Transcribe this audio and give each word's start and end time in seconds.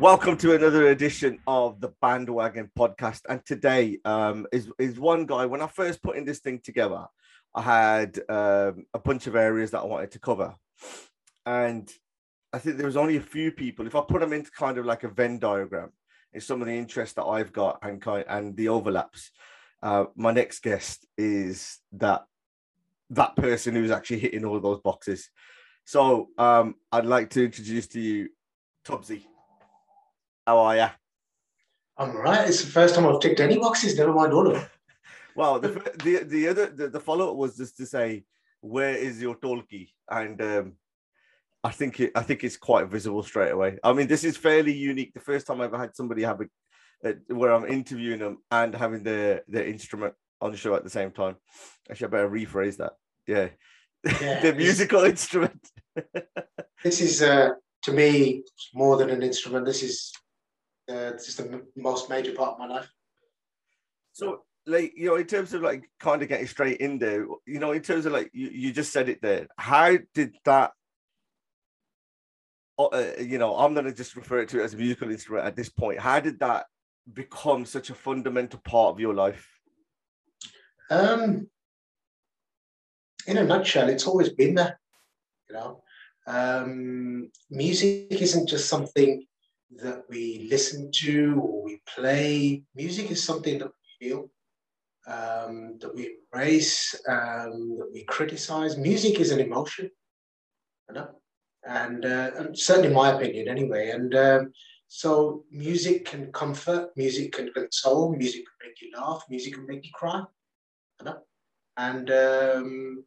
Welcome 0.00 0.38
to 0.38 0.54
another 0.54 0.88
edition 0.88 1.40
of 1.46 1.78
the 1.82 1.90
Bhandwagon 2.02 2.70
Podcast. 2.72 3.20
And 3.28 3.44
today 3.44 3.98
um, 4.06 4.46
is 4.50 4.70
is 4.78 4.98
one 4.98 5.26
guy. 5.26 5.44
When 5.44 5.60
I 5.60 5.66
first 5.66 6.02
put 6.02 6.16
in 6.16 6.24
this 6.24 6.38
thing 6.38 6.58
together, 6.64 7.04
I 7.54 7.60
had 7.60 8.18
um, 8.30 8.86
a 8.94 8.98
bunch 8.98 9.26
of 9.26 9.36
areas 9.36 9.72
that 9.72 9.80
I 9.80 9.84
wanted 9.84 10.12
to 10.12 10.18
cover, 10.18 10.54
and 11.44 11.92
I 12.50 12.58
think 12.60 12.78
there 12.78 12.86
was 12.86 12.96
only 12.96 13.18
a 13.18 13.20
few 13.20 13.52
people. 13.52 13.86
If 13.86 13.94
I 13.94 14.00
put 14.00 14.22
them 14.22 14.32
into 14.32 14.50
kind 14.52 14.78
of 14.78 14.86
like 14.86 15.04
a 15.04 15.08
Venn 15.08 15.38
diagram, 15.38 15.90
it's 16.32 16.46
some 16.46 16.62
of 16.62 16.66
the 16.66 16.78
interests 16.78 17.16
that 17.16 17.24
I've 17.24 17.52
got 17.52 17.80
and 17.82 18.00
kind 18.00 18.24
and 18.26 18.56
the 18.56 18.70
overlaps. 18.70 19.30
Uh, 19.82 20.06
my 20.16 20.32
next 20.32 20.62
guest 20.62 21.06
is 21.18 21.76
that 21.92 22.24
that 23.10 23.36
person 23.36 23.74
who's 23.74 23.90
actually 23.90 24.20
hitting 24.20 24.46
all 24.46 24.60
those 24.60 24.80
boxes. 24.80 25.28
So 25.84 26.30
um, 26.38 26.76
I'd 26.90 27.04
like 27.04 27.28
to 27.30 27.44
introduce 27.44 27.86
to 27.88 28.00
you 28.00 28.30
Tubsy. 28.82 29.24
How 30.50 30.58
are 30.58 30.76
you? 30.76 30.88
I'm 31.96 32.10
all 32.10 32.22
right. 32.22 32.48
It's 32.48 32.64
the 32.64 32.72
first 32.72 32.96
time 32.96 33.06
I've 33.06 33.20
ticked 33.20 33.38
any 33.38 33.56
boxes, 33.56 33.96
never 33.96 34.12
mind 34.12 34.32
all 34.32 34.48
of 34.48 34.54
them. 34.54 34.66
Well, 35.36 35.60
the 35.60 35.68
the, 36.04 36.24
the 36.24 36.48
other 36.48 36.66
the, 36.66 36.88
the 36.88 36.98
follow 36.98 37.30
up 37.30 37.36
was 37.36 37.56
just 37.56 37.76
to 37.76 37.86
say, 37.86 38.24
where 38.60 38.96
is 38.96 39.22
your 39.22 39.36
dholki? 39.36 39.90
And 40.10 40.42
um, 40.42 40.72
I 41.62 41.70
think 41.70 42.00
it 42.00 42.10
I 42.16 42.22
think 42.24 42.42
it's 42.42 42.56
quite 42.56 42.88
visible 42.88 43.22
straight 43.22 43.52
away. 43.52 43.78
I 43.84 43.92
mean, 43.92 44.08
this 44.08 44.24
is 44.24 44.36
fairly 44.36 44.74
unique. 44.74 45.14
The 45.14 45.20
first 45.20 45.46
time 45.46 45.60
I've 45.60 45.72
ever 45.72 45.78
had 45.78 45.94
somebody 45.94 46.24
have 46.24 46.40
a, 46.40 46.48
a 47.08 47.14
where 47.32 47.52
I'm 47.52 47.66
interviewing 47.66 48.18
them 48.18 48.38
and 48.50 48.74
having 48.74 49.04
the 49.04 49.44
the 49.46 49.64
instrument 49.64 50.14
on 50.40 50.50
the 50.50 50.58
show 50.58 50.74
at 50.74 50.82
the 50.82 50.96
same 50.98 51.12
time. 51.12 51.36
Actually, 51.88 52.08
I 52.08 52.10
better 52.10 52.28
rephrase 52.28 52.76
that. 52.78 52.94
Yeah, 53.28 53.50
yeah 54.20 54.40
the 54.46 54.52
musical 54.52 55.04
instrument. 55.04 55.62
this 56.82 57.00
is 57.00 57.22
uh, 57.22 57.50
to 57.82 57.92
me 57.92 58.42
more 58.74 58.96
than 58.96 59.10
an 59.10 59.22
instrument. 59.22 59.64
This 59.64 59.84
is 59.84 60.12
uh, 60.90 61.12
it's 61.14 61.26
just 61.26 61.38
the 61.38 61.62
most 61.76 62.10
major 62.10 62.32
part 62.32 62.54
of 62.54 62.58
my 62.58 62.66
life. 62.66 62.90
So, 64.12 64.42
like 64.66 64.92
you 64.96 65.06
know, 65.06 65.16
in 65.16 65.26
terms 65.26 65.54
of 65.54 65.62
like 65.62 65.88
kind 66.00 66.22
of 66.22 66.28
getting 66.28 66.46
straight 66.46 66.78
in 66.78 66.98
there, 66.98 67.26
you 67.46 67.58
know, 67.60 67.72
in 67.72 67.82
terms 67.82 68.06
of 68.06 68.12
like 68.12 68.30
you, 68.32 68.48
you 68.48 68.72
just 68.72 68.92
said 68.92 69.08
it 69.08 69.22
there. 69.22 69.46
How 69.56 69.96
did 70.14 70.36
that? 70.44 70.72
Uh, 72.78 72.86
uh 72.86 73.12
you 73.20 73.38
know, 73.38 73.56
I'm 73.56 73.74
gonna 73.74 73.94
just 73.94 74.16
refer 74.16 74.40
it 74.40 74.48
to 74.50 74.60
it 74.60 74.64
as 74.64 74.74
a 74.74 74.78
musical 74.78 75.10
instrument 75.10 75.46
at 75.46 75.56
this 75.56 75.68
point. 75.68 76.00
How 76.00 76.20
did 76.20 76.40
that 76.40 76.66
become 77.12 77.64
such 77.64 77.90
a 77.90 77.94
fundamental 77.94 78.60
part 78.60 78.92
of 78.92 79.00
your 79.00 79.14
life? 79.14 79.46
Um, 80.90 81.48
in 83.26 83.38
a 83.38 83.44
nutshell, 83.44 83.88
it's 83.88 84.06
always 84.06 84.30
been 84.30 84.56
there. 84.56 84.80
You 85.48 85.54
know, 85.54 85.82
um, 86.26 87.30
music 87.48 88.08
isn't 88.10 88.48
just 88.48 88.68
something 88.68 89.26
that 89.76 90.04
we 90.08 90.48
listen 90.50 90.90
to 90.92 91.40
or 91.42 91.64
we 91.64 91.80
play. 91.94 92.62
Music 92.74 93.10
is 93.10 93.22
something 93.22 93.58
that 93.58 93.68
we 93.68 94.08
feel, 94.08 94.30
um, 95.06 95.78
that 95.80 95.94
we 95.94 96.16
embrace, 96.16 96.94
um, 97.08 97.76
that 97.78 97.90
we 97.92 98.04
criticize. 98.04 98.76
Music 98.76 99.20
is 99.20 99.30
an 99.30 99.40
emotion, 99.40 99.90
you 100.88 100.94
know? 100.94 101.08
and, 101.66 102.04
uh, 102.04 102.30
and 102.36 102.58
certainly 102.58 102.90
my 102.92 103.12
opinion 103.12 103.48
anyway. 103.48 103.90
And 103.90 104.14
um, 104.14 104.52
so 104.88 105.44
music 105.50 106.06
can 106.06 106.32
comfort, 106.32 106.90
music 106.96 107.32
can 107.32 107.50
console, 107.52 108.14
music 108.16 108.44
can 108.44 108.68
make 108.68 108.80
you 108.80 108.90
laugh, 108.96 109.24
music 109.28 109.54
can 109.54 109.66
make 109.66 109.84
you 109.84 109.92
cry, 109.92 110.22
you 110.98 111.04
know? 111.04 111.18
and 111.76 112.10
um, 112.10 113.04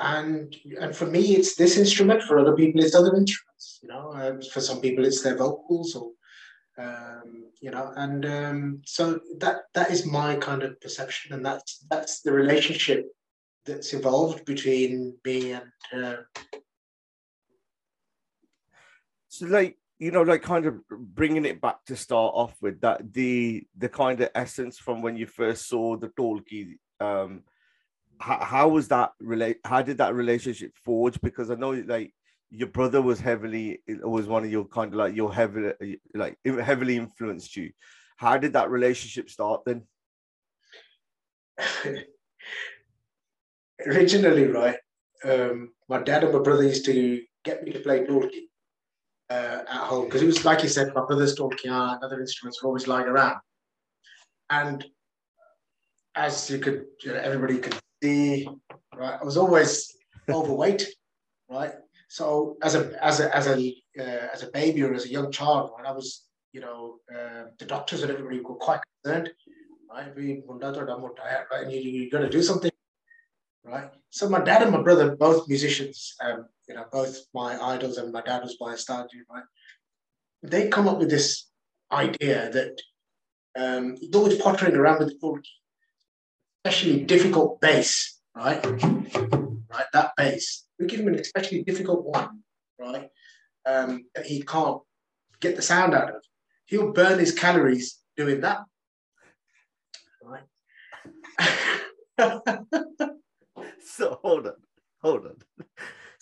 and 0.00 0.56
and 0.80 0.96
for 0.96 1.06
me 1.06 1.36
it's 1.36 1.54
this 1.56 1.76
instrument 1.76 2.22
for 2.22 2.38
other 2.38 2.56
people 2.56 2.82
it's 2.82 2.94
other 2.94 3.14
instruments 3.14 3.80
you 3.82 3.88
know 3.88 4.12
um, 4.14 4.40
for 4.52 4.60
some 4.60 4.80
people 4.80 5.04
it's 5.04 5.22
their 5.22 5.36
vocals 5.36 5.94
or 5.94 6.10
um, 6.78 7.44
you 7.60 7.70
know 7.70 7.92
and 7.96 8.24
um, 8.24 8.80
so 8.86 9.20
that 9.38 9.62
that 9.74 9.90
is 9.90 10.06
my 10.06 10.36
kind 10.36 10.62
of 10.62 10.80
perception 10.80 11.34
and 11.34 11.44
that's 11.44 11.84
that's 11.90 12.22
the 12.22 12.32
relationship 12.32 13.06
that's 13.66 13.92
evolved 13.92 14.44
between 14.46 15.14
me 15.24 15.52
and 15.52 15.70
uh, 15.94 16.16
so 19.28 19.46
like 19.46 19.76
you 19.98 20.10
know 20.10 20.22
like 20.22 20.42
kind 20.42 20.64
of 20.64 20.76
bringing 20.88 21.44
it 21.44 21.60
back 21.60 21.84
to 21.84 21.94
start 21.94 22.32
off 22.34 22.54
with 22.62 22.80
that 22.80 23.12
the 23.12 23.66
the 23.76 23.88
kind 23.88 24.20
of 24.20 24.30
essence 24.34 24.78
from 24.78 25.02
when 25.02 25.16
you 25.16 25.26
first 25.26 25.68
saw 25.68 25.96
the 25.96 26.08
dholki 26.08 26.78
um 27.00 27.42
how, 28.20 28.44
how 28.44 28.68
was 28.68 28.88
that 28.88 29.12
relate 29.20 29.58
how 29.64 29.82
did 29.82 29.98
that 29.98 30.14
relationship 30.14 30.72
forge? 30.84 31.20
Because 31.20 31.50
i 31.50 31.54
know 31.54 31.70
like 31.70 32.12
your 32.50 32.68
brother 32.68 33.00
was 33.00 33.20
heavily 33.20 33.80
was 34.02 34.26
one 34.26 34.44
of 34.44 34.50
your 34.50 34.64
kind 34.64 34.92
of 34.92 34.98
like 34.98 35.14
your 35.14 35.32
heavily 35.32 36.00
like 36.14 36.36
heavily 36.44 36.96
influenced 36.96 37.56
you. 37.56 37.70
How 38.16 38.36
did 38.36 38.52
that 38.52 38.70
relationship 38.70 39.30
start 39.30 39.62
then? 39.64 39.82
Originally 43.86 44.46
right 44.46 44.76
um, 45.24 45.72
my 45.88 46.02
dad 46.02 46.24
and 46.24 46.32
my 46.32 46.40
brother 46.40 46.62
used 46.62 46.84
to 46.86 47.22
get 47.44 47.64
me 47.64 47.72
to 47.72 47.80
play 47.80 48.04
dholki 48.04 48.48
uh, 49.30 49.62
at 49.68 49.86
home 49.88 50.06
because 50.06 50.22
it 50.22 50.26
was 50.26 50.44
like 50.44 50.62
you 50.62 50.68
said 50.68 50.94
my 50.94 51.04
brother's 51.04 51.36
dholki 51.36 51.66
and 51.66 52.02
other 52.02 52.20
instruments 52.20 52.62
were 52.62 52.68
always 52.68 52.88
lying 52.88 53.06
around. 53.06 53.36
And 54.48 54.84
as 56.14 56.50
you 56.50 56.58
could 56.58 56.86
you 57.02 57.12
know, 57.12 57.18
everybody 57.18 57.58
could 57.58 57.78
the 58.00 58.48
right. 58.94 59.18
I 59.20 59.24
was 59.24 59.36
always 59.36 59.94
overweight, 60.28 60.86
right? 61.50 61.72
So 62.08 62.56
as 62.62 62.74
a 62.74 62.92
as 63.04 63.20
a 63.20 63.34
as 63.36 63.46
a 63.46 63.74
uh, 63.98 64.28
as 64.34 64.42
a 64.42 64.50
baby 64.50 64.82
or 64.82 64.94
as 64.94 65.06
a 65.06 65.10
young 65.10 65.30
child, 65.30 65.70
when 65.76 65.86
I 65.86 65.92
was, 65.92 66.26
you 66.52 66.60
know, 66.60 66.96
uh, 67.14 67.44
the 67.58 67.66
doctors 67.66 68.02
and 68.02 68.10
everybody 68.10 68.40
were 68.40 68.54
quite 68.54 68.80
concerned, 69.02 69.30
right? 69.92 70.14
We 70.16 70.42
right? 71.50 71.62
And 71.62 71.72
you 71.72 71.80
you 71.80 72.10
got 72.10 72.20
to 72.20 72.28
do 72.28 72.42
something, 72.42 72.70
right? 73.64 73.90
So 74.10 74.28
my 74.28 74.40
dad 74.40 74.62
and 74.62 74.72
my 74.72 74.82
brother, 74.82 75.16
both 75.16 75.48
musicians, 75.48 76.14
um, 76.22 76.46
you 76.68 76.74
know, 76.74 76.84
both 76.90 77.16
my 77.32 77.60
idols, 77.62 77.96
and 77.98 78.12
my 78.12 78.22
dad 78.22 78.42
was 78.42 78.56
my 78.60 78.74
star, 78.76 79.06
right? 79.32 79.44
They 80.42 80.68
come 80.68 80.88
up 80.88 80.98
with 80.98 81.10
this 81.10 81.46
idea 81.92 82.50
that 82.50 82.80
um, 83.56 83.96
he's 83.96 84.14
always 84.14 84.40
pottering 84.40 84.76
around 84.76 85.00
with 85.00 85.08
the 85.08 85.18
especially 86.64 87.04
difficult 87.04 87.60
bass, 87.60 88.20
right? 88.34 88.64
Right, 88.64 89.86
that 89.92 90.12
bass. 90.16 90.66
We 90.78 90.86
give 90.86 91.00
him 91.00 91.08
an 91.08 91.18
especially 91.18 91.62
difficult 91.62 92.04
one, 92.04 92.40
right? 92.78 93.08
Um, 93.66 94.04
that 94.14 94.26
he 94.26 94.42
can't 94.42 94.80
get 95.40 95.56
the 95.56 95.62
sound 95.62 95.94
out 95.94 96.10
of. 96.10 96.22
He'll 96.66 96.92
burn 96.92 97.18
his 97.18 97.32
calories 97.32 97.98
doing 98.16 98.42
that. 98.42 98.60
Right. 100.22 100.44
so 103.84 104.18
hold 104.22 104.46
on, 104.46 104.54
hold 105.02 105.26
on. 105.26 105.36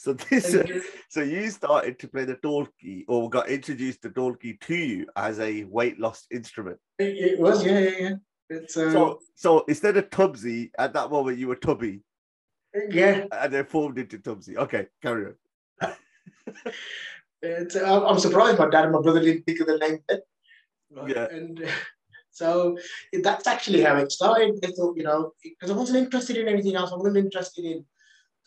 So 0.00 0.12
this, 0.12 0.54
uh, 0.54 0.64
so 1.08 1.22
you 1.22 1.50
started 1.50 1.98
to 1.98 2.06
play 2.06 2.24
the 2.24 2.36
dholki, 2.36 3.04
or 3.08 3.28
got 3.28 3.48
introduced 3.48 4.02
to 4.02 4.10
dholki 4.10 4.60
to 4.60 4.76
you 4.76 5.08
as 5.16 5.40
a 5.40 5.64
weight 5.64 5.98
loss 5.98 6.24
instrument. 6.30 6.78
It, 7.00 7.16
it 7.32 7.40
was, 7.40 7.66
yeah, 7.66 7.80
yeah, 7.80 7.90
yeah. 7.98 8.14
It's 8.50 8.76
um, 8.76 8.92
so 8.92 9.20
so 9.34 9.64
instead 9.68 9.96
of 9.96 10.10
Tubsy 10.10 10.70
at 10.78 10.92
that 10.94 11.10
moment 11.10 11.38
you 11.38 11.48
were 11.48 11.56
Tubby. 11.56 12.00
Yeah. 12.90 13.26
And 13.32 13.52
then 13.52 13.64
formed 13.64 13.98
into 13.98 14.18
Tubsy. 14.18 14.56
Okay, 14.56 14.86
carry 15.02 15.26
on. 15.26 15.34
uh, 17.44 18.06
I'm 18.06 18.18
surprised 18.18 18.58
my 18.58 18.68
dad 18.68 18.84
and 18.84 18.92
my 18.92 19.00
brother 19.00 19.20
didn't 19.20 19.44
think 19.44 19.60
of 19.60 19.66
the 19.66 19.78
name 19.78 19.98
then. 20.08 20.20
Right? 20.90 21.16
Yeah. 21.16 21.26
And 21.30 21.68
so 22.30 22.78
that's 23.22 23.46
actually 23.46 23.82
how 23.82 23.96
it 23.96 24.12
started. 24.12 24.58
I 24.64 24.68
thought, 24.68 24.96
you 24.96 25.02
know, 25.02 25.32
because 25.42 25.70
I 25.70 25.74
wasn't 25.74 26.04
interested 26.04 26.36
in 26.36 26.48
anything 26.48 26.76
else. 26.76 26.92
I 26.92 26.96
wasn't 26.96 27.16
interested 27.16 27.64
in 27.64 27.84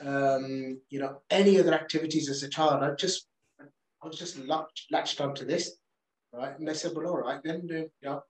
um, 0.06 0.80
you 0.90 1.00
know, 1.00 1.22
any 1.30 1.60
other 1.60 1.74
activities 1.74 2.30
as 2.30 2.44
a 2.44 2.50
child. 2.50 2.84
I 2.84 2.92
just, 2.96 3.28
I 3.60 4.08
was 4.08 4.18
just 4.18 4.38
latched, 4.40 4.92
latched 4.92 5.22
onto 5.22 5.46
this, 5.46 5.78
right? 6.34 6.58
And 6.58 6.68
they 6.68 6.74
said, 6.74 6.94
well, 6.96 7.08
all 7.08 7.18
right, 7.18 7.42
then, 7.44 7.68
uh, 7.70 7.76
you 7.76 7.90
know, 8.04 8.22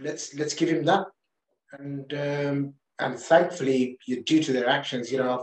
let's 0.00 0.34
let's 0.34 0.54
give 0.54 0.68
him 0.68 0.84
that. 0.84 1.06
And 1.72 2.12
um, 2.14 2.74
and 2.98 3.18
thankfully, 3.18 3.98
due 4.06 4.42
to 4.42 4.52
their 4.52 4.68
actions, 4.68 5.12
you 5.12 5.18
know, 5.18 5.40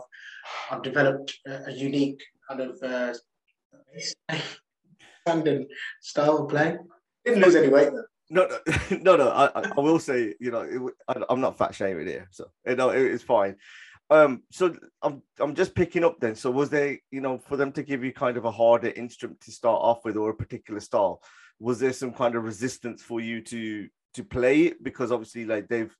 I've, 0.72 0.78
I've 0.78 0.84
developed 0.84 1.38
a, 1.46 1.66
a, 1.68 1.72
unique 1.72 2.24
kind 2.50 2.62
of 2.62 2.82
uh, 2.82 3.14
style 6.02 6.38
of 6.38 6.50
playing. 6.50 6.80
Didn't 7.26 7.44
lose 7.44 7.56
any 7.56 7.70
weight 7.70 7.92
though. 7.92 8.04
No, 8.30 8.48
no, 8.48 8.98
no, 9.02 9.16
no. 9.16 9.30
I, 9.30 9.48
I 9.78 9.80
will 9.80 10.00
say, 10.00 10.34
you 10.40 10.52
know, 10.52 10.62
it, 10.62 10.82
I, 11.08 11.32
am 11.32 11.42
not 11.42 11.58
fat 11.58 11.76
shaming 11.76 12.08
here, 12.08 12.28
so 12.32 12.46
you 12.66 12.76
know, 12.76 12.90
it, 12.90 13.02
it's 13.04 13.24
fine. 13.24 13.56
Um, 14.10 14.44
so 14.52 14.76
I'm 15.02 15.22
I'm 15.40 15.56
just 15.56 15.76
picking 15.76 16.04
up 16.04 16.20
then. 16.20 16.36
So 16.36 16.52
was 16.52 16.70
there, 16.70 16.98
you 17.12 17.22
know, 17.22 17.38
for 17.38 17.58
them 17.58 17.72
to 17.74 17.84
give 17.84 18.04
you 18.04 18.12
kind 18.12 18.38
of 18.38 18.46
a 18.46 18.52
harder 18.52 18.90
instrument 18.90 19.42
to 19.42 19.52
start 19.52 19.82
off 19.82 20.04
with 20.06 20.18
or 20.18 20.30
a 20.30 20.36
particular 20.36 20.80
style? 20.80 21.22
Was 21.60 21.80
there 21.80 21.94
some 21.94 22.14
kind 22.14 22.36
of 22.36 22.44
resistance 22.44 23.02
for 23.02 23.22
you 23.22 23.42
to 23.42 23.88
to 24.14 24.24
play 24.24 24.64
it 24.64 24.84
because 24.84 25.12
obviously 25.12 25.46
like 25.46 25.68
they've 25.68 25.96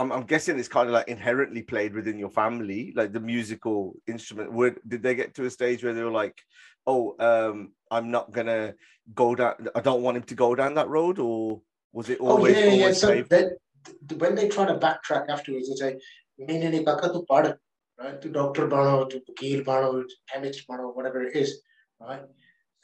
I'm, 0.00 0.12
I'm 0.12 0.22
guessing 0.22 0.58
it's 0.58 0.66
kind 0.66 0.88
of 0.88 0.94
like 0.94 1.08
inherently 1.08 1.60
played 1.60 1.92
within 1.94 2.18
your 2.18 2.30
family, 2.30 2.92
like 2.96 3.12
the 3.12 3.20
musical 3.20 3.94
instrument. 4.06 4.50
Where, 4.50 4.74
did 4.88 5.02
they 5.02 5.14
get 5.14 5.34
to 5.34 5.44
a 5.44 5.50
stage 5.50 5.84
where 5.84 5.92
they 5.92 6.02
were 6.02 6.10
like, 6.10 6.40
"Oh, 6.86 7.14
um, 7.20 7.72
I'm 7.90 8.10
not 8.10 8.32
gonna 8.32 8.74
go 9.14 9.34
down. 9.34 9.68
I 9.74 9.80
don't 9.80 10.02
want 10.02 10.16
him 10.16 10.22
to 10.22 10.34
go 10.34 10.54
down 10.54 10.74
that 10.74 10.88
road," 10.88 11.18
or 11.18 11.60
was 11.92 12.08
it 12.08 12.16
oh, 12.22 12.30
always? 12.30 12.56
Oh 12.56 12.60
yeah, 12.60 12.70
always 12.70 13.02
yeah. 13.02 13.08
So 13.08 13.22
they, 13.28 14.14
when 14.16 14.34
they 14.36 14.48
try 14.48 14.64
to 14.64 14.78
backtrack 14.78 15.28
afterwards, 15.28 15.68
they 15.68 15.76
say, 15.76 16.00
"Maine 16.38 16.70
ne 16.70 16.82
kaka 16.82 17.12
tu 17.12 17.26
pad, 17.30 17.58
right? 18.00 18.22
To 18.22 18.28
doctor 18.30 18.68
bano, 18.68 19.04
tu 19.04 19.20
vakil 19.28 19.64
to 19.64 20.16
chemist 20.32 20.66
bano, 20.66 20.92
whatever 20.92 21.20
it 21.20 21.36
is, 21.36 21.60
right?" 22.00 22.22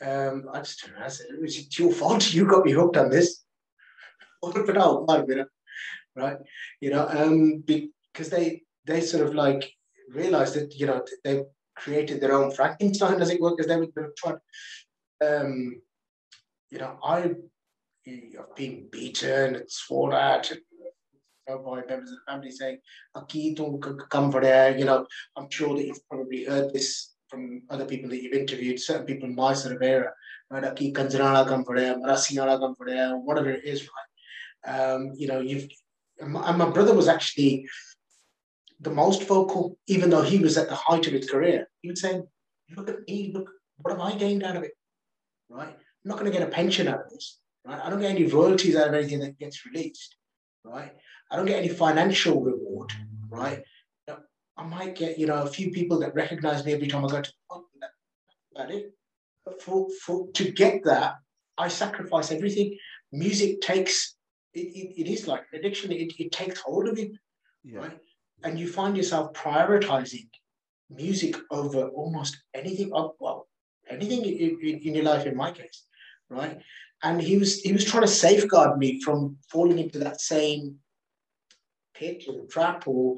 Um, 0.03 0.51
I 0.53 0.59
just 0.59 0.85
don't 0.85 1.01
it 1.01 1.45
It's 1.45 1.79
your 1.79 1.93
fault. 1.93 2.31
You 2.35 2.47
got 2.47 2.67
me 2.67 2.73
hooked 2.73 2.99
on 2.99 3.09
this. 3.09 3.46
right? 6.17 6.39
You 6.81 6.91
know, 6.91 7.07
um, 7.09 7.63
because 7.67 8.31
they 8.31 8.63
they 8.87 9.01
sort 9.01 9.27
of 9.27 9.35
like 9.35 9.71
realized 10.11 10.55
that 10.55 10.75
you 10.75 10.87
know 10.87 11.05
they 11.25 11.43
created 11.77 12.21
their 12.21 12.33
own 12.33 12.51
Frankenstein, 12.51 13.21
as 13.21 13.31
it 13.31 13.41
were, 13.41 13.55
because 13.55 13.67
they 13.67 13.77
were 13.77 14.15
trying. 14.17 14.39
Um, 15.25 15.81
you 16.71 16.79
know, 16.79 16.99
I 17.05 17.21
have 17.21 17.37
been 18.57 18.89
beaten 18.91 19.57
and 19.57 19.71
sworn 19.71 20.13
at 20.13 20.53
by 21.47 21.83
members 21.89 22.11
of 22.11 22.17
the 22.17 22.33
family 22.33 22.51
saying, 22.51 22.79
Aki, 23.15 23.57
come 24.11 24.33
for 24.33 24.41
there. 24.41 24.77
You 24.77 24.85
know, 24.85 25.07
I'm 25.37 25.49
sure 25.49 25.77
that 25.77 25.87
you've 25.87 26.09
probably 26.09 26.45
heard 26.45 26.73
this 26.73 27.15
from 27.29 27.63
other 27.71 27.85
people 27.85 28.11
that 28.11 28.23
you've 28.23 28.33
interviewed, 28.33 28.81
certain 28.81 29.07
people 29.07 29.29
in 29.29 29.35
my 29.35 29.53
sort 29.53 29.77
of 29.77 29.83
era, 29.83 30.13
right? 30.51 30.65
Aki 30.65 30.93
come 30.93 31.09
for 31.65 31.79
there, 31.79 31.95
come 31.95 32.75
for 32.75 32.87
there, 32.87 33.17
whatever 33.17 33.51
it 33.51 33.65
is, 33.65 33.83
right? 33.83 34.16
Um, 34.65 35.13
you 35.17 35.27
know, 35.27 35.41
you've 35.41 35.69
and 36.19 36.33
my 36.33 36.71
brother 36.71 36.95
was 36.95 37.09
actually 37.09 37.69
the 38.81 38.91
most 38.91 39.25
vocal, 39.25 39.79
even 39.87 40.11
though 40.11 40.23
he 40.23 40.39
was 40.39 40.57
at 40.57 40.69
the 40.69 40.75
height 40.75 41.07
of 41.07 41.13
his 41.13 41.29
career. 41.29 41.69
He 41.83 41.89
would 41.89 41.99
say, 41.99 42.23
Look 42.77 42.89
at 42.89 43.07
me, 43.07 43.31
look, 43.33 43.49
what 43.79 43.93
have 43.93 44.01
I 44.01 44.17
gained 44.17 44.43
out 44.43 44.57
of 44.57 44.65
it? 44.65 44.73
Right? 45.49 45.69
I'm 45.69 46.09
not 46.09 46.19
going 46.19 46.31
to 46.31 46.37
get 46.37 46.47
a 46.47 46.51
pension 46.51 46.89
out 46.89 47.01
of 47.01 47.11
this. 47.11 47.39
Right? 47.65 47.81
I 47.81 47.91
don't 47.91 48.01
get 48.01 48.11
any 48.11 48.27
royalties 48.27 48.75
out 48.77 48.89
of 48.89 48.95
anything 48.95 49.21
that 49.21 49.39
gets 49.39 49.65
released. 49.65 50.17
Right? 50.65 50.93
I 51.31 51.37
don't 51.37 51.47
get 51.47 51.59
any 51.59 51.69
financial 51.69 52.43
reward. 52.43 52.93
Right? 53.29 53.63
I 54.59 54.65
might 54.65 54.95
get, 54.95 55.19
you 55.19 55.27
know, 55.27 55.43
a 55.43 55.47
few 55.47 55.71
people 55.71 56.01
that 56.01 56.15
recognize 56.15 56.65
me 56.65 56.73
every 56.73 56.89
time 56.89 57.05
I 57.05 57.09
go 57.09 57.21
to 57.21 57.31
the 57.31 57.55
pub. 57.55 57.63
About 58.55 58.71
it. 58.71 58.95
But 59.45 59.61
for, 59.61 59.87
for 60.03 60.29
to 60.33 60.51
get 60.51 60.83
that, 60.85 61.17
I 61.59 61.69
sacrifice 61.69 62.33
everything. 62.33 62.79
Music 63.13 63.61
takes 63.61 64.16
it, 64.57 64.69
it, 64.75 65.01
it 65.03 65.09
is 65.09 65.29
like 65.29 65.45
addiction. 65.53 65.93
It, 65.93 66.19
it 66.19 66.33
takes 66.33 66.61
hold 66.61 66.89
of 66.89 66.99
you, 66.99 67.15
yeah. 67.65 67.81
right? 67.81 67.99
And 68.43 68.59
you 68.59 68.69
find 68.69 68.97
yourself 68.97 69.33
prioritizing 69.33 70.29
music 70.91 71.37
over 71.51 71.89
almost 71.89 72.39
anything. 72.55 72.91
Uh, 72.95 73.09
well, 73.21 73.49
anything 73.89 74.25
in, 74.25 74.59
in, 74.63 74.79
in 74.81 74.95
your 74.95 75.05
life, 75.05 75.27
in 75.27 75.37
my 75.37 75.51
case, 75.51 75.85
right? 76.31 76.59
And 77.03 77.21
he 77.21 77.37
was 77.37 77.61
he 77.61 77.73
was 77.73 77.85
trying 77.85 78.05
to 78.05 78.09
safeguard 78.09 78.79
me 78.79 79.01
from 79.03 79.37
falling 79.51 79.79
into 79.79 79.99
that 79.99 80.21
same 80.21 80.77
pit 81.95 82.25
or 82.29 82.47
trap 82.47 82.87
or, 82.87 83.17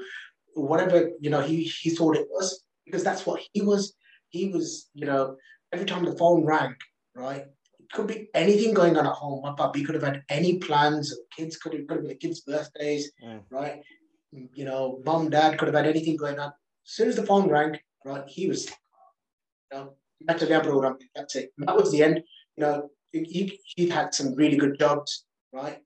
or 0.57 0.67
whatever 0.67 1.11
you 1.21 1.31
know 1.31 1.41
he 1.41 1.63
he 1.65 1.91
thought 1.91 2.17
it 2.17 2.27
was 2.31 2.65
because 2.85 3.05
that's 3.05 3.25
what 3.25 3.41
he 3.53 3.63
was. 3.63 3.95
He 4.31 4.49
was 4.49 4.91
you 4.95 5.07
know 5.07 5.37
every 5.73 5.87
time 5.87 6.05
the 6.05 6.17
phone 6.17 6.45
rang, 6.45 6.75
right? 7.15 7.47
Could 7.93 8.07
be 8.07 8.29
anything 8.35 8.75
going 8.75 8.97
on 8.97 9.07
at 9.07 9.13
home. 9.13 9.43
My 9.43 9.53
puppy 9.53 9.83
could 9.83 9.95
have 9.95 10.05
had 10.05 10.23
any 10.29 10.59
plans. 10.59 11.17
Kids 11.35 11.57
could 11.57 11.73
have, 11.73 11.87
could 11.87 11.97
have 11.99 12.03
been 12.05 12.11
the 12.11 12.15
kids' 12.15 12.41
birthdays, 12.41 13.11
mm. 13.25 13.41
right? 13.51 13.83
You 14.31 14.65
know, 14.65 15.01
mom, 15.05 15.31
dad 15.31 15.59
could 15.59 15.69
have 15.69 15.75
had 15.75 15.87
anything 15.87 16.17
going 16.17 16.39
on. 16.39 16.49
As 16.49 16.93
soon 16.93 17.09
as 17.09 17.17
the 17.17 17.27
phone 17.27 17.49
rang, 17.49 17.79
right, 18.05 18.25
he 18.27 18.49
was, 18.49 18.67
you 18.67 19.79
know, 19.79 19.95
that's 20.27 20.43
it. 20.43 21.53
And 21.59 21.69
that 21.69 21.77
was 21.77 21.91
the 21.93 22.03
end. 22.03 22.23
You 22.57 22.63
know, 22.63 22.91
he, 23.13 23.59
he 23.65 23.89
had 23.89 24.15
some 24.15 24.35
really 24.35 24.57
good 24.57 24.79
jobs, 24.79 25.25
right? 25.53 25.79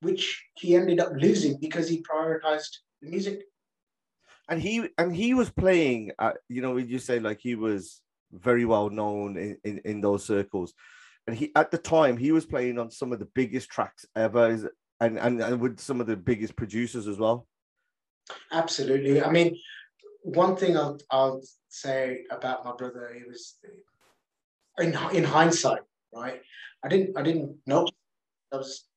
Which 0.00 0.42
he 0.56 0.76
ended 0.76 1.00
up 1.00 1.12
losing 1.14 1.58
because 1.60 1.88
he 1.88 2.02
prioritized 2.02 2.78
the 3.02 3.10
music. 3.10 3.42
And 4.48 4.60
he 4.60 4.88
and 4.98 5.14
he 5.14 5.34
was 5.34 5.50
playing, 5.50 6.12
at, 6.18 6.38
you 6.48 6.62
know, 6.62 6.76
you 6.76 6.98
say 6.98 7.20
like 7.20 7.38
he 7.40 7.54
was 7.54 8.00
very 8.32 8.64
well 8.64 8.90
known 8.90 9.36
in, 9.36 9.56
in, 9.64 9.78
in 9.84 10.00
those 10.00 10.24
circles 10.24 10.72
and 11.30 11.38
he 11.38 11.52
at 11.54 11.70
the 11.70 11.78
time 11.78 12.16
he 12.16 12.32
was 12.32 12.44
playing 12.44 12.76
on 12.76 12.90
some 12.90 13.12
of 13.12 13.20
the 13.20 13.28
biggest 13.34 13.70
tracks 13.70 14.04
ever, 14.16 14.46
and 15.00 15.18
and, 15.18 15.40
and 15.40 15.60
with 15.60 15.78
some 15.78 16.00
of 16.00 16.08
the 16.08 16.16
biggest 16.16 16.56
producers 16.56 17.06
as 17.06 17.18
well. 17.18 17.46
Absolutely. 18.50 19.22
I 19.22 19.30
mean, 19.30 19.56
one 20.22 20.56
thing 20.56 20.76
I'll 20.76 20.98
I'll 21.08 21.40
say 21.68 22.24
about 22.32 22.64
my 22.64 22.72
brother, 22.76 23.14
he 23.16 23.22
was 23.28 23.58
in 24.78 24.88
in 25.14 25.22
hindsight, 25.22 25.82
right? 26.12 26.40
I 26.84 26.88
didn't 26.88 27.16
I 27.16 27.22
didn't 27.22 27.56
know 27.64 27.86
I 28.52 28.56
was 28.56 28.88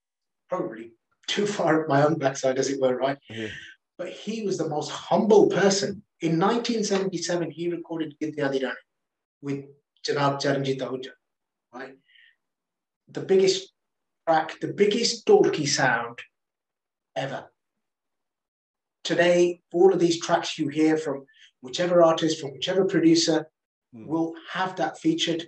probably 0.50 0.94
too 1.27 1.45
far 1.45 1.83
up 1.83 1.88
my 1.88 2.03
own 2.03 2.18
backside, 2.18 2.57
as 2.57 2.69
it 2.69 2.81
were, 2.81 2.97
right? 2.97 3.19
Yeah. 3.29 3.50
But 4.00 4.09
he 4.09 4.41
was 4.41 4.57
the 4.57 4.68
most 4.68 4.89
humble 4.89 5.47
person. 5.50 6.01
In 6.21 6.39
1977, 6.39 7.51
he 7.51 7.69
recorded 7.69 8.15
Gidya 8.19 8.50
Dirani 8.51 8.74
with 9.44 9.65
Janab 10.03 10.41
Charanjit 10.41 10.79
Ahuja, 10.79 11.12
right? 11.75 11.96
The 13.10 13.22
biggest 13.22 13.72
track, 14.27 14.60
the 14.60 14.74
biggest 14.74 15.25
Dholki 15.25 15.67
sound 15.67 16.19
ever. 17.15 17.45
Today, 19.03 19.62
all 19.74 19.93
of 19.93 20.00
these 20.00 20.19
tracks 20.19 20.57
you 20.57 20.69
hear 20.69 20.98
from 20.98 21.25
whichever 21.62 22.01
artist, 22.01 22.39
from 22.39 22.51
whichever 22.53 22.86
producer, 22.86 23.48
hmm. 23.93 24.05
will 24.05 24.33
have 24.51 24.75
that 24.77 24.98
featured. 24.98 25.48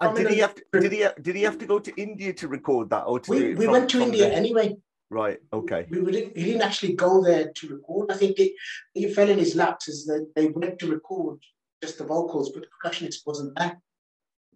And 0.00 0.14
did 0.14 0.28
he 0.28 0.40
have 0.40 0.54
to, 0.54 0.62
did 0.72 0.92
he 0.92 1.06
did 1.22 1.36
he 1.36 1.42
have 1.42 1.58
to 1.58 1.66
go 1.66 1.78
to 1.78 1.94
India 1.96 2.32
to 2.34 2.48
record 2.48 2.90
that 2.90 3.04
or 3.04 3.18
to 3.20 3.30
we, 3.30 3.54
we 3.54 3.64
from, 3.64 3.72
went 3.72 3.90
to 3.90 4.02
India 4.02 4.28
there? 4.28 4.36
anyway. 4.36 4.76
Right. 5.08 5.38
Okay. 5.52 5.86
We, 5.88 6.00
we, 6.00 6.12
didn't, 6.12 6.36
he 6.36 6.44
didn't 6.44 6.62
actually 6.62 6.94
go 6.94 7.22
there 7.22 7.50
to 7.54 7.68
record. 7.68 8.10
I 8.10 8.16
think 8.16 8.38
it, 8.38 8.52
it 8.94 9.14
fell 9.14 9.28
in 9.28 9.38
his 9.38 9.54
laps 9.54 9.88
as 9.88 10.10
they 10.34 10.48
went 10.48 10.78
to 10.80 10.90
record 10.90 11.38
just 11.82 11.98
the 11.98 12.04
vocals, 12.04 12.50
but 12.50 12.62
the 12.62 12.68
percussionist 12.68 13.20
wasn't 13.24 13.56
there. 13.56 13.80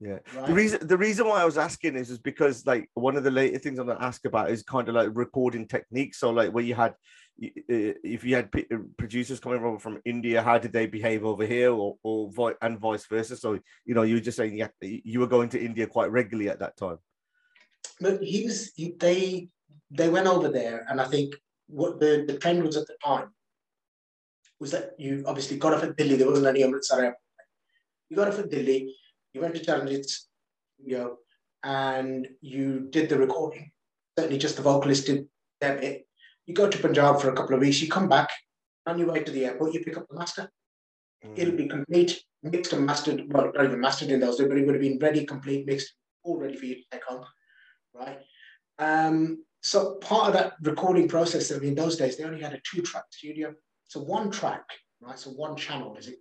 Yeah. 0.00 0.18
Right. 0.34 0.46
The 0.46 0.54
reason 0.54 0.86
the 0.86 0.96
reason 0.96 1.28
why 1.28 1.42
I 1.42 1.44
was 1.44 1.58
asking 1.58 1.96
is 1.96 2.08
is 2.08 2.18
because 2.18 2.66
like 2.66 2.88
one 2.94 3.16
of 3.16 3.24
the 3.24 3.30
later 3.30 3.58
things 3.58 3.78
I'm 3.78 3.86
gonna 3.86 4.00
ask 4.00 4.24
about 4.24 4.50
is 4.50 4.62
kind 4.62 4.88
of 4.88 4.94
like 4.94 5.10
recording 5.12 5.68
techniques. 5.68 6.18
So 6.18 6.30
like 6.30 6.52
where 6.52 6.64
you 6.64 6.74
had 6.74 6.94
if 7.38 8.24
you 8.24 8.36
had 8.36 8.48
uh, 8.54 8.76
producers 8.96 9.40
coming 9.40 9.62
over 9.62 9.78
from 9.78 10.00
India, 10.06 10.42
how 10.42 10.58
did 10.58 10.72
they 10.72 10.86
behave 10.86 11.24
over 11.24 11.44
here, 11.44 11.70
or 11.72 11.96
or 12.02 12.56
and 12.62 12.78
vice 12.78 13.06
versa? 13.06 13.36
So 13.36 13.58
you 13.84 13.94
know, 13.94 14.02
you 14.02 14.14
were 14.14 14.20
just 14.20 14.38
saying 14.38 14.56
yeah, 14.56 14.68
you 14.80 15.20
were 15.20 15.26
going 15.26 15.50
to 15.50 15.62
India 15.62 15.86
quite 15.86 16.10
regularly 16.10 16.48
at 16.48 16.60
that 16.60 16.78
time. 16.78 16.98
But 18.00 18.22
he 18.22 18.44
was 18.44 18.72
he, 18.74 18.94
they 18.98 19.48
they 19.90 20.08
went 20.08 20.26
over 20.26 20.48
there, 20.48 20.86
and 20.88 20.98
I 20.98 21.04
think 21.04 21.34
what 21.66 22.00
the 22.00 22.24
the 22.26 22.38
trend 22.38 22.62
was 22.62 22.78
at 22.78 22.86
the 22.86 22.96
time 23.04 23.34
was 24.58 24.70
that 24.70 24.92
you 24.98 25.24
obviously 25.26 25.58
got 25.58 25.74
off 25.74 25.82
at 25.82 25.96
Delhi. 25.96 26.16
There 26.16 26.28
wasn't 26.28 26.46
any 26.46 26.62
Amritsar 26.62 27.16
You 28.08 28.16
got 28.16 28.28
off 28.28 28.38
at 28.38 28.50
Delhi 28.50 28.94
you 29.32 29.40
went 29.40 29.54
to 29.54 29.64
Charanjit's 29.64 30.28
studio 30.78 31.16
and 31.62 32.28
you 32.40 32.88
did 32.90 33.08
the 33.08 33.18
recording. 33.18 33.70
Certainly 34.18 34.38
just 34.38 34.56
the 34.56 34.62
vocalist 34.62 35.06
did 35.06 35.26
their 35.60 35.78
bit. 35.78 36.06
You 36.46 36.54
go 36.54 36.68
to 36.68 36.78
Punjab 36.78 37.20
for 37.20 37.30
a 37.30 37.34
couple 37.34 37.54
of 37.54 37.60
weeks, 37.60 37.80
you 37.80 37.88
come 37.88 38.08
back, 38.08 38.30
on 38.86 38.98
your 38.98 39.12
way 39.12 39.22
to 39.22 39.30
the 39.30 39.44
airport, 39.44 39.74
you 39.74 39.84
pick 39.84 39.96
up 39.96 40.08
the 40.08 40.18
master. 40.18 40.50
Mm. 41.24 41.38
It'll 41.38 41.56
be 41.56 41.68
complete, 41.68 42.22
mixed 42.42 42.72
and 42.72 42.86
mastered. 42.86 43.32
Well, 43.32 43.52
not 43.54 43.64
even 43.64 43.80
mastered 43.80 44.10
in 44.10 44.20
those 44.20 44.36
days, 44.36 44.48
but 44.48 44.56
it 44.56 44.66
would 44.66 44.74
have 44.74 44.82
been 44.82 44.98
ready, 44.98 45.24
complete, 45.26 45.66
mixed, 45.66 45.94
all 46.24 46.38
ready 46.38 46.56
for 46.56 46.64
you 46.64 46.76
to 46.76 46.82
take 46.90 47.04
home. 47.04 47.24
Right? 47.94 48.18
Um, 48.78 49.44
so 49.62 49.96
part 49.96 50.28
of 50.28 50.32
that 50.34 50.54
recording 50.62 51.08
process, 51.08 51.52
I 51.52 51.58
mean, 51.58 51.70
in 51.70 51.74
those 51.74 51.96
days, 51.96 52.16
they 52.16 52.24
only 52.24 52.40
had 52.40 52.54
a 52.54 52.60
two-track 52.64 53.04
studio. 53.10 53.54
So 53.84 54.00
one 54.00 54.30
track 54.30 54.64
right? 55.00 55.18
So 55.18 55.30
one 55.30 55.56
channel, 55.56 55.96
as 55.98 56.08
it 56.08 56.18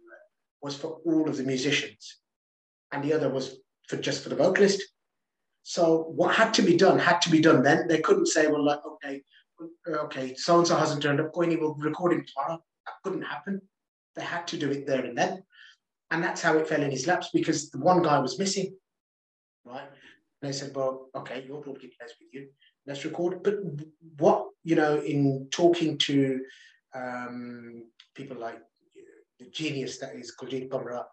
was 0.62 0.76
for 0.76 1.00
all 1.06 1.30
of 1.30 1.38
the 1.38 1.44
musicians, 1.44 2.19
and 2.92 3.04
the 3.04 3.14
other 3.14 3.30
was 3.30 3.58
for 3.88 3.98
just 3.98 4.24
for 4.24 4.30
the 4.30 4.36
vocalist. 4.36 4.82
So 5.64 6.04
what 6.16 6.36
had 6.36 6.54
to 6.56 6.62
be 6.62 6.78
done 6.78 7.00
had 7.00 7.22
to 7.22 7.30
be 7.30 7.42
done. 7.42 7.62
Then 7.64 7.88
they 7.88 8.00
couldn't 8.00 8.28
say, 8.28 8.48
well, 8.48 8.64
like, 8.64 8.80
okay, 8.86 9.22
okay, 9.88 10.36
so 10.36 10.58
and 10.58 10.68
so 10.68 10.76
hasn't 10.76 11.04
turned 11.04 11.20
up. 11.20 11.34
Going, 11.34 11.60
we'll 11.60 11.76
record 11.76 12.14
him 12.14 12.26
tomorrow. 12.26 12.64
That 12.86 12.94
couldn't 13.04 13.24
happen. 13.24 13.62
They 14.16 14.24
had 14.24 14.48
to 14.48 14.58
do 14.58 14.72
it 14.72 14.88
there 14.88 15.06
and 15.06 15.18
then, 15.18 15.44
and 16.12 16.24
that's 16.24 16.42
how 16.42 16.58
it 16.58 16.68
fell 16.68 16.82
in 16.82 16.92
his 16.92 17.08
laps 17.08 17.30
because 17.34 17.70
the 17.70 17.80
one 17.80 18.02
guy 18.02 18.20
was 18.20 18.40
missing, 18.40 18.76
right? 19.64 19.88
And 20.42 20.50
they 20.50 20.52
said, 20.52 20.76
well, 20.76 21.10
okay, 21.16 21.44
your 21.46 21.64
talking 21.64 21.92
plays 21.98 22.14
with 22.20 22.34
you. 22.34 22.50
Let's 22.88 23.06
record. 23.06 23.44
But 23.44 23.60
what 24.18 24.48
you 24.64 24.76
know, 24.76 25.00
in 25.00 25.48
talking 25.52 25.98
to 26.00 26.40
um, 26.96 27.86
people 28.16 28.38
like 28.38 28.60
the 29.40 29.46
genius 29.52 30.00
that 30.00 30.16
is 30.16 30.36
Kuljit 30.40 30.70
Bhamra, 30.70 31.04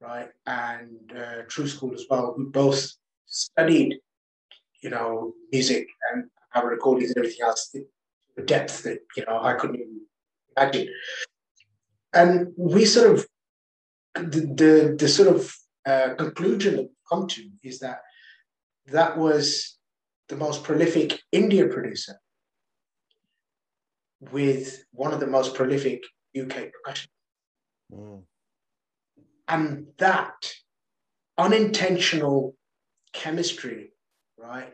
right, 0.00 0.28
and 0.46 1.12
uh, 1.16 1.42
Tru-Skool 1.48 1.94
as 1.94 2.06
well, 2.08 2.34
who 2.36 2.50
both 2.50 2.92
studied, 3.26 3.98
you 4.82 4.90
know, 4.90 5.32
music 5.52 5.86
and 6.12 6.24
our 6.54 6.68
recordings 6.68 7.10
and 7.10 7.18
everything 7.18 7.46
else, 7.46 7.70
the 8.36 8.42
depth 8.42 8.82
that 8.84 9.00
you 9.16 9.24
know 9.26 9.38
I 9.40 9.54
couldn't 9.54 9.76
even 9.76 10.00
imagine. 10.56 10.88
And 12.12 12.52
we 12.56 12.84
sort 12.84 13.12
of 13.12 13.26
the 14.14 14.40
the, 14.40 14.96
the 14.98 15.08
sort 15.08 15.28
of 15.28 15.54
uh, 15.86 16.14
conclusion 16.14 16.76
that 16.76 16.82
we 16.82 16.88
come 17.10 17.26
to 17.28 17.48
is 17.62 17.78
that 17.80 18.00
that 18.86 19.16
was 19.16 19.78
the 20.28 20.36
most 20.36 20.64
prolific 20.64 21.20
India 21.32 21.66
producer 21.66 22.18
with 24.32 24.84
one 24.92 25.12
of 25.12 25.20
the 25.20 25.26
most 25.26 25.54
prolific 25.54 26.02
UK 26.38 26.70
percussion. 26.72 27.10
Mm. 27.92 28.22
And 29.50 29.86
that 29.98 30.52
unintentional 31.36 32.54
chemistry, 33.12 33.92
right? 34.38 34.72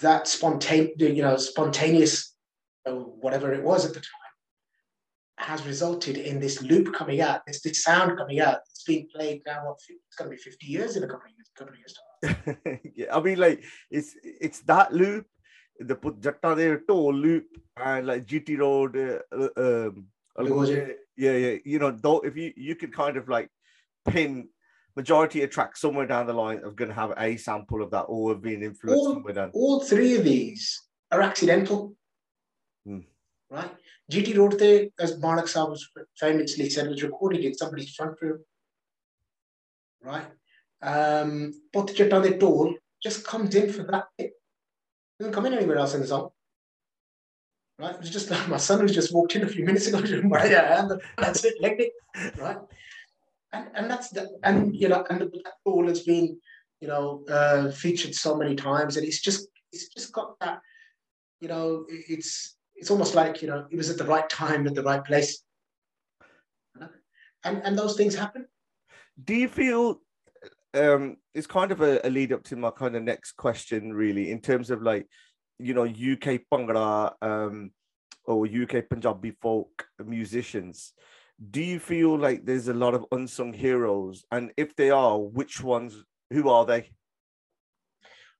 That 0.00 0.28
spontaneous, 0.28 0.94
you 0.98 1.22
know, 1.22 1.36
spontaneous, 1.36 2.34
whatever 2.86 3.52
it 3.52 3.64
was 3.64 3.84
at 3.84 3.94
the 3.94 4.00
time, 4.00 4.22
has 5.38 5.66
resulted 5.66 6.16
in 6.16 6.38
this 6.38 6.62
loop 6.62 6.94
coming 6.94 7.20
out, 7.20 7.40
this, 7.46 7.62
this 7.62 7.82
sound 7.82 8.16
coming 8.16 8.38
out. 8.38 8.58
It's 8.70 8.84
been 8.84 9.08
played 9.12 9.42
now. 9.44 9.64
What, 9.64 9.78
it's 9.88 10.16
going 10.16 10.30
to 10.30 10.36
be 10.36 10.40
fifty 10.40 10.66
years 10.66 10.96
in 10.96 11.02
a 11.02 11.08
couple 11.08 11.26
of 11.26 11.32
years. 11.36 11.50
Couple 11.56 11.74
of 11.74 11.80
years 11.80 11.94
time. 11.94 12.78
yeah, 12.94 13.14
I 13.14 13.20
mean, 13.20 13.38
like 13.38 13.64
it's 13.90 14.14
it's 14.22 14.60
that 14.60 14.92
loop, 14.92 15.26
the 15.80 15.96
put 15.96 16.20
Jatta 16.20 16.54
there 16.54 16.80
toll 16.86 17.12
loop, 17.12 17.46
and 17.76 18.06
like 18.06 18.26
GT 18.26 18.58
Road. 18.58 18.96
Uh, 18.96 19.48
uh 19.56 19.90
um, 20.36 20.66
yeah, 21.16 21.32
yeah. 21.32 21.56
You 21.64 21.78
know, 21.78 21.90
though, 21.90 22.20
if 22.20 22.36
you 22.36 22.52
you 22.56 22.76
could 22.76 22.94
kind 22.94 23.16
of 23.16 23.28
like 23.28 23.50
pin 24.06 24.48
majority 24.96 25.42
of 25.42 25.50
tracks 25.50 25.80
somewhere 25.80 26.06
down 26.06 26.26
the 26.26 26.32
line 26.32 26.58
are 26.58 26.70
going 26.70 26.88
to 26.88 26.94
have 26.94 27.14
a 27.16 27.36
sample 27.36 27.82
of 27.82 27.90
that 27.90 28.02
or 28.02 28.32
have 28.32 28.42
been 28.42 28.62
influenced 28.62 28.98
all, 28.98 29.14
somewhere 29.14 29.34
down. 29.34 29.50
All 29.54 29.80
three 29.80 30.16
of 30.16 30.24
these 30.24 30.82
are 31.10 31.22
accidental, 31.22 31.94
hmm. 32.84 33.00
right? 33.50 33.70
GT 34.10 34.36
Road 34.36 34.58
there, 34.58 34.86
as 34.98 35.18
Manak 35.18 35.44
Saab 35.44 35.70
was 35.70 35.88
famously 36.18 36.68
said, 36.68 36.88
was 36.88 37.02
recorded 37.02 37.44
in 37.44 37.54
somebody's 37.54 37.94
front 37.94 38.20
room, 38.20 38.40
right? 40.02 40.26
Um, 40.82 41.52
Poth 41.72 41.94
Chatta 41.94 42.36
toll 42.38 42.74
just 43.02 43.26
comes 43.26 43.54
in 43.54 43.72
for 43.72 43.84
that 43.84 44.06
bit. 44.18 44.32
Doesn't 45.18 45.32
come 45.32 45.46
in 45.46 45.54
anywhere 45.54 45.78
else 45.78 45.94
in 45.94 46.00
the 46.00 46.06
song. 46.08 46.30
Right? 47.78 47.94
It 47.94 48.00
was 48.00 48.10
just 48.10 48.30
like 48.30 48.48
my 48.48 48.56
son 48.56 48.80
who's 48.80 48.94
just 48.94 49.14
walked 49.14 49.36
in 49.36 49.44
a 49.44 49.48
few 49.48 49.64
minutes 49.64 49.86
ago. 49.86 50.00
That's 51.18 51.44
it, 51.44 51.54
like 51.60 51.76
it, 51.78 51.92
right? 52.38 52.58
And 53.52 53.68
and 53.74 53.90
that's 53.90 54.08
the 54.10 54.28
and 54.44 54.74
you 54.74 54.88
know 54.88 55.04
and 55.10 55.20
that 55.20 55.54
ball 55.64 55.86
has 55.86 56.00
been 56.00 56.38
you 56.80 56.88
know 56.88 57.24
uh, 57.28 57.70
featured 57.70 58.14
so 58.14 58.36
many 58.36 58.54
times 58.54 58.96
and 58.96 59.06
it's 59.06 59.20
just 59.20 59.48
it's 59.72 59.88
just 59.88 60.12
got 60.12 60.38
that 60.40 60.60
you 61.40 61.48
know 61.48 61.84
it's 61.88 62.56
it's 62.76 62.90
almost 62.90 63.14
like 63.14 63.42
you 63.42 63.48
know 63.48 63.66
it 63.70 63.76
was 63.76 63.90
at 63.90 63.98
the 63.98 64.04
right 64.04 64.28
time 64.28 64.66
at 64.66 64.74
the 64.74 64.82
right 64.82 65.04
place. 65.04 65.42
And 67.44 67.60
and 67.64 67.76
those 67.76 67.96
things 67.96 68.14
happen. 68.14 68.46
Do 69.22 69.34
you 69.34 69.48
feel 69.48 70.00
um 70.74 71.16
it's 71.34 71.46
kind 71.46 71.72
of 71.72 71.80
a, 71.80 72.00
a 72.04 72.10
lead 72.10 72.32
up 72.32 72.44
to 72.44 72.56
my 72.56 72.70
kind 72.70 72.96
of 72.96 73.02
next 73.02 73.32
question 73.32 73.92
really 73.92 74.30
in 74.30 74.40
terms 74.40 74.70
of 74.70 74.80
like 74.82 75.06
you 75.58 75.74
know 75.74 75.84
uk 75.84 76.40
bhangra 76.50 77.12
um 77.20 77.70
or 78.24 78.46
uk 78.46 78.88
punjabi 78.88 79.32
folk 79.42 79.86
musicians 80.04 80.94
do 81.50 81.60
you 81.60 81.78
feel 81.78 82.16
like 82.16 82.44
there's 82.44 82.68
a 82.68 82.74
lot 82.74 82.94
of 82.94 83.06
unsung 83.10 83.52
heroes? 83.52 84.24
And 84.30 84.52
if 84.56 84.76
they 84.76 84.90
are 84.90 85.18
which 85.18 85.62
ones 85.62 86.04
who 86.30 86.48
are 86.48 86.64
they? 86.64 86.90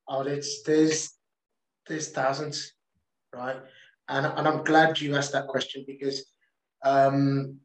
Oh 0.08 0.22
it's 0.22 0.62
there's 0.62 1.12
there's 1.86 2.10
thousands 2.10 2.72
right? 3.34 3.56
And, 4.08 4.26
and 4.26 4.48
i'm 4.48 4.64
glad 4.64 5.00
you 5.00 5.16
asked 5.16 5.32
that 5.32 5.46
question 5.46 5.84
because 5.86 6.24
um, 6.84 7.58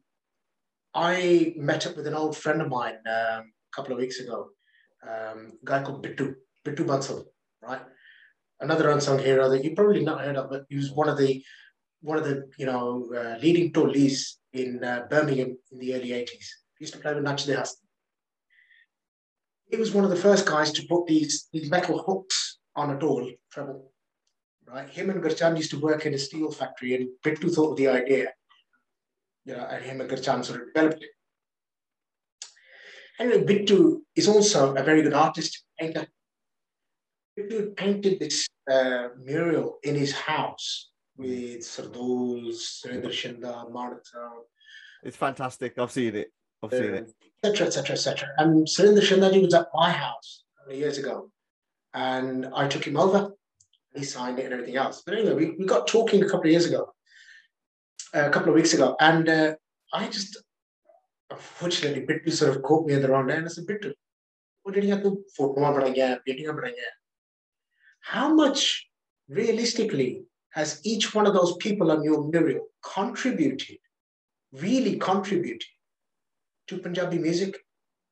i 0.94 1.52
met 1.56 1.86
up 1.86 1.96
with 1.96 2.06
an 2.06 2.14
old 2.14 2.36
friend 2.36 2.62
of 2.62 2.68
mine 2.68 2.94
um, 3.06 3.42
a 3.50 3.72
couple 3.74 3.92
of 3.92 3.98
weeks 3.98 4.20
ago 4.20 4.48
um, 5.02 5.52
a 5.62 5.66
guy 5.66 5.82
called 5.82 6.04
bittu 6.04 6.34
bittu 6.64 6.86
bansal 6.86 7.24
right? 7.62 7.82
Another 8.60 8.90
unsung 8.90 9.18
hero 9.18 9.48
that 9.50 9.62
you 9.62 9.74
probably 9.74 10.04
not 10.04 10.20
heard 10.20 10.36
of 10.36 10.50
but 10.50 10.64
he 10.68 10.76
was 10.76 10.90
one 10.92 11.08
of 11.08 11.18
the 11.18 11.42
one 12.00 12.18
of 12.18 12.24
the 12.24 12.48
you 12.58 12.66
know 12.66 13.10
uh, 13.14 13.36
leading 13.42 13.72
tolis 13.72 14.38
in 14.58 14.82
uh, 14.82 15.06
Birmingham 15.08 15.56
in 15.72 15.78
the 15.78 15.94
early 15.94 16.10
80s. 16.10 16.46
He 16.78 16.84
used 16.84 16.94
to 16.94 17.00
play 17.00 17.14
with 17.14 17.24
Nachde 17.24 17.56
Hassan. 17.56 17.76
He 19.70 19.76
was 19.76 19.92
one 19.92 20.04
of 20.04 20.10
the 20.10 20.16
first 20.16 20.46
guys 20.46 20.72
to 20.72 20.86
put 20.88 21.06
these, 21.06 21.48
these 21.52 21.70
metal 21.70 22.02
hooks 22.02 22.58
on 22.74 22.90
a 22.90 22.98
door 22.98 23.26
treble. 23.52 23.92
Right? 24.66 24.88
Him 24.88 25.10
and 25.10 25.22
Gurchan 25.22 25.56
used 25.56 25.70
to 25.70 25.80
work 25.80 26.06
in 26.06 26.14
a 26.14 26.18
steel 26.18 26.50
factory, 26.50 26.94
and 26.94 27.08
Bittu 27.24 27.52
thought 27.52 27.72
of 27.72 27.76
the 27.76 27.88
idea. 27.88 28.32
You 29.44 29.56
know, 29.56 29.64
and 29.64 29.84
him 29.84 30.00
and 30.00 30.10
Gurchan 30.10 30.44
sort 30.44 30.60
of 30.60 30.66
developed 30.74 31.02
it. 31.02 31.10
Anyway, 33.18 33.44
Bittu 33.44 34.00
is 34.14 34.28
also 34.28 34.74
a 34.74 34.82
very 34.82 35.02
good 35.02 35.14
artist, 35.14 35.64
painter. 35.78 36.06
Bittu 37.38 37.74
painted 37.76 38.20
this 38.20 38.46
uh, 38.70 39.08
mural 39.18 39.78
in 39.82 39.94
his 39.94 40.12
house 40.12 40.87
with 41.18 41.60
Sardool, 41.60 42.48
Surinder 42.52 43.10
Shinda, 43.10 43.70
Marta. 43.70 44.30
It's 45.02 45.16
fantastic. 45.16 45.78
I've 45.78 45.90
seen 45.90 46.14
it. 46.14 46.32
I've 46.62 46.70
seen 46.70 46.94
it. 46.94 47.12
Etc. 47.42 47.66
Etc. 47.66 47.92
Etc. 47.92 48.28
And 48.38 48.66
Surinder 48.66 49.00
Shindaji 49.00 49.42
was 49.42 49.54
at 49.54 49.68
my 49.74 49.90
house 49.90 50.44
years 50.70 50.98
ago, 50.98 51.30
and 51.94 52.46
I 52.54 52.68
took 52.68 52.86
him 52.86 52.96
over. 52.96 53.32
He 53.94 54.04
signed 54.04 54.38
it 54.38 54.44
and 54.44 54.54
everything 54.54 54.76
else. 54.76 55.02
But 55.04 55.14
anyway, 55.14 55.34
we, 55.34 55.50
we 55.58 55.64
got 55.64 55.86
talking 55.86 56.22
a 56.22 56.26
couple 56.26 56.46
of 56.46 56.50
years 56.50 56.66
ago, 56.66 56.92
uh, 58.14 58.26
a 58.26 58.30
couple 58.30 58.50
of 58.50 58.54
weeks 58.54 58.74
ago, 58.74 58.96
and 59.00 59.28
uh, 59.28 59.54
I 59.92 60.08
just 60.08 60.36
unfortunately 61.30 62.06
Bittu 62.06 62.32
sort 62.32 62.54
of 62.54 62.62
caught 62.62 62.86
me 62.86 62.94
at 62.94 63.02
the 63.02 63.08
wrong 63.08 63.30
and 63.30 63.44
I 63.44 63.48
said, 63.48 63.66
Bittu, 63.66 63.92
what 64.62 64.74
did 64.74 64.84
you 64.84 64.90
have 64.90 65.02
to 65.02 65.22
photo 65.36 65.60
How 68.00 68.34
much 68.34 68.88
realistically 69.28 70.24
has 70.58 70.80
each 70.84 71.14
one 71.14 71.26
of 71.28 71.34
those 71.34 71.56
people 71.58 71.92
on 71.92 72.02
your 72.02 72.26
mural 72.26 72.66
contributed, 72.82 73.78
really 74.52 74.96
contributed 74.98 75.62
to 76.66 76.78
Punjabi 76.78 77.18
music? 77.18 77.56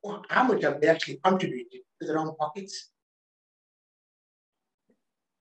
Or 0.03 0.23
how 0.31 0.45
much 0.45 0.63
have 0.63 0.81
they 0.81 0.87
actually 0.87 1.19
contributed 1.25 1.81
to 1.99 2.07
their 2.07 2.19
own 2.19 2.37
pockets? 2.37 2.91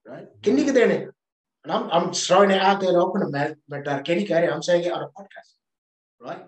Right? 0.04 0.26
Can 0.42 0.58
you 0.58 0.64
get 0.64 0.74
there? 0.74 1.14
And 1.62 1.72
I'm, 1.72 1.90
I'm 1.90 2.12
throwing 2.12 2.50
it 2.50 2.60
out 2.60 2.80
there 2.80 2.98
open, 3.00 3.30
but 3.68 3.88
uh, 3.88 4.02
can 4.02 4.20
you 4.20 4.26
carry? 4.26 4.50
I'm 4.50 4.62
saying 4.62 4.84
it 4.84 4.92
on 4.92 5.02
a 5.02 5.10
podcast, 5.16 5.50
right? 6.20 6.44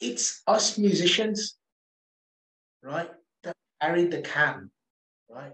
It's 0.00 0.42
us 0.46 0.76
musicians, 0.76 1.56
right, 2.82 3.10
that 3.42 3.56
carried 3.80 4.10
the 4.10 4.20
can, 4.20 4.70
right? 5.30 5.52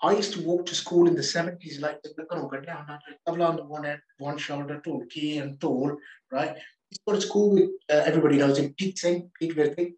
I 0.00 0.12
used 0.14 0.32
to 0.34 0.42
walk 0.42 0.66
to 0.66 0.74
school 0.74 1.08
in 1.08 1.14
the 1.14 1.22
70s 1.22 1.80
like 1.80 2.00
the 2.02 2.10
tabla 2.10 3.48
on 3.48 3.56
the 3.56 3.64
one 3.64 3.84
hand, 3.84 4.00
one 4.18 4.38
shoulder, 4.38 4.80
tool, 4.84 5.04
key 5.10 5.38
and 5.38 5.60
tool, 5.60 5.96
right? 6.30 6.56
He's 6.88 6.98
go 7.06 7.14
to 7.14 7.20
school 7.20 7.50
with, 7.50 7.70
uh, 7.90 8.02
everybody 8.06 8.38
knows 8.38 8.58
him, 8.58 8.74
Pete 8.78 8.98
Singh, 8.98 9.30
Pete 9.38 9.56
Virthi, 9.56 9.94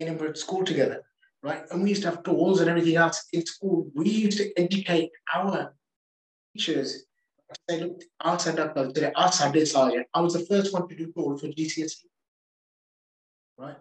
and 0.00 0.08
him 0.08 0.18
were 0.18 0.28
at 0.28 0.38
school 0.38 0.64
together, 0.64 1.02
right? 1.42 1.64
And 1.70 1.82
we 1.82 1.90
used 1.90 2.02
to 2.02 2.10
have 2.10 2.22
tools 2.22 2.60
and 2.60 2.70
everything 2.70 2.96
else 2.96 3.26
in 3.32 3.44
school. 3.44 3.90
We 3.94 4.08
used 4.08 4.38
to 4.38 4.50
educate 4.58 5.10
our 5.34 5.74
teachers. 6.54 7.04
Say, 7.68 7.80
look, 7.80 8.02
send 8.38 8.58
up, 8.58 8.74
I'll 9.14 9.32
Sunday 9.32 9.66
sergeant. 9.66 10.06
I 10.14 10.22
was 10.22 10.32
the 10.32 10.46
first 10.46 10.72
one 10.72 10.88
to 10.88 10.96
do 10.96 11.12
tool 11.12 11.36
for 11.36 11.48
GCSE, 11.48 12.04
right? 13.58 13.76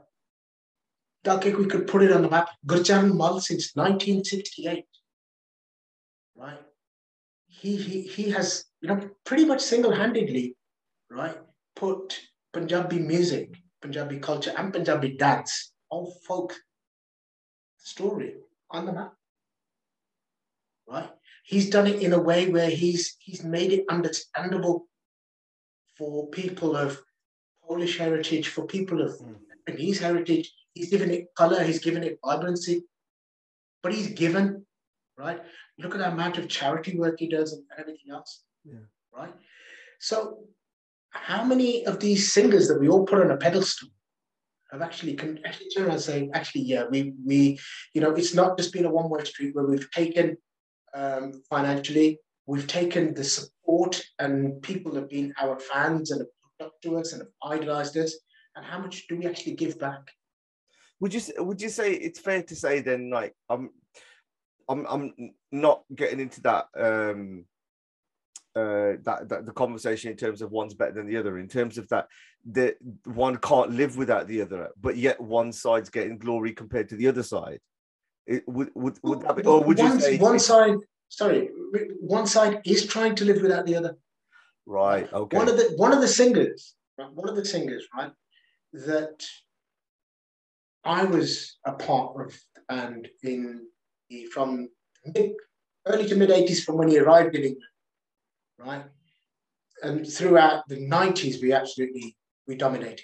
That 1.24 1.46
we 1.46 1.66
could 1.66 1.88
put 1.88 2.04
it 2.04 2.12
on 2.12 2.24
the 2.24 2.30
map. 2.30 2.50
Gurchan 2.68 3.16
Mal 3.16 3.40
since 3.40 3.74
1968 3.76 4.86
right? 6.42 6.60
He, 7.48 7.76
he, 7.76 8.02
he 8.02 8.30
has, 8.32 8.66
you 8.82 8.90
know, 8.90 9.10
pretty 9.26 9.46
much 9.46 9.62
single-handedly, 9.62 10.56
right, 11.10 11.38
put 11.76 12.20
Punjabi 12.54 13.00
music 13.00 13.56
Punjabi 13.82 14.20
culture 14.20 14.54
and 14.58 14.72
Punjabi 14.72 15.18
dance, 15.18 15.74
all 15.90 16.14
folk 16.28 16.54
story 17.78 18.36
on 18.70 18.86
the 18.86 18.94
map. 18.94 19.14
Right? 20.88 21.10
He's 21.44 21.70
done 21.70 21.88
it 21.88 22.02
in 22.02 22.14
a 22.14 22.20
way 22.20 22.50
where 22.50 22.70
he's 22.70 23.16
he's 23.20 23.44
made 23.44 23.72
it 23.74 23.86
understandable 23.90 24.88
for 25.98 26.30
people 26.30 26.76
of 26.76 27.02
Polish 27.68 27.98
heritage, 27.98 28.50
for 28.50 28.66
people 28.68 29.02
of 29.02 29.12
mm. 29.20 29.36
Japanese 29.66 30.00
heritage. 30.00 30.54
He's 30.74 30.90
given 30.90 31.12
it 31.12 31.28
color, 31.36 31.64
he's 31.64 31.80
given 31.80 32.04
it 32.04 32.20
vibrancy, 32.24 32.84
but 33.84 33.94
he's 33.94 34.12
given, 34.12 34.66
right? 35.22 35.40
Look 35.78 35.94
at 35.94 36.00
the 36.00 36.12
amount 36.12 36.38
of 36.38 36.48
charity 36.48 36.98
work 36.98 37.16
he 37.20 37.30
does 37.30 37.54
and 37.54 37.64
everything 37.78 38.12
else. 38.12 38.44
Yeah. 38.66 38.86
Right. 39.16 39.34
So, 40.00 40.46
how 41.12 41.44
many 41.44 41.86
of 41.86 42.00
these 42.00 42.32
singers 42.32 42.68
that 42.68 42.80
we 42.80 42.88
all 42.88 43.06
put 43.06 43.22
on 43.22 43.32
a 43.32 43.38
pedestal 43.38 43.90
have 44.72 44.82
actually 44.82 45.14
can 45.14 45.40
actually 45.46 45.70
turn 45.70 45.86
around 45.86 45.96
and 45.96 46.02
say, 46.02 46.30
actually, 46.34 46.62
yeah, 46.62 46.86
we 46.90 47.14
we, 47.26 47.60
you 47.94 48.02
know, 48.02 48.12
it's 48.12 48.34
not 48.34 48.58
just 48.58 48.74
been 48.74 48.86
a 48.86 48.92
one-way 48.92 49.24
street 49.26 49.54
where 49.54 49.66
we've 49.66 49.92
taken 49.92 50.38
um, 50.94 51.44
financially, 51.50 52.20
we've 52.46 52.68
taken 52.68 53.14
the 53.14 53.24
support 53.24 54.02
and 54.20 54.62
people 54.62 54.96
have 54.96 55.10
been 55.10 55.34
our 55.42 55.60
fans 55.60 56.12
and 56.12 56.22
have 56.22 56.28
looked 56.44 56.62
up 56.62 56.82
to 56.82 56.98
us 56.98 57.14
and 57.14 57.22
have 57.22 57.32
idolized 57.44 57.98
us. 57.98 58.16
And 58.56 58.66
how 58.66 58.80
much 58.80 59.08
do 59.08 59.18
we 59.18 59.26
actually 59.26 59.56
give 59.56 59.78
back? 59.80 60.02
Would 61.00 61.14
you 61.14 61.22
would 61.38 61.62
you 61.62 61.70
say 61.70 61.94
it's 61.94 62.20
fair 62.20 62.44
to 62.44 62.56
say 62.56 62.82
then, 62.82 63.10
like, 63.10 63.34
I'm 63.50 63.72
I'm 64.72 64.86
I'm 64.88 65.34
not 65.52 65.84
getting 65.96 66.20
into 66.20 66.42
that 66.42 66.66
um 66.78 67.46
uh 68.56 68.98
that, 69.04 69.28
that 69.30 69.46
the 69.46 69.52
conversation 69.52 70.12
in 70.12 70.18
terms 70.18 70.42
of 70.42 70.52
one's 70.52 70.74
better 70.74 70.94
than 70.94 71.08
the 71.08 71.18
other 71.18 71.38
in 71.38 71.48
terms 71.48 71.78
of 71.78 71.88
that 71.90 72.08
the 72.50 72.76
one 73.06 73.38
can't 73.38 73.72
live 73.72 73.98
without 73.98 74.28
the 74.28 74.42
other 74.42 74.70
but 74.80 74.98
yet 74.98 75.20
one 75.22 75.52
side's 75.52 75.90
getting 75.90 76.18
glory 76.18 76.54
compared 76.54 76.90
to 76.90 76.96
the 76.96 77.08
other 77.08 77.24
side. 77.24 77.60
It, 78.28 78.44
would 78.48 78.70
would, 78.76 78.98
would 79.04 79.22
that 79.22 79.36
be, 79.36 79.44
or 79.44 79.64
would 79.64 79.78
one, 79.78 79.94
you 79.94 80.00
say 80.00 80.18
one 80.18 80.40
side 80.40 80.78
sorry 81.10 81.50
one 82.00 82.28
side 82.28 82.62
is 82.66 82.86
trying 82.86 83.16
to 83.16 83.26
live 83.26 83.42
without 83.42 83.66
the 83.66 83.76
other. 83.76 83.98
Right 84.66 85.12
okay. 85.12 85.38
One 85.38 85.50
of 85.50 85.58
the 85.58 85.74
one 85.76 85.92
of 85.92 86.02
the 86.02 86.08
singers 86.08 86.76
one 87.14 87.28
of 87.28 87.36
the 87.36 87.46
singers 87.46 87.88
right 87.96 88.12
that 88.74 89.24
i 90.84 91.04
was 91.04 91.58
a 91.66 91.74
part 91.74 92.20
of 92.22 92.40
and 92.70 93.08
in 93.24 93.66
from 94.34 94.70
mid, 95.14 95.32
early 95.86 96.08
to 96.08 96.16
mid 96.16 96.30
80s 96.30 96.64
from 96.64 96.78
when 96.78 96.90
he 96.90 97.00
arrived 97.00 97.36
in 97.36 97.44
England, 97.44 97.64
right? 98.60 98.86
And 99.84 100.08
throughout 100.08 100.68
the 100.68 100.88
90s, 100.88 101.42
we 101.42 101.54
absolutely 101.54 102.16
we 102.48 102.56
dominated. 102.56 103.02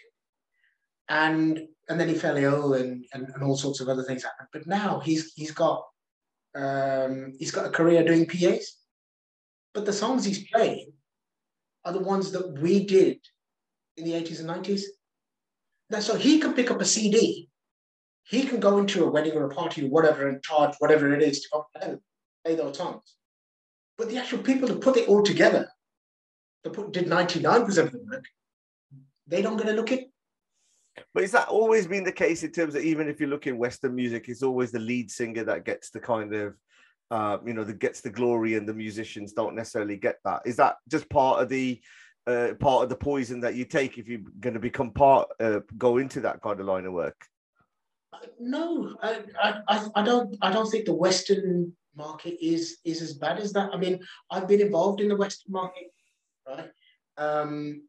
And 1.09 1.67
and 1.89 1.99
then 1.99 2.09
he 2.09 2.15
fell 2.15 2.35
ill 2.37 2.73
and, 2.73 3.05
and, 3.13 3.29
and 3.33 3.43
all 3.43 3.55
sorts 3.55 3.79
of 3.79 3.87
other 3.87 4.03
things 4.03 4.23
happened. 4.23 4.49
But 4.51 4.67
now 4.67 4.99
he's 4.99 5.33
he's 5.33 5.51
got 5.51 5.83
um, 6.55 7.33
he's 7.39 7.51
got 7.51 7.65
a 7.65 7.71
career 7.71 8.03
doing 8.03 8.25
PAs. 8.25 8.75
But 9.73 9.85
the 9.85 9.93
songs 9.93 10.25
he's 10.25 10.47
playing 10.49 10.91
are 11.85 11.93
the 11.93 11.99
ones 11.99 12.31
that 12.31 12.59
we 12.59 12.85
did 12.85 13.19
in 13.95 14.05
the 14.05 14.13
80s 14.13 14.39
and 14.39 14.49
90s. 14.49 14.81
Now, 15.89 15.99
so 15.99 16.15
he 16.15 16.39
can 16.39 16.53
pick 16.53 16.71
up 16.71 16.81
a 16.81 16.85
CD 16.85 17.46
he 18.29 18.43
can 18.43 18.59
go 18.59 18.77
into 18.77 19.05
a 19.05 19.09
wedding 19.09 19.33
or 19.33 19.45
a 19.45 19.53
party 19.53 19.85
or 19.85 19.89
whatever 19.89 20.27
and 20.27 20.43
charge 20.43 20.75
whatever 20.79 21.13
it 21.13 21.21
is 21.21 21.41
to 21.41 21.49
come 21.51 21.63
and 21.81 21.99
play 22.43 22.55
those 22.55 22.77
songs. 22.77 23.15
But 23.97 24.09
the 24.09 24.17
actual 24.17 24.39
people 24.39 24.67
that 24.67 24.81
put 24.81 24.97
it 24.97 25.07
all 25.07 25.23
together, 25.23 25.69
that 26.63 26.73
put, 26.73 26.91
did 26.91 27.07
99% 27.07 27.67
of 27.77 27.91
the 27.91 27.99
work, 28.09 28.25
they 29.27 29.41
don't 29.41 29.57
get 29.57 29.69
a 29.69 29.73
look 29.73 29.91
at 29.91 30.01
but 31.13 31.23
is 31.23 31.31
that 31.31 31.47
always 31.47 31.87
been 31.87 32.03
the 32.03 32.11
case 32.11 32.43
in 32.43 32.51
terms 32.51 32.75
of 32.75 32.83
even 32.83 33.07
if 33.07 33.19
you 33.19 33.27
look 33.27 33.47
in 33.47 33.57
Western 33.57 33.95
music, 33.95 34.25
it's 34.27 34.43
always 34.43 34.71
the 34.71 34.79
lead 34.79 35.11
singer 35.11 35.43
that 35.43 35.65
gets 35.65 35.89
the 35.89 35.99
kind 35.99 36.33
of, 36.33 36.55
uh, 37.11 37.37
you 37.45 37.53
know, 37.53 37.63
that 37.63 37.79
gets 37.79 38.01
the 38.01 38.09
glory, 38.09 38.55
and 38.55 38.67
the 38.67 38.73
musicians 38.73 39.33
don't 39.33 39.55
necessarily 39.55 39.97
get 39.97 40.17
that. 40.25 40.41
Is 40.45 40.55
that 40.57 40.77
just 40.87 41.09
part 41.09 41.41
of 41.41 41.49
the 41.49 41.81
uh, 42.25 42.53
part 42.59 42.83
of 42.83 42.89
the 42.89 42.95
poison 42.95 43.39
that 43.41 43.55
you 43.55 43.63
take 43.63 43.97
if 43.97 44.07
you're 44.07 44.19
going 44.39 44.53
to 44.53 44.59
become 44.59 44.91
part, 44.91 45.29
uh, 45.39 45.61
go 45.77 45.97
into 45.97 46.19
that 46.21 46.41
kind 46.41 46.59
of 46.59 46.65
line 46.65 46.85
of 46.85 46.93
work? 46.93 47.15
No, 48.39 48.95
I, 49.01 49.23
I, 49.67 49.87
I 49.95 50.03
don't 50.03 50.35
I 50.41 50.51
don't 50.51 50.69
think 50.69 50.85
the 50.85 50.93
Western 50.93 51.73
market 51.95 52.37
is 52.43 52.77
is 52.83 53.01
as 53.01 53.13
bad 53.13 53.39
as 53.39 53.53
that. 53.53 53.73
I 53.73 53.77
mean, 53.77 53.99
I've 54.31 54.47
been 54.47 54.61
involved 54.61 55.01
in 55.01 55.09
the 55.09 55.15
Western 55.15 55.51
market, 55.51 55.91
right? 56.47 56.69
Um, 57.17 57.83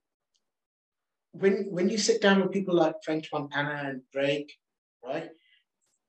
when 1.32 1.66
when 1.70 1.88
you 1.88 1.98
sit 1.98 2.20
down 2.20 2.40
with 2.40 2.52
people 2.52 2.74
like 2.74 2.94
French 3.04 3.28
Montana 3.32 3.82
and 3.84 4.02
Drake, 4.12 4.52
right, 5.04 5.30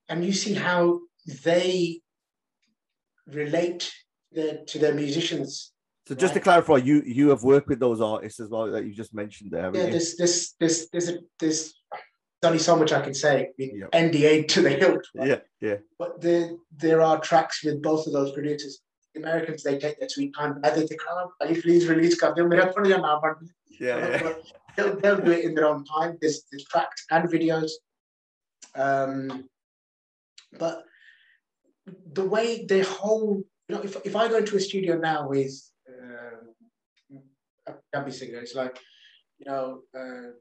and 0.08 0.26
you 0.26 0.34
see 0.34 0.54
how 0.54 1.00
they 1.44 2.02
relate 3.28 3.92
the, 4.32 4.64
to 4.68 4.80
their 4.80 4.94
musicians. 4.94 5.72
So 6.08 6.16
just 6.16 6.32
right? 6.32 6.40
to 6.40 6.44
clarify, 6.44 6.78
you 6.78 7.04
you 7.06 7.30
have 7.30 7.44
worked 7.44 7.68
with 7.68 7.80
those 7.80 8.02
artists 8.02 8.40
as 8.40 8.50
well 8.50 8.72
that 8.72 8.86
you 8.86 8.94
just 8.94 9.14
mentioned 9.14 9.52
there. 9.52 9.70
Yeah, 9.74 9.90
this 9.90 10.18
this 10.18 10.54
this 10.60 10.88
there's 10.92 11.10
a 11.10 11.20
there's 11.40 11.40
there's 11.40 11.79
only 12.44 12.60
so 12.60 12.76
much 12.76 12.92
I 12.92 13.02
can 13.02 13.14
say. 13.14 13.52
Yep. 13.58 13.92
NDA 13.92 14.48
to 14.50 14.62
the 14.62 14.70
hilt. 14.70 15.08
Right? 15.16 15.28
Yeah, 15.28 15.40
yeah. 15.62 15.76
But 15.98 16.22
there, 16.22 16.52
there 16.78 17.02
are 17.02 17.20
tracks 17.20 17.64
with 17.64 17.82
both 17.82 18.08
of 18.08 18.14
those 18.14 18.32
producers. 18.32 18.80
The 19.14 19.22
Americans, 19.22 19.64
they 19.64 19.78
take 19.78 20.00
their 20.00 20.10
sweet 20.10 20.34
time. 20.36 20.60
I 20.64 20.70
think, 20.70 20.92
oh, 21.10 21.32
please 21.62 21.88
release 21.88 22.18
Yeah, 23.80 23.98
yeah. 23.98 24.34
They'll, 24.78 24.96
they'll 25.00 25.22
do 25.22 25.32
it 25.32 25.46
in 25.46 25.56
their 25.56 25.66
own 25.66 25.84
time. 25.84 26.18
There's, 26.22 26.44
there's 26.52 26.64
tracks 26.66 27.06
and 27.10 27.28
videos. 27.28 27.72
Um, 28.76 29.50
but 30.58 30.84
the 32.14 32.24
way 32.24 32.66
the 32.66 32.84
whole, 32.84 33.44
you 33.68 33.76
know, 33.76 33.82
if, 33.82 33.98
if 34.06 34.16
I 34.16 34.28
go 34.28 34.38
into 34.38 34.56
a 34.56 34.60
studio 34.60 34.98
now 34.98 35.28
with 35.28 35.52
um, 35.90 37.24
a 37.68 37.74
Gabby 37.94 38.12
singer, 38.12 38.40
it's 38.40 38.56
like, 38.56 38.80
you 39.40 39.52
know, 39.52 39.82
uh, 39.98 40.32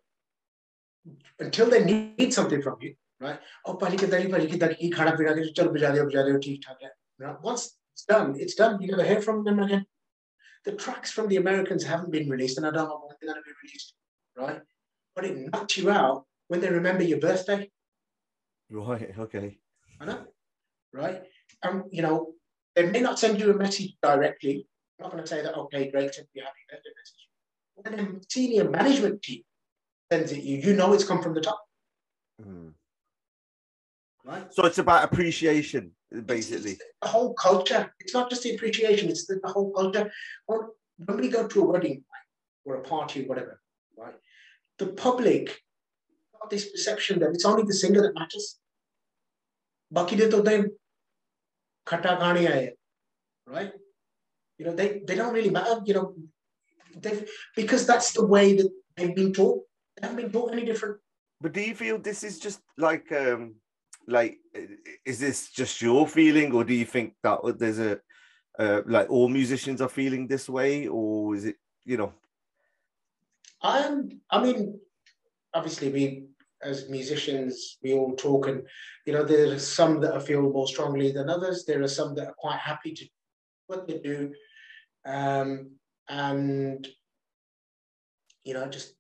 until 1.39 1.71
they 1.71 1.85
need 1.85 2.33
something 2.33 2.63
from 2.63 2.77
you, 2.81 2.95
right? 3.21 3.41
Oh, 3.65 3.75
pali 3.75 3.97
ke 3.97 4.09
dali 4.11 4.31
pali 4.31 4.47
ki 4.47 4.59
dali 4.59 4.93
khana 4.93 5.17
pina 5.17 5.35
ke 5.35 5.55
chal 5.55 5.69
baja 5.69 5.93
diyo 5.93 6.39
theek 6.41 6.63
thaak 6.65 6.77
hai. 6.83 7.37
Once 7.43 7.77
it's 7.95 8.05
done, 8.05 8.35
it's 8.39 8.55
done. 8.55 8.81
You 8.81 8.89
never 8.89 9.05
hear 9.05 9.21
from 9.21 9.45
them 9.45 9.59
again. 9.61 9.87
The 10.65 10.73
tracks 10.73 11.11
from 11.11 11.29
the 11.29 11.37
Americans 11.37 11.85
haven't 11.85 12.11
been 12.13 12.29
released, 12.29 12.59
and 12.59 12.67
I 12.67 12.71
don't 12.71 12.89
know 12.89 13.01
when 13.07 13.17
they're 13.21 13.33
going 13.33 13.43
to 13.43 13.49
be 13.49 13.55
released, 13.65 13.95
right? 14.37 14.61
But 15.15 15.25
it 15.25 15.53
knocks 15.53 15.77
you 15.77 15.91
out 15.91 16.27
when 16.49 16.61
they 16.61 16.71
remember 16.71 17.03
your 17.03 17.19
birthday. 17.19 17.71
Right. 18.71 19.15
Okay. 19.19 19.59
I 20.01 20.05
know. 20.05 20.25
Right. 20.93 21.23
And 21.63 21.83
um, 21.83 21.85
you 21.91 22.03
know, 22.03 22.35
they 22.75 22.87
may 22.87 23.01
not 23.01 23.19
send 23.19 23.41
you 23.41 23.51
a 23.51 23.57
message 23.57 23.97
directly. 24.03 24.67
I'm 24.99 25.05
not 25.05 25.13
going 25.13 25.25
to 25.25 25.29
say 25.29 25.43
that. 25.43 25.57
Okay, 25.57 25.91
great, 25.91 26.15
send 26.15 26.29
you 26.35 26.43
happy 26.43 26.65
birthday 26.71 26.91
message. 27.01 27.25
But 27.77 27.97
then 27.97 28.21
senior 28.29 28.69
management 28.69 29.23
team 29.23 29.43
sends 30.11 30.33
it 30.33 30.43
you, 30.43 30.59
you 30.59 30.75
know 30.75 30.93
it's 30.93 31.05
come 31.05 31.23
from 31.23 31.35
the 31.35 31.41
top. 31.41 31.61
Mm. 32.43 32.73
Right? 34.25 34.53
So 34.53 34.67
it's 34.67 34.79
about 34.79 35.05
appreciation, 35.05 35.93
basically. 36.27 36.73
It's, 36.73 36.81
it's 36.81 36.93
the 37.03 37.09
whole 37.09 37.35
culture. 37.35 37.93
It's 38.01 38.15
not 38.15 38.31
just 38.31 38.43
the 38.43 38.55
appreciation, 38.55 39.09
it's 39.09 39.27
the, 39.27 39.41
the 39.43 39.49
whole 39.49 39.73
culture. 39.73 40.11
Or 40.47 40.71
when 41.05 41.19
we 41.19 41.29
go 41.29 41.47
to 41.47 41.63
a 41.63 41.65
wedding 41.65 42.05
or 42.65 42.77
a 42.77 42.81
party 42.81 43.25
or 43.25 43.29
whatever, 43.29 43.61
right? 43.97 44.15
The 44.79 44.87
public 44.87 45.63
got 46.39 46.51
this 46.51 46.71
perception 46.71 47.21
that 47.21 47.31
it's 47.31 47.45
only 47.45 47.65
the 47.65 47.75
singer 47.75 48.03
that 48.03 48.15
matters. 48.15 48.59
Baki 49.93 50.19
de 50.19 50.29
to 50.31 50.43
then 50.43 50.73
khata 51.87 52.21
gaani 52.21 52.73
right? 53.47 53.73
You 54.59 54.67
know, 54.67 54.75
they, 54.75 55.01
they 55.07 55.15
don't 55.15 55.33
really 55.33 55.51
matter, 55.51 55.81
you 55.87 55.95
know, 55.95 56.15
because 57.57 57.87
that's 57.87 58.13
the 58.13 58.27
way 58.27 58.57
that 58.57 58.71
they've 58.97 59.15
been 59.15 59.33
taught 59.33 59.63
haven't 60.03 60.17
been 60.17 60.33
taught 60.33 60.53
any 60.53 60.65
different. 60.65 60.99
But 61.41 61.53
do 61.53 61.61
you 61.61 61.75
feel 61.75 61.99
this 61.99 62.25
is 62.25 62.39
just 62.39 62.61
like 62.77 63.11
um 63.13 63.55
like 64.07 64.39
is 65.05 65.21
this 65.21 65.51
just 65.51 65.81
your 65.83 66.07
feeling 66.09 66.53
or 66.53 66.65
do 66.65 66.75
you 66.75 66.85
think 66.85 67.15
that 67.23 67.39
there's 67.59 67.79
a 67.79 68.01
uh, 68.59 68.83
like 68.87 69.09
all 69.09 69.29
musicians 69.29 69.81
are 69.81 69.89
feeling 69.89 70.27
this 70.27 70.49
way 70.49 70.89
or 70.89 71.37
is 71.37 71.45
it 71.45 71.57
you 71.85 71.97
know? 71.97 72.13
I'm 73.63 74.21
i 74.31 74.43
mean 74.43 74.81
obviously 75.55 75.91
we 75.91 76.25
as 76.63 76.89
musicians 76.89 77.79
we 77.83 77.93
all 77.93 78.17
talk 78.17 78.49
and 78.49 78.63
you 79.07 79.13
know 79.13 79.23
there 79.23 79.53
are 79.53 79.59
some 79.59 80.01
that 80.01 80.27
feel 80.27 80.43
more 80.43 80.67
strongly 80.67 81.13
than 81.13 81.31
others. 81.31 81.65
There 81.65 81.83
are 81.83 81.89
some 81.89 82.15
that 82.17 82.29
are 82.29 82.35
quite 82.37 82.59
happy 82.59 82.93
to 82.95 83.05
what 83.69 83.87
they 83.87 83.99
do. 83.99 84.33
Um 85.05 85.71
and 86.09 86.89
you 88.45 88.55
know 88.55 88.67
just 88.67 88.95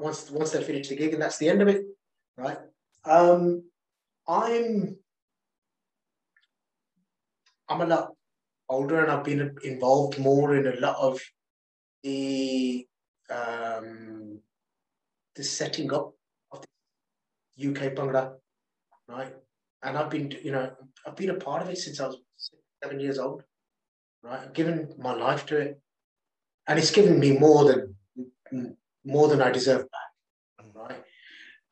once 0.00 0.30
once 0.30 0.52
they 0.52 0.62
finish 0.62 0.88
the 0.88 0.96
gig 0.96 1.12
and 1.12 1.22
that's 1.22 1.38
the 1.38 1.48
end 1.48 1.62
of 1.62 1.68
it, 1.68 1.82
right? 2.36 2.58
Um, 3.04 3.64
I'm 4.26 4.96
I'm 7.68 7.80
a 7.80 7.86
lot 7.86 8.12
older 8.68 9.02
and 9.02 9.10
I've 9.10 9.24
been 9.24 9.56
involved 9.64 10.18
more 10.18 10.56
in 10.56 10.66
a 10.66 10.80
lot 10.80 10.96
of 10.96 11.20
the 12.02 12.86
um, 13.30 14.40
the 15.36 15.44
setting 15.44 15.92
up 15.92 16.12
of 16.52 16.64
the 17.56 17.68
UK 17.68 17.94
Bhangra, 17.94 18.34
right? 19.08 19.34
And 19.82 19.96
I've 19.96 20.10
been, 20.10 20.30
you 20.42 20.52
know, 20.52 20.70
I've 21.06 21.16
been 21.16 21.30
a 21.30 21.34
part 21.34 21.62
of 21.62 21.68
it 21.68 21.78
since 21.78 22.00
I 22.00 22.08
was 22.08 22.18
seven 22.82 23.00
years 23.00 23.18
old, 23.18 23.44
right? 24.22 24.40
I've 24.40 24.52
given 24.52 24.94
my 24.98 25.14
life 25.14 25.46
to 25.46 25.58
it, 25.58 25.80
and 26.66 26.78
it's 26.78 26.90
given 26.90 27.18
me 27.18 27.32
more 27.32 27.64
than 27.64 28.76
more 29.04 29.28
than 29.28 29.42
I 29.42 29.50
deserve 29.50 29.86
back, 29.90 30.66
right? 30.74 31.02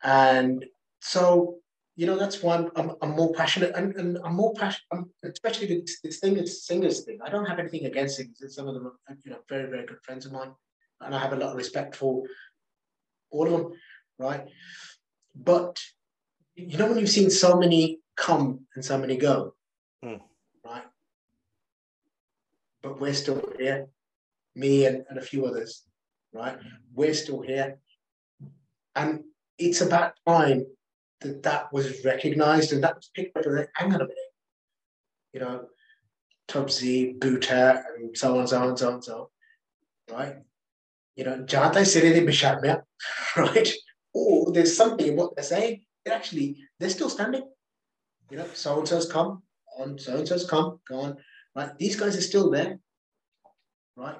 And 0.02 0.64
so, 1.00 1.56
you 1.96 2.06
know, 2.06 2.16
that's 2.16 2.42
why 2.42 2.56
I'm, 2.56 2.70
I'm, 2.76 2.92
I'm 3.02 3.10
more 3.10 3.32
passionate, 3.34 3.72
and, 3.74 3.94
and 3.96 4.18
I'm 4.24 4.34
more 4.34 4.54
passionate, 4.54 5.08
especially 5.24 5.66
this, 5.66 6.00
this 6.00 6.18
thing, 6.20 6.36
it's 6.36 6.66
singers 6.66 7.04
thing. 7.04 7.18
I 7.24 7.30
don't 7.30 7.46
have 7.46 7.58
anything 7.58 7.86
against 7.86 8.16
singers. 8.16 8.54
Some 8.54 8.68
of 8.68 8.74
them 8.74 8.86
are, 8.86 9.16
you 9.24 9.32
know, 9.32 9.38
very, 9.48 9.68
very 9.68 9.86
good 9.86 10.02
friends 10.02 10.26
of 10.26 10.32
mine, 10.32 10.52
and 11.00 11.14
I 11.14 11.18
have 11.18 11.32
a 11.32 11.36
lot 11.36 11.50
of 11.50 11.56
respect 11.56 11.96
for 11.96 12.22
all 13.30 13.46
of 13.46 13.52
them, 13.52 13.72
right? 14.18 14.46
But 15.34 15.78
you 16.54 16.76
know 16.76 16.88
when 16.88 16.98
you've 16.98 17.08
seen 17.08 17.30
so 17.30 17.56
many 17.56 18.00
come 18.16 18.66
and 18.74 18.84
so 18.84 18.98
many 18.98 19.16
go, 19.16 19.54
mm. 20.04 20.20
right? 20.64 20.84
But 22.82 23.00
we're 23.00 23.14
still 23.14 23.42
here, 23.58 23.88
me 24.54 24.86
and, 24.86 25.04
and 25.08 25.18
a 25.18 25.22
few 25.22 25.46
others, 25.46 25.84
right? 26.38 26.56
We're 26.94 27.14
still 27.14 27.40
here. 27.40 27.78
And 28.94 29.24
it's 29.58 29.80
about 29.80 30.14
time 30.26 30.66
that 31.20 31.42
that 31.42 31.72
was 31.72 32.04
recognized 32.04 32.72
and 32.72 32.82
that 32.84 32.96
was 32.96 33.10
picked 33.14 33.36
up 33.36 33.46
as 33.46 33.66
hang 33.74 33.94
on 33.94 34.00
a 34.00 34.04
minute. 34.04 34.16
You 35.32 35.40
know, 35.40 35.64
Tubsy, 36.48 37.18
Buta, 37.18 37.82
and 37.98 38.16
so 38.16 38.38
on, 38.38 38.46
so 38.46 38.62
on, 38.62 38.76
so 38.76 38.92
on, 38.92 39.02
so 39.02 39.30
on, 40.10 40.16
right? 40.16 40.36
You 41.16 41.24
know, 41.24 41.38
Jata 41.44 41.82
Siridi 41.82 42.24
Bishamya, 42.24 42.82
right? 43.36 43.72
oh, 44.14 44.50
there's 44.50 44.76
something 44.76 45.06
in 45.06 45.16
what 45.16 45.34
they're 45.34 45.44
saying. 45.44 45.82
Actually, 46.10 46.56
they're 46.78 46.90
still 46.90 47.10
standing. 47.10 47.46
You 48.30 48.38
know, 48.38 48.46
so 48.54 48.78
and 48.78 48.88
so's 48.88 49.10
come 49.10 49.42
on, 49.78 49.98
so 49.98 50.16
and 50.16 50.28
so's 50.28 50.48
come, 50.48 50.80
gone. 50.88 51.16
Right? 51.54 51.76
These 51.78 51.96
guys 51.96 52.16
are 52.16 52.22
still 52.22 52.50
there. 52.50 52.78
Right? 53.96 54.16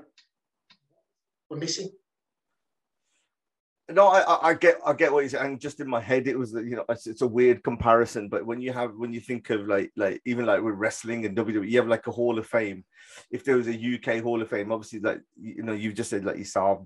We're 1.49 1.59
missing. 1.59 1.91
No, 3.91 4.09
I, 4.09 4.51
I 4.51 4.55
get, 4.55 4.79
I 4.85 4.93
get 4.93 5.13
what 5.13 5.21
you're 5.21 5.31
saying. 5.31 5.61
Just 5.61 5.81
in 5.81 5.89
my 5.89 6.01
head, 6.01 6.29
it 6.29 6.39
was, 6.39 6.53
you 6.53 6.77
know, 6.77 6.85
it's, 6.91 7.07
it's, 7.07 7.23
a 7.23 7.27
weird 7.27 7.65
comparison. 7.65 8.29
But 8.29 8.45
when 8.45 8.61
you 8.61 8.71
have, 8.73 8.93
when 8.97 9.15
you 9.15 9.21
think 9.21 9.49
of 9.49 9.67
like, 9.67 9.91
like 9.97 10.21
even 10.27 10.45
like 10.45 10.63
with 10.63 10.75
wrestling 10.75 11.25
and 11.25 11.35
WWE, 11.35 11.71
you 11.71 11.79
have 11.79 11.89
like 11.89 12.07
a 12.07 12.11
Hall 12.11 12.39
of 12.39 12.47
Fame. 12.47 12.85
If 13.31 13.45
there 13.45 13.57
was 13.57 13.67
a 13.67 13.73
UK 13.73 14.23
Hall 14.23 14.43
of 14.43 14.51
Fame, 14.51 14.73
obviously, 14.73 15.01
like 15.01 15.23
you 15.41 15.63
know, 15.63 15.73
you've 15.73 15.95
just 15.95 16.11
said 16.11 16.27
like 16.27 16.37
you 16.37 16.45
saw 16.45 16.79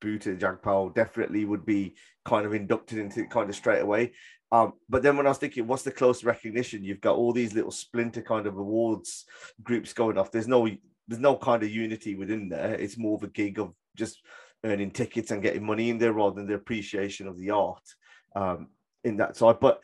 Buta 0.00 0.38
Jagpal 0.38 0.94
definitely 0.94 1.44
would 1.44 1.66
be 1.66 1.96
kind 2.24 2.46
of 2.46 2.54
inducted 2.54 2.98
into 2.98 3.20
it 3.20 3.30
kind 3.30 3.50
of 3.50 3.56
straight 3.56 3.82
away. 3.82 4.12
Um, 4.52 4.74
but 4.88 5.02
then 5.02 5.16
when 5.16 5.26
I 5.26 5.30
was 5.30 5.38
thinking, 5.38 5.66
what's 5.66 5.82
the 5.82 5.90
close 5.90 6.22
recognition? 6.22 6.84
You've 6.84 7.00
got 7.00 7.16
all 7.16 7.32
these 7.32 7.54
little 7.54 7.72
splinter 7.72 8.22
kind 8.22 8.46
of 8.46 8.56
awards 8.56 9.24
groups 9.62 9.92
going 9.92 10.18
off. 10.18 10.30
There's 10.30 10.48
no 10.48 10.68
there's 11.08 11.20
no 11.20 11.36
kind 11.36 11.62
of 11.62 11.70
unity 11.70 12.14
within 12.14 12.48
there. 12.48 12.74
It's 12.74 12.98
more 12.98 13.16
of 13.16 13.22
a 13.22 13.28
gig 13.28 13.58
of 13.58 13.72
just 13.96 14.20
earning 14.66 14.90
tickets 14.90 15.30
and 15.30 15.42
getting 15.42 15.64
money 15.64 15.90
in 15.90 15.98
there 15.98 16.12
rather 16.12 16.36
than 16.36 16.46
the 16.46 16.54
appreciation 16.54 17.26
of 17.26 17.38
the 17.38 17.50
art 17.50 17.82
um, 18.34 18.68
in 19.04 19.16
that 19.16 19.36
side. 19.36 19.60
But 19.60 19.80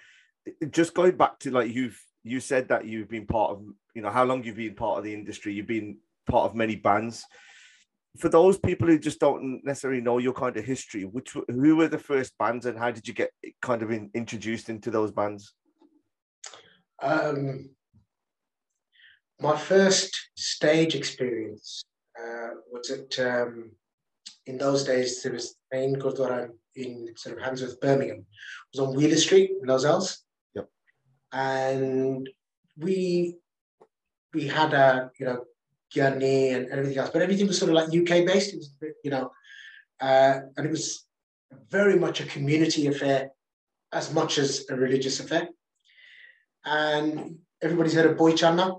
just 0.70 0.94
going 0.94 1.16
back 1.16 1.38
to 1.40 1.50
like 1.50 1.72
you've 1.72 2.00
you 2.24 2.40
said 2.40 2.68
that 2.68 2.86
you've 2.86 3.08
been 3.08 3.26
part 3.26 3.52
of 3.52 3.62
you 3.94 4.02
know 4.02 4.10
how 4.10 4.24
long 4.24 4.44
you've 4.44 4.56
been 4.56 4.74
part 4.74 4.98
of 4.98 5.04
the 5.04 5.14
industry. 5.14 5.54
You've 5.54 5.66
been 5.66 5.98
part 6.26 6.44
of 6.44 6.54
many 6.54 6.76
bands 6.76 7.24
for 8.18 8.28
those 8.28 8.58
people 8.58 8.86
who 8.86 8.98
just 8.98 9.20
don't 9.20 9.64
necessarily 9.64 10.00
know 10.00 10.18
your 10.18 10.34
kind 10.34 10.56
of 10.56 10.64
history, 10.64 11.04
which 11.04 11.34
who 11.48 11.76
were 11.76 11.88
the 11.88 11.98
first 11.98 12.36
bands 12.38 12.66
and 12.66 12.78
how 12.78 12.90
did 12.90 13.08
you 13.08 13.14
get 13.14 13.30
kind 13.62 13.82
of 13.82 13.90
in, 13.90 14.10
introduced 14.14 14.68
into 14.68 14.90
those 14.90 15.10
bands? 15.10 15.54
Um, 17.02 17.70
my 19.40 19.56
first 19.56 20.30
stage 20.36 20.94
experience 20.94 21.82
uh, 22.18 22.50
was 22.70 22.90
at 22.90 23.18
um, 23.18 23.72
in 24.46 24.58
those 24.58 24.84
days 24.84 25.22
there 25.22 25.32
was 25.32 25.56
main 25.72 25.96
Gurdwara 25.96 26.50
in 26.74 27.08
sort 27.16 27.36
of 27.36 27.42
Handsworth, 27.42 27.80
Birmingham. 27.80 28.18
It 28.18 28.78
was 28.78 28.86
on 28.86 28.96
Wheeler 28.96 29.16
Street 29.16 29.50
in 29.60 29.68
Lozells. 29.68 30.24
Yep. 30.54 30.68
And 31.32 32.28
we 32.76 33.36
we 34.34 34.48
had 34.48 34.72
a 34.72 35.10
you 35.18 35.26
know 35.26 35.44
Gyani 35.94 36.54
and, 36.54 36.68
everything 36.70 36.98
else. 36.98 37.10
But 37.10 37.22
everything 37.22 37.46
was 37.46 37.58
sort 37.58 37.70
of 37.70 37.76
like 37.76 37.88
UK 37.88 38.26
based, 38.26 38.54
was, 38.54 38.74
you 39.04 39.10
know, 39.10 39.30
uh, 40.00 40.40
and 40.56 40.66
it 40.66 40.70
was 40.70 41.06
very 41.70 41.98
much 41.98 42.20
a 42.20 42.26
community 42.26 42.86
affair 42.86 43.30
as 43.92 44.12
much 44.12 44.38
as 44.38 44.64
a 44.70 44.76
religious 44.76 45.20
affair. 45.20 45.48
And 46.64 47.38
everybody's 47.60 47.94
heard 47.94 48.10
of 48.10 48.16
Boy 48.16 48.32
Channa, 48.32 48.74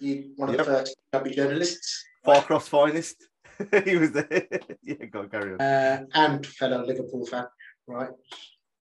the, 0.00 0.30
one 0.36 0.48
of 0.48 0.56
yep. 0.56 0.66
the 0.66 0.72
first 0.72 1.36
journalists. 1.36 2.04
Far 2.24 2.42
Cross 2.42 2.68
finest. 2.68 3.28
he 3.84 3.96
was 3.96 4.12
there. 4.12 4.48
yeah, 4.82 5.04
go 5.10 5.24
carry 5.28 5.54
on. 5.54 5.60
Uh, 5.60 6.04
and 6.14 6.46
fellow 6.46 6.84
Liverpool 6.84 7.26
fan, 7.26 7.46
right? 7.86 8.10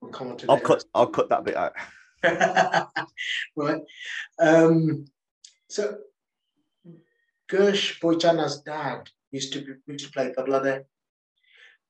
We'll 0.01 0.13
come 0.13 0.29
on 0.29 0.37
to 0.39 0.51
I'll 0.51 0.61
cut. 0.61 0.85
I'll 0.95 1.07
cut 1.07 1.29
that 1.29 1.45
bit 1.45 1.57
out. 1.57 1.73
right. 3.57 3.83
Um, 4.39 5.05
so 5.69 5.99
Gersh 7.51 8.01
Boychana's 8.01 8.63
dad 8.63 9.09
used 9.31 9.53
to, 9.53 9.61
be, 9.61 9.73
used 9.87 10.07
to 10.07 10.13
play 10.13 10.33
tabla 10.37 10.63
there. 10.63 10.85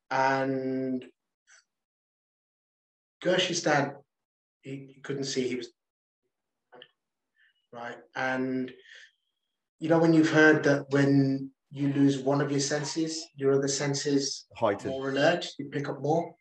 And 0.09 1.05
Gersh's 3.23 3.63
dad, 3.63 3.95
he, 4.61 4.93
he 4.95 5.01
couldn't 5.01 5.25
see, 5.25 5.47
he 5.47 5.55
was 5.55 5.69
right. 7.71 7.97
And 8.15 8.71
you 9.79 9.89
know, 9.89 9.99
when 9.99 10.13
you've 10.13 10.29
heard 10.29 10.63
that 10.65 10.85
when 10.91 11.51
you 11.71 11.93
lose 11.93 12.19
one 12.19 12.41
of 12.41 12.51
your 12.51 12.59
senses, 12.59 13.25
your 13.35 13.53
other 13.53 13.67
senses 13.67 14.45
Heightened. 14.55 14.91
more 14.91 15.09
alert, 15.09 15.47
you 15.57 15.65
pick 15.65 15.87
up 15.87 16.01
more. 16.01 16.35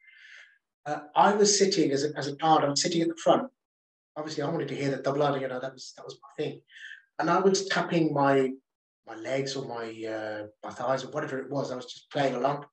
Uh, 0.85 0.99
I 1.15 1.35
was 1.35 1.57
sitting 1.57 1.93
as 1.93 2.05
a, 2.05 2.17
as 2.17 2.27
a 2.27 2.35
guard, 2.37 2.65
I'm 2.65 2.77
sitting 2.77 3.01
at 3.01 3.09
the 3.09 3.17
front. 3.23 3.49
Obviously, 4.17 4.43
I 4.43 4.49
wanted 4.49 4.69
to 4.69 4.75
hear 4.75 4.91
the 4.91 4.99
tabla, 4.99 5.41
you 5.41 5.47
know, 5.47 5.61
that 5.61 5.73
was 5.73 5.93
that 5.97 6.05
was 6.05 6.19
my 6.21 6.45
thing. 6.45 6.61
And 7.19 7.31
I 7.31 7.39
was 7.39 7.69
tapping 7.69 8.13
my 8.13 8.51
my 9.07 9.15
legs 9.15 9.55
or 9.55 9.67
my 9.67 9.87
uh, 10.05 10.47
my 10.65 10.71
thighs 10.71 11.05
or 11.05 11.11
whatever 11.11 11.39
it 11.39 11.51
was. 11.51 11.71
I 11.71 11.77
was 11.77 11.87
just 11.87 12.11
playing 12.11 12.35
along. 12.35 12.67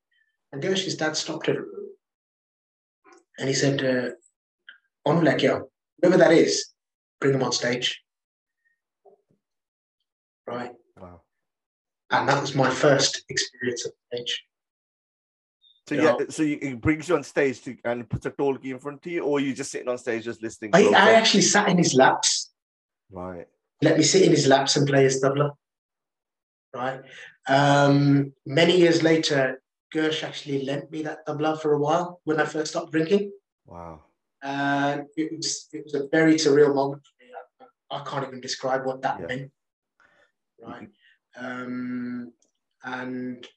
And 0.51 0.61
Gersh's 0.61 0.97
dad 0.97 1.15
stopped 1.15 1.49
it. 1.49 1.57
And 3.37 3.47
he 3.47 3.53
said, 3.53 3.83
uh, 3.83 4.09
Onulekyo, 5.07 5.67
whoever 6.01 6.17
that 6.17 6.31
is, 6.31 6.73
bring 7.19 7.35
him 7.35 7.43
on 7.43 7.51
stage. 7.51 8.01
Right. 10.47 10.71
And 12.11 12.27
that 12.29 12.39
was 12.39 12.55
my 12.55 12.69
first 12.69 13.23
experience 13.29 13.85
of 13.85 13.91
stage. 14.13 14.43
So 15.87 15.95
you 15.95 16.03
yeah, 16.03 16.11
know, 16.11 16.25
so 16.29 16.43
you, 16.43 16.59
he 16.61 16.73
brings 16.73 17.07
you 17.07 17.15
on 17.15 17.23
stage 17.23 17.61
to 17.63 17.77
and 17.85 18.09
puts 18.09 18.25
a 18.25 18.31
dolgi 18.31 18.71
in 18.71 18.79
front 18.79 19.05
of 19.05 19.11
you, 19.11 19.23
or 19.23 19.39
you 19.39 19.53
just 19.53 19.71
sitting 19.71 19.87
on 19.87 19.97
stage 19.97 20.25
just 20.25 20.43
listening. 20.43 20.71
I, 20.73 20.83
I 20.87 21.11
actually 21.13 21.43
sat 21.43 21.69
in 21.69 21.77
his 21.77 21.93
laps. 21.93 22.51
Right. 23.09 23.47
Let 23.81 23.97
me 23.97 24.03
sit 24.03 24.23
in 24.23 24.31
his 24.31 24.47
laps 24.47 24.75
and 24.75 24.85
play 24.87 25.03
his 25.03 25.23
tabla 25.23 25.51
right? 26.77 27.01
Um, 27.47 28.33
many 28.45 28.77
years 28.77 29.03
later, 29.03 29.61
Gersh 29.93 30.23
actually 30.23 30.63
lent 30.63 30.91
me 30.91 31.01
that 31.03 31.25
tabla 31.25 31.59
for 31.61 31.73
a 31.73 31.79
while 31.79 32.21
when 32.23 32.39
I 32.39 32.45
first 32.45 32.71
stopped 32.71 32.91
drinking. 32.91 33.31
Wow. 33.65 34.03
And 34.43 35.05
it 35.15 35.31
was 35.35 35.67
it 35.73 35.83
was 35.83 35.93
a 35.95 36.07
very 36.11 36.35
surreal 36.35 36.73
moment 36.73 37.01
for 37.03 37.23
me. 37.23 37.31
I, 37.91 37.97
I 37.97 38.03
can't 38.03 38.27
even 38.27 38.41
describe 38.41 38.85
what 38.85 39.01
that 39.01 39.19
yeah. 39.19 39.25
meant. 39.27 39.51
Right. 40.61 40.89
Um, 41.37 42.31
and 42.83 43.47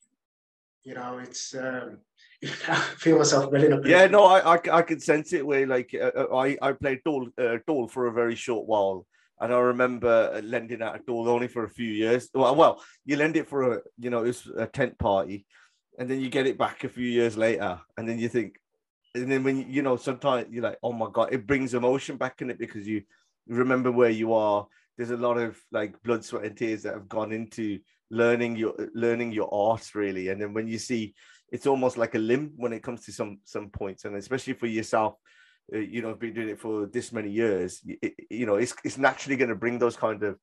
you 0.85 0.95
know, 0.95 1.19
it's 1.19 1.55
um, 1.55 1.99
feel 2.97 3.19
myself 3.19 3.53
welling 3.53 3.73
up. 3.73 3.87
Yeah, 3.87 4.07
no, 4.07 4.25
I, 4.25 4.57
I, 4.57 4.79
I 4.79 4.83
can 4.83 5.01
sense 5.01 5.33
it. 5.33 5.47
Where 5.47 5.67
like 5.67 5.95
uh, 5.95 6.11
uh 6.17 6.37
I 6.37 6.57
I 6.63 6.73
played 6.73 7.01
Dole 7.05 7.29
uh, 7.39 7.59
for 7.89 8.07
a 8.07 8.13
very 8.13 8.35
short 8.35 8.67
while, 8.67 9.07
and 9.41 9.53
I 9.53 9.59
remember 9.59 10.41
lending 10.43 10.83
out 10.83 10.97
a 10.97 11.03
doll 11.07 11.29
only 11.29 11.49
for 11.49 11.65
a 11.65 11.71
few 11.71 11.91
years. 11.91 12.29
Well, 12.35 12.55
well, 12.55 12.83
you 13.05 13.17
lend 13.17 13.37
it 13.37 13.49
for 13.49 13.75
a, 13.75 13.81
you 13.99 14.11
know, 14.11 14.25
it's 14.25 14.47
a 14.47 14.67
tent 14.67 14.99
party, 14.99 15.47
and 15.99 16.09
then 16.09 16.21
you 16.21 16.31
get 16.31 16.47
it 16.47 16.59
back 16.59 16.85
a 16.85 16.89
few 16.89 17.07
years 17.07 17.37
later, 17.37 17.81
and 17.97 18.09
then 18.09 18.19
you 18.19 18.29
think, 18.29 18.59
and 19.15 19.31
then 19.31 19.45
when 19.45 19.71
you 19.71 19.83
know, 19.83 19.97
sometimes 19.97 20.49
you're 20.51 20.65
like, 20.65 20.79
oh 20.83 20.93
my 20.93 21.09
god, 21.13 21.33
it 21.33 21.47
brings 21.47 21.75
emotion 21.75 22.17
back 22.17 22.41
in 22.41 22.51
it 22.51 22.59
because 22.59 22.87
you 22.87 23.03
remember 23.49 23.93
where 23.93 24.11
you 24.11 24.33
are. 24.33 24.67
There's 24.97 25.11
a 25.11 25.17
lot 25.17 25.39
of 25.39 25.59
like 25.73 26.01
blood, 26.03 26.25
sweat, 26.25 26.45
and 26.45 26.57
tears 26.57 26.83
that 26.83 26.95
have 26.95 27.09
gone 27.09 27.33
into 27.33 27.79
learning 28.11 28.57
your 28.57 28.75
learning 28.95 29.33
your 29.33 29.53
art 29.53 29.95
really, 29.95 30.29
and 30.29 30.41
then 30.41 30.53
when 30.53 30.69
you 30.69 30.79
see, 30.79 31.15
it's 31.53 31.67
almost 31.67 31.97
like 31.97 32.15
a 32.15 32.19
limb 32.19 32.53
when 32.57 32.73
it 32.73 32.83
comes 32.83 33.05
to 33.05 33.13
some 33.13 33.39
some 33.45 33.71
points, 33.71 34.05
and 34.05 34.17
especially 34.17 34.55
for 34.55 34.67
yourself 34.67 35.15
uh, 35.73 35.79
you 35.79 36.03
know, 36.03 36.15
been 36.15 36.35
doing 36.35 36.49
it 36.49 36.61
for 36.61 36.87
this 36.87 37.13
many 37.13 37.31
years, 37.31 37.81
it, 37.87 38.15
you 38.29 38.47
know, 38.47 38.57
it's 38.57 38.75
it's 38.85 38.99
naturally 38.99 39.37
going 39.37 39.49
to 39.49 39.55
bring 39.55 39.79
those 39.79 39.97
kind 39.97 40.23
of 40.23 40.39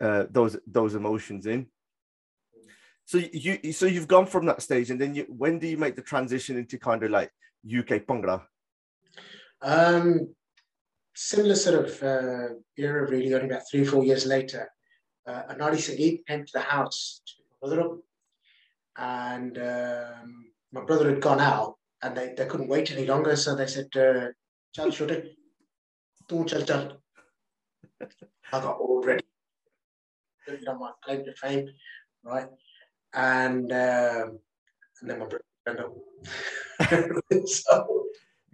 uh, 0.00 0.26
those 0.30 0.56
those 0.66 0.94
emotions 0.94 1.46
in. 1.46 1.66
So 3.04 3.18
you 3.18 3.72
so 3.72 3.86
you've 3.86 4.06
gone 4.06 4.26
from 4.26 4.46
that 4.46 4.62
stage, 4.62 4.90
and 4.90 5.00
then 5.00 5.14
you 5.14 5.26
when 5.28 5.58
do 5.58 5.66
you 5.66 5.76
make 5.76 5.96
the 5.96 6.02
transition 6.02 6.56
into 6.56 6.78
kind 6.78 7.02
of 7.02 7.10
like 7.10 7.32
UK 7.66 8.06
Bhangra? 8.06 8.42
Um, 9.62 10.34
similar 11.14 11.54
sort 11.54 11.84
of 11.84 12.02
uh, 12.02 12.54
era, 12.76 13.08
really, 13.08 13.34
only 13.34 13.46
about 13.46 13.62
three 13.70 13.84
four 13.84 14.04
years 14.04 14.26
later, 14.26 14.70
uh, 15.26 15.42
Anadi 15.50 15.78
Sangeet 15.78 16.26
came 16.26 16.44
to 16.44 16.52
the 16.52 16.60
house 16.60 17.20
to 17.26 17.32
my 17.48 17.68
brother 17.68 17.82
up. 17.82 17.98
And 18.96 19.58
um, 19.58 20.46
my 20.72 20.84
brother 20.84 21.10
had 21.10 21.20
gone 21.20 21.40
out 21.40 21.76
and 22.02 22.16
they, 22.16 22.34
they 22.36 22.46
couldn't 22.46 22.68
wait 22.68 22.90
any 22.90 23.06
longer. 23.06 23.36
So 23.36 23.54
they 23.54 23.66
said, 23.66 23.88
uh, 23.96 24.28
Chal 24.74 24.90
Shote, 24.90 25.24
tu 26.28 26.44
chal 26.44 26.62
chal. 26.62 27.02
I 28.52 28.60
got 28.60 28.78
all 28.78 29.02
ready. 29.04 29.24
You 30.48 30.60
know, 30.62 30.78
my 30.78 30.90
claim 31.04 31.24
to 31.24 31.32
fame, 31.34 31.68
right? 32.24 32.48
And, 33.14 33.70
um, 33.72 34.38
and 35.00 35.10
then 35.10 35.18
my 35.18 35.26
brother 35.26 35.44
turned 35.66 35.80
up. 35.80 37.46
so, 37.46 37.99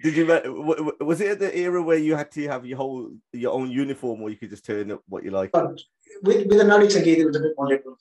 Did 0.02 0.16
you? 0.16 0.26
ma- 0.26 0.40
w- 0.40 0.76
w- 0.76 0.96
Was 1.00 1.20
it 1.20 1.38
the 1.38 1.56
era 1.56 1.82
where 1.82 1.96
you 1.98 2.16
had 2.16 2.30
to 2.32 2.48
have 2.48 2.66
your 2.66 2.76
whole 2.76 3.10
your 3.32 3.52
own 3.54 3.70
uniform, 3.70 4.22
or 4.22 4.30
you 4.30 4.36
could 4.36 4.50
just 4.50 4.64
turn 4.64 4.90
up 4.90 5.02
what 5.08 5.24
you 5.24 5.30
like? 5.30 5.52
but 5.52 5.80
with, 6.22 6.46
with 6.46 6.60
Anadi 6.60 6.86
Sangeet, 6.86 7.18
it 7.18 7.26
was 7.26 7.36
a 7.36 7.40
bit 7.40 7.52
more 7.56 7.68
liberal. 7.68 7.96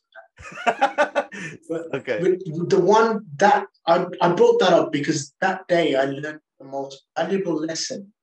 But 1.70 1.94
okay. 1.94 2.22
with 2.22 2.70
the 2.70 2.80
one 2.80 3.26
that 3.38 3.68
I, 3.86 4.06
I 4.22 4.32
brought 4.34 4.60
that 4.60 4.74
up 4.74 4.92
because 4.92 5.34
that 5.42 5.68
day 5.68 5.96
I 5.96 6.06
learned 6.06 6.40
the 6.60 6.66
most 6.66 7.04
valuable 7.18 7.56
lesson 7.56 8.14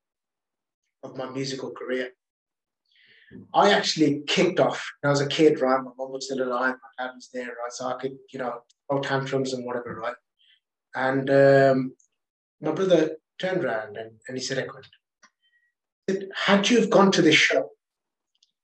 of 1.03 1.17
my 1.17 1.29
musical 1.29 1.71
career. 1.73 2.11
I 3.55 3.71
actually 3.73 4.23
kicked 4.27 4.61
off 4.61 4.87
when 5.01 5.09
I 5.09 5.13
was 5.13 5.21
a 5.21 5.27
kid, 5.27 5.61
right? 5.61 5.83
My 5.83 5.91
mom 5.97 6.13
was 6.13 6.27
still 6.27 6.43
alive, 6.43 6.75
my 6.75 7.05
dad 7.05 7.13
was 7.15 7.29
there, 7.33 7.47
right? 7.47 7.73
So 7.73 7.87
I 7.87 7.95
could, 7.95 8.17
you 8.33 8.39
know, 8.39 8.61
throw 8.89 9.01
tantrums 9.01 9.53
and 9.53 9.65
whatever, 9.65 9.95
right? 9.95 10.15
And 10.95 11.31
um, 11.31 11.95
my 12.61 12.73
brother 12.73 13.17
turned 13.43 13.65
around 13.65 13.97
and, 13.97 14.13
and 14.29 14.37
he 14.37 14.43
said, 14.43 14.59
Equin, 14.65 14.85
had 16.47 16.71
you 16.71 16.81
have 16.81 16.91
gone 16.91 17.11
to 17.13 17.23
this 17.23 17.35
show 17.35 17.71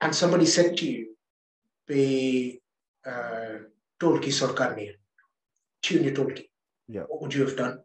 and 0.00 0.14
somebody 0.14 0.46
said 0.46 0.76
to 0.76 0.86
you, 0.86 1.16
be 1.86 2.60
uh, 3.04 3.58
Tolki 3.98 4.32
Sorkarniya, 4.38 4.92
tune 5.82 6.04
your 6.04 6.14
Tolki, 6.14 6.44
yeah. 6.86 7.02
what 7.08 7.22
would 7.22 7.34
you 7.34 7.44
have 7.46 7.56
done? 7.56 7.80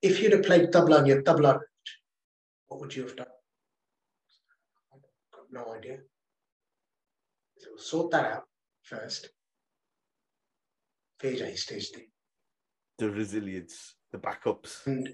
If 0.00 0.20
you'd 0.20 0.32
have 0.32 0.44
played 0.44 0.70
tabla 0.70 0.98
on 1.00 1.06
your 1.06 1.22
tabla 1.22 1.54
route, 1.54 1.90
what 2.68 2.80
would 2.80 2.96
you 2.96 3.02
have 3.02 3.16
done? 3.16 3.26
I've 4.92 5.02
got 5.36 5.46
no 5.52 5.74
idea. 5.74 5.98
So 7.58 7.76
sort 7.76 8.10
that 8.12 8.32
out 8.32 8.44
first. 8.82 9.28
Veja, 11.20 11.46
he 11.46 11.56
stage 11.56 11.90
thing. 11.90 12.11
The 13.02 13.10
resilience, 13.10 13.96
the 14.12 14.18
backups. 14.18 14.86
and 14.86 15.08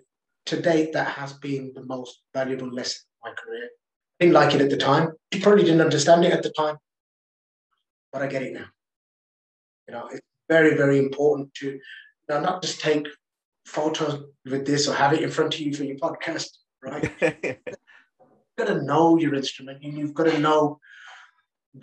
to 0.44 0.60
date 0.60 0.92
that 0.92 1.08
has 1.20 1.32
been 1.32 1.72
the 1.74 1.86
most 1.86 2.20
valuable 2.34 2.70
lesson 2.70 3.00
in 3.14 3.30
my 3.30 3.34
career 3.34 3.64
I 3.64 4.24
didn't 4.24 4.34
like 4.34 4.54
it 4.54 4.60
at 4.60 4.68
the 4.68 4.76
time 4.76 5.12
you 5.32 5.40
probably 5.40 5.64
didn't 5.64 5.80
understand 5.80 6.22
it 6.26 6.34
at 6.34 6.42
the 6.42 6.50
time 6.50 6.76
but 8.12 8.20
I 8.20 8.26
get 8.26 8.42
it 8.42 8.52
now. 8.52 8.66
You 9.86 9.94
know, 9.94 10.08
it's 10.12 10.20
very, 10.50 10.76
very 10.76 10.98
important 10.98 11.54
to 11.54 11.66
you 11.66 11.80
know, 12.28 12.40
not 12.40 12.60
just 12.60 12.78
take 12.80 13.08
photos 13.64 14.22
with 14.44 14.66
this 14.66 14.86
or 14.86 14.94
have 14.94 15.14
it 15.14 15.22
in 15.22 15.30
front 15.30 15.54
of 15.54 15.60
you 15.60 15.72
for 15.72 15.84
your 15.84 15.96
podcast, 15.96 16.50
right? 16.82 17.10
You've 17.22 18.58
got 18.58 18.66
to 18.66 18.82
know 18.82 19.18
your 19.18 19.34
instrument 19.34 19.82
and 19.82 19.96
you've 19.96 20.12
got 20.12 20.24
to 20.24 20.38
know 20.38 20.78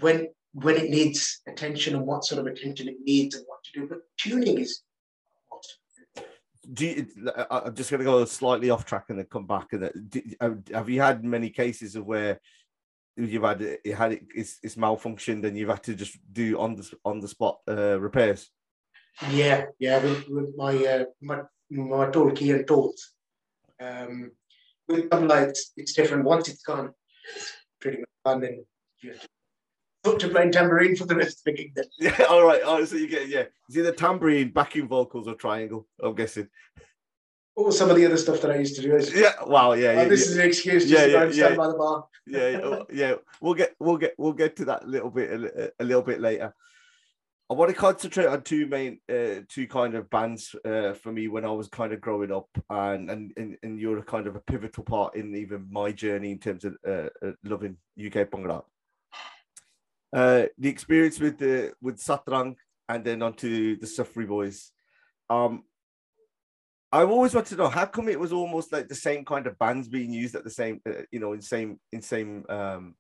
when 0.02 0.28
when 0.54 0.76
it 0.76 0.90
needs 0.92 1.42
attention 1.48 1.96
and 1.96 2.06
what 2.06 2.26
sort 2.26 2.40
of 2.40 2.46
attention 2.46 2.90
it 2.90 2.98
needs 3.04 3.34
and 3.36 3.46
what 3.48 3.64
to 3.64 3.80
do. 3.80 3.88
But 3.88 4.00
tuning 4.18 4.60
is 4.60 4.82
do 6.74 6.86
you, 6.86 7.08
I- 7.36 7.64
I'm 7.66 7.76
just 7.76 7.90
going 7.90 8.00
to 8.00 8.06
go 8.06 8.26
slightly 8.26 8.70
off 8.70 8.86
track 8.86 9.06
and 9.10 9.20
then 9.20 9.26
come 9.26 9.46
back. 9.48 9.74
And 9.74 10.10
do, 10.10 10.22
have- 10.74 10.90
you 10.90 11.02
had 11.02 11.24
many 11.24 11.50
cases 11.50 11.96
of 11.96 12.06
where 12.06 12.40
you've 13.18 13.44
had 13.44 13.62
it, 13.62 13.86
had 13.96 14.14
it, 14.14 14.24
it's, 14.36 14.60
it's 14.64 14.76
malfunctioned 14.76 15.46
and 15.46 15.58
you've 15.58 15.70
had 15.70 15.84
to 15.84 15.96
just 15.96 16.18
do 16.32 16.60
on 16.60 16.76
the 16.76 16.92
on 17.04 17.20
the 17.20 17.28
spot 17.28 17.60
uh, 17.68 18.00
repairs? 18.00 18.50
yeah, 19.32 19.66
yeah, 19.80 20.04
with, 20.04 20.28
with 20.28 20.56
my 20.58 20.76
uh, 20.86 21.06
my 21.22 21.42
my 21.70 22.10
tool 22.10 22.32
key 22.32 22.52
and 22.52 22.68
tools. 22.68 23.14
Um, 23.82 24.32
with 24.88 25.10
tabla, 25.10 25.50
it's, 25.50 25.72
it's 25.78 25.94
different. 25.94 26.26
Once 26.26 26.50
it's 26.50 26.64
gone, 26.64 26.94
it's 27.36 27.54
pretty 27.80 28.00
much 28.00 28.10
gone. 28.26 28.42
Then 28.42 28.66
you 29.02 29.12
have 29.12 29.22
to 29.22 29.28
to 30.14 30.30
playing 30.30 30.52
tambourine 30.52 30.96
for 30.96 31.06
the 31.06 31.16
rest 31.16 31.40
of 31.40 31.44
the 31.46 31.54
gig. 31.54 31.74
Then. 31.76 31.86
Yeah, 32.00 32.26
all 32.30 32.46
right. 32.46 32.62
Oh, 32.64 32.84
so 32.86 32.96
you 32.96 33.08
get 33.08 33.28
yeah. 33.28 33.46
Is 33.70 33.78
it 33.78 33.84
the 33.84 33.92
tambourine, 33.92 34.52
backing 34.52 34.88
vocals, 34.88 35.28
or 35.28 35.36
triangle? 35.36 35.88
I'm 36.02 36.16
guessing. 36.16 36.50
Or 37.56 37.72
some 37.72 37.90
of 37.90 37.96
the 37.96 38.06
other 38.06 38.18
stuff 38.18 38.42
that 38.42 38.52
I 38.52 38.58
used 38.58 38.76
to 38.76 38.82
do. 38.82 39.00
Yeah. 39.14 39.32
Wow. 39.46 39.74
Yeah. 39.74 39.90
oh, 39.90 39.94
yeah, 39.94 40.06
this 40.06 40.26
yeah. 40.26 40.32
is 40.32 40.38
an 40.38 40.46
excuse 40.46 40.90
just 40.90 40.94
Yeah, 40.94 41.06
to 41.06 41.12
go 41.12 41.18
yeah, 41.18 41.24
and 41.24 41.34
stand 41.34 41.52
yeah. 41.52 41.58
by 41.58 41.68
the 41.68 41.74
bar. 41.74 42.06
yeah, 42.28 42.86
yeah, 42.92 43.14
oh. 43.14 43.20
We'll 43.42 43.54
get, 43.54 43.76
we'll 43.80 43.98
get, 43.98 44.14
we'll 44.18 44.34
get, 44.34 44.56
to 44.58 44.66
that 44.66 44.88
little 44.88 45.10
bit, 45.10 45.32
a, 45.32 45.72
a 45.80 45.86
little 45.86 46.02
bit 46.02 46.20
later. 46.20 46.54
I 47.50 47.54
want 47.54 47.70
to 47.70 47.76
concentrate 47.76 48.26
on 48.26 48.42
two 48.42 48.66
main, 48.66 49.00
uh, 49.08 49.42
two 49.48 49.68
kind 49.68 49.94
of 49.94 50.10
bands 50.10 50.56
uh, 50.66 50.94
for 50.94 51.12
me 51.12 51.28
when 51.28 51.46
I 51.46 51.52
was 51.52 51.68
kind 51.68 51.94
of 51.94 52.02
growing 52.02 52.32
up, 52.32 52.50
and 52.72 53.10
and 53.12 53.34
and, 53.38 53.56
and 53.62 53.80
you're 53.80 54.02
kind 54.02 54.26
of 54.26 54.36
a 54.36 54.40
pivotal 54.40 54.84
part 54.84 55.16
in 55.16 55.36
even 55.36 55.68
my 55.70 55.92
journey 55.92 56.32
in 56.32 56.40
terms 56.40 56.66
of 56.66 56.76
uh, 56.88 57.10
uh, 57.24 57.34
loving 57.44 57.78
UK 58.04 58.32
Bhangra. 58.32 58.64
Uh, 60.16 60.46
the 60.58 60.70
experience 60.70 61.20
with 61.20 61.38
the 61.38 61.74
with 61.82 61.98
Satrang 61.98 62.56
and 62.88 63.04
then 63.04 63.22
onto 63.22 63.78
the 63.78 63.86
Safri 63.86 64.26
Boyz. 64.26 64.70
Um, 65.30 65.64
I've 66.90 67.10
always 67.10 67.36
wanted 67.36 67.50
to 67.50 67.56
know 67.58 67.68
how 67.68 67.86
come 67.86 68.08
it 68.08 68.18
was 68.18 68.32
almost 68.32 68.72
like 68.72 68.88
the 68.88 68.96
same 68.96 69.26
kind 69.26 69.46
of 69.46 69.60
bands 69.60 69.90
being 69.90 70.14
used 70.14 70.34
at 70.34 70.46
the 70.46 70.50
same, 70.50 70.80
uh, 70.88 71.02
you 71.12 71.20
know, 71.20 71.34
in 71.34 71.42
same 71.42 71.82
in 71.92 72.02
same 72.02 72.46
um, 72.48 72.96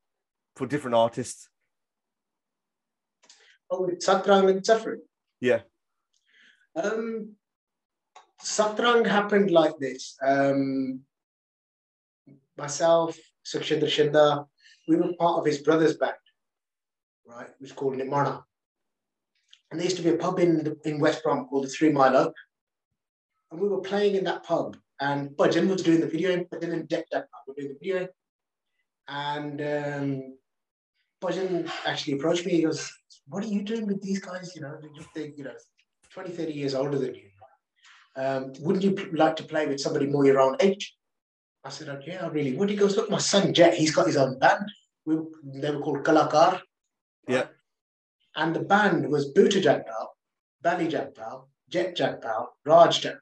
for 0.57 0.67
different 0.67 0.95
artists. 0.95 1.47
Oh, 3.71 3.83
with 3.83 3.99
Satrang 3.99 4.49
and 4.49 4.61
Safri. 4.61 4.97
Yeah. 5.39 5.61
Um, 6.75 7.35
Satrang 8.43 9.07
happened 9.07 9.51
like 9.51 9.77
this. 9.79 10.17
Um, 10.21 10.99
myself, 12.57 13.17
Sukshinder 13.45 13.85
Shinda, 13.85 14.45
we 14.89 14.97
were 14.97 15.13
part 15.17 15.39
of 15.39 15.45
his 15.45 15.59
brother's 15.59 15.95
band, 15.95 16.13
right? 17.25 17.47
It 17.47 17.61
was 17.61 17.71
called 17.71 17.95
Nimana. 17.95 18.43
And 19.71 19.79
there 19.79 19.85
used 19.85 19.97
to 19.97 20.03
be 20.03 20.09
a 20.09 20.17
pub 20.17 20.39
in, 20.39 20.63
the, 20.63 20.77
in 20.85 20.99
West 20.99 21.23
Brom 21.23 21.47
called 21.47 21.65
the 21.65 21.69
Three 21.69 21.91
Mile 21.91 22.15
Oak. 22.15 22.33
And 23.51 23.59
we 23.59 23.67
were 23.67 23.81
playing 23.81 24.15
in 24.15 24.23
that 24.25 24.43
pub. 24.43 24.77
And 24.99 25.31
Bhajan 25.31 25.67
was 25.67 25.83
doing 25.83 25.99
the 25.99 26.07
video, 26.07 26.37
Bhajan 26.37 26.71
and 26.73 26.89
Jack 26.89 27.05
Jack 27.11 27.25
were 27.47 27.53
doing 27.53 27.69
the 27.69 27.79
video. 27.81 28.07
And 29.07 29.61
um, 29.61 30.37
actually 31.85 32.13
approached 32.13 32.45
me. 32.45 32.53
He 32.53 32.61
goes, 32.61 32.91
What 33.27 33.43
are 33.43 33.47
you 33.47 33.63
doing 33.63 33.87
with 33.87 34.01
these 34.01 34.19
guys? 34.19 34.55
You 34.55 34.61
know, 34.61 34.77
they're 35.13 35.27
you 35.27 35.43
know, 35.43 35.53
20, 36.13 36.29
30 36.31 36.53
years 36.53 36.75
older 36.75 36.97
than 36.97 37.15
you. 37.15 37.29
Um, 38.15 38.53
wouldn't 38.59 38.83
you 38.83 39.11
like 39.13 39.35
to 39.37 39.43
play 39.43 39.67
with 39.67 39.81
somebody 39.81 40.07
more 40.07 40.25
your 40.25 40.39
own 40.39 40.55
age? 40.59 40.95
I 41.63 41.69
said, 41.69 42.01
Yeah, 42.05 42.25
I 42.25 42.27
really 42.27 42.55
would. 42.55 42.69
He 42.69 42.75
goes, 42.75 42.95
Look, 42.95 43.09
my 43.09 43.17
son 43.17 43.53
Jet, 43.53 43.73
he's 43.73 43.93
got 43.93 44.07
his 44.07 44.17
own 44.17 44.39
band. 44.39 44.69
We, 45.05 45.17
they 45.43 45.71
were 45.71 45.81
called 45.81 46.03
Kalakar. 46.03 46.61
Yeah. 47.27 47.47
And 48.35 48.55
the 48.55 48.61
band 48.61 49.09
was 49.09 49.33
Bhuta 49.33 49.61
Jagpal, 49.61 50.07
Bali 50.61 50.87
Jagpal, 50.87 51.47
Jet 51.69 51.95
Jagpal, 51.95 52.47
Raj 52.65 53.01
Jagpal, 53.01 53.19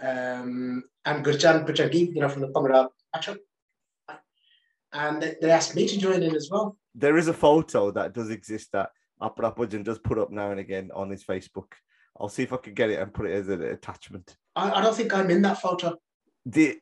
um, 0.00 0.84
and 1.04 1.24
Gurchan 1.24 1.66
Puchagi, 1.66 2.14
you 2.14 2.20
know, 2.20 2.28
from 2.28 2.42
the 2.42 2.48
Bhangra 2.48 2.88
matchup. 3.14 3.38
And 4.92 5.22
they, 5.22 5.36
they 5.40 5.50
asked 5.50 5.74
me 5.74 5.86
to 5.88 5.98
join 5.98 6.22
in 6.22 6.34
as 6.34 6.48
well. 6.50 6.76
There 6.94 7.16
is 7.16 7.28
a 7.28 7.34
photo 7.34 7.90
that 7.90 8.14
does 8.14 8.30
exist 8.30 8.70
that 8.72 8.90
Aparapujan 9.20 9.84
does 9.84 9.98
put 9.98 10.18
up 10.18 10.30
now 10.30 10.50
and 10.50 10.60
again 10.60 10.90
on 10.94 11.10
his 11.10 11.24
Facebook. 11.24 11.72
I'll 12.18 12.28
see 12.28 12.42
if 12.42 12.52
I 12.52 12.56
can 12.58 12.74
get 12.74 12.90
it 12.90 13.00
and 13.00 13.12
put 13.12 13.26
it 13.26 13.32
as 13.32 13.48
an 13.48 13.62
attachment. 13.62 14.36
I, 14.54 14.70
I 14.70 14.80
don't 14.80 14.94
think 14.94 15.12
I'm 15.12 15.30
in 15.30 15.42
that 15.42 15.60
photo. 15.60 15.96
The, 16.46 16.78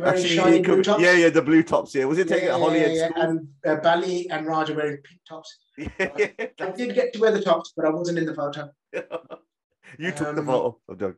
actually, 0.00 0.62
could- 0.62 0.86
yeah, 0.86 1.12
yeah, 1.12 1.28
the 1.30 1.42
blue 1.42 1.62
tops. 1.62 1.94
Yeah, 1.94 2.04
was 2.06 2.18
it 2.18 2.28
taken 2.28 2.46
Yeah, 2.48 2.54
at 2.54 2.60
Holyhead 2.60 2.92
yeah, 2.94 3.08
yeah, 3.14 3.24
And 3.24 3.48
uh, 3.66 3.76
Bali 3.76 4.28
and 4.30 4.46
Raj 4.46 4.70
are 4.70 4.74
wearing 4.76 4.98
pink 5.02 5.20
tops. 5.28 5.58
I 5.78 6.70
did 6.76 6.94
get 6.94 7.12
to 7.12 7.20
wear 7.20 7.32
the 7.32 7.42
tops, 7.42 7.72
but 7.76 7.84
I 7.84 7.90
wasn't 7.90 8.18
in 8.18 8.26
the 8.26 8.34
photo. 8.34 8.70
you 9.98 10.12
took 10.12 10.34
the 10.34 10.40
Um, 10.40 10.46
photo. 10.46 10.78
I'm 10.88 10.98
joking. 10.98 11.16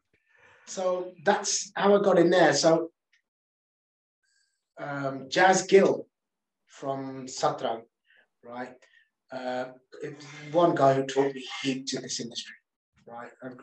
So 0.67 1.13
that's 1.25 1.71
how 1.77 1.95
I 1.95 2.03
got 2.03 2.19
in 2.19 2.31
there. 2.31 2.55
So 2.55 2.91
um, 4.79 5.27
Jazz 5.29 5.63
Gill 5.67 6.07
from 6.67 7.27
Satrang, 7.27 7.83
right? 8.43 8.75
Uh, 9.31 9.67
one 10.53 10.75
guy 10.75 10.95
who 10.95 11.05
taught 11.07 11.35
me 11.35 11.45
heaps 11.63 11.95
in 11.95 12.03
this 12.03 12.21
industry, 12.21 12.55
right? 13.07 13.31
And 13.43 13.61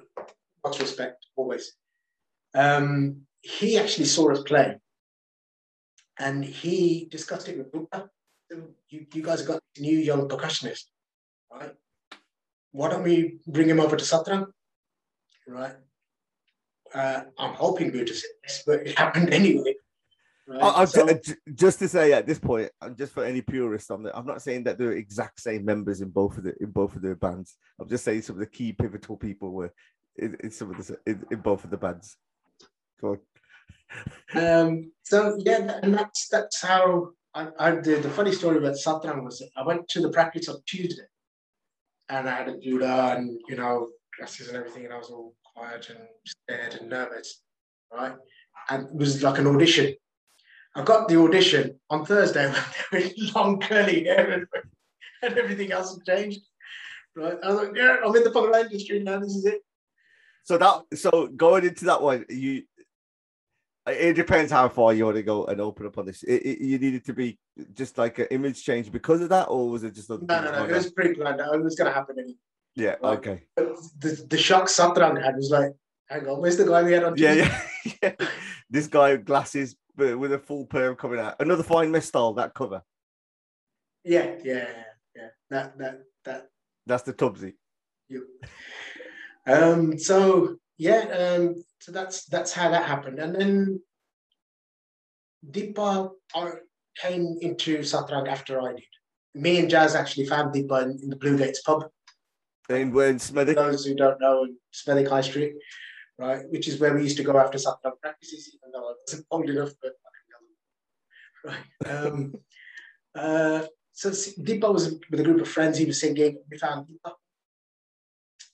much 0.63 0.79
respect, 0.79 1.25
always. 1.35 1.73
Um, 2.53 3.21
he 3.41 3.77
actually 3.77 4.05
saw 4.05 4.31
us 4.31 4.41
play, 4.43 4.75
and 6.21 6.43
he 6.45 7.07
discussed 7.09 7.49
it 7.49 7.57
with 7.57 7.71
Bupa. 7.71 8.09
You, 8.89 9.05
you 9.13 9.23
guys 9.23 9.39
have 9.39 9.47
got 9.47 9.61
this 9.75 9.81
new 9.81 9.97
young 9.97 10.27
percussionist, 10.27 10.85
right? 11.51 11.73
Why 12.71 12.89
don't 12.89 13.03
we 13.03 13.39
bring 13.47 13.69
him 13.69 13.79
over 13.79 13.95
to 13.95 14.03
Satrang, 14.03 14.47
right? 15.47 15.75
uh, 16.93 17.21
I'm 17.37 17.53
hoping 17.53 17.91
to 17.91 18.13
say 18.13 18.27
this, 18.43 18.63
but 18.65 18.87
it 18.87 18.97
happened 18.97 19.33
anyway. 19.33 19.75
Right? 20.47 20.61
I, 20.61 20.85
so, 20.85 21.07
just 21.53 21.79
to 21.79 21.87
say 21.87 22.11
at 22.13 22.27
this 22.27 22.39
point, 22.39 22.69
just 22.97 23.13
for 23.13 23.23
any 23.23 23.41
purists 23.41 23.89
on 23.89 24.03
that, 24.03 24.17
I'm 24.17 24.25
not 24.25 24.41
saying 24.41 24.65
that 24.65 24.77
they're 24.77 24.93
exact 24.93 25.39
same 25.39 25.63
members 25.63 26.01
in 26.01 26.09
both 26.09 26.37
of 26.37 26.43
the 26.43 26.53
in 26.59 26.71
both 26.71 26.95
of 26.95 27.01
the 27.01 27.15
bands. 27.15 27.55
I'm 27.79 27.87
just 27.87 28.03
saying 28.03 28.23
some 28.23 28.35
of 28.35 28.41
the 28.41 28.47
key 28.47 28.73
pivotal 28.73 29.15
people 29.15 29.51
were 29.51 29.73
in, 30.17 30.35
in 30.41 30.51
some 30.51 30.71
of 30.71 30.85
the 30.85 30.97
in, 31.05 31.23
in 31.31 31.39
both 31.39 31.63
of 31.63 31.69
the 31.69 31.77
bands. 31.77 32.17
Go 32.99 33.09
on. 33.11 33.19
Um, 34.33 34.91
so 35.03 35.37
yeah, 35.39 35.79
and 35.83 35.93
that's 35.93 36.27
that's 36.29 36.61
how 36.61 37.09
I, 37.33 37.47
I 37.59 37.71
did. 37.75 38.03
The 38.03 38.09
funny 38.09 38.31
story 38.31 38.57
about 38.57 38.75
Satrang 38.75 39.23
was 39.23 39.43
I 39.55 39.63
went 39.63 39.87
to 39.89 40.01
the 40.01 40.09
practice 40.09 40.49
on 40.49 40.57
Tuesday, 40.65 41.07
and 42.09 42.29
I 42.29 42.35
had 42.35 42.49
a 42.49 42.57
juda 42.57 43.17
and 43.17 43.39
you 43.47 43.55
know 43.55 43.89
dresses 44.17 44.47
and 44.47 44.57
everything, 44.57 44.85
and 44.85 44.93
I 44.93 44.97
was 44.97 45.09
all 45.09 45.35
quiet 45.53 45.89
and 45.89 45.99
scared 46.25 46.75
and 46.75 46.89
nervous, 46.89 47.41
right? 47.93 48.15
And 48.69 48.87
it 48.87 48.95
was 48.95 49.23
like 49.23 49.39
an 49.39 49.47
audition. 49.47 49.95
I 50.75 50.83
got 50.83 51.07
the 51.09 51.19
audition 51.21 51.79
on 51.89 52.05
Thursday 52.05 52.53
with 52.91 53.13
long 53.35 53.59
curly 53.59 54.05
hair 54.05 54.31
and, 54.31 54.45
and 55.21 55.37
everything 55.37 55.71
else 55.71 55.93
had 55.93 56.15
changed. 56.15 56.41
Right? 57.15 57.37
I 57.43 57.47
was 57.49 57.57
like, 57.57 57.75
yeah, 57.75 57.97
I'm 58.05 58.15
in 58.15 58.23
the 58.23 58.31
public 58.31 58.55
industry 58.55 59.03
now. 59.03 59.19
This 59.19 59.35
is 59.35 59.45
it. 59.45 59.61
So 60.43 60.57
that 60.57 60.81
so 60.95 61.27
going 61.27 61.65
into 61.65 61.85
that 61.85 62.01
one, 62.01 62.25
you 62.29 62.63
it 63.87 64.13
depends 64.13 64.51
how 64.51 64.69
far 64.69 64.93
you 64.93 65.05
want 65.05 65.17
to 65.17 65.23
go 65.23 65.45
and 65.45 65.59
open 65.59 65.87
up 65.87 65.97
on 65.97 66.05
this. 66.05 66.23
It, 66.23 66.43
it, 66.43 66.61
you 66.61 66.77
needed 66.77 67.05
to 67.05 67.13
be 67.13 67.39
just 67.73 67.97
like 67.97 68.19
an 68.19 68.27
image 68.29 68.63
change 68.63 68.91
because 68.91 69.21
of 69.21 69.29
that, 69.29 69.45
or 69.45 69.69
was 69.69 69.83
it 69.83 69.95
just 69.95 70.09
no, 70.09 70.17
no, 70.17 70.41
no? 70.41 70.65
It 70.65 70.71
was 70.71 70.91
pretty 70.91 71.15
planned. 71.15 71.39
It 71.39 71.63
was 71.63 71.75
going 71.75 71.89
to 71.89 71.93
happen 71.93 72.17
anyway. 72.19 72.35
Yeah. 72.75 72.95
Like, 73.01 73.19
okay. 73.19 73.43
The 73.55 74.25
the 74.29 74.37
shock 74.37 74.67
Satrang 74.67 75.21
had 75.21 75.35
was 75.35 75.49
like, 75.49 75.73
hang 76.07 76.27
on, 76.27 76.41
where's 76.41 76.57
the 76.57 76.65
guy 76.65 76.83
we 76.83 76.93
had 76.93 77.03
on? 77.03 77.15
Yeah, 77.17 77.33
yeah, 77.33 77.61
yeah. 78.03 78.13
This 78.69 78.87
guy 78.87 79.13
with 79.13 79.25
glasses, 79.25 79.75
but 79.95 80.17
with 80.17 80.33
a 80.33 80.39
full 80.39 80.65
perm 80.65 80.95
coming 80.95 81.19
out. 81.19 81.35
Another 81.39 81.63
fine 81.63 81.91
mess 81.91 82.05
style 82.05 82.33
that 82.33 82.53
cover. 82.53 82.83
Yeah, 84.03 84.35
yeah, 84.43 84.67
yeah. 85.15 85.27
That 85.49 85.77
that 85.79 86.01
that. 86.25 86.47
That's 86.85 87.03
the 87.03 87.13
Tubsy. 87.13 87.53
Yep. 88.09 88.21
Um. 89.47 89.97
So 89.97 90.57
yeah. 90.81 91.01
Um. 91.35 91.63
So 91.79 91.91
that's 91.91 92.25
that's 92.25 92.51
how 92.51 92.69
that 92.71 92.87
happened, 92.87 93.19
and 93.19 93.35
then 93.35 93.81
Deepa 95.47 96.09
came 96.99 97.37
into 97.41 97.79
Satrang 97.79 98.27
after 98.27 98.59
I 98.59 98.73
did. 98.73 98.91
Me 99.35 99.59
and 99.59 99.69
Jazz 99.69 99.93
actually 99.95 100.25
found 100.25 100.55
Deepa 100.55 100.83
in, 100.83 100.99
in 101.03 101.09
the 101.11 101.15
Blue 101.15 101.37
Gates 101.37 101.61
pub. 101.61 101.85
In 102.69 102.91
where 102.91 103.09
in 103.09 103.17
Smethwick? 103.17 103.55
Those 103.55 103.85
who 103.85 103.93
don't 103.93 104.19
know, 104.19 104.47
Smethwick 104.73 105.07
High 105.07 105.21
Street, 105.21 105.53
right, 106.17 106.49
which 106.49 106.67
is 106.67 106.79
where 106.79 106.95
we 106.95 107.03
used 107.03 107.17
to 107.17 107.23
go 107.23 107.37
after 107.37 107.59
Satrang 107.59 107.99
practices, 108.01 108.49
even 108.55 108.71
though 108.73 108.89
I 108.89 108.93
wasn't 109.05 109.27
old 109.29 109.49
enough, 109.49 109.73
but 109.83 109.93
right. 111.45 111.95
Um, 111.95 112.33
uh, 113.15 113.67
so 113.93 114.09
Deepa 114.09 114.73
was 114.73 114.95
with 115.11 115.19
a 115.19 115.23
group 115.23 115.41
of 115.41 115.47
friends. 115.47 115.77
He 115.77 115.85
was 115.85 115.99
singing. 115.99 116.39
We 116.49 116.57
found 116.57 116.87
Deepa, 116.87 117.11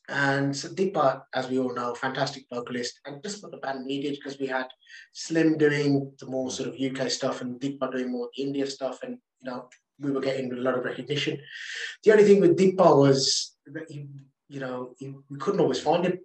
and 0.10 0.54
Deepa, 0.54 1.24
as 1.34 1.50
we 1.50 1.60
all 1.60 1.74
know, 1.74 1.94
fantastic 1.94 2.46
vocalist, 2.52 3.00
and 3.06 3.22
just 3.22 3.44
what 3.44 3.52
the 3.52 3.58
band 3.58 3.86
needed 3.86 4.16
because 4.16 4.40
we 4.40 4.48
had 4.48 4.68
Slim 5.12 5.58
doing 5.58 6.12
the 6.20 6.28
more 6.28 6.50
sort 6.50 6.70
of 6.70 6.80
UK 6.80 7.12
stuff 7.12 7.42
and 7.42 7.60
Deepa 7.60 7.92
doing 7.92 8.12
more 8.12 8.30
India 8.38 8.66
stuff, 8.68 9.00
and 9.04 9.18
you 9.42 9.52
know 9.52 9.68
we 10.00 10.12
were 10.12 10.22
getting 10.22 10.52
a 10.52 10.56
lot 10.56 10.78
of 10.78 10.86
recognition. 10.86 11.40
The 12.04 12.12
only 12.12 12.24
thing 12.24 12.40
with 12.40 12.58
Deepa 12.58 12.98
was 12.98 13.56
that 13.66 13.90
he, 13.90 14.08
you 14.48 14.60
know, 14.60 14.96
he, 14.98 15.14
we 15.30 15.40
couldn't 15.40 15.60
always 15.60 15.82
find 15.82 16.06
him, 16.06 16.20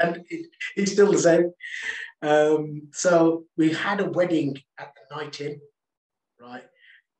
and 0.00 0.24
it, 0.30 0.46
it's 0.76 0.92
still 0.92 1.12
the 1.12 1.18
same. 1.18 1.52
Um, 2.22 2.88
so 2.92 3.44
we 3.56 3.72
had 3.72 4.00
a 4.00 4.10
wedding 4.10 4.56
at 4.78 4.94
the 4.94 5.16
night 5.16 5.40
in, 5.40 5.60
right, 6.40 6.64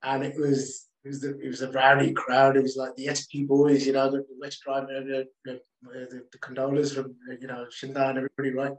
and 0.02 0.24
it 0.24 0.38
was 0.38 0.86
it 1.04 1.08
was, 1.08 1.20
the, 1.20 1.38
it 1.40 1.48
was 1.48 1.62
a 1.62 1.70
rowdy 1.72 2.12
crowd. 2.12 2.56
It 2.56 2.62
was 2.62 2.76
like 2.76 2.94
the 2.94 3.10
SP 3.10 3.42
boys, 3.46 3.86
you 3.86 3.92
know, 3.92 4.08
the, 4.10 4.24
West 4.40 4.62
Drive, 4.62 4.86
the, 4.86 5.26
the, 5.44 5.60
the, 5.82 6.22
the 6.30 6.38
condolers 6.38 6.94
from, 6.94 7.16
you 7.40 7.48
know, 7.48 7.66
Shinda 7.72 8.10
and 8.10 8.18
everybody, 8.18 8.50
right? 8.54 8.76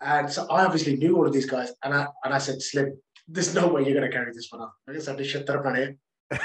And 0.00 0.32
so 0.32 0.46
I 0.48 0.64
obviously 0.64 0.96
knew 0.96 1.16
all 1.16 1.26
of 1.26 1.32
these 1.32 1.46
guys. 1.46 1.72
And 1.84 1.92
I, 1.92 2.06
and 2.24 2.32
I 2.32 2.38
said, 2.38 2.62
Slim, 2.62 2.98
there's 3.28 3.54
no 3.54 3.68
way 3.68 3.84
you're 3.84 3.94
going 3.94 4.10
to 4.10 4.16
carry 4.16 4.32
this 4.32 4.48
one 4.50 4.62
off. 4.62 4.72
I 4.88 4.92
just 4.92 5.06
had 5.06 5.18
to 5.18 5.24
shut 5.24 5.48
up 5.50 5.66
on 5.66 5.76
it. 5.76 5.98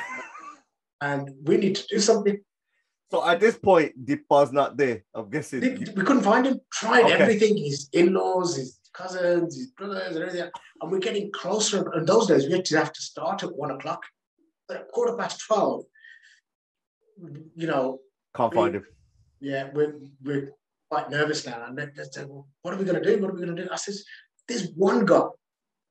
and 1.01 1.31
we 1.43 1.55
need 1.55 1.75
to 1.75 1.87
do 1.87 1.99
something. 1.99 2.37
So 3.09 3.25
at 3.25 3.39
this 3.39 3.57
point, 3.57 4.05
Deepa's 4.05 4.51
not 4.51 4.75
there, 4.75 5.05
I'm 5.13 5.29
guessing. 5.29 5.61
Deep, 5.61 5.95
we 5.95 6.03
couldn't 6.03 6.23
find 6.23 6.45
him. 6.45 6.59
Tried 6.73 7.05
okay. 7.05 7.13
everything, 7.13 7.55
his 7.55 7.87
in-laws, 7.93 8.57
his 8.57 8.77
cousins, 8.93 9.55
his 9.55 9.67
brothers, 9.67 10.15
and 10.15 10.25
everything. 10.25 10.49
And 10.81 10.91
we're 10.91 10.99
getting 10.99 11.31
closer. 11.31 11.93
In 11.93 12.03
those 12.03 12.27
days, 12.27 12.45
we 12.45 12.55
actually 12.55 12.79
have 12.79 12.91
to 12.91 13.01
start 13.01 13.43
at 13.43 13.55
one 13.55 13.71
o'clock 13.71 14.03
at 14.69 14.87
quarter 14.89 15.15
past 15.15 15.41
12, 15.47 15.83
you 17.55 17.67
know. 17.67 17.99
Can't 18.35 18.51
we, 18.51 18.55
find 18.55 18.75
him. 18.75 18.85
Yeah, 19.39 19.69
we're, 19.73 19.95
we're 20.23 20.51
quite 20.89 21.09
nervous 21.09 21.45
now. 21.45 21.65
And 21.65 21.77
they 21.77 21.87
said, 22.11 22.27
well, 22.27 22.47
what 22.61 22.73
are 22.73 22.77
we 22.77 22.85
going 22.85 23.01
to 23.01 23.15
do? 23.15 23.21
What 23.21 23.31
are 23.31 23.33
we 23.33 23.41
going 23.41 23.55
to 23.55 23.63
do? 23.63 23.69
I 23.71 23.75
says, 23.75 24.03
there's 24.47 24.69
one 24.75 25.05
guy 25.05 25.23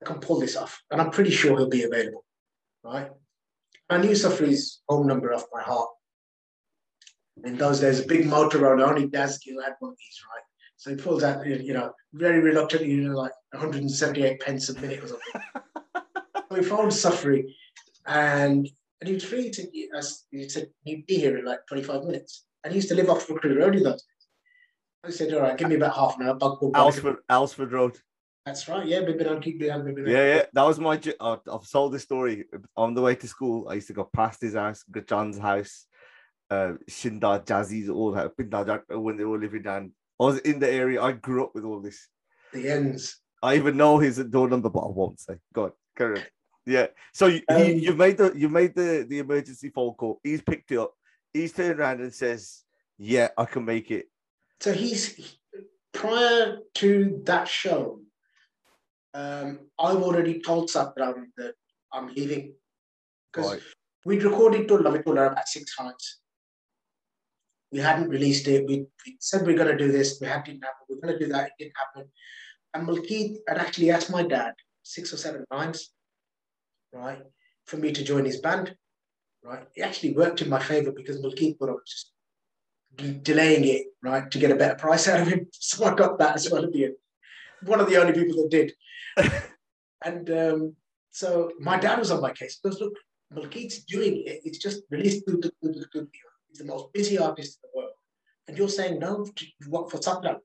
that 0.01 0.07
can 0.07 0.21
pull 0.21 0.41
this 0.41 0.57
off, 0.57 0.83
and 0.91 1.01
I'm 1.01 1.11
pretty 1.11 1.31
sure 1.31 1.57
he'll 1.57 1.69
be 1.69 1.85
available, 1.85 2.25
right? 2.83 3.11
I 3.89 3.99
knew 3.99 4.11
Safri's 4.11 4.83
home 4.89 5.07
number 5.07 5.33
off 5.33 5.45
my 5.53 5.63
heart. 5.63 5.89
In 7.45 7.57
those 7.57 7.81
days, 7.81 8.01
a 8.01 8.07
big 8.07 8.27
Motorola, 8.27 8.89
only 8.89 9.09
Jazz 9.09 9.39
Gill 9.39 9.63
had 9.63 9.75
one 9.79 9.93
of 9.93 9.99
these, 9.99 10.21
right? 10.33 10.43
So 10.77 10.91
he 10.91 10.97
pulls 10.97 11.23
out, 11.23 11.47
you 11.47 11.73
know, 11.73 11.93
very 12.13 12.41
reluctantly, 12.41 12.91
you 12.91 13.09
know, 13.09 13.17
like 13.17 13.33
178 13.53 14.41
pence 14.41 14.69
a 14.69 14.81
minute 14.81 15.03
or 15.03 15.09
something. 15.09 15.43
so 15.95 16.43
we 16.51 16.63
phoned 16.63 16.93
Safri 16.93 17.45
and 18.07 18.69
and 19.01 19.09
he 19.09 19.15
was 19.15 19.25
free 19.25 19.51
to 19.51 19.89
as 19.97 20.25
he 20.31 20.49
said 20.49 20.69
he'd 20.85 21.07
be 21.07 21.17
here 21.17 21.39
in 21.39 21.45
like 21.45 21.61
25 21.69 22.05
minutes. 22.05 22.45
And 22.65 22.73
he 22.73 22.79
used 22.79 22.89
to 22.89 22.95
live 22.95 23.11
off 23.11 23.29
Rookery 23.29 23.57
Road 23.57 23.77
in 23.77 23.83
those 23.83 24.03
days. 24.03 24.03
I 25.05 25.11
said, 25.11 25.35
all 25.35 25.43
right, 25.43 25.57
give 25.57 25.69
me 25.69 25.77
about 25.77 25.95
half 25.95 26.19
an 26.19 26.27
hour. 26.27 26.35
Bug, 26.35 26.61
bug, 26.61 26.73
Alresford, 26.73 27.19
Alresford 27.31 27.71
Road. 27.71 27.99
That's 28.45 28.69
right. 28.69 28.87
Yeah, 28.87 29.01
Bibinan, 29.01 29.43
keep 29.43 29.61
Yeah, 29.61 29.75
yeah. 30.07 30.43
That 30.53 30.63
was 30.63 30.79
my. 30.79 31.01
Uh, 31.21 31.37
I've 31.53 31.69
told 31.69 31.93
this 31.93 32.03
story 32.03 32.45
on 32.77 32.95
the 32.95 33.03
way 33.03 33.15
to 33.17 33.29
school. 33.29 33.69
I 33.69 33.75
used 33.75 33.89
to 33.89 33.93
go 33.93 34.09
past 34.13 34.41
his 34.41 34.55
house, 34.55 34.85
John's 35.07 35.39
house, 35.39 35.87
uh, 36.51 36.73
Shinda, 36.89 37.45
Jazzy's 37.45 37.89
all 37.89 38.13
that 38.13 38.33
when 38.89 39.17
they 39.17 39.25
were 39.25 39.39
living 39.39 39.63
down. 39.63 39.93
I 40.21 40.25
was 40.25 40.39
in 40.39 40.59
the 40.59 40.71
area. 40.71 41.03
I 41.03 41.13
grew 41.13 41.45
up 41.45 41.55
with 41.55 41.65
all 41.65 41.81
this. 41.81 42.09
The 42.53 42.69
ends. 42.69 43.21
I 43.43 43.57
even 43.57 43.77
know 43.77 43.99
his 43.99 44.19
door 44.19 44.49
number, 44.49 44.71
but 44.71 44.81
I 44.81 44.91
won't 44.91 45.21
say. 45.21 45.35
God, 45.53 45.73
carry 45.97 46.19
on. 46.21 46.25
Yeah. 46.67 46.89
So 47.13 47.29
you, 47.29 47.43
um, 47.49 47.63
you 47.63 47.89
have 47.89 47.97
made 47.97 48.19
the 48.19 48.33
you 48.35 48.49
made 48.49 48.75
the 48.75 49.07
the 49.09 49.21
emergency 49.21 49.71
phone 49.71 49.95
call. 49.95 50.21
He's 50.23 50.43
picked 50.43 50.73
it 50.73 50.79
up. 50.79 50.95
He's 51.33 51.53
turned 51.53 51.79
around 51.79 52.01
and 52.01 52.13
says, 52.13 52.65
"Yeah, 52.99 53.29
I 53.39 53.45
can 53.45 53.65
make 53.65 53.91
it." 53.91 54.07
So 54.61 54.73
he's 54.73 55.39
prior 55.93 56.59
to 56.75 57.23
that 57.25 57.47
show. 57.47 58.01
Um, 59.15 59.61
I've 59.79 60.03
already 60.03 60.41
told 60.41 60.69
Satrang 60.69 61.27
that 61.37 61.55
I'm 61.93 62.09
leaving 62.09 62.55
because 63.33 63.53
right. 63.53 63.63
we'd 64.05 64.25
recorded 64.25 64.69
to 64.69 64.77
Love 64.77 64.97
It 64.97 65.07
about 65.07 65.49
six 65.49 65.75
times. 65.77 66.19
We 67.73 67.79
hadn't 67.79 68.09
released 68.09 68.47
it. 68.49 68.67
We, 68.67 68.87
we 69.07 69.17
said 69.21 69.47
we're 69.47 69.57
going 69.57 69.77
to 69.77 69.79
do 69.79 69.91
this. 69.91 70.19
We 70.21 70.27
had 70.27 70.45
didn't 70.45 70.65
happen. 70.65 70.87
We're 70.89 71.01
going 71.01 71.19
to 71.19 71.25
do 71.27 71.33
that. 71.33 71.47
It 71.47 71.53
didn't 71.59 71.75
happen. 71.77 72.11
And 72.75 72.87
Malkit 72.87 73.39
had 73.49 73.59
actually 73.59 73.91
asked 73.91 74.11
my 74.11 74.23
dad 74.23 74.53
six 74.83 75.13
or 75.13 75.17
seven 75.17 75.45
times 75.51 75.91
right, 76.93 77.23
for 77.65 77.77
me 77.77 77.93
to 77.93 78.05
join 78.05 78.25
his 78.25 78.41
band, 78.41 78.75
right? 79.43 79.67
It 79.75 79.83
actually 79.83 80.15
worked 80.15 80.43
in 80.43 80.49
my 80.49 80.63
favor 80.63 80.93
because 80.93 81.21
Malkit 81.21 81.57
was 81.59 81.81
just 81.87 82.13
delaying 83.23 83.65
it, 83.65 83.87
right, 84.03 84.31
to 84.31 84.39
get 84.39 84.51
a 84.51 84.57
better 84.57 84.75
price 84.75 85.09
out 85.09 85.21
of 85.21 85.29
him. 85.29 85.47
So 85.53 85.85
I 85.85 85.95
got 85.95 86.19
that 86.19 86.37
as 86.37 86.51
well 86.51 86.65
at 86.65 86.73
the 86.73 86.87
end. 86.87 86.95
One 87.63 87.81
of 87.81 87.89
the 87.89 87.97
only 87.97 88.13
people 88.13 88.37
that 88.37 88.51
did. 88.51 88.73
and 90.05 90.31
um, 90.31 90.77
so 91.11 91.51
my 91.59 91.79
dad 91.79 91.99
was 91.99 92.11
on 92.11 92.21
my 92.21 92.33
case. 92.33 92.59
Because 92.63 92.81
look, 92.81 92.95
Malkit's 93.33 93.85
doing 93.85 94.23
it. 94.27 94.41
It's 94.45 94.59
just 94.59 94.83
released. 94.91 95.25
He's 95.27 96.59
the 96.59 96.65
most 96.65 96.93
busy 96.93 97.19
artist 97.19 97.59
in 97.63 97.69
the 97.69 97.79
world. 97.79 97.93
And 98.49 98.57
you're 98.57 98.69
saying 98.69 98.99
no 98.99 99.25
to 99.25 99.47
work 99.69 99.91
for 99.91 99.99
Satnam, 99.99 100.39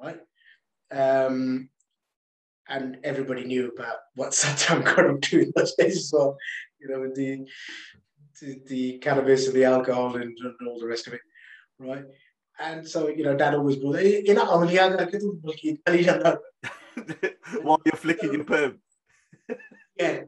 right? 0.00 0.20
Um, 0.90 1.68
and 2.68 2.98
everybody 3.04 3.44
knew 3.44 3.70
about 3.76 3.96
what 4.14 4.32
got 4.68 5.06
up 5.06 5.20
to 5.20 5.40
in 5.40 5.52
those 5.54 5.74
days 5.74 6.10
well, 6.12 6.36
you 6.80 6.88
know, 6.88 7.00
with 7.00 7.14
the, 7.14 7.46
the, 8.40 8.60
the 8.66 8.98
cannabis 8.98 9.46
and 9.46 9.56
the 9.56 9.64
alcohol 9.64 10.16
and, 10.16 10.36
and, 10.38 10.68
all 10.68 10.78
the 10.78 10.86
rest 10.86 11.06
of 11.06 11.12
it, 11.12 11.20
right? 11.78 12.04
And 12.58 12.86
so, 12.86 13.08
you 13.08 13.24
know, 13.24 13.36
dad 13.36 13.54
always 13.54 13.76
goes, 13.76 14.00
you 14.02 14.34
know, 14.34 14.44
while 17.62 17.80
you're 17.84 17.96
flicking 17.96 18.32
your 18.32 18.44
perm. 18.44 18.78
yeah. 19.98 20.20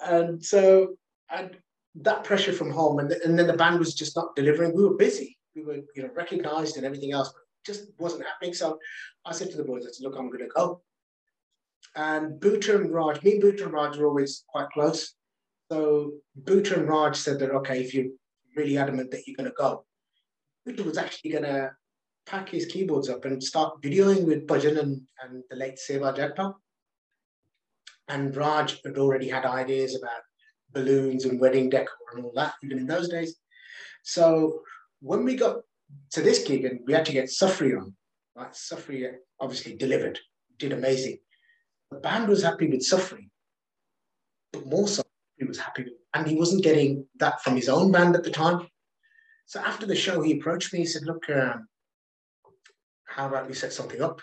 And 0.00 0.44
so, 0.44 0.96
and 1.30 1.56
that 1.96 2.24
pressure 2.24 2.52
from 2.52 2.70
home, 2.70 2.98
and, 3.00 3.12
and 3.12 3.38
then 3.38 3.46
the 3.46 3.52
band 3.52 3.78
was 3.78 3.94
just 3.94 4.16
not 4.16 4.34
delivering. 4.36 4.74
We 4.74 4.84
were 4.84 4.94
busy. 4.94 5.36
We 5.54 5.62
were, 5.62 5.78
you 5.94 6.02
know, 6.02 6.10
recognized 6.14 6.76
and 6.76 6.86
everything 6.86 7.12
else. 7.12 7.28
But 7.28 7.42
just 7.64 7.90
wasn't 7.98 8.24
happening. 8.24 8.54
So 8.54 8.78
I 9.24 9.32
said 9.32 9.50
to 9.50 9.56
the 9.56 9.64
boys, 9.64 9.84
I 9.86 9.90
said, 9.90 10.04
look, 10.04 10.16
I'm 10.18 10.28
going 10.28 10.40
to 10.40 10.48
go. 10.54 10.82
And 11.94 12.40
Bhuta 12.40 12.76
and 12.76 12.92
Raj, 12.92 13.22
me 13.22 13.40
and 13.40 13.44
and 13.44 13.72
Raj 13.72 13.96
were 13.96 14.06
always 14.06 14.44
quite 14.48 14.68
close. 14.70 15.14
So 15.70 16.12
Bhuta 16.44 16.78
and 16.78 16.88
Raj 16.88 17.16
said 17.16 17.38
that, 17.40 17.50
okay, 17.50 17.80
if 17.80 17.94
you're 17.94 18.12
really 18.56 18.78
adamant 18.78 19.10
that 19.10 19.22
you're 19.26 19.36
going 19.36 19.50
to 19.50 19.56
go, 19.56 19.84
Bhuta 20.66 20.84
was 20.84 20.98
actually 20.98 21.32
going 21.32 21.44
to 21.44 21.72
pack 22.26 22.48
his 22.48 22.66
keyboards 22.66 23.08
up 23.08 23.24
and 23.24 23.42
start 23.42 23.82
videoing 23.82 24.24
with 24.24 24.46
Bhajan 24.46 24.78
and, 24.78 25.00
and 25.22 25.42
the 25.50 25.56
late 25.56 25.78
Seva 25.78 26.16
Jagpal. 26.16 26.54
And 28.08 28.34
Raj 28.36 28.80
had 28.84 28.98
already 28.98 29.28
had 29.28 29.44
ideas 29.44 29.96
about 29.96 30.22
balloons 30.72 31.24
and 31.24 31.40
wedding 31.40 31.68
decor 31.68 31.96
and 32.14 32.24
all 32.24 32.32
that, 32.36 32.54
even 32.62 32.78
in 32.78 32.86
those 32.86 33.08
days. 33.08 33.36
So 34.02 34.60
when 35.00 35.24
we 35.24 35.36
got 35.36 35.56
to 36.12 36.22
this 36.22 36.44
gig 36.44 36.64
and 36.64 36.80
we 36.86 36.92
had 36.92 37.06
to 37.06 37.12
get 37.12 37.26
Safri 37.26 37.78
on, 37.78 37.94
right? 38.36 38.52
Safri 38.52 39.12
obviously 39.40 39.76
delivered, 39.76 40.18
did 40.58 40.72
amazing. 40.72 41.18
The 41.92 42.00
band 42.00 42.28
was 42.28 42.42
happy 42.42 42.68
with 42.68 42.80
Safri, 42.80 43.28
but 44.50 44.66
more 44.66 44.88
so, 44.88 45.02
he 45.36 45.44
was 45.44 45.58
happy 45.58 45.84
with, 45.84 45.92
and 46.14 46.26
he 46.26 46.36
wasn't 46.36 46.64
getting 46.64 47.06
that 47.16 47.42
from 47.42 47.54
his 47.54 47.68
own 47.68 47.92
band 47.92 48.16
at 48.16 48.24
the 48.24 48.30
time. 48.30 48.66
So 49.44 49.60
after 49.60 49.84
the 49.84 49.94
show, 49.94 50.22
he 50.22 50.38
approached 50.38 50.72
me. 50.72 50.78
He 50.80 50.86
said, 50.86 51.02
"Look, 51.04 51.28
um, 51.28 51.68
how 53.04 53.26
about 53.28 53.46
we 53.46 53.52
set 53.54 53.74
something 53.74 54.00
up?" 54.00 54.22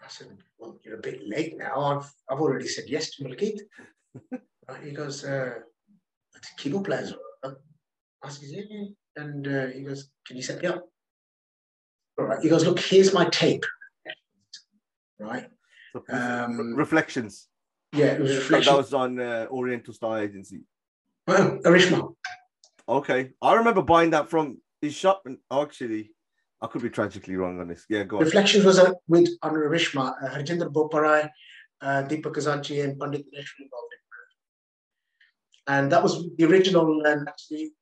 I 0.00 0.08
said, 0.08 0.28
"Well, 0.58 0.78
you're 0.84 0.98
a 0.98 1.08
bit 1.08 1.26
late 1.26 1.58
now. 1.58 1.80
I've 1.80 2.08
I've 2.30 2.40
already 2.40 2.68
said 2.68 2.84
yes 2.86 3.10
to 3.16 3.24
Malkit." 3.24 3.58
right? 4.68 4.84
He 4.84 4.92
goes, 4.92 5.24
uh, 5.24 5.54
"Keyboard 6.56 6.84
players." 6.84 7.14
I 7.42 8.28
said, 8.28 8.48
"Yeah." 8.48 8.84
And 9.16 9.48
uh, 9.48 9.66
he 9.66 9.82
goes, 9.82 10.08
"Can 10.24 10.36
you 10.36 10.42
set 10.44 10.62
me 10.62 10.68
up?" 10.68 10.86
All 12.16 12.26
right. 12.26 12.40
He 12.40 12.48
goes, 12.48 12.64
"Look, 12.64 12.78
here's 12.78 13.12
my 13.12 13.24
tape." 13.30 13.64
Right. 15.18 15.48
Um, 16.08 16.74
reflections. 16.74 17.48
Yeah, 17.92 18.06
it 18.06 18.20
was 18.20 18.36
reflections. 18.36 18.66
That 18.66 18.76
was 18.76 18.94
on 18.94 19.20
uh, 19.20 19.46
Oriental 19.50 19.94
Star 19.94 20.22
Agency. 20.22 20.60
Well, 21.26 21.58
Arishma. 21.64 22.14
Okay, 22.88 23.30
I 23.40 23.54
remember 23.54 23.82
buying 23.82 24.10
that 24.10 24.28
from 24.28 24.58
his 24.80 24.94
shop. 24.94 25.22
And 25.24 25.38
actually, 25.52 26.12
I 26.60 26.66
could 26.66 26.82
be 26.82 26.90
tragically 26.90 27.36
wrong 27.36 27.60
on 27.60 27.68
this. 27.68 27.84
Yeah, 27.88 28.04
go 28.04 28.16
on. 28.18 28.24
Reflections 28.24 28.64
was 28.64 28.78
uh, 28.78 28.92
with 29.08 29.28
on 29.42 29.52
Arishma, 29.52 30.14
uh, 30.22 30.28
Harjinder 30.28 30.72
Boparai, 30.72 31.30
uh, 31.80 32.02
Deepak 32.08 32.34
Khazanchi, 32.34 32.82
and 32.82 32.98
Pandit 32.98 33.24
Dinesh 33.26 33.50
involved. 33.60 33.92
And 35.68 35.92
that 35.92 36.02
was 36.02 36.28
the 36.36 36.44
original 36.44 37.06
and 37.06 37.28
actually 37.28 37.72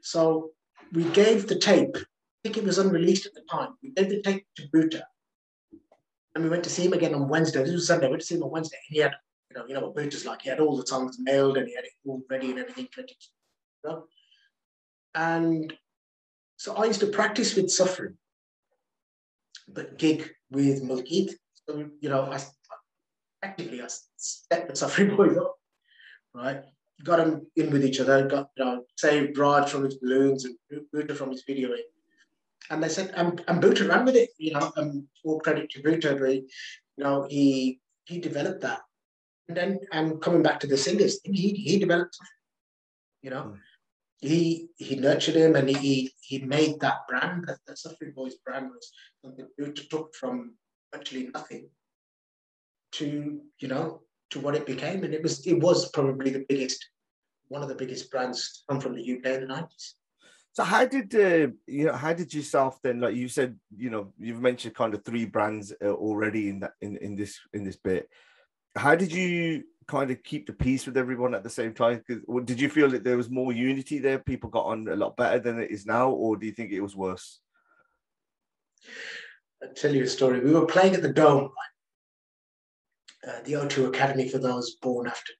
so 0.00 0.50
we 0.92 1.04
gave 1.04 1.46
the 1.46 1.58
tape 1.58 1.96
think 2.42 2.56
it 2.56 2.64
was 2.64 2.78
unreleased 2.78 3.26
at 3.26 3.34
the 3.34 3.42
time. 3.50 3.74
We 3.82 3.90
gave 3.90 4.08
the 4.08 4.22
tape 4.22 4.46
to 4.56 4.68
Bhuta. 4.68 5.02
And 6.34 6.44
we 6.44 6.50
went 6.50 6.64
to 6.64 6.70
see 6.70 6.84
him 6.84 6.92
again 6.92 7.14
on 7.14 7.28
Wednesday. 7.28 7.62
This 7.64 7.72
was 7.72 7.86
Sunday. 7.86 8.06
We 8.06 8.10
went 8.10 8.20
to 8.20 8.26
see 8.26 8.36
him 8.36 8.44
on 8.44 8.50
Wednesday. 8.50 8.76
And 8.76 8.94
he 8.94 9.00
had, 9.00 9.14
you 9.50 9.56
know, 9.56 9.66
you 9.66 9.74
know 9.74 9.80
what 9.80 9.96
Bhuta's 9.96 10.24
like. 10.24 10.42
He 10.42 10.50
had 10.50 10.60
all 10.60 10.76
the 10.76 10.86
songs 10.86 11.16
mailed 11.18 11.56
and 11.56 11.66
he 11.66 11.74
had 11.74 11.84
it 11.84 11.92
all 12.06 12.22
ready 12.30 12.50
and 12.50 12.60
everything. 12.60 12.88
You 12.96 13.04
know? 13.84 14.04
And 15.14 15.72
so 16.56 16.76
I 16.76 16.84
used 16.84 17.00
to 17.00 17.08
practice 17.08 17.56
with 17.56 17.66
Safri, 17.66 18.14
but 19.68 19.98
gig 19.98 20.30
with 20.50 20.82
Malkit. 20.82 21.32
So, 21.68 21.90
you 22.00 22.08
know, 22.08 22.30
I 22.30 22.40
actively 23.42 23.82
I 23.82 23.86
stepped 24.16 24.68
the 24.68 24.74
Safri 24.74 25.14
Boyz 25.14 25.38
up, 25.38 25.56
right? 26.34 26.62
Got 27.02 27.18
them 27.18 27.46
in 27.56 27.70
with 27.70 27.84
each 27.84 28.00
other, 28.00 28.26
got, 28.26 28.50
you 28.56 28.64
know, 28.64 28.84
saved 28.96 29.38
Raj 29.38 29.70
from 29.70 29.84
his 29.84 29.96
balloons 29.96 30.44
and 30.44 30.56
Bhuta 30.94 31.16
from 31.16 31.30
his 31.30 31.44
videoing 31.48 31.82
and 32.70 32.82
they 32.82 32.88
said, 32.88 33.12
"I'm 33.16 33.38
I'm 33.48 33.60
ran 33.60 34.04
with 34.04 34.16
it." 34.16 34.30
You 34.38 34.52
know, 34.52 34.72
um, 34.76 35.08
all 35.24 35.40
credit 35.40 35.70
to 35.70 35.82
Bhuta, 35.82 36.18
but, 36.18 36.30
you 36.30 37.04
know, 37.04 37.26
he 37.28 37.80
he 38.04 38.20
developed 38.20 38.62
that, 38.62 38.80
and 39.48 39.56
then 39.56 39.80
and 39.92 40.20
coming 40.20 40.42
back 40.42 40.60
to 40.60 40.66
the 40.66 40.76
singers, 40.76 41.20
he 41.24 41.50
he 41.52 41.78
developed, 41.78 42.16
you 43.22 43.30
know, 43.30 43.44
mm. 43.44 43.58
he 44.20 44.68
he 44.76 44.96
nurtured 44.96 45.36
him 45.36 45.56
and 45.56 45.68
he 45.68 46.12
he 46.20 46.38
made 46.40 46.80
that 46.80 47.06
brand 47.08 47.46
that 47.46 47.58
the 47.66 47.74
Safri 47.74 48.14
Boyz 48.14 48.34
brand 48.44 48.70
was 48.70 48.92
something 49.24 49.48
Bhuta 49.58 49.88
took 49.88 50.14
from 50.14 50.54
virtually 50.94 51.30
nothing 51.34 51.68
to 52.92 53.40
you 53.58 53.68
know 53.68 54.02
to 54.30 54.40
what 54.40 54.54
it 54.54 54.66
became, 54.66 55.04
and 55.04 55.14
it 55.14 55.22
was 55.22 55.46
it 55.46 55.60
was 55.60 55.90
probably 55.90 56.30
the 56.30 56.44
biggest 56.48 56.86
one 57.48 57.62
of 57.62 57.68
the 57.68 57.74
biggest 57.74 58.10
brands 58.10 58.64
come 58.68 58.78
from 58.80 58.94
the 58.94 59.02
UK 59.02 59.24
in 59.24 59.40
the 59.40 59.46
nineties. 59.46 59.94
So 60.52 60.64
how 60.64 60.86
did 60.86 61.14
uh, 61.14 61.52
you 61.66 61.86
know 61.86 61.92
how 61.92 62.12
did 62.12 62.34
yourself 62.34 62.80
then 62.82 63.00
like 63.00 63.14
you 63.14 63.28
said 63.28 63.56
you 63.76 63.90
know 63.90 64.12
you've 64.18 64.40
mentioned 64.40 64.74
kind 64.74 64.92
of 64.92 65.04
three 65.04 65.24
brands 65.24 65.72
uh, 65.82 65.92
already 65.92 66.48
in 66.48 66.60
that 66.60 66.72
in, 66.80 66.96
in 66.96 67.14
this 67.14 67.38
in 67.52 67.64
this 67.64 67.76
bit. 67.76 68.08
How 68.76 68.94
did 68.94 69.12
you 69.12 69.64
kind 69.86 70.10
of 70.10 70.22
keep 70.22 70.46
the 70.46 70.52
peace 70.52 70.86
with 70.86 70.96
everyone 70.96 71.34
at 71.34 71.42
the 71.42 71.50
same 71.50 71.72
time? 71.74 72.02
Because 72.06 72.22
did 72.44 72.60
you 72.60 72.68
feel 72.68 72.90
that 72.90 73.04
there 73.04 73.16
was 73.16 73.30
more 73.30 73.52
unity 73.52 73.98
there? 73.98 74.18
People 74.18 74.50
got 74.50 74.66
on 74.66 74.86
a 74.88 74.96
lot 74.96 75.16
better 75.16 75.38
than 75.38 75.58
it 75.60 75.70
is 75.70 75.86
now, 75.86 76.10
or 76.10 76.36
do 76.36 76.46
you 76.46 76.52
think 76.52 76.72
it 76.72 76.80
was 76.80 76.94
worse? 76.94 77.40
I'll 79.62 79.72
tell 79.74 79.94
you 79.94 80.04
a 80.04 80.06
story. 80.06 80.40
We 80.40 80.52
were 80.52 80.66
playing 80.66 80.94
at 80.94 81.02
the 81.02 81.12
Dome, 81.12 81.50
uh, 83.26 83.40
the 83.44 83.54
O2 83.54 83.88
Academy 83.88 84.28
for 84.28 84.38
those 84.38 84.76
born 84.76 85.08
after. 85.08 85.32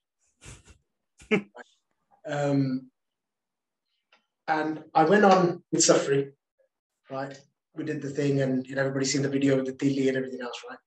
um, 2.27 2.89
and 4.49 4.83
I 4.95 5.03
went 5.03 5.23
on 5.23 5.63
with 5.71 5.81
Safri, 5.81 6.31
right? 7.09 7.39
We 7.75 7.83
did 7.83 8.01
the 8.01 8.09
thing, 8.09 8.41
and 8.41 8.65
you 8.65 8.75
know, 8.75 8.81
everybody's 8.81 9.13
seen 9.13 9.21
the 9.21 9.29
video 9.29 9.55
with 9.55 9.67
the 9.67 9.73
Dili 9.73 10.07
and 10.07 10.17
everything 10.17 10.41
else, 10.41 10.59
right? 10.67 10.79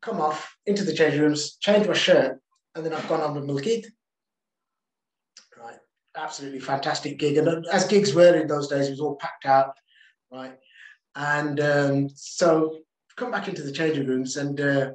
Come 0.00 0.20
off 0.20 0.56
into 0.64 0.84
the 0.84 0.94
change 0.94 1.18
rooms, 1.18 1.56
change 1.56 1.86
my 1.86 1.92
shirt, 1.92 2.40
and 2.74 2.86
then 2.86 2.94
I've 2.94 3.08
gone 3.08 3.20
on 3.20 3.34
with 3.34 3.44
Malkit. 3.44 3.86
Right, 5.60 5.78
absolutely 6.16 6.60
fantastic 6.60 7.18
gig. 7.18 7.36
And 7.36 7.48
uh, 7.48 7.60
as 7.72 7.84
gigs 7.86 8.14
were 8.14 8.34
in 8.34 8.46
those 8.46 8.68
days, 8.68 8.86
it 8.86 8.92
was 8.92 9.00
all 9.00 9.16
packed 9.16 9.44
out, 9.44 9.76
right? 10.32 10.56
And 11.16 11.58
um, 11.60 12.08
so 12.14 12.78
come 13.16 13.32
back 13.32 13.48
into 13.48 13.62
the 13.62 13.72
changing 13.72 14.06
rooms, 14.06 14.36
and 14.36 14.60
uh, 14.60 14.90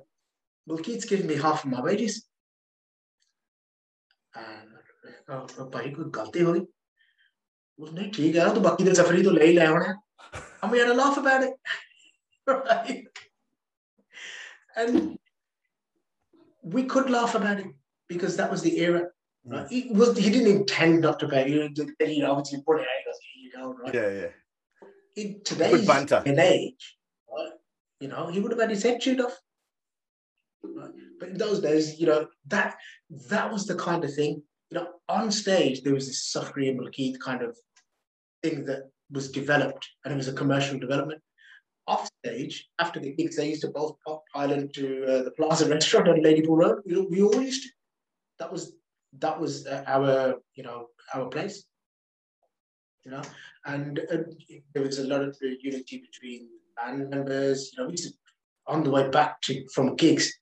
Malkit's 0.69 1.05
giving 1.05 1.27
me 1.27 1.35
half 1.35 1.65
of 1.65 1.69
my 1.69 1.81
wages. 1.81 2.25
And, 4.33 4.69
oh, 5.27 5.47
oh 5.59 5.69
उसने 7.80 8.10
ठीक 8.14 8.36
है 8.36 8.54
तो 8.54 8.60
बाकी 8.60 8.84
दिन 8.84 8.94
सफरी 8.94 9.22
तो 9.22 9.30
ले 9.30 9.46
ही 9.46 9.52
ले 9.58 9.66
होने 9.66 9.94
and 10.62 10.70
we 10.70 10.78
had 10.78 10.88
a 10.88 10.94
laugh 10.94 11.16
about 11.16 11.42
it 11.42 11.54
right 12.46 13.06
and 14.76 15.18
we 16.62 16.84
could 16.84 17.08
laugh 17.10 17.34
about 17.34 17.60
it 17.60 17.70
because 18.08 18.36
that 18.36 18.50
was 18.50 18.62
the 18.62 18.78
era 18.78 19.00
right? 19.44 19.68
he 19.68 19.88
was 19.90 20.16
he 20.18 20.30
didn't 20.30 20.52
intend 20.54 21.00
not 21.00 21.18
to 21.20 21.28
pay 21.28 21.48
you 21.48 22.22
know 22.22 22.32
obviously 22.32 22.62
put 22.66 22.80
it 22.80 22.86
out 22.92 23.00
here 23.06 23.14
you 23.44 23.52
go 23.52 23.72
right 23.72 23.94
yeah 23.94 24.10
yeah 24.20 25.24
in 25.24 25.40
today's 25.44 25.86
banter. 25.86 26.22
in 26.26 26.38
age 26.38 26.98
right? 27.36 27.52
you 28.00 28.08
know 28.08 28.26
he 28.28 28.40
would 28.40 28.52
have 28.52 28.60
had 28.60 28.70
his 28.70 28.82
head 28.82 29.00
chewed 29.00 29.20
off 29.20 29.40
right? 30.62 30.92
but 31.18 31.28
in 31.30 31.38
those 31.38 31.60
days 31.60 31.98
you 31.98 32.06
know 32.06 32.26
that 32.46 32.76
that 33.34 33.50
was 33.50 33.66
the 33.66 33.74
kind 33.86 34.04
of 34.04 34.14
thing 34.14 34.42
you 34.75 34.81
know, 34.81 34.89
on 35.07 35.31
stage 35.31 35.83
there 35.83 35.93
was 35.93 36.07
this 36.07 36.33
Safri 36.35 36.69
and 36.69 36.79
Malkit 36.79 37.19
kind 37.19 37.41
of 37.41 37.57
thing 38.43 38.65
that 38.65 38.89
was 39.09 39.31
developed, 39.31 39.87
and 40.03 40.13
it 40.13 40.17
was 40.17 40.27
a 40.27 40.33
commercial 40.33 40.77
development. 40.77 41.21
Off 41.87 42.09
stage, 42.25 42.67
after 42.79 42.99
the 42.99 43.13
gigs, 43.13 43.37
they 43.37 43.49
used 43.49 43.61
to 43.61 43.69
both 43.69 43.95
pop 44.05 44.23
Island 44.33 44.73
to 44.73 45.05
uh, 45.05 45.23
the 45.23 45.31
Plaza 45.31 45.69
Restaurant 45.69 46.09
on 46.09 46.21
Ladypool 46.21 46.57
Road. 46.57 46.79
We, 46.85 46.99
we 46.99 47.21
all 47.21 47.41
used 47.41 47.63
to. 47.63 47.69
That 48.39 48.51
was 48.51 48.73
that 49.19 49.39
was 49.39 49.65
uh, 49.65 49.83
our 49.87 50.35
you 50.55 50.63
know 50.63 50.87
our 51.13 51.27
place. 51.29 51.63
You 53.05 53.11
know, 53.11 53.21
and 53.65 53.99
uh, 54.11 54.17
there 54.73 54.83
was 54.83 54.97
a 54.97 55.07
lot 55.07 55.21
of 55.21 55.37
unity 55.41 56.03
between 56.07 56.49
band 56.75 57.11
members. 57.11 57.71
You 57.71 57.83
know, 57.83 57.85
we 57.87 57.93
used 57.93 58.05
to, 58.05 58.13
on 58.67 58.83
the 58.83 58.89
way 58.89 59.07
back 59.09 59.41
to 59.43 59.63
from 59.73 59.95
gigs. 59.95 60.33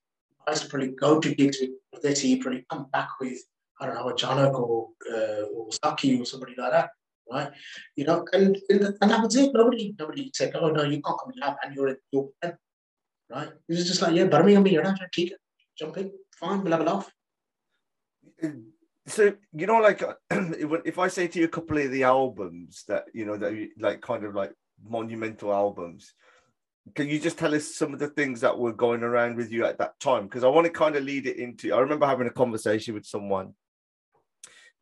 I 0.48 0.52
used 0.52 0.64
to 0.64 0.68
probably 0.70 0.88
go 0.88 1.20
to 1.20 1.34
gigs 1.34 1.58
with 1.92 2.02
this. 2.02 2.24
probably 2.40 2.64
come 2.70 2.86
back 2.90 3.10
with 3.20 3.38
I 3.80 3.86
don't 3.86 3.94
know, 3.94 4.08
a 4.08 4.14
Janak 4.14 4.54
or, 4.54 4.88
uh, 5.12 5.42
or 5.54 5.68
Saki 5.82 6.20
or 6.20 6.24
somebody 6.24 6.54
like 6.56 6.70
that, 6.70 6.90
right? 7.30 7.50
You 7.96 8.04
know, 8.04 8.24
and 8.32 8.56
and, 8.68 8.96
that 9.00 9.22
was 9.22 9.36
it. 9.36 9.52
Nobody 9.52 9.94
nobody 9.98 10.30
said, 10.34 10.54
oh 10.54 10.70
no, 10.70 10.84
you 10.84 11.02
can't 11.02 11.18
come 11.18 11.32
in 11.34 11.40
lab 11.40 11.56
and 11.64 11.74
you're 11.74 11.88
in 11.88 11.96
your 12.12 12.30
right? 12.42 13.48
It 13.48 13.52
was 13.68 13.86
just 13.86 14.02
like, 14.02 14.14
yeah, 14.14 14.26
Birmingham, 14.26 14.66
you're 14.66 14.82
not 14.82 15.00
take 15.12 15.32
it, 15.32 15.38
jump 15.78 15.96
in, 15.96 16.12
fine, 16.38 16.62
we'll 16.62 16.72
have 16.72 16.80
a 16.80 16.84
laugh. 16.84 17.10
So 19.06 19.34
you 19.52 19.66
know, 19.66 19.80
like 19.80 20.02
if 20.30 20.98
I 20.98 21.08
say 21.08 21.26
to 21.28 21.38
you 21.38 21.44
a 21.44 21.48
couple 21.48 21.78
of 21.78 21.90
the 21.90 22.04
albums 22.04 22.84
that 22.88 23.04
you 23.12 23.26
know 23.26 23.36
that 23.36 23.68
like 23.78 24.00
kind 24.00 24.24
of 24.24 24.34
like 24.34 24.52
monumental 24.82 25.52
albums, 25.52 26.14
can 26.94 27.08
you 27.08 27.18
just 27.18 27.38
tell 27.38 27.54
us 27.54 27.74
some 27.74 27.92
of 27.92 27.98
the 27.98 28.08
things 28.08 28.40
that 28.40 28.58
were 28.58 28.72
going 28.72 29.02
around 29.02 29.36
with 29.36 29.52
you 29.52 29.64
at 29.66 29.78
that 29.78 29.98
time? 30.00 30.24
Because 30.24 30.44
I 30.44 30.48
want 30.48 30.66
to 30.66 30.72
kind 30.72 30.96
of 30.96 31.04
lead 31.04 31.26
it 31.26 31.36
into. 31.36 31.72
I 31.74 31.80
remember 31.80 32.06
having 32.06 32.26
a 32.26 32.32
conversation 32.32 32.94
with 32.94 33.04
someone 33.04 33.54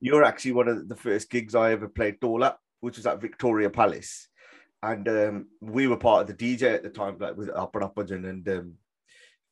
you're 0.03 0.25
actually 0.25 0.53
one 0.53 0.67
of 0.67 0.89
the 0.89 0.97
first 0.97 1.31
gigs 1.31 1.55
I 1.55 1.71
ever 1.71 1.89
played 1.89 2.21
Dola, 2.21 2.57
which 2.81 2.97
was 2.97 3.07
at 3.07 3.21
Victoria 3.21 3.71
Palace. 3.71 4.29
and 4.83 5.09
um, 5.09 5.47
we 5.61 5.87
were 5.87 5.97
part 5.97 6.23
of 6.23 6.37
the 6.37 6.57
DJ 6.57 6.75
at 6.75 6.83
the 6.83 6.91
time, 6.91 7.17
like 7.21 7.37
with 7.37 7.49
Aparapajan, 7.49 8.29
and 8.29 8.49
up 8.49 8.59
um, 8.59 8.75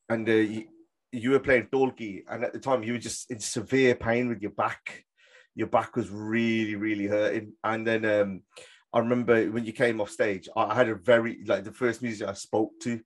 and 0.08 0.28
uh, 0.28 0.32
you, 0.32 0.64
you, 1.12 1.30
were 1.30 1.38
playing 1.38 1.68
dholki, 1.72 2.24
and 2.28 2.42
at 2.42 2.52
the 2.52 2.58
time 2.58 2.82
you 2.82 2.94
were 2.94 2.98
just 2.98 3.30
in 3.30 3.38
severe 3.38 3.94
pain 3.94 4.28
with 4.28 4.42
your 4.42 4.50
back. 4.50 5.04
Your 5.54 5.68
back 5.68 5.94
was 5.94 6.10
really, 6.10 6.74
really 6.74 7.06
hurting, 7.06 7.52
and 7.62 7.86
then 7.86 8.04
um, 8.04 8.42
I 8.92 8.98
remember 8.98 9.46
when 9.52 9.64
you 9.64 9.72
came 9.72 10.00
off 10.00 10.10
stage, 10.10 10.48
I 10.56 10.74
had 10.74 10.88
a 10.88 10.96
very 10.96 11.44
like 11.46 11.62
the 11.62 11.72
first 11.72 12.02
music 12.02 12.26
I 12.26 12.32
spoke 12.32 12.72
to, 12.82 13.00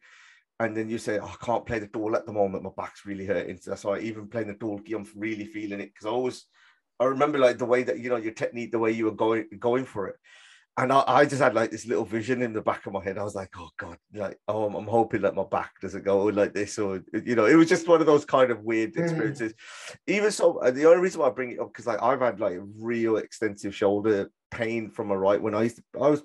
and 0.61 0.75
then 0.75 0.89
you 0.89 0.97
say, 0.97 1.19
oh, 1.19 1.27
I 1.27 1.45
can't 1.45 1.67
play 1.67 1.79
the 1.79 1.89
dhol 1.89 2.17
at 2.17 2.25
the 2.25 2.33
moment, 2.33 2.65
my 2.65 2.71
back's 2.75 3.05
really 3.05 3.27
hurting. 3.27 3.59
So 3.61 3.71
that's 3.71 3.85
why 3.85 3.99
even 3.99 4.29
playing 4.29 4.49
the 4.49 4.55
dholki, 4.55 4.95
I'm 4.95 5.07
really 5.15 5.45
feeling 5.45 5.81
it 5.81 5.93
because 5.93 6.07
I 6.07 6.11
always 6.11 6.47
I 7.01 7.05
remember 7.05 7.39
like 7.39 7.59
the 7.59 7.65
way 7.65 7.83
that 7.83 7.99
you 7.99 8.11
know 8.11 8.17
your 8.17 8.33
technique, 8.33 8.73
the 8.73 8.79
way 8.79 8.93
you 8.93 9.07
were 9.07 9.13
going 9.13 9.47
going 9.59 9.85
for 9.85 10.09
it 10.09 10.17
and 10.77 10.93
I, 10.93 11.05
I, 11.07 11.25
just 11.25 11.41
had 11.41 11.55
like 11.55 11.71
this 11.71 11.87
little 11.87 12.05
vision 12.05 12.43
in 12.43 12.53
the 12.53 12.61
back 12.61 12.85
of 12.87 12.93
my 12.93 13.03
head. 13.03 13.17
I 13.17 13.23
was 13.23 13.37
like, 13.37 13.51
oh 13.57 13.71
God, 13.77 13.97
like, 14.13 14.39
oh, 14.49 14.67
I'm, 14.67 14.75
I'm, 14.75 14.87
hoping 14.87 15.23
that 15.23 15.37
my 15.37 15.45
back 15.45 15.81
doesn't 15.81 16.05
go 16.05 16.25
like 16.25 16.53
this, 16.53 16.79
or 16.79 17.05
you 17.13 17.37
know, 17.37 17.47
it 17.47 17.55
was 17.55 17.69
just 17.69 17.87
one 17.87 18.01
of 18.01 18.07
those 18.07 18.25
kind 18.25 18.51
of 18.51 18.65
weird 18.65 18.95
mm. 18.95 19.03
experiences. 19.03 19.53
Mm. 19.53 19.97
Even 20.09 20.31
so, 20.33 20.59
uh, 20.59 20.71
the 20.73 20.87
only 20.87 21.01
reason 21.01 21.21
why 21.21 21.29
I 21.29 21.31
bring 21.31 21.53
it 21.53 21.61
up 21.61 21.69
because 21.69 21.87
like 21.87 22.03
I've 22.03 22.21
had 22.21 22.41
like 22.41 22.59
real 22.77 23.19
extensive 23.19 23.75
shoulder 23.75 24.31
pain 24.51 24.91
from 24.91 25.09
my 25.09 25.15
right 25.15 25.41
when 25.41 25.55
I 25.55 25.63
used 25.63 25.77
to, 25.77 25.85
I 25.95 26.09
was 26.09 26.23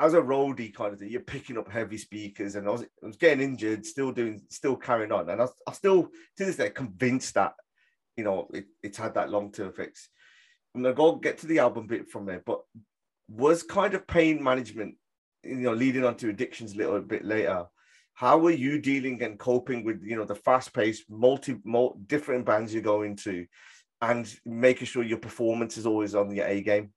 as 0.00 0.14
a 0.14 0.20
roadie 0.20 0.74
kind 0.74 0.92
of 0.92 0.98
thing. 0.98 1.10
You're 1.10 1.20
picking 1.20 1.56
up 1.56 1.70
heavy 1.70 1.98
speakers, 1.98 2.56
and 2.56 2.66
I 2.66 2.72
was 2.72 2.82
I 2.82 3.06
was 3.06 3.16
getting 3.16 3.44
injured, 3.44 3.86
still 3.86 4.10
doing, 4.10 4.42
still 4.50 4.74
carrying 4.74 5.12
on, 5.12 5.30
and 5.30 5.40
I, 5.40 5.46
I 5.68 5.72
still 5.72 6.08
to 6.36 6.44
this 6.44 6.56
day 6.56 6.70
convinced 6.70 7.34
that 7.34 7.52
you 8.16 8.24
know 8.24 8.48
it, 8.52 8.66
it's 8.82 8.98
had 8.98 9.14
that 9.14 9.30
long 9.30 9.52
term 9.52 9.68
effects. 9.68 10.08
I'm 10.74 10.82
gonna 10.82 10.94
go 10.94 11.16
get 11.16 11.38
to 11.38 11.46
the 11.46 11.60
album 11.60 11.86
bit 11.86 12.08
from 12.08 12.26
there, 12.26 12.42
but 12.44 12.60
was 13.28 13.62
kind 13.62 13.94
of 13.94 14.06
pain 14.06 14.42
management, 14.42 14.96
you 15.42 15.56
know, 15.56 15.72
leading 15.72 16.04
on 16.04 16.16
to 16.16 16.28
addictions 16.28 16.74
a 16.74 16.78
little 16.78 17.00
bit 17.00 17.24
later. 17.24 17.66
How 18.14 18.38
were 18.38 18.50
you 18.50 18.80
dealing 18.80 19.22
and 19.22 19.38
coping 19.38 19.84
with, 19.84 20.02
you 20.02 20.16
know, 20.16 20.24
the 20.24 20.36
fast-paced, 20.36 21.10
multi, 21.10 21.56
multi 21.64 21.98
different 22.06 22.46
bands 22.46 22.72
you 22.72 22.80
go 22.80 23.02
into, 23.02 23.46
and 24.00 24.32
making 24.44 24.86
sure 24.86 25.02
your 25.02 25.18
performance 25.18 25.76
is 25.76 25.86
always 25.86 26.14
on 26.14 26.28
the 26.28 26.40
A 26.40 26.60
game? 26.60 26.92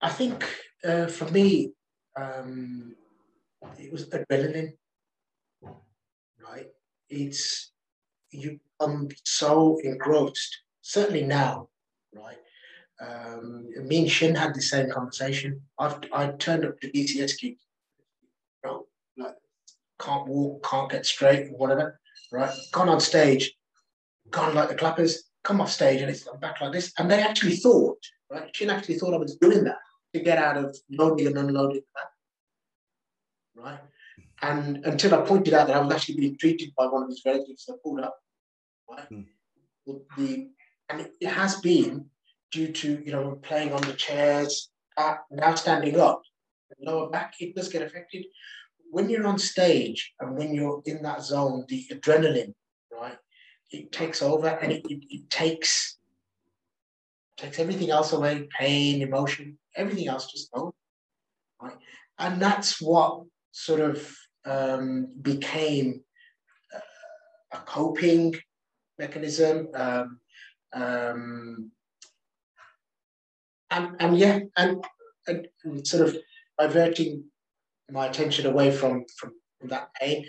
I 0.00 0.08
think 0.08 0.44
uh, 0.84 1.06
for 1.06 1.30
me, 1.30 1.72
um, 2.16 2.96
it 3.78 3.92
was 3.92 4.08
adrenaline, 4.08 4.72
right? 5.62 6.66
It's 7.08 7.71
you 8.32 8.58
become 8.78 9.08
so 9.24 9.78
engrossed. 9.84 10.58
Certainly 10.80 11.24
now, 11.24 11.68
right? 12.14 12.38
Um, 13.00 13.68
me 13.86 14.00
and 14.00 14.10
Shin 14.10 14.34
had 14.34 14.54
the 14.54 14.62
same 14.62 14.90
conversation. 14.90 15.60
I've 15.78 15.98
I 16.12 16.28
turned 16.28 16.64
up 16.64 16.80
to 16.80 16.90
you 16.96 17.56
know, 18.64 18.86
like 19.16 19.34
can't 20.00 20.26
walk, 20.26 20.64
can't 20.68 20.90
get 20.90 21.06
straight, 21.06 21.50
whatever. 21.52 21.98
Right, 22.30 22.54
gone 22.72 22.88
on 22.88 23.00
stage, 23.00 23.54
gone 24.30 24.54
like 24.54 24.70
the 24.70 24.74
clappers, 24.74 25.24
come 25.44 25.60
off 25.60 25.70
stage, 25.70 26.00
and 26.00 26.10
it's 26.10 26.26
I'm 26.26 26.40
back 26.40 26.60
like 26.60 26.72
this. 26.72 26.92
And 26.98 27.10
they 27.10 27.22
actually 27.22 27.56
thought, 27.56 27.98
right, 28.30 28.54
Shin 28.54 28.70
actually 28.70 28.98
thought 28.98 29.14
I 29.14 29.18
was 29.18 29.36
doing 29.36 29.64
that 29.64 29.78
to 30.14 30.20
get 30.20 30.38
out 30.38 30.56
of 30.56 30.76
loading 30.90 31.26
and 31.28 31.38
unloading 31.38 31.82
right? 33.54 33.78
And 34.42 34.84
until 34.84 35.14
I 35.14 35.20
pointed 35.20 35.54
out 35.54 35.68
that 35.68 35.76
I 35.76 35.80
was 35.80 35.94
actually 35.94 36.16
being 36.16 36.36
treated 36.36 36.72
by 36.76 36.86
one 36.86 37.04
of 37.04 37.08
his 37.08 37.22
relatives 37.24 37.64
that 37.66 37.82
pulled 37.82 38.00
up, 38.00 38.16
right? 38.90 39.08
Mm. 39.10 39.26
The, 40.16 40.50
and 40.88 41.08
it 41.20 41.28
has 41.28 41.60
been 41.60 42.06
due 42.50 42.72
to, 42.72 43.02
you 43.04 43.12
know, 43.12 43.38
playing 43.42 43.72
on 43.72 43.82
the 43.82 43.92
chairs, 43.92 44.70
uh, 44.96 45.14
now 45.30 45.54
standing 45.54 45.98
up, 45.98 46.22
lower 46.80 47.08
back, 47.08 47.34
it 47.38 47.54
does 47.54 47.68
get 47.68 47.82
affected. 47.82 48.24
When 48.90 49.08
you're 49.08 49.26
on 49.26 49.38
stage 49.38 50.12
and 50.20 50.36
when 50.36 50.52
you're 50.54 50.82
in 50.84 51.02
that 51.02 51.22
zone, 51.22 51.64
the 51.68 51.86
adrenaline, 51.92 52.52
right, 52.92 53.16
it 53.70 53.92
takes 53.92 54.22
over 54.22 54.48
and 54.48 54.72
it, 54.72 54.84
it, 54.88 55.04
it 55.08 55.30
takes 55.30 55.98
takes 57.38 57.58
everything 57.58 57.90
else 57.90 58.12
away, 58.12 58.46
pain, 58.58 59.02
emotion, 59.02 59.58
everything 59.74 60.08
else 60.08 60.30
just 60.30 60.52
goes, 60.52 60.72
right? 61.60 61.76
And 62.18 62.40
that's 62.40 62.80
what 62.80 63.24
sort 63.52 63.80
of 63.80 64.14
um, 64.44 65.08
became 65.20 66.02
uh, 66.74 67.56
a 67.58 67.58
coping 67.58 68.34
mechanism. 68.98 69.68
Um, 69.74 70.18
um, 70.72 71.70
and, 73.70 73.96
and 74.00 74.18
yeah, 74.18 74.40
and, 74.56 74.84
and, 75.26 75.86
sort 75.86 76.08
of 76.08 76.16
diverting 76.58 77.24
my 77.90 78.06
attention 78.06 78.46
away 78.46 78.70
from, 78.70 79.04
from, 79.18 79.32
that 79.64 79.94
pain. 79.94 80.26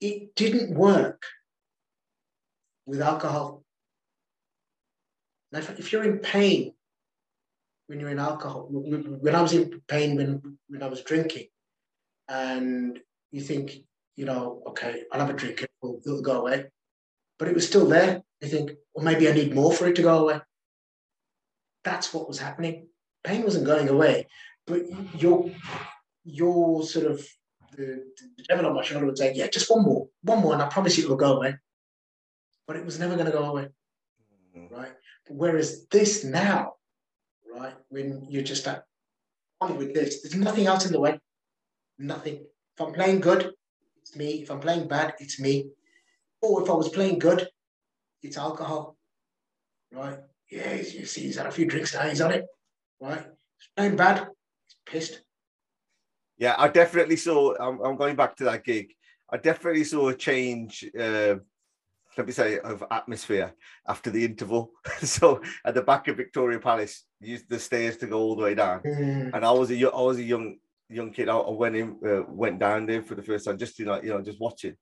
It 0.00 0.34
didn't 0.34 0.74
work 0.74 1.22
with 2.84 3.00
alcohol. 3.00 3.62
Now, 5.52 5.60
if, 5.60 5.78
if 5.78 5.92
you're 5.92 6.02
in 6.02 6.18
pain 6.18 6.74
when 7.86 8.00
you're 8.00 8.10
in 8.10 8.18
alcohol, 8.18 8.66
when 8.70 9.34
I 9.36 9.42
was 9.42 9.52
in 9.52 9.80
pain 9.86 10.16
when, 10.16 10.58
when 10.68 10.82
I 10.82 10.88
was 10.88 11.02
drinking, 11.02 11.46
and 12.30 12.98
you 13.30 13.42
think, 13.42 13.72
you 14.16 14.24
know, 14.24 14.62
okay, 14.68 15.02
I'll 15.12 15.20
have 15.20 15.30
a 15.30 15.34
drink, 15.34 15.62
it'll, 15.82 16.00
it'll 16.06 16.22
go 16.22 16.40
away. 16.40 16.66
But 17.38 17.48
it 17.48 17.54
was 17.54 17.66
still 17.66 17.86
there. 17.86 18.22
You 18.40 18.48
think, 18.48 18.72
well, 18.94 19.04
maybe 19.04 19.28
I 19.28 19.32
need 19.32 19.54
more 19.54 19.72
for 19.72 19.86
it 19.86 19.96
to 19.96 20.02
go 20.02 20.24
away 20.24 20.40
that's 21.84 22.12
what 22.12 22.28
was 22.28 22.38
happening. 22.38 22.88
Pain 23.24 23.42
wasn't 23.42 23.66
going 23.66 23.88
away, 23.88 24.26
but 24.66 24.82
your 25.18 25.50
your 26.24 26.82
sort 26.82 27.06
of 27.06 27.26
the, 27.76 28.04
the 28.36 28.44
devil 28.48 28.66
on 28.66 28.74
my 28.74 28.82
shoulder 28.82 29.06
would 29.06 29.18
say, 29.18 29.32
"Yeah, 29.34 29.48
just 29.48 29.70
one 29.70 29.82
more, 29.82 30.08
one 30.22 30.40
more, 30.40 30.52
and 30.54 30.62
I 30.62 30.68
promise 30.68 30.96
you 30.96 31.04
it 31.04 31.10
will 31.10 31.16
go 31.16 31.36
away." 31.36 31.56
But 32.66 32.76
it 32.76 32.84
was 32.84 32.98
never 32.98 33.14
going 33.14 33.26
to 33.26 33.32
go 33.32 33.44
away, 33.44 33.68
mm-hmm. 34.56 34.74
right? 34.74 34.92
Whereas 35.28 35.86
this 35.88 36.24
now, 36.24 36.74
right, 37.54 37.74
when 37.88 38.26
you're 38.28 38.42
just 38.42 38.66
at 38.68 38.84
one 39.58 39.76
with 39.76 39.94
this, 39.94 40.22
there's 40.22 40.34
nothing 40.34 40.66
else 40.66 40.86
in 40.86 40.92
the 40.92 41.00
way, 41.00 41.18
nothing. 42.00 42.44
If 42.74 42.86
I'm 42.86 42.92
playing 42.92 43.20
good, 43.20 43.52
it's 44.00 44.16
me. 44.16 44.42
If 44.42 44.50
I'm 44.50 44.60
playing 44.60 44.88
bad, 44.88 45.14
it's 45.20 45.38
me. 45.38 45.70
Or 46.42 46.62
if 46.62 46.70
I 46.70 46.74
was 46.74 46.88
playing 46.88 47.18
good, 47.18 47.48
it's 48.22 48.38
alcohol, 48.38 48.96
right? 49.92 50.18
yeah, 50.50 50.74
you 50.74 51.06
see, 51.06 51.22
he's 51.22 51.36
had 51.36 51.46
a 51.46 51.52
few 51.52 51.66
drinks 51.66 51.94
now, 51.94 52.08
he's 52.08 52.20
on 52.20 52.32
it, 52.32 52.44
right? 53.00 53.24
Playing 53.76 53.96
bad, 53.96 54.18
he's 54.18 54.76
pissed. 54.84 55.22
Yeah, 56.38 56.54
I 56.58 56.68
definitely 56.68 57.16
saw, 57.16 57.54
I'm, 57.60 57.80
I'm 57.80 57.96
going 57.96 58.16
back 58.16 58.36
to 58.36 58.44
that 58.44 58.64
gig. 58.64 58.92
I 59.32 59.36
definitely 59.36 59.84
saw 59.84 60.08
a 60.08 60.14
change, 60.14 60.84
uh, 60.98 61.36
let 62.16 62.26
me 62.26 62.32
say, 62.32 62.58
of 62.58 62.82
atmosphere 62.90 63.54
after 63.86 64.10
the 64.10 64.24
interval. 64.24 64.72
so 65.02 65.40
at 65.64 65.74
the 65.74 65.82
back 65.82 66.08
of 66.08 66.16
Victoria 66.16 66.58
Palace, 66.58 67.04
used 67.20 67.48
the 67.48 67.58
stairs 67.58 67.96
to 67.98 68.06
go 68.06 68.18
all 68.18 68.34
the 68.34 68.42
way 68.42 68.54
down. 68.54 68.80
Mm. 68.80 69.30
And 69.34 69.44
I 69.44 69.52
was 69.52 69.70
a, 69.70 69.92
I 69.92 70.00
was 70.00 70.18
a 70.18 70.22
young 70.22 70.56
young 70.90 71.12
kid. 71.12 71.28
I, 71.28 71.36
went 71.50 71.76
in, 71.76 71.96
uh, 72.06 72.22
went 72.28 72.58
down 72.58 72.86
there 72.86 73.02
for 73.02 73.14
the 73.14 73.22
first 73.22 73.44
time, 73.44 73.58
just 73.58 73.76
to 73.76 73.84
like, 73.84 74.02
you 74.02 74.10
know, 74.10 74.20
just 74.20 74.40
watching 74.40 74.76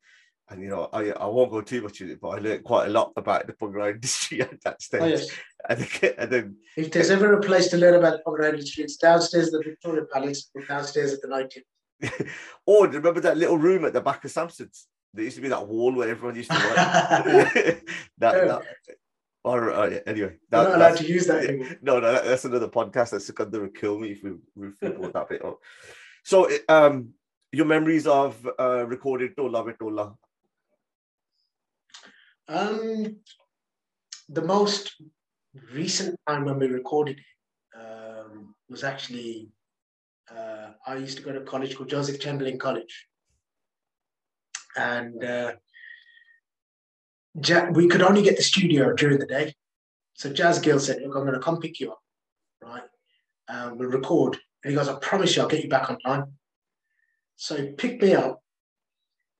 and 0.50 0.62
you 0.62 0.68
know, 0.68 0.88
I, 0.92 1.10
I 1.10 1.26
won't 1.26 1.50
go 1.50 1.60
too 1.60 1.82
much 1.82 2.00
into 2.00 2.14
it, 2.14 2.20
but 2.20 2.28
I 2.28 2.38
learned 2.38 2.64
quite 2.64 2.86
a 2.86 2.90
lot 2.90 3.12
about 3.16 3.46
the 3.46 3.52
Bhangra 3.52 3.92
industry 3.92 4.40
at 4.42 4.60
that 4.62 4.80
stage. 4.82 5.02
Oh, 5.02 5.06
yes. 5.06 5.30
and, 5.68 5.80
then, 5.80 6.12
and 6.18 6.30
then, 6.30 6.56
if 6.76 6.90
there's 6.90 7.10
ever 7.10 7.34
a 7.34 7.40
place 7.40 7.68
to 7.68 7.76
learn 7.76 7.94
about 7.94 8.18
the 8.18 8.30
Bhangra 8.30 8.50
industry, 8.50 8.84
it's 8.84 8.96
downstairs 8.96 9.48
at 9.48 9.52
the 9.52 9.70
Victoria 9.70 10.04
Palace 10.12 10.50
or 10.54 10.62
downstairs 10.62 11.12
at 11.12 11.22
the 11.22 11.28
Night 11.28 11.52
or 12.66 12.86
remember 12.86 13.20
that 13.20 13.36
little 13.36 13.58
room 13.58 13.84
at 13.84 13.92
the 13.92 14.00
back 14.00 14.24
of 14.24 14.30
Samson's? 14.30 14.86
There 15.12 15.24
used 15.24 15.36
to 15.36 15.42
be 15.42 15.48
that 15.48 15.66
wall 15.66 15.92
where 15.92 16.08
everyone 16.08 16.36
used 16.36 16.50
to 16.50 16.56
work. 16.56 16.76
that, 16.76 17.82
that, 18.18 18.62
or, 19.48 19.72
uh, 19.72 19.98
anyway, 20.06 20.36
that, 20.50 20.64
not 20.64 20.74
allowed 20.74 20.96
to 20.98 21.06
use 21.06 21.26
that 21.26 21.44
anymore. 21.44 21.68
No, 21.82 22.00
no, 22.00 22.12
that's 22.12 22.44
another 22.44 22.68
podcast. 22.68 23.10
That's 23.10 23.30
going 23.30 23.50
to 23.50 23.68
kill 23.68 23.98
me 23.98 24.12
if 24.12 24.22
we, 24.22 24.30
if 24.30 24.74
we 24.80 24.88
brought 24.88 25.12
that 25.14 25.28
bit 25.28 25.44
up. 25.44 25.58
So, 26.24 26.48
um, 26.68 27.10
your 27.52 27.66
memories 27.66 28.06
of 28.06 28.46
uh, 28.58 28.84
recorded 28.86 29.36
Tola 29.36 29.64
Vitola 29.64 30.14
um, 32.48 33.16
the 34.28 34.42
most 34.42 35.00
recent 35.72 36.18
time 36.26 36.44
when 36.44 36.58
we 36.58 36.66
recorded 36.66 37.18
it 37.18 37.78
um, 37.78 38.54
was 38.68 38.84
actually 38.84 39.48
uh, 40.34 40.70
I 40.86 40.96
used 40.96 41.16
to 41.18 41.22
go 41.22 41.32
to 41.32 41.40
college 41.40 41.76
called 41.76 41.88
Joseph 41.88 42.20
Chamberlain 42.20 42.58
College, 42.58 43.06
and 44.76 45.24
uh, 45.24 45.52
we 47.72 47.88
could 47.88 48.02
only 48.02 48.22
get 48.22 48.36
the 48.36 48.42
studio 48.42 48.92
during 48.92 49.18
the 49.18 49.26
day. 49.26 49.54
So 50.14 50.32
Jazz 50.32 50.58
Gill 50.58 50.80
said, 50.80 51.02
"Look, 51.02 51.16
I'm 51.16 51.22
going 51.22 51.34
to 51.34 51.40
come 51.40 51.60
pick 51.60 51.80
you 51.80 51.92
up, 51.92 52.00
right? 52.62 52.82
Um, 53.48 53.78
we'll 53.78 53.90
record." 53.90 54.38
And 54.64 54.70
he 54.70 54.76
goes, 54.76 54.88
"I 54.88 54.98
promise 54.98 55.36
you, 55.36 55.42
I'll 55.42 55.48
get 55.48 55.62
you 55.62 55.68
back 55.68 55.90
on 55.90 55.98
time." 56.00 56.34
So 57.36 57.56
he 57.56 57.70
picked 57.72 58.02
me 58.02 58.14
up 58.14 58.42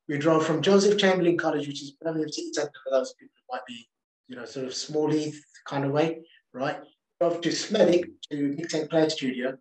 we 0.09 0.17
drove 0.17 0.47
from 0.47 0.63
Joseph 0.63 0.99
Chamberlain 0.99 1.37
College, 1.37 1.69
which 1.69 1.83
is 1.83 1.91
Birmingham 1.93 2.31
City 2.31 2.51
Centre 2.53 2.73
for 2.83 2.91
those 2.91 3.13
people 3.15 3.35
who 3.37 3.55
might 3.57 3.67
be, 3.67 3.89
you 4.27 4.37
know, 4.37 4.47
sort 4.47 4.67
of 4.67 4.75
small 4.75 5.11
Heath 5.11 5.45
kind 5.67 5.85
of 5.85 5.93
way, 5.93 6.23
right? 6.53 6.79
drove 7.21 7.41
to 7.41 7.49
Smethwick 7.49 8.05
to 8.31 8.55
Nick 8.55 8.71
St. 8.71 8.89
Clair 8.89 9.11
studio, 9.11 9.59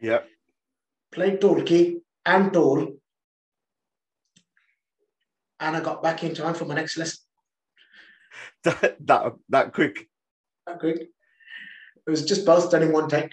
Yeah. 0.00 0.24
played 1.12 1.40
dholki 1.40 2.00
and 2.26 2.50
dhol, 2.50 2.98
and 5.60 5.76
I 5.76 5.80
got 5.80 6.02
back 6.02 6.24
in 6.24 6.34
time 6.34 6.54
for 6.54 6.64
my 6.64 6.74
next 6.74 6.96
lesson. 6.96 7.24
That 8.66 8.96
that, 9.06 9.32
that 9.50 9.72
quick. 9.72 10.08
That 10.66 10.80
quick. 10.80 10.98
It 12.06 12.10
was 12.10 12.24
just 12.24 12.44
both 12.44 12.68
done 12.68 12.82
in 12.82 12.92
one 12.92 13.08
take. 13.08 13.30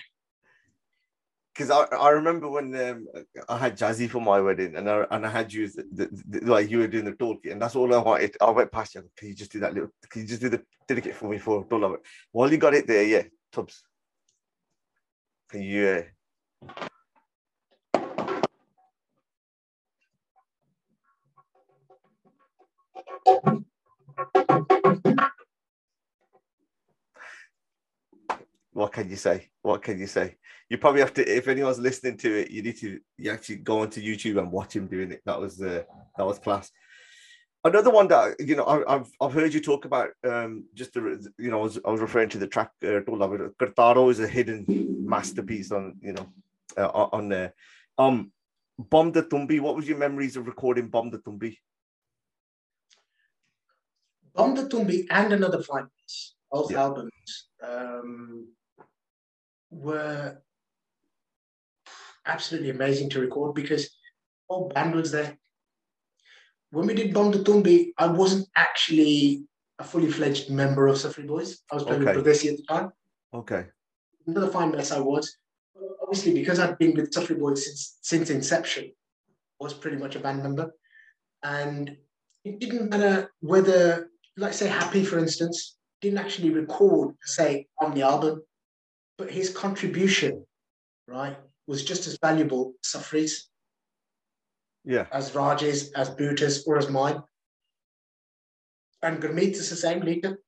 Because 1.54 1.72
I, 1.72 1.86
I 1.96 2.10
remember 2.10 2.50
when 2.50 2.76
um, 2.76 3.08
I 3.50 3.58
had 3.58 3.78
Jazzy 3.78 4.08
for 4.08 4.22
my 4.22 4.40
wedding 4.40 4.76
and 4.76 4.88
I, 4.90 5.06
and 5.10 5.26
I 5.26 5.30
had 5.30 5.52
you 5.52 5.68
the, 5.70 5.86
the, 5.92 6.24
the, 6.30 6.46
like 6.46 6.70
you 6.70 6.80
were 6.80 6.88
doing 6.88 7.06
the 7.06 7.14
dholki 7.14 7.52
and 7.52 7.60
that's 7.62 7.76
all 7.76 7.94
I 7.94 7.98
wanted. 7.98 8.38
I 8.42 8.50
went 8.52 8.72
past 8.72 8.94
you. 8.94 9.04
Can 9.18 9.30
you 9.30 9.36
just 9.36 9.52
do 9.52 9.60
that 9.62 9.74
little? 9.74 9.90
Can 10.10 10.22
you 10.22 10.28
just 10.28 10.42
do 10.42 10.50
the 10.50 10.62
dedicate 10.88 11.16
for 11.16 11.30
me 11.30 11.40
for 11.40 11.66
don't 11.68 11.82
love 11.82 11.94
it? 11.94 12.02
While 12.32 12.52
you 12.52 12.58
got 12.58 12.76
it 12.76 12.86
there, 12.86 13.04
yeah, 13.04 13.24
Tubbs. 13.52 13.84
Can 15.50 15.64
you? 15.64 16.06
Uh, 23.26 23.60
what 28.74 28.92
can 28.92 29.10
you 29.10 29.16
say? 29.16 29.50
What 29.62 29.82
can 29.82 30.00
you 30.00 30.08
say? 30.08 30.36
You 30.70 30.78
probably 30.78 31.02
have 31.02 31.14
to. 31.16 31.38
If 31.38 31.48
anyone's 31.48 31.80
listening 31.80 32.18
to 32.18 32.42
it, 32.42 32.52
you 32.52 32.62
need 32.64 32.78
to. 32.78 33.00
You 33.18 33.32
actually 33.32 33.58
go 33.58 33.80
onto 33.80 34.02
YouTube 34.02 34.40
and 34.40 34.52
watch 34.52 34.76
him 34.76 34.88
doing 34.88 35.12
it. 35.12 35.22
That 35.26 35.40
was 35.40 35.62
uh, 35.62 35.84
that 36.18 36.26
was 36.26 36.40
class. 36.40 36.72
Another 37.66 37.92
one 37.92 38.08
that 38.10 38.36
you 38.40 38.56
know 38.56 38.64
I, 38.66 38.96
I've 38.96 39.10
I've 39.22 39.34
heard 39.34 39.54
you 39.54 39.62
talk 39.62 39.86
about. 39.86 40.10
Um, 40.24 40.66
just 40.74 40.94
the 40.94 41.26
you 41.38 41.50
know 41.50 41.60
I 41.60 41.64
was, 41.64 41.80
I 41.86 41.92
was 41.92 42.02
referring 42.02 42.30
to 42.30 42.38
the 42.38 42.48
track. 42.48 42.72
Uh, 42.84 43.00
Kartaro 43.60 44.12
is 44.12 44.20
a 44.20 44.28
hidden 44.28 44.66
masterpiece 45.08 45.72
on 45.72 45.96
you 46.02 46.14
know 46.14 46.28
uh, 46.78 47.08
on 47.12 47.30
there. 47.30 47.54
Um, 47.98 48.32
Bomb 48.78 49.12
da 49.12 49.22
Tumbi. 49.22 49.60
What 49.62 49.76
was 49.76 49.88
your 49.88 49.98
memories 49.98 50.36
of 50.36 50.48
recording 50.48 50.90
Bomb 50.90 51.12
da 51.12 51.18
Tumbi? 51.20 51.58
Bomb 54.34 54.56
da 54.56 54.64
Tumbi 54.64 55.06
and 55.10 55.34
another 55.34 55.62
five 55.62 55.86
piece, 55.98 56.34
both 56.52 56.72
Yeah. 56.72 56.82
albums, 56.82 57.48
um, 57.62 58.48
were 59.74 60.38
absolutely 62.26 62.70
amazing 62.70 63.10
to 63.12 63.20
record 63.20 63.56
because 63.56 63.90
all 64.48 64.70
band 64.70 64.96
was 64.96 65.12
there. 65.12 65.38
When 66.72 66.88
we 66.88 66.94
did 66.94 67.14
Bomb 67.14 67.32
da 67.32 67.40
Tumbi, 67.40 67.92
I 67.98 68.08
wasn't 68.08 68.48
actually 68.56 69.44
a 69.80 69.84
fully 69.84 70.10
fledged 70.12 70.50
member 70.50 70.88
of 70.88 70.96
Safri 70.98 71.26
Boyz. 71.28 71.58
I 71.72 71.76
was 71.76 71.84
playing 71.84 72.08
Okay. 72.08 72.16
with 72.16 72.26
Pardesi 72.26 72.52
at 72.52 72.58
the 72.58 72.64
time. 72.64 72.92
Okay. 73.34 73.66
Another 74.26 74.50
fine 74.50 74.72
mess 74.72 74.92
I 74.92 75.00
was. 75.00 75.38
Obviously, 76.02 76.34
because 76.34 76.60
I'd 76.60 76.78
been 76.78 76.96
with 76.96 77.12
Safri 77.12 77.38
Boyz 77.38 77.60
since, 77.60 77.98
since 78.02 78.30
inception, 78.30 78.86
I 79.60 79.64
was 79.64 79.74
pretty 79.74 79.98
much 79.98 80.16
a 80.16 80.20
band 80.20 80.44
member. 80.44 80.74
And 81.44 81.96
it 82.44 82.60
didn't 82.60 82.90
matter 82.90 83.32
whether, 83.42 84.10
like 84.38 84.54
say 84.54 84.68
Happy, 84.68 85.04
for 85.04 85.20
instance, 85.20 85.78
didn't 86.02 86.20
actually 86.20 86.52
record, 86.52 87.16
say, 87.24 87.68
on 87.80 87.94
the 87.94 88.02
album, 88.02 88.42
but 89.18 89.32
his 89.32 89.50
contribution, 89.56 90.46
right, 91.08 91.38
was 91.68 91.84
just 91.84 92.08
as 92.08 92.18
valuable 92.22 92.74
as 92.84 93.02
Safri's, 93.02 93.50
Yeah. 94.84 95.08
as 95.12 95.34
Raj's, 95.36 95.92
as 95.94 96.10
Bhuta's, 96.10 96.66
or 96.68 96.78
as 96.78 96.90
mine. 96.90 97.22
And 99.02 99.22
Gurmeet 99.22 99.52
is 99.52 99.70
the 99.70 99.76
same 99.76 100.02
leader. 100.02 100.40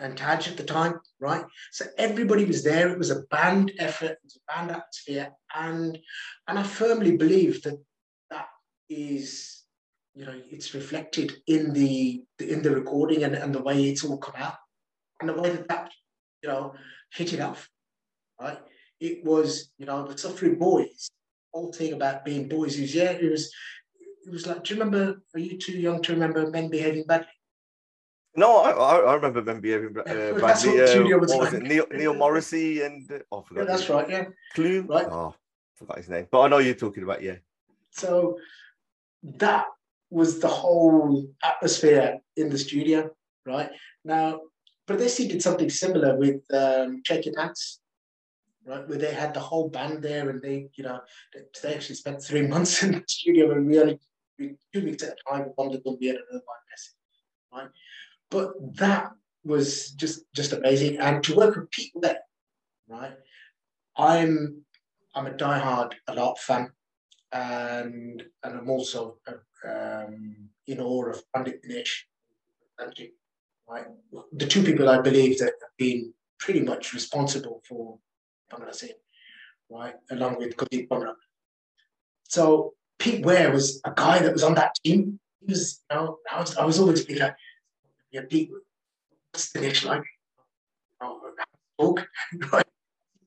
And 0.00 0.16
Taj 0.16 0.46
at 0.48 0.56
the 0.56 0.64
time, 0.64 1.00
right? 1.18 1.44
So 1.72 1.86
everybody 1.98 2.44
was 2.44 2.62
there. 2.62 2.88
It 2.88 2.98
was 2.98 3.10
a 3.10 3.22
band 3.30 3.72
effort, 3.78 4.12
it 4.12 4.18
was 4.22 4.36
a 4.36 4.52
band 4.52 4.70
atmosphere. 4.70 5.32
And 5.54 5.98
and 6.46 6.58
I 6.58 6.62
firmly 6.62 7.16
believe 7.16 7.62
that 7.64 7.78
that 8.30 8.46
is, 8.88 9.64
you 10.14 10.24
know, 10.24 10.40
it's 10.50 10.72
reflected 10.72 11.42
in 11.48 11.72
the 11.72 12.22
in 12.38 12.62
the 12.62 12.70
recording 12.70 13.24
and, 13.24 13.34
and 13.34 13.52
the 13.52 13.62
way 13.62 13.88
it's 13.88 14.04
all 14.04 14.18
come 14.18 14.36
out. 14.40 14.54
And 15.20 15.28
the 15.28 15.34
way 15.34 15.50
that 15.50 15.66
that, 15.66 15.90
you 16.44 16.48
know, 16.48 16.74
hit 17.12 17.32
it 17.32 17.40
off. 17.40 17.68
Right? 18.40 18.58
It 19.00 19.24
was, 19.24 19.70
you 19.78 19.86
know, 19.86 20.06
the 20.06 20.14
Safri 20.14 20.56
Boyz, 20.56 21.08
whole 21.52 21.72
thing 21.72 21.92
about 21.92 22.24
being 22.24 22.48
boys 22.48 22.76
who's 22.76 22.94
yeah, 22.94 23.10
it 23.10 23.30
was 23.30 23.52
it 24.26 24.32
was 24.32 24.46
like, 24.46 24.64
do 24.64 24.74
you 24.74 24.80
remember, 24.80 25.22
are 25.34 25.40
you 25.40 25.56
too 25.56 25.72
young 25.72 26.02
to 26.02 26.12
remember 26.12 26.50
men 26.50 26.68
behaving 26.68 27.04
badly? 27.06 27.28
No, 28.36 28.58
I, 28.58 28.70
I 28.70 28.96
I 29.10 29.14
remember 29.14 29.40
them 29.40 29.60
behaving 29.60 29.96
uh, 29.98 30.02
badly. 30.02 30.40
That's 30.40 30.66
what 30.66 30.96
uh, 30.96 31.02
what 31.02 31.20
was 31.20 31.34
like. 31.34 31.52
it? 31.54 31.62
Neil, 31.62 31.86
Neil 31.90 32.14
Morrissey 32.14 32.82
and 32.82 33.10
uh, 33.10 33.18
oh, 33.32 33.44
I. 33.50 33.54
Yeah, 33.56 33.64
that's 33.64 33.80
his- 33.82 33.90
right, 33.90 34.10
yeah. 34.10 34.24
Clue. 34.54 34.82
Right. 34.82 35.06
Oh, 35.10 35.34
forgot 35.74 35.96
his 35.98 36.08
name. 36.08 36.28
But 36.30 36.42
I 36.42 36.48
know 36.48 36.58
you're 36.58 36.74
talking 36.74 37.02
about. 37.02 37.22
Yeah. 37.22 37.36
So 37.90 38.38
that 39.22 39.64
was 40.10 40.40
the 40.40 40.48
whole 40.48 41.26
atmosphere 41.42 42.18
in 42.36 42.48
the 42.48 42.58
studio, 42.58 43.10
right? 43.44 43.70
Now, 44.04 44.42
Pardesi 44.88 45.28
did 45.28 45.42
something 45.42 45.68
similar 45.68 46.16
with 46.16 46.42
um, 46.52 47.02
Check 47.04 47.26
Your 47.26 47.34
Dance, 47.34 47.80
right? 48.64 48.88
Where 48.88 48.98
they 48.98 49.12
had 49.12 49.34
the 49.34 49.40
whole 49.40 49.68
band 49.68 50.02
there 50.02 50.30
and 50.30 50.40
they, 50.40 50.68
you 50.76 50.84
know, 50.84 51.00
they, 51.62 51.74
actually 51.74 51.96
spent 51.96 52.22
three 52.22 52.42
months 52.54 52.82
in 52.82 52.92
the 52.92 53.04
studio 53.06 53.52
and 53.52 53.66
we 53.66 53.78
only 53.78 54.00
two 54.38 54.84
weeks 54.84 55.02
at 55.02 55.10
a 55.14 55.30
time 55.30 55.52
that 55.56 55.82
would 55.84 55.98
be 55.98 56.08
at 56.08 56.16
another 56.16 56.44
one, 56.44 57.60
right? 57.60 57.70
But 58.30 58.76
that 58.76 59.12
was 59.44 59.90
just 59.92 60.24
just 60.34 60.52
amazing. 60.52 60.98
And 60.98 61.22
to 61.24 61.36
work 61.36 61.56
with 61.56 61.70
people 61.70 62.00
there, 62.00 62.20
right? 62.88 63.16
I'm 63.96 64.62
I'm 65.14 65.26
a 65.26 65.30
diehard 65.30 65.92
lot 66.14 66.38
fan 66.38 66.70
and 67.32 68.22
and 68.42 68.58
I'm 68.58 68.70
also 68.70 69.18
um, 69.68 70.48
in 70.66 70.80
awe 70.80 71.10
of 71.10 71.22
Pandit 71.32 71.62
Dinesh. 71.62 72.04
Right, 73.70 73.84
the 74.32 74.46
two 74.46 74.62
people 74.62 74.88
I 74.88 75.00
believe 75.02 75.38
that 75.40 75.52
have 75.60 75.76
been 75.76 76.14
pretty 76.38 76.60
much 76.60 76.94
responsible 76.94 77.62
for 77.68 77.98
Bhangra 78.50 78.74
Scene, 78.74 78.92
right, 79.70 79.94
along 80.10 80.38
with 80.38 80.56
Kuljit 80.56 80.88
Bhamra. 80.88 81.12
So 82.28 82.74
Pete 82.98 83.24
Ware 83.24 83.52
was 83.52 83.80
a 83.84 83.92
guy 83.94 84.20
that 84.20 84.32
was 84.32 84.42
on 84.42 84.54
that 84.54 84.74
team. 84.82 85.20
He 85.40 85.52
was, 85.52 85.82
you 85.90 85.96
know, 85.96 86.18
I 86.32 86.40
was, 86.40 86.56
I 86.56 86.64
was 86.64 86.78
always 86.80 87.06
like, 87.08 87.34
yeah, 88.10 88.22
Pete, 88.28 88.50
what's 89.32 89.52
Dinesh 89.52 89.84
like? 89.84 90.04
You 91.02 91.06
know, 91.06 91.20
talk, 91.78 92.06
right? 92.52 92.66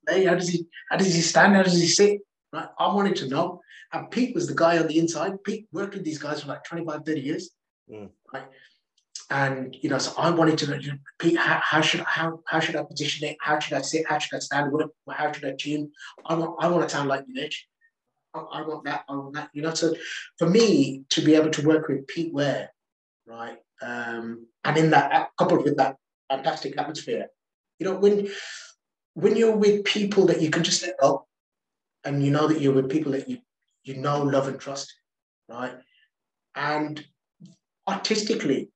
Hey, 0.10 0.26
how 0.26 0.36
does 0.36 0.50
he, 0.50 0.66
how 0.90 0.98
does 0.98 1.14
he 1.14 1.22
stand? 1.22 1.56
How 1.56 1.64
does 1.64 1.80
he 1.80 1.88
sit? 1.88 2.22
Right? 2.52 2.68
I 2.80 2.88
wanted 2.94 3.16
to 3.18 3.28
know. 3.28 3.62
And 3.94 4.10
Pete 4.10 4.34
was 4.34 4.48
the 4.48 4.56
guy 4.56 4.78
on 4.80 4.88
the 4.88 4.98
inside. 4.98 5.44
Pete 5.44 5.68
worked 5.72 5.94
with 5.94 6.04
these 6.04 6.18
guys 6.18 6.42
for 6.42 6.48
like 6.48 6.64
25, 6.64 7.06
30 7.06 7.22
years. 7.22 7.52
Mm. 7.92 8.10
Right. 8.34 8.46
And 9.32 9.74
you 9.82 9.90
know, 9.90 9.98
so 9.98 10.12
I 10.18 10.30
wanted 10.30 10.58
to 10.60 10.78
you 10.82 10.92
know, 10.92 10.98
Pete, 11.18 11.38
how, 11.38 11.62
how 11.64 11.80
should 11.80 12.02
how 12.02 12.42
how 12.48 12.60
should 12.60 12.76
I 12.76 12.84
position 12.84 13.30
it? 13.30 13.38
How 13.40 13.60
should 13.60 13.78
I 13.78 13.82
sit? 13.82 14.06
How 14.08 14.20
should 14.20 14.36
I 14.36 14.40
stand? 14.40 14.74
What, 14.74 14.90
how 15.10 15.32
should 15.32 15.46
I 15.46 15.56
tune? 15.58 15.90
I 16.26 16.36
want 16.36 16.56
I 16.60 16.68
want 16.68 16.84
to 16.84 16.90
sound 16.90 17.08
like 17.08 17.24
Dinesh. 17.26 17.56
I, 18.34 18.40
I 18.40 18.62
want 18.68 18.84
that. 18.84 19.06
I 19.08 19.16
want 19.16 19.34
that. 19.36 19.50
You 19.54 19.62
know, 19.62 19.74
so 19.74 19.96
for 20.38 20.50
me 20.50 21.06
to 21.12 21.22
be 21.22 21.36
able 21.36 21.50
to 21.52 21.66
work 21.66 21.88
with 21.88 22.08
Pete 22.08 22.34
Ware, 22.34 22.74
right, 23.26 23.58
um, 23.82 24.48
and 24.66 24.78
in 24.78 24.90
that 24.90 25.30
coupled 25.40 25.64
with 25.64 25.78
that 25.78 25.96
fantastic 26.30 26.78
atmosphere, 26.78 27.28
you 27.80 27.86
know, 27.86 27.96
when 27.96 28.28
when 29.14 29.38
you're 29.38 29.56
with 29.56 29.86
people 29.86 30.26
that 30.26 30.42
you 30.42 30.50
can 30.50 30.64
just 30.64 30.84
let 30.84 31.00
go, 31.00 31.26
and 32.04 32.22
you 32.22 32.32
know 32.32 32.48
that 32.48 32.60
you're 32.60 32.74
with 32.74 32.92
people 32.92 33.14
that 33.14 33.30
you 33.30 33.38
you 33.84 33.96
know, 33.96 34.22
love, 34.24 34.50
and 34.50 34.60
trust, 34.60 34.94
right? 35.48 35.74
And 36.54 37.04
artistically, 37.88 38.70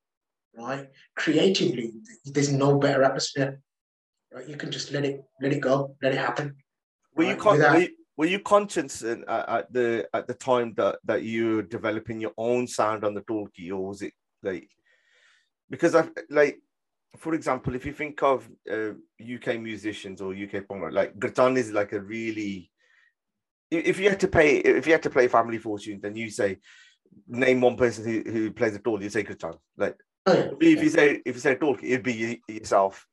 right, 0.57 0.89
creatively, 1.15 1.93
there's 2.25 2.51
no 2.51 2.77
better 2.77 3.03
atmosphere. 3.03 3.59
Right? 4.33 4.47
You 4.47 4.57
can 4.57 4.71
just 4.71 4.91
let 4.91 5.05
it 5.05 5.23
let 5.41 5.53
it 5.53 5.61
go, 5.61 5.95
let 6.01 6.13
it 6.13 6.17
happen. 6.17 6.55
Were 7.15 7.23
you 7.23 7.35
con- 7.35 7.59
were 7.59 7.77
you, 7.77 7.89
were 8.17 8.25
you 8.25 8.39
conscious 8.39 9.01
in, 9.01 9.23
uh, 9.27 9.45
at 9.47 9.73
the 9.73 10.07
at 10.13 10.27
the 10.27 10.33
time 10.33 10.73
that 10.75 10.99
that 11.05 11.23
you 11.23 11.57
were 11.57 11.61
developing 11.61 12.19
your 12.19 12.33
own 12.37 12.67
sound 12.67 13.03
on 13.03 13.13
the 13.13 13.21
dholki, 13.21 13.71
or 13.71 13.87
was 13.87 14.01
it 14.01 14.13
like 14.43 14.69
because 15.69 15.95
I 15.95 16.07
like 16.29 16.59
for 17.17 17.33
example, 17.33 17.75
if 17.75 17.85
you 17.85 17.93
think 17.93 18.21
of 18.23 18.49
uh, 18.71 18.91
UK 19.21 19.59
musicians 19.59 20.21
or 20.21 20.33
UK 20.33 20.67
punk 20.67 20.91
like 20.91 21.17
Gurtan 21.17 21.57
is 21.57 21.71
like 21.71 21.93
a 21.93 22.01
really 22.01 22.71
if 23.71 23.99
you 23.99 24.09
had 24.09 24.19
to 24.19 24.27
pay 24.27 24.57
if 24.57 24.85
you 24.85 24.93
had 24.93 25.03
to 25.03 25.09
play 25.09 25.27
Family 25.27 25.57
Fortune, 25.57 25.99
then 26.01 26.15
you 26.15 26.29
say 26.29 26.57
name 27.27 27.61
one 27.61 27.77
person 27.77 28.05
who, 28.05 28.29
who 28.29 28.51
plays 28.51 28.75
a 28.75 28.79
dholki, 28.79 29.03
you 29.03 29.09
say 29.09 29.23
Gurtan. 29.23 29.55
Like 29.77 29.97
Oh, 30.25 30.57
if 30.59 30.83
you 30.83 30.89
say 30.89 31.21
if 31.25 31.35
you 31.35 31.41
say 31.41 31.55
dholki, 31.55 31.83
it'd 31.83 32.03
be 32.03 32.41
yourself. 32.47 33.05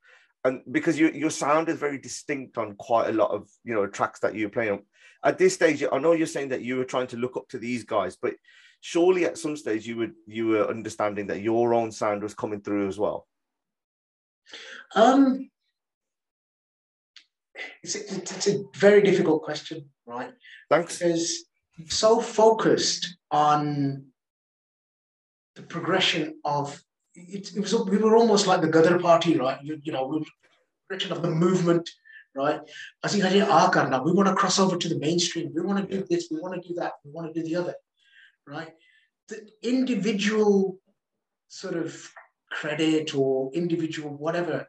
And 0.44 0.62
because 0.70 0.98
your 0.98 1.10
your 1.10 1.30
sound 1.30 1.68
is 1.68 1.78
very 1.78 1.98
distinct 1.98 2.58
on 2.58 2.74
quite 2.76 3.08
a 3.08 3.12
lot 3.12 3.30
of 3.30 3.48
you 3.64 3.74
know 3.74 3.86
tracks 3.86 4.20
that 4.20 4.34
you're 4.34 4.48
playing 4.48 4.72
on. 4.72 4.82
At 5.24 5.38
this 5.38 5.54
stage, 5.54 5.84
I 5.92 5.98
know 5.98 6.12
you're 6.12 6.26
saying 6.26 6.48
that 6.48 6.62
you 6.62 6.76
were 6.76 6.84
trying 6.84 7.06
to 7.08 7.16
look 7.16 7.36
up 7.36 7.48
to 7.50 7.58
these 7.58 7.84
guys, 7.84 8.16
but 8.20 8.34
surely 8.80 9.24
at 9.24 9.38
some 9.38 9.56
stage 9.56 9.86
you 9.86 9.96
would 9.96 10.14
you 10.26 10.48
were 10.48 10.68
understanding 10.68 11.28
that 11.28 11.42
your 11.42 11.74
own 11.74 11.92
sound 11.92 12.22
was 12.22 12.34
coming 12.34 12.60
through 12.60 12.88
as 12.88 12.98
well. 12.98 13.28
Um, 14.94 15.50
it's, 17.82 17.94
it's, 17.94 18.32
it's 18.32 18.48
a 18.48 18.64
very 18.76 19.02
difficult 19.02 19.42
question, 19.42 19.88
right? 20.06 20.32
Thanks. 20.68 20.98
Because 20.98 21.44
so 21.88 22.20
focused 22.20 23.16
on 23.30 24.06
the 25.54 25.62
progression 25.62 26.38
of 26.44 26.82
it, 27.14 27.56
it 27.56 27.60
was 27.60 27.74
we 27.74 27.98
were 27.98 28.16
almost 28.16 28.46
like 28.46 28.60
the 28.60 28.68
Gadar 28.68 29.00
party, 29.00 29.36
right? 29.38 29.58
You, 29.62 29.80
you 29.82 29.92
know, 29.92 30.06
we 30.06 30.24
progression 30.88 31.16
of 31.16 31.22
the 31.22 31.30
movement, 31.30 31.88
right? 32.34 32.60
I 33.02 33.08
think 33.08 33.24
I 33.24 33.30
did 33.30 33.48
now 33.48 34.02
we 34.02 34.12
want 34.12 34.28
to 34.28 34.34
cross 34.34 34.58
over 34.58 34.76
to 34.76 34.88
the 34.88 34.98
mainstream. 34.98 35.52
We 35.54 35.62
want 35.62 35.88
to 35.88 35.98
do 35.98 36.06
this, 36.08 36.28
we 36.30 36.40
want 36.40 36.60
to 36.60 36.68
do 36.68 36.74
that, 36.74 36.92
we 37.04 37.10
want 37.10 37.32
to 37.32 37.40
do 37.40 37.46
the 37.46 37.56
other, 37.56 37.74
right? 38.46 38.72
The 39.28 39.48
individual 39.62 40.78
sort 41.48 41.76
of 41.76 42.10
credit 42.50 43.14
or 43.14 43.50
individual 43.54 44.10
whatever, 44.10 44.68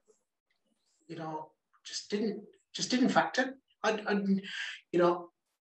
you 1.07 1.17
know, 1.17 1.51
just 1.85 2.09
didn't 2.09 2.43
just 2.73 2.89
didn't 2.89 3.09
factor. 3.09 3.55
I, 3.83 3.99
I 4.07 4.13
you 4.91 4.99
know, 4.99 5.29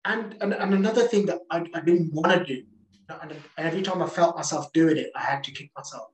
and, 0.04 0.36
and 0.42 0.54
and 0.54 0.74
another 0.74 1.08
thing 1.08 1.26
that 1.28 1.40
I, 1.50 1.66
I 1.74 1.82
didn't 1.82 2.14
want 2.14 2.32
to 2.34 2.46
do, 2.46 2.64
and 3.10 3.36
every 3.58 3.82
time 3.82 4.02
I 4.02 4.08
felt 4.08 4.36
myself 4.36 4.72
doing 4.74 4.98
it, 4.98 5.10
I 5.16 5.22
had 5.22 5.44
to 5.46 5.52
kick 5.52 5.72
myself, 5.76 6.10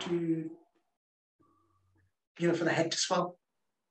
to 0.00 0.50
you 2.38 2.48
know, 2.48 2.54
for 2.54 2.64
the 2.64 2.72
head 2.72 2.90
to 2.90 2.98
swell, 2.98 3.38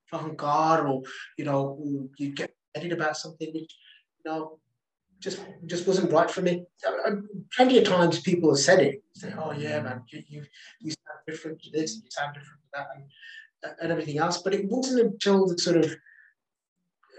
for 0.07 0.19
hunkar, 0.19 0.87
or 0.89 1.03
you 1.37 1.45
know, 1.45 1.79
you 2.17 2.33
get 2.33 2.51
excited 2.73 2.93
about 2.93 3.17
something, 3.17 3.49
which 3.53 3.75
you 4.23 4.31
know, 4.31 4.59
just 5.19 5.39
just 5.65 5.87
wasn't 5.87 6.11
right 6.11 6.29
for 6.29 6.41
me. 6.41 6.63
Plenty 7.55 7.77
of 7.79 7.85
times 7.85 8.19
people 8.21 8.51
have 8.51 8.59
said 8.59 8.79
it, 8.79 9.03
say, 9.15 9.33
"Oh 9.37 9.51
yeah, 9.51 9.81
man, 9.81 10.03
you 10.11 10.23
you, 10.27 10.43
you 10.81 10.91
sound 10.91 11.19
different 11.27 11.61
to 11.63 11.71
this, 11.71 11.95
you 11.95 12.09
sound 12.09 12.35
different 12.35 12.61
to 12.61 12.67
that," 12.73 12.87
and, 12.95 13.05
uh, 13.65 13.75
and 13.81 13.91
everything 13.91 14.17
else. 14.17 14.41
But 14.41 14.53
it 14.53 14.65
wasn't 14.69 15.01
until 15.01 15.47
the 15.47 15.57
sort 15.57 15.77
of 15.77 15.95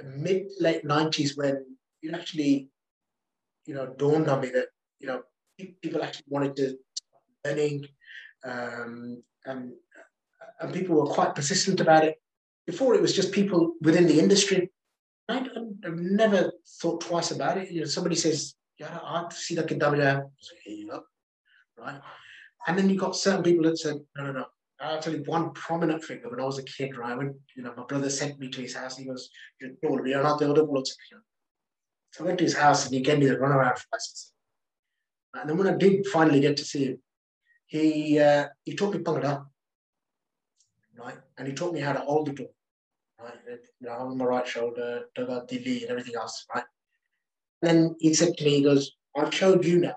mid 0.04 0.46
late 0.60 0.84
nineties 0.84 1.36
when 1.36 1.64
it 2.02 2.14
actually, 2.14 2.68
you 3.66 3.74
know, 3.74 3.86
dawned 3.98 4.28
on 4.28 4.40
me 4.40 4.50
that 4.50 4.68
you 5.00 5.06
know 5.06 5.22
people 5.82 6.02
actually 6.02 6.24
wanted 6.28 6.56
to 6.56 6.76
learning, 7.44 7.86
um, 8.46 9.22
and 9.44 9.72
and 10.60 10.72
people 10.72 10.96
were 10.96 11.12
quite 11.12 11.34
persistent 11.34 11.80
about 11.80 12.04
it. 12.04 12.16
Before 12.66 12.94
it 12.94 13.02
was 13.02 13.14
just 13.14 13.32
people 13.32 13.74
within 13.82 14.06
the 14.06 14.18
industry. 14.18 14.70
I, 15.28 15.38
have 15.82 15.96
never 15.96 16.52
thought 16.80 17.00
twice 17.00 17.32
about 17.32 17.58
it. 17.58 17.70
You 17.70 17.80
know, 17.80 17.86
somebody 17.86 18.14
says, 18.14 18.54
"Yeah, 18.78 18.98
I 19.02 19.26
see 19.30 19.56
that 19.56 19.70
in 19.72 19.78
WM." 19.78 20.30
Here 20.64 20.74
you 20.74 20.88
go, 20.88 21.02
right? 21.76 22.00
And 22.66 22.78
then 22.78 22.88
you 22.88 22.96
got 22.96 23.16
certain 23.16 23.42
people 23.42 23.64
that 23.64 23.78
said, 23.78 23.96
"No, 24.16 24.24
no, 24.24 24.32
no." 24.32 24.46
I'll 24.78 25.00
tell 25.00 25.14
you 25.14 25.22
one 25.24 25.52
prominent 25.52 26.04
figure 26.04 26.28
when 26.28 26.40
I 26.40 26.44
was 26.44 26.58
a 26.58 26.62
kid, 26.62 26.96
right? 26.96 27.16
When 27.16 27.38
you 27.56 27.62
know 27.62 27.74
my 27.76 27.84
brother 27.84 28.10
sent 28.10 28.38
me 28.38 28.50
to 28.50 28.60
his 28.60 28.76
house, 28.76 28.96
he 28.96 29.04
goes, 29.04 29.28
"You're 29.60 30.06
you're 30.06 30.22
not 30.22 30.38
the 30.38 30.50
other 30.50 30.64
bullets." 30.64 30.96
So 32.12 32.24
I 32.24 32.26
went 32.28 32.38
to 32.38 32.44
his 32.44 32.56
house 32.56 32.86
and 32.86 32.94
he 32.94 33.00
gave 33.00 33.18
me 33.18 33.26
the 33.26 33.36
runaround 33.36 33.78
for 33.78 33.86
license. 33.92 34.32
And 35.34 35.50
then 35.50 35.58
when 35.58 35.66
I 35.66 35.76
did 35.76 36.06
finally 36.06 36.40
get 36.40 36.56
to 36.58 36.64
see 36.64 36.84
him, 36.86 36.98
he 37.66 38.18
uh, 38.18 38.46
he 38.64 38.74
taught 38.74 38.94
me 38.94 39.00
Bhangra, 39.00 39.44
right? 40.98 41.18
And 41.36 41.48
he 41.48 41.54
taught 41.54 41.74
me 41.74 41.80
how 41.80 41.92
to 41.92 42.00
hold 42.00 42.28
the 42.28 42.32
dhol, 42.32 42.48
right? 43.20 43.34
You 43.80 43.88
know, 43.88 43.92
on 43.92 44.18
my 44.18 44.24
right 44.24 44.46
shoulder, 44.46 45.04
Daga, 45.16 45.48
Dili, 45.48 45.82
and 45.82 45.90
everything 45.90 46.14
else, 46.16 46.46
right? 46.54 46.64
Then 47.62 47.96
he 47.98 48.14
said 48.14 48.36
to 48.36 48.44
me, 48.44 48.56
he 48.56 48.62
goes, 48.62 48.92
I've 49.16 49.34
showed 49.34 49.64
you 49.64 49.80
now. 49.80 49.96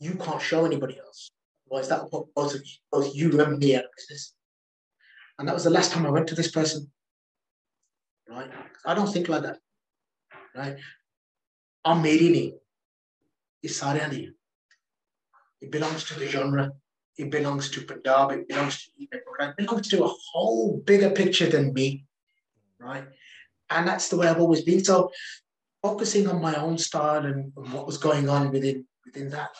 You 0.00 0.14
can't 0.14 0.42
show 0.42 0.64
anybody 0.64 0.98
else. 0.98 1.30
Otherwise, 1.70 1.88
that 1.88 2.02
will 2.02 2.10
put 2.10 2.34
both, 2.34 2.54
of 2.54 2.60
you, 2.60 2.72
both 2.90 3.14
you 3.14 3.40
and 3.40 3.58
me 3.58 3.76
out 3.76 3.84
of 3.84 3.90
business. 3.96 4.34
And 5.38 5.48
that 5.48 5.54
was 5.54 5.64
the 5.64 5.70
last 5.70 5.92
time 5.92 6.06
I 6.06 6.10
went 6.10 6.26
to 6.28 6.34
this 6.34 6.50
person, 6.50 6.90
right? 8.28 8.50
I 8.84 8.94
don't 8.94 9.06
think 9.12 9.28
like 9.28 9.42
that, 9.42 9.58
right? 10.54 10.76
I'm 11.84 12.02
made 12.02 12.54
is 13.62 13.80
Saryani. 13.80 14.32
It 15.62 15.70
belongs 15.70 16.04
to 16.04 16.18
the 16.18 16.26
genre 16.26 16.72
it 17.18 17.30
belongs 17.30 17.70
to 17.70 17.82
Punjab, 17.82 18.32
it 18.32 18.48
belongs 18.48 18.84
to 18.84 18.90
it 19.00 19.56
belongs 19.56 19.88
to 19.88 20.04
a 20.04 20.08
whole 20.08 20.78
bigger 20.78 21.10
picture 21.10 21.46
than 21.46 21.72
me, 21.72 22.06
right? 22.78 23.04
And 23.70 23.86
that's 23.86 24.08
the 24.08 24.16
way 24.16 24.28
I've 24.28 24.40
always 24.40 24.62
been. 24.62 24.84
So 24.84 25.10
focusing 25.82 26.28
on 26.28 26.40
my 26.40 26.54
own 26.54 26.78
style 26.78 27.24
and, 27.24 27.52
and 27.56 27.72
what 27.72 27.86
was 27.86 27.98
going 27.98 28.28
on 28.28 28.50
within 28.50 28.86
within 29.04 29.30
that, 29.30 29.50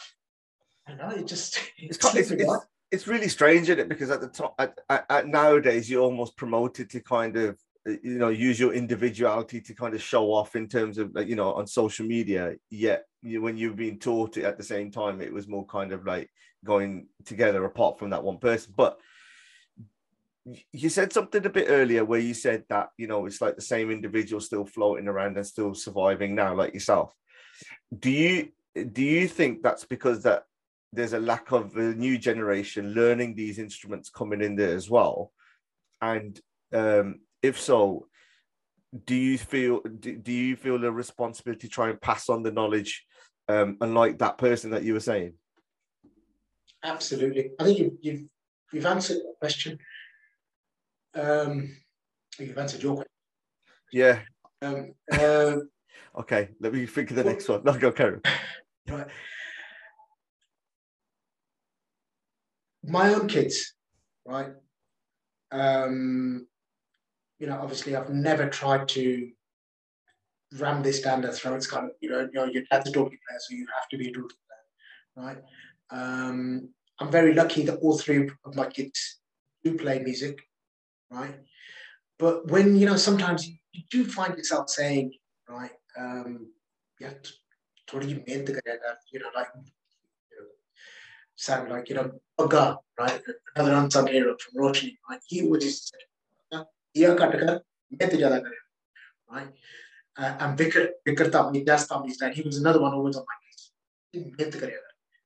I 0.86 0.94
know 0.94 1.10
it 1.10 1.26
just 1.26 1.60
it's, 1.78 1.98
it's, 2.14 2.30
it's, 2.30 2.66
it's, 2.90 3.06
really 3.06 3.28
strange, 3.28 3.68
isn't 3.68 3.80
it? 3.80 3.88
Because 3.88 4.10
at 4.10 4.20
the 4.20 4.28
top, 4.28 4.54
at, 4.58 4.78
at, 4.88 5.06
at 5.10 5.28
nowadays, 5.28 5.90
you're 5.90 6.02
almost 6.02 6.36
promoted 6.36 6.90
to 6.90 7.00
kind 7.00 7.36
of 7.36 7.58
you 7.86 8.18
know 8.18 8.28
use 8.28 8.60
your 8.60 8.72
individuality 8.72 9.60
to 9.60 9.74
kind 9.74 9.94
of 9.94 10.02
show 10.02 10.32
off 10.32 10.54
in 10.54 10.68
terms 10.68 10.98
of 10.98 11.10
you 11.26 11.34
know 11.34 11.52
on 11.54 11.66
social 11.66 12.06
media 12.06 12.54
yet 12.70 13.06
you, 13.22 13.42
when 13.42 13.56
you've 13.56 13.76
been 13.76 13.98
taught 13.98 14.36
it 14.36 14.44
at 14.44 14.56
the 14.56 14.62
same 14.62 14.90
time 14.90 15.20
it 15.20 15.32
was 15.32 15.48
more 15.48 15.66
kind 15.66 15.92
of 15.92 16.06
like 16.06 16.30
going 16.64 17.08
together 17.24 17.64
apart 17.64 17.98
from 17.98 18.10
that 18.10 18.22
one 18.22 18.38
person. 18.38 18.72
But 18.76 18.98
you 20.72 20.88
said 20.88 21.12
something 21.12 21.44
a 21.46 21.50
bit 21.50 21.66
earlier 21.68 22.04
where 22.04 22.20
you 22.20 22.34
said 22.34 22.64
that 22.68 22.90
you 22.98 23.06
know 23.06 23.26
it's 23.26 23.40
like 23.40 23.56
the 23.56 23.62
same 23.62 23.90
individual 23.90 24.40
still 24.40 24.64
floating 24.64 25.08
around 25.08 25.36
and 25.36 25.46
still 25.46 25.74
surviving 25.74 26.34
now, 26.34 26.54
like 26.54 26.74
yourself. 26.74 27.14
Do 27.96 28.10
you 28.10 28.48
do 28.74 29.02
you 29.02 29.28
think 29.28 29.62
that's 29.62 29.84
because 29.84 30.22
that 30.24 30.44
there's 30.92 31.12
a 31.12 31.20
lack 31.20 31.52
of 31.52 31.76
a 31.76 31.94
new 31.94 32.18
generation 32.18 32.92
learning 32.92 33.34
these 33.34 33.58
instruments 33.58 34.10
coming 34.10 34.42
in 34.42 34.56
there 34.56 34.74
as 34.74 34.90
well? 34.90 35.32
And 36.00 36.40
um, 36.72 37.20
if 37.42 37.60
so, 37.60 38.06
do 39.06 39.14
you 39.14 39.38
feel 39.38 39.80
do, 39.80 40.16
do 40.16 40.32
you 40.32 40.56
feel 40.56 40.78
the 40.78 40.92
responsibility 40.92 41.66
to 41.66 41.72
try 41.72 41.90
and 41.90 42.00
pass 42.00 42.28
on 42.28 42.42
the 42.42 42.52
knowledge 42.52 43.04
um, 43.48 43.76
unlike 43.80 44.18
that 44.18 44.38
person 44.38 44.70
that 44.70 44.84
you 44.84 44.92
were 44.92 45.00
saying? 45.00 45.34
Absolutely. 46.84 47.50
I 47.58 47.64
think 47.64 47.78
you've, 47.78 47.92
you've, 48.00 48.24
you've 48.72 48.86
answered 48.86 49.18
the 49.18 49.34
question. 49.40 49.78
Um, 51.14 51.76
you've 52.38 52.58
answered 52.58 52.82
your 52.82 52.96
question. 52.96 53.10
Yeah. 53.92 54.20
Um, 54.60 54.94
uh, 55.12 55.56
okay, 56.20 56.48
let 56.60 56.72
me 56.72 56.86
think 56.86 57.10
of 57.10 57.16
the 57.16 57.22
well, 57.22 57.32
next 57.32 57.48
one. 57.48 57.62
No, 57.64 57.78
go, 57.78 57.92
Karen. 57.92 58.20
Right. 58.88 59.06
My 62.84 63.14
own 63.14 63.28
kids, 63.28 63.74
right? 64.26 64.48
Um, 65.52 66.48
you 67.42 67.48
know, 67.48 67.58
obviously, 67.60 67.96
I've 67.96 68.08
never 68.08 68.48
tried 68.48 68.86
to 68.90 69.28
ram 70.60 70.80
this 70.80 71.02
down 71.02 71.22
their 71.22 71.32
throats. 71.32 71.66
Kind 71.66 71.86
of, 71.86 71.90
you 72.00 72.08
know, 72.08 72.20
you 72.20 72.30
know, 72.34 72.44
your 72.44 72.62
dad's 72.70 72.88
a 72.88 72.92
Dolby 72.92 73.18
player, 73.26 73.40
so 73.40 73.56
you 73.56 73.66
have 73.74 73.88
to 73.88 73.98
be 73.98 74.10
a 74.10 74.12
Dolby 74.12 74.34
player, 74.46 75.26
right? 75.26 75.38
Um, 75.90 76.68
I'm 77.00 77.10
very 77.10 77.34
lucky 77.34 77.64
that 77.64 77.80
all 77.80 77.98
three 77.98 78.30
of 78.44 78.54
my 78.54 78.66
kids 78.66 79.18
do 79.64 79.76
play 79.76 79.98
music, 79.98 80.38
right? 81.10 81.34
But 82.16 82.46
when, 82.46 82.76
you 82.76 82.86
know, 82.86 82.96
sometimes 82.96 83.48
you 83.48 83.82
do 83.90 84.04
find 84.04 84.36
yourself 84.36 84.70
saying, 84.70 85.12
right, 85.48 85.72
um, 85.98 86.46
yeah, 87.00 87.14
what 87.90 88.04
do 88.04 88.08
you 88.08 88.22
mean 88.24 88.46
to 88.46 88.52
get 88.52 88.64
that? 88.64 88.98
You 89.12 89.18
know, 89.18 89.30
like, 89.34 89.48
you 89.56 90.36
know, 90.38 90.46
sound 91.34 91.70
like, 91.70 91.88
you 91.88 91.96
know, 91.96 92.12
Aga, 92.38 92.78
right? 93.00 93.20
Another 93.56 93.74
unsung 93.74 94.06
hero 94.06 94.36
from 94.38 94.62
Roshni, 94.62 94.96
right? 95.10 95.20
He 95.26 95.42
would 95.42 95.60
just 95.60 95.92
say, 96.94 98.18
yeah, 98.18 98.40
right? 99.30 99.48
Uh, 100.16 100.36
and 100.40 100.58
Vikar, 100.58 100.88
Vikar 101.06 101.30
Tamni, 101.30 101.64
that's 101.64 101.86
Tamni's 101.86 102.18
dad. 102.18 102.34
He 102.34 102.42
was 102.42 102.58
another 102.58 102.80
one 102.80 102.92
always 102.92 103.16
on 103.16 103.24
my 103.24 103.36
case. 103.48 103.72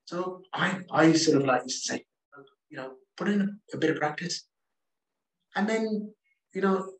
So 0.04 0.42
I, 0.52 0.80
I 0.90 1.12
sort 1.12 1.38
of 1.38 1.46
like 1.46 1.64
to 1.64 1.70
say, 1.70 2.04
you 2.70 2.76
know, 2.76 2.92
put 3.16 3.28
in 3.28 3.58
a 3.72 3.76
bit 3.76 3.90
of 3.90 3.96
practice. 3.96 4.46
And 5.56 5.68
then, 5.68 6.12
you 6.54 6.60
know, 6.60 6.92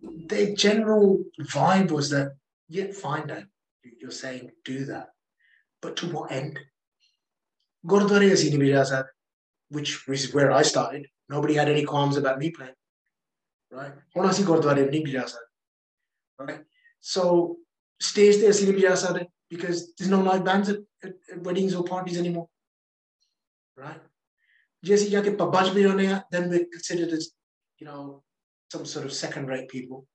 the 0.00 0.54
general 0.54 1.22
vibe 1.40 1.90
was 1.90 2.10
that, 2.10 2.32
yeah, 2.68 2.90
fine, 2.92 3.28
Dad, 3.28 3.46
you're 4.00 4.10
saying 4.10 4.50
do 4.64 4.84
that. 4.86 5.10
But 5.82 5.96
to 5.98 6.06
what 6.06 6.32
end? 6.32 6.58
Gurdwara 7.86 8.30
Azini 8.30 9.04
which 9.68 10.08
is 10.08 10.34
where 10.34 10.50
I 10.50 10.62
started. 10.62 11.06
Nobody 11.28 11.54
had 11.54 11.68
any 11.68 11.84
qualms 11.84 12.16
about 12.16 12.38
me 12.38 12.50
playing. 12.50 12.74
Right? 13.70 13.92
Honasi 14.16 14.42
Gurdwara 14.44 15.34
Right? 16.38 16.60
So 17.00 17.56
stage 18.00 18.38
there 18.38 18.50
Azini 18.50 19.26
because 19.48 19.94
there's 19.94 20.10
no 20.10 20.20
live 20.20 20.44
bands 20.44 20.68
at, 20.68 20.78
at, 21.02 21.12
at, 21.32 21.42
weddings 21.42 21.74
or 21.74 21.84
parties 21.84 22.18
anymore. 22.18 22.48
Right? 23.76 24.00
Jesse 24.84 25.10
Yake 25.10 25.36
Pabaj 25.36 26.22
then 26.30 26.48
we're 26.48 26.66
considered 26.66 27.10
as, 27.10 27.32
you 27.78 27.86
know, 27.86 28.22
some 28.70 28.86
sort 28.86 29.04
of 29.04 29.12
second-rate 29.12 29.68
people. 29.68 30.06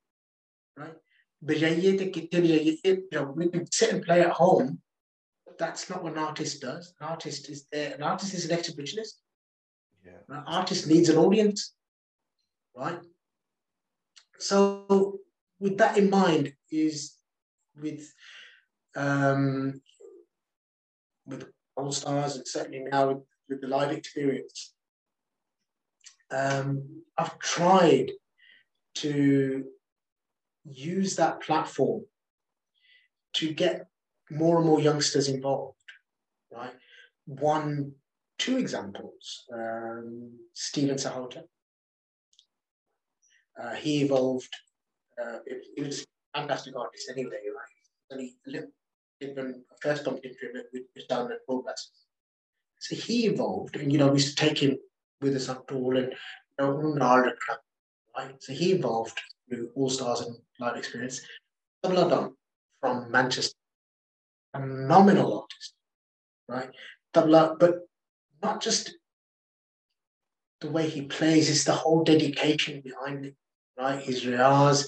Right? 0.78 0.95
But 1.41 1.60
yeah, 1.60 1.70
we 3.36 3.49
can 3.49 3.72
sit 3.72 3.93
and 3.93 4.03
play 4.03 4.22
at 4.22 4.32
home, 4.32 4.80
but 5.45 5.58
that's 5.58 5.89
not 5.89 6.03
what 6.03 6.14
an 6.14 6.20
artist 6.20 6.62
does. 6.62 6.93
An 6.99 7.08
artist 7.08 7.49
is 7.49 7.68
there, 7.72 7.93
an 7.93 8.03
artist 8.03 8.34
is 8.34 8.49
an 8.49 8.58
exhibitionist. 8.58 9.20
Yeah. 10.03 10.20
An 10.30 10.43
artist 10.47 10.88
needs 10.88 11.10
an 11.10 11.18
audience, 11.18 11.76
right? 12.76 12.99
So 14.39 15.19
with 15.59 15.77
that 15.77 15.97
in 15.97 16.09
mind, 16.09 16.53
is 16.71 17.15
with 17.79 18.11
um, 18.95 19.81
with 21.25 21.47
All 21.75 21.91
Stars 21.91 22.36
and 22.36 22.47
certainly 22.47 22.83
now 22.91 23.09
with, 23.09 23.23
with 23.49 23.61
the 23.61 23.67
live 23.67 23.91
experience, 23.91 24.73
um, 26.31 27.03
I've 27.17 27.38
tried 27.39 28.11
to 28.95 29.65
use 30.63 31.15
that 31.15 31.41
platform 31.41 32.05
to 33.33 33.53
get 33.53 33.88
more 34.31 34.57
and 34.57 34.65
more 34.65 34.79
youngsters 34.79 35.27
involved, 35.27 35.77
right? 36.51 36.73
One, 37.25 37.91
two 38.38 38.57
examples. 38.57 39.45
Um, 39.53 40.31
Stephen 40.53 40.95
Sahota. 40.95 41.43
Uh, 43.62 43.76
he 43.76 44.03
evolved. 44.03 44.53
Uh, 45.22 45.39
it, 45.45 45.66
it, 45.78 45.86
was 45.86 46.06
a 46.34 46.39
fantastic 46.39 46.76
artist 46.76 47.10
anyway, 47.10 47.39
right? 47.56 48.12
And 48.12 48.22
he 48.22 48.36
lived, 48.45 48.68
even 49.22 49.64
first 49.82 50.06
him 50.06 50.20
with 50.74 51.08
down 51.08 51.32
at 51.32 51.47
Bullbusters. 51.49 52.03
So 52.80 52.95
he 52.95 53.28
evolved, 53.28 53.78
and 53.78 53.91
you 53.91 53.97
know, 53.97 54.08
we 54.08 54.16
used 54.16 54.38
to 54.38 54.45
take 54.45 54.60
him 54.60 54.78
with 55.22 55.36
us 55.36 55.49
on 55.49 55.66
tour 55.68 55.95
and 55.95 56.12
you 56.12 56.66
know, 56.66 56.74
Ronaldo 56.74 57.32
club, 57.45 57.60
right? 58.18 58.36
So 58.43 58.53
he 58.53 58.74
evolved 58.74 59.20
through 59.49 59.70
All 59.76 59.89
Stars 59.89 60.22
and 60.22 60.36
Live 60.60 60.76
Experience. 60.76 61.22
Tabla 61.84 62.10
Don 62.10 62.36
from 62.82 63.10
Manchester, 63.10 63.58
phenomenal 64.56 65.41
artist, 65.41 65.74
right? 66.47 66.70
Tabla, 67.14 67.58
but 67.58 67.88
not 68.43 68.62
just 68.62 68.95
the 70.62 70.70
way 70.70 70.89
he 70.89 71.03
plays, 71.03 71.49
it's 71.49 71.64
the 71.64 71.74
whole 71.74 72.03
dedication 72.03 72.82
behind 72.82 73.26
it, 73.26 73.36
right? 73.78 74.01
His 74.01 74.26
riyaz 74.26 74.86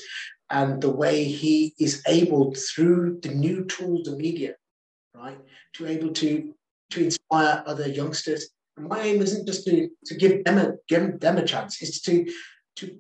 and 0.50 0.82
the 0.82 0.90
way 0.90 1.24
he 1.26 1.74
is 1.80 2.02
able 2.08 2.54
through 2.56 3.20
the 3.22 3.30
new 3.30 3.66
tools 3.66 4.08
of 4.08 4.18
media, 4.18 4.56
right, 5.14 5.38
to 5.74 5.88
able 5.88 6.14
to 6.14 6.54
to 6.92 7.04
inspire 7.04 7.64
other 7.66 7.88
youngsters. 7.88 8.50
And 8.78 8.88
my 8.88 9.02
aim 9.02 9.22
isn't 9.22 9.46
just 9.46 9.66
to, 9.66 9.90
to 10.06 10.16
give 10.16 10.44
them 10.46 10.58
a 10.58 10.74
give 10.88 11.20
them 11.20 11.38
a 11.38 11.46
chance, 11.46 11.82
it's 11.82 12.02
to 12.02 12.26
to 12.78 12.98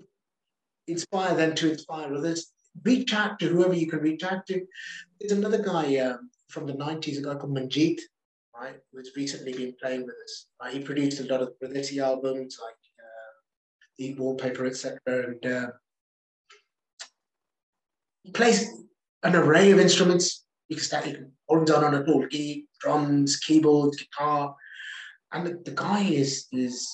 inspire 0.87 1.35
them 1.35 1.55
to 1.55 1.71
inspire 1.71 2.13
others. 2.13 2.51
Reach 2.83 3.13
out 3.13 3.39
to 3.39 3.47
whoever 3.47 3.73
you 3.73 3.87
can 3.87 3.99
reach 3.99 4.23
out 4.23 4.45
to. 4.47 4.65
There's 5.19 5.31
another 5.31 5.63
guy 5.63 5.97
um, 5.97 6.29
from 6.47 6.67
the 6.67 6.73
90s, 6.73 7.17
a 7.17 7.21
guy 7.21 7.35
called 7.35 7.55
Manjeet, 7.55 7.99
right, 8.55 8.75
who's 8.91 9.11
recently 9.15 9.53
been 9.53 9.73
playing 9.81 10.05
with 10.05 10.15
us. 10.23 10.47
Right? 10.61 10.73
He 10.73 10.79
produced 10.81 11.19
a 11.19 11.23
lot 11.23 11.41
of 11.41 11.53
Pardesi 11.61 11.97
albums 11.97 12.59
like 12.63 12.75
uh, 12.75 12.76
The 13.97 14.13
Wallpaper, 14.15 14.65
etc. 14.65 14.99
And 15.05 15.45
uh, 15.45 15.67
he 18.23 18.31
plays 18.31 18.69
an 19.23 19.35
array 19.35 19.71
of 19.71 19.79
instruments. 19.79 20.45
You 20.69 20.75
can 20.75 20.85
start, 20.85 21.07
you 21.07 21.13
can 21.13 21.31
hold 21.47 21.69
on 21.71 21.93
a 21.93 22.03
dholki, 22.03 22.65
drums, 22.79 23.37
keyboards, 23.37 23.97
guitar. 23.97 24.55
And 25.31 25.47
the, 25.47 25.61
the 25.65 25.71
guy 25.71 26.03
is, 26.03 26.47
is, 26.51 26.87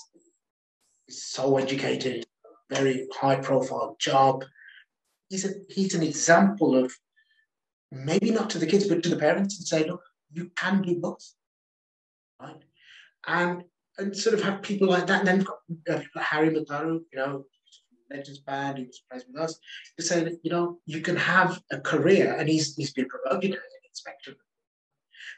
is 1.08 1.26
so 1.26 1.58
educated 1.58 2.26
very 2.74 3.08
high 3.14 3.38
profile 3.38 3.96
job. 4.00 4.46
He's, 5.30 5.46
a, 5.46 5.54
he's 5.70 5.94
an 5.94 6.04
example 6.04 6.76
of 6.76 6.94
maybe 7.92 8.32
not 8.32 8.50
to 8.52 8.60
the 8.60 8.68
kids, 8.68 8.88
but 8.88 9.04
to 9.04 9.10
the 9.10 9.16
parents 9.16 9.58
and 9.58 9.68
say, 9.68 9.88
look, 9.88 10.02
you 10.32 10.52
can 10.56 10.82
do 10.82 11.00
both. 11.00 11.34
Right? 12.42 12.64
And 13.26 13.64
and 13.98 14.16
sort 14.16 14.36
of 14.36 14.44
have 14.44 14.62
people 14.62 14.88
like 14.88 15.08
that. 15.08 15.20
And 15.20 15.28
then 15.28 15.38
we've 15.38 15.84
got 15.86 16.00
uh, 16.00 16.20
Harry 16.20 16.50
Mataru, 16.50 17.02
you 17.12 17.20
know, 17.20 17.46
Legends 18.10 18.40
Band, 18.40 18.78
he 18.78 18.86
was 18.86 19.02
plays 19.10 19.26
with 19.28 19.42
us, 19.42 19.60
to 19.98 20.06
say 20.06 20.24
that, 20.24 20.40
you 20.44 20.52
know, 20.52 20.80
you 20.86 21.02
can 21.02 21.16
have 21.16 21.62
a 21.72 21.80
career, 21.80 22.36
and 22.38 22.48
he's, 22.48 22.76
he's 22.76 22.94
been 22.94 23.08
promoted 23.08 23.52
as 23.52 23.58
an 23.58 23.84
inspector. 23.90 24.34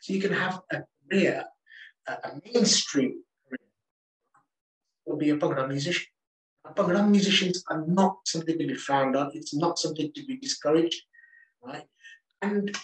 So 0.02 0.14
you 0.14 0.22
can 0.22 0.34
have 0.34 0.62
a 0.72 0.84
career, 1.10 1.46
a, 2.08 2.12
a 2.12 2.42
mainstream 2.44 3.24
career, 3.48 3.70
will 5.06 5.18
be 5.18 5.30
a 5.30 5.38
program 5.38 5.70
musician. 5.70 6.08
Bhangra 6.76 7.08
musicians 7.08 7.64
are 7.70 7.86
not 7.86 8.18
something 8.26 8.58
to 8.58 8.68
be 8.68 8.74
frowned 8.74 9.16
on. 9.16 9.32
It's 9.34 9.54
not 9.54 9.78
something 9.78 10.12
to 10.14 10.26
be 10.26 10.38
discouraged, 10.38 11.02
right? 11.64 11.86
And 12.42 12.76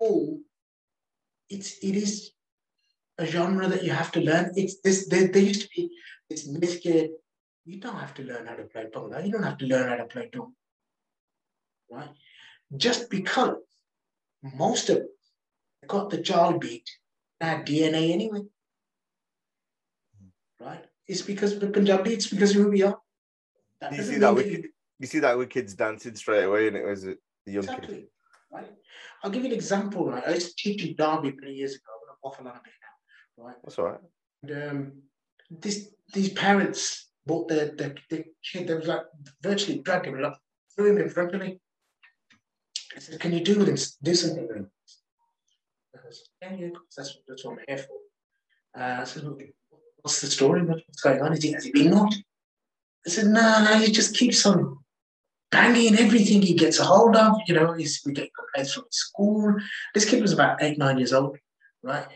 all, 0.00 0.40
it's 1.48 1.78
it 1.82 1.94
is 1.94 2.32
a 3.18 3.26
genre 3.26 3.68
that 3.68 3.82
you 3.82 3.90
have 3.90 4.12
to 4.12 4.20
learn. 4.20 4.52
It's 4.56 4.80
this. 4.80 5.08
There, 5.08 5.28
there 5.28 5.42
used 5.42 5.62
to 5.62 5.68
be 5.74 5.90
this 6.28 6.46
myth. 6.46 6.84
You 6.84 7.80
don't 7.80 7.98
have 7.98 8.14
to 8.14 8.22
learn 8.22 8.46
how 8.46 8.54
to 8.54 8.64
play 8.64 8.86
Bhangra. 8.92 9.24
You 9.24 9.32
don't 9.32 9.42
have 9.42 9.58
to 9.58 9.66
learn 9.66 9.88
how 9.88 9.96
to 9.96 10.04
play 10.04 10.28
drum, 10.32 10.54
right? 11.90 12.10
Just 12.76 13.10
because 13.10 13.56
most 14.42 14.90
of 14.90 15.02
got 15.86 16.10
the 16.10 16.18
jal 16.18 16.58
beat 16.58 16.88
in 17.40 17.48
our 17.48 17.62
DNA 17.62 18.12
anyway, 18.12 18.42
right? 20.60 20.84
It's 21.06 21.22
because 21.22 21.52
of 21.52 21.60
the 21.60 21.68
Punjabi, 21.68 22.12
it's 22.12 22.26
because 22.26 22.50
of 22.50 22.62
who 22.62 22.70
we 22.70 22.82
are. 22.82 22.98
That 23.80 23.94
you 23.94 24.02
see 24.02 24.18
that 24.18 24.34
with 24.34 24.50
you, 24.50 24.64
you 24.98 25.06
see 25.06 25.20
that 25.20 25.38
with 25.38 25.50
kids 25.50 25.74
dancing 25.74 26.16
straight 26.16 26.44
away, 26.44 26.68
and 26.68 26.76
it 26.76 26.84
was 26.84 27.02
the 27.02 27.16
young 27.46 27.64
exactly. 27.64 27.96
kids. 27.96 28.08
Right. 28.52 28.72
I'll 29.22 29.30
give 29.30 29.42
you 29.42 29.50
an 29.50 29.54
example. 29.54 30.10
Right, 30.10 30.24
I 30.26 30.34
used 30.34 30.56
to 30.56 30.62
teach 30.70 30.84
in 30.84 30.96
Derby 30.96 31.34
many 31.40 31.54
years 31.54 31.74
ago. 31.74 31.84
I'm 31.94 32.06
gonna 32.06 32.18
waffle 32.22 32.48
on 32.48 32.56
a 32.56 32.60
bit. 32.62 32.72
Right. 33.36 33.56
That's 33.62 33.78
all 33.78 33.86
right. 33.86 34.00
And, 34.42 34.70
um, 34.70 34.92
this 35.50 35.90
these 36.12 36.30
parents 36.30 37.08
bought 37.26 37.48
their, 37.48 37.74
their, 37.74 37.94
their 38.10 38.24
kid. 38.50 38.66
They 38.66 38.74
was 38.74 38.86
like 38.86 39.02
virtually 39.42 39.78
dragged 39.78 40.06
him, 40.06 40.20
like 40.20 40.34
threw 40.74 40.90
him 40.90 40.98
in 40.98 41.08
front 41.08 41.34
of 41.34 41.40
me. 41.40 41.60
I 42.96 43.00
said, 43.00 43.20
"Can 43.20 43.32
you 43.32 43.44
do 43.44 43.54
this? 43.64 43.96
Do 44.02 44.14
something 44.14 44.46
with 44.46 44.56
him?" 44.56 44.70
I 45.94 45.98
said, 46.10 46.26
"Yeah, 46.42 46.66
yeah, 46.66 46.68
that's 46.96 47.18
that's 47.28 47.44
what 47.44 47.58
I'm 47.58 47.64
here 47.68 47.78
for." 47.78 48.80
Uh, 48.80 49.00
I 49.00 49.04
said, 49.04 49.24
"What's 50.00 50.20
the 50.20 50.28
story? 50.28 50.62
What's 50.62 51.02
going 51.02 51.20
on? 51.20 51.32
Is 51.32 51.42
he 51.42 51.52
has 51.52 51.64
he 51.64 51.72
been 51.72 51.90
naughty?" 51.90 52.24
I 53.06 53.10
said, 53.10 53.26
no, 53.26 53.64
no, 53.64 53.78
he 53.78 53.92
just 53.92 54.16
keeps 54.16 54.44
on 54.46 54.78
banging 55.52 55.96
everything 55.96 56.42
he 56.42 56.54
gets 56.54 56.80
a 56.80 56.84
hold 56.84 57.14
of. 57.14 57.36
You 57.46 57.54
know, 57.54 57.72
he's 57.72 58.02
we 58.04 58.12
get 58.12 58.30
complaints 58.34 58.74
from 58.74 58.84
school. 58.90 59.54
This 59.94 60.04
kid 60.04 60.22
was 60.22 60.32
about 60.32 60.60
eight, 60.60 60.76
nine 60.76 60.98
years 60.98 61.12
old, 61.12 61.38
right? 61.84 62.06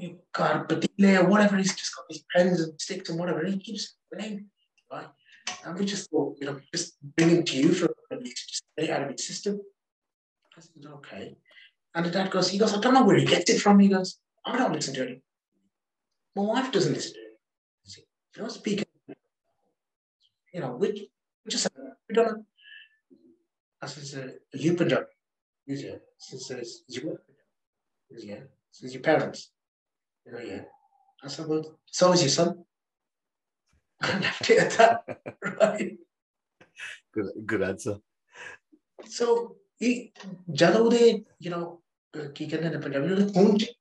He 0.00 0.16
patile 0.32 1.22
or 1.22 1.28
whatever. 1.28 1.56
He's 1.56 1.74
just 1.74 1.94
got 1.94 2.06
his 2.08 2.24
pens 2.34 2.60
and 2.60 2.80
sticks 2.80 3.10
and 3.10 3.18
whatever. 3.18 3.40
And 3.40 3.54
he 3.54 3.60
keeps 3.60 3.96
playing, 4.12 4.46
right? 4.90 5.08
And 5.64 5.78
we 5.78 5.84
just 5.84 6.10
thought, 6.10 6.36
you 6.40 6.46
know, 6.46 6.60
just 6.74 6.96
bring 7.16 7.30
him 7.30 7.44
to 7.44 7.56
you 7.56 7.72
for 7.72 7.86
a 8.10 8.16
to 8.16 8.24
just 8.24 8.62
get 8.78 8.90
out 8.90 9.02
of 9.02 9.10
his 9.10 9.26
system. 9.26 9.60
I 10.56 10.60
said, 10.60 10.90
okay. 10.92 11.36
And 11.94 12.06
the 12.06 12.10
dad 12.10 12.30
goes, 12.30 12.50
he 12.50 12.58
goes, 12.58 12.74
I 12.74 12.80
don't 12.80 12.94
know 12.94 13.04
where 13.04 13.16
he 13.16 13.24
gets 13.24 13.50
it 13.50 13.60
from. 13.60 13.78
He 13.78 13.88
goes, 13.88 14.18
I 14.44 14.56
don't 14.56 14.72
listen 14.72 14.94
to 14.94 15.06
him. 15.06 15.22
My 16.36 16.42
wife 16.42 16.70
doesn't 16.70 16.92
listen 16.92 17.14
to 17.14 17.18
him. 17.20 17.24
You 18.36 18.42
know, 18.42 18.48
speaking 18.48 18.84
you 20.52 20.60
know, 20.60 20.76
which 20.76 21.00
which 21.44 21.54
is 21.54 21.68
we 22.08 22.14
don't 22.14 22.26
know. 22.26 22.44
As 23.82 23.96
is 23.98 24.14
a 24.14 24.34
you 24.54 24.74
Punjab. 24.74 25.06
Yeah. 25.66 25.96
Says. 26.18 26.82
Says 28.70 28.94
your 28.94 29.02
parents. 29.02 29.50
You 30.27 30.31
know, 30.31 30.39
yeah. 30.39 30.63
I 31.23 31.27
said, 31.27 31.47
well, 31.47 31.79
so 31.85 32.11
is 32.13 32.21
your 32.21 32.29
son. 32.29 32.65
I 34.01 34.19
left 34.19 34.49
it 34.49 34.59
at 34.59 34.71
that. 34.77 35.21
right. 35.61 35.97
Good 37.13 37.31
good 37.45 37.61
answer. 37.61 37.95
So 39.05 39.57
he 39.79 40.11
ਜਦੋਂ 40.49 40.89
ਦੇ 40.91 41.23
you 41.39 41.51
know 41.51 41.63
ਕੀ 42.35 42.45
ਕਹਿੰਦੇ 42.47 42.69
ਨੇ 42.69 42.77
ਪੰਜਾਬੀ 42.83 43.07
ਨੂੰ 43.07 43.31
ਖੂਨ 43.33 43.57
ਚ 43.57 43.71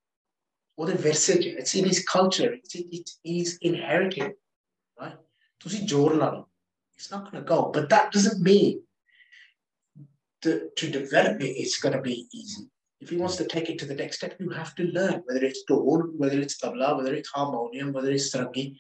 ਉਹਦੇ 0.79 0.93
ਵਿਰਸੇ 1.03 1.35
ਚ 1.43 1.57
it's 1.63 1.75
in 1.81 1.89
his 1.91 2.01
culture 2.13 2.51
it's, 2.59 2.75
it 2.99 3.13
is 3.25 3.57
inherited 3.71 4.33
right 5.03 5.19
ਤੁਸੀਂ 5.61 5.87
ਜ਼ੋਰ 5.87 6.15
ਲਾ 6.17 6.31
ਲਓ 6.31 6.49
it's 7.03 7.11
not 7.11 7.25
going 7.25 7.43
to 7.43 7.49
go. 7.49 7.73
But 7.73 7.89
that 7.89 8.13
doesn't 8.13 8.41
mean 8.41 8.83
to, 10.43 10.69
to 10.77 10.91
develop 10.91 11.41
it, 11.41 11.57
it's 11.63 11.81
going 11.81 11.97
to 11.97 12.01
be 12.01 12.29
easy. 12.33 12.69
if 13.00 13.10
he 13.10 13.18
wants 13.18 13.36
to 13.38 13.46
take 13.46 13.70
it 13.70 13.78
to 13.80 13.86
the 13.86 13.96
next 13.96 14.18
step, 14.18 14.36
you 14.40 14.50
have 14.50 14.74
to 14.76 14.84
learn 14.84 15.22
whether 15.26 15.46
it's 15.46 15.64
dhol, 15.70 16.10
whether 16.18 16.40
it's 16.40 16.60
tabla, 16.60 16.98
whether 16.98 17.14
it's 17.14 17.30
harmonium, 17.30 17.94
whether 17.94 18.12
it's 18.12 18.36
sarangi. 18.36 18.76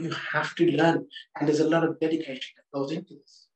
You 0.00 0.10
have 0.10 0.54
to 0.54 0.70
learn, 0.72 1.06
and 1.38 1.48
there's 1.48 1.60
a 1.60 1.68
lot 1.68 1.84
of 1.84 1.98
dedication 2.00 2.54
that 2.56 2.78
goes 2.78 2.92
into 2.92 3.14
this. 3.14 3.46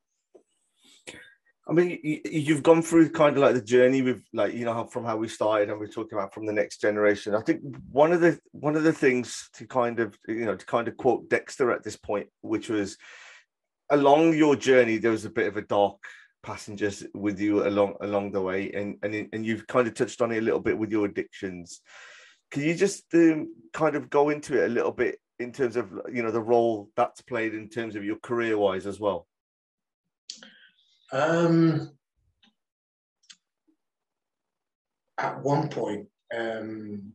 I 1.68 1.72
mean, 1.72 2.00
you've 2.02 2.64
gone 2.64 2.82
through 2.82 3.10
kind 3.10 3.36
of 3.36 3.42
like 3.42 3.54
the 3.54 3.62
journey 3.62 4.02
with, 4.02 4.24
like, 4.32 4.52
you 4.52 4.64
know, 4.64 4.84
from 4.84 5.04
how 5.04 5.16
we 5.16 5.28
started, 5.28 5.70
and 5.70 5.78
we're 5.78 5.86
talking 5.86 6.18
about 6.18 6.34
from 6.34 6.44
the 6.44 6.52
next 6.52 6.80
generation. 6.80 7.36
I 7.36 7.40
think 7.40 7.62
one 7.92 8.12
of 8.12 8.20
the 8.20 8.40
one 8.50 8.74
of 8.74 8.82
the 8.82 8.92
things 8.92 9.48
to 9.54 9.66
kind 9.66 10.00
of, 10.00 10.18
you 10.26 10.44
know, 10.44 10.56
to 10.56 10.66
kind 10.66 10.88
of 10.88 10.96
quote 10.96 11.30
Dexter 11.30 11.70
at 11.70 11.84
this 11.84 11.96
point, 11.96 12.26
which 12.40 12.68
was, 12.68 12.98
along 13.90 14.34
your 14.34 14.56
journey, 14.56 14.98
there 14.98 15.12
was 15.12 15.24
a 15.24 15.30
bit 15.30 15.46
of 15.46 15.56
a 15.56 15.62
dark 15.62 15.98
passengers 16.42 17.04
with 17.14 17.40
you 17.40 17.66
along 17.66 17.94
along 18.00 18.32
the 18.32 18.40
way, 18.40 18.70
and 18.72 18.96
and 19.02 19.28
and 19.32 19.46
you've 19.46 19.66
kind 19.66 19.86
of 19.86 19.94
touched 19.94 20.20
on 20.20 20.32
it 20.32 20.38
a 20.38 20.42
little 20.42 20.60
bit 20.60 20.76
with 20.76 20.90
your 20.90 21.06
addictions. 21.06 21.80
Can 22.50 22.62
you 22.62 22.74
just 22.74 23.04
um, 23.14 23.54
kind 23.72 23.96
of 23.96 24.10
go 24.10 24.28
into 24.28 24.60
it 24.60 24.66
a 24.66 24.74
little 24.74 24.92
bit 24.92 25.18
in 25.38 25.52
terms 25.52 25.76
of 25.76 25.92
you 26.12 26.22
know 26.22 26.30
the 26.30 26.40
role 26.40 26.90
that's 26.96 27.22
played 27.22 27.54
in 27.54 27.68
terms 27.68 27.96
of 27.96 28.04
your 28.04 28.16
career 28.16 28.58
wise 28.58 28.86
as 28.86 29.00
well? 29.00 29.26
Um, 31.12 31.90
at 35.18 35.42
one 35.42 35.68
point, 35.68 36.08
um, 36.34 37.12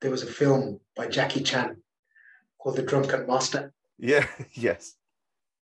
there 0.00 0.10
was 0.10 0.22
a 0.22 0.26
film 0.26 0.80
by 0.96 1.06
Jackie 1.06 1.42
Chan 1.42 1.76
called 2.58 2.76
The 2.76 2.82
Drunken 2.82 3.26
Master. 3.26 3.72
Yeah, 3.98 4.26
yes. 4.52 4.96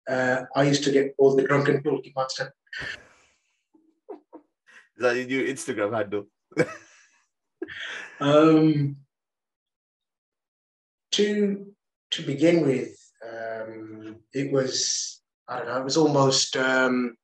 Uh, 0.07 0.43
I 0.55 0.63
used 0.63 0.83
to 0.85 0.91
get 0.91 1.15
called 1.17 1.37
the 1.37 1.43
Drunken 1.43 1.83
Dholki 1.83 2.13
Master. 2.15 2.53
Is 4.09 4.99
that 4.99 5.15
your 5.15 5.25
new 5.25 5.45
Instagram 5.45 5.93
handle? 5.93 6.25
Um, 8.19 8.97
to 11.11 11.73
to 12.11 12.21
begin 12.23 12.65
with, 12.65 12.97
um, 13.23 14.15
it 14.33 14.51
was 14.51 15.21
I 15.47 15.57
don't 15.57 15.67
know. 15.67 15.77
It 15.77 15.83
was 15.83 15.97
almost 15.97 16.57
um, 16.57 17.15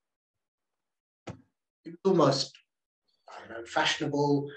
it 1.27 1.35
was 1.85 1.95
almost 2.05 2.55
I 3.27 3.47
don't 3.47 3.59
know 3.59 3.65
fashionable 3.65 4.49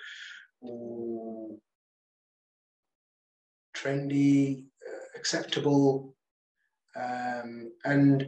or 0.61 1.57
trendy, 3.75 4.65
uh, 4.87 5.19
acceptable, 5.19 6.16
um, 6.97 7.73
and 7.85 8.27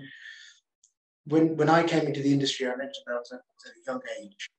when 1.26 1.56
when 1.56 1.68
I 1.68 1.82
came 1.82 2.06
into 2.06 2.22
the 2.22 2.32
industry, 2.32 2.66
I 2.66 2.76
mentioned 2.76 3.04
that 3.06 3.14
I 3.14 3.18
was 3.18 3.32
at, 3.32 3.40
a 3.40 3.92
young 3.92 4.00
age. 4.20 4.50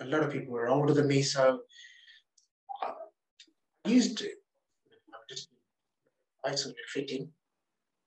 A 0.00 0.04
lot 0.04 0.22
of 0.22 0.32
people 0.32 0.52
were 0.52 0.68
older 0.68 0.94
than 0.94 1.08
me, 1.08 1.22
so 1.22 1.60
I 3.84 3.88
used 3.88 4.18
to 4.18 4.28
just 5.28 5.48
I 6.44 6.54
sort 6.54 6.70
of 6.72 6.76
fit 6.92 7.10
in, 7.10 7.30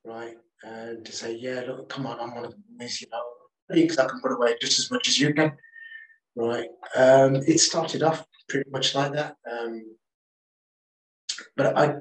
right? 0.06 0.36
And 0.64 1.06
to 1.06 1.12
say, 1.12 1.36
yeah, 1.36 1.64
look, 1.68 1.90
come 1.90 2.06
on, 2.06 2.20
I'm 2.20 2.36
one 2.36 2.46
of 2.46 2.52
the 2.52 2.58
boys, 2.78 3.02
you 3.02 3.08
know, 3.12 3.24
because 3.70 3.98
I 3.98 4.08
can 4.08 4.22
put 4.22 4.32
away 4.32 4.56
just 4.62 4.80
as 4.80 4.90
much 4.90 5.08
as 5.08 5.20
you 5.20 5.34
can, 5.34 5.52
right? 6.36 6.70
Um, 6.96 7.36
it 7.36 7.60
started 7.60 8.02
off 8.02 8.26
pretty 8.48 8.70
much 8.70 8.96
like 8.96 9.14
that. 9.14 9.36
Um, 9.50 9.96
but 11.58 11.78
I, 11.78 11.96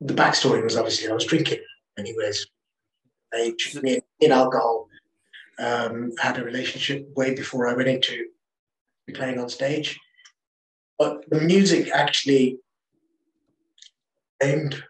the 0.00 0.14
backstory 0.14 0.62
was 0.62 0.76
obviously 0.76 1.08
I 1.08 1.12
was 1.12 1.24
drinking, 1.24 1.58
anyways. 1.98 2.46
Age, 3.34 3.76
in 4.20 4.30
alcohol, 4.30 4.88
um, 5.58 6.12
had 6.20 6.38
a 6.38 6.44
relationship 6.44 7.08
way 7.16 7.34
before 7.34 7.66
I 7.66 7.74
went 7.74 7.88
into 7.88 8.26
playing 9.14 9.38
on 9.38 9.48
stage. 9.48 9.98
But 10.98 11.28
the 11.30 11.40
music 11.40 11.90
actually 11.90 12.58
aimed 14.42 14.82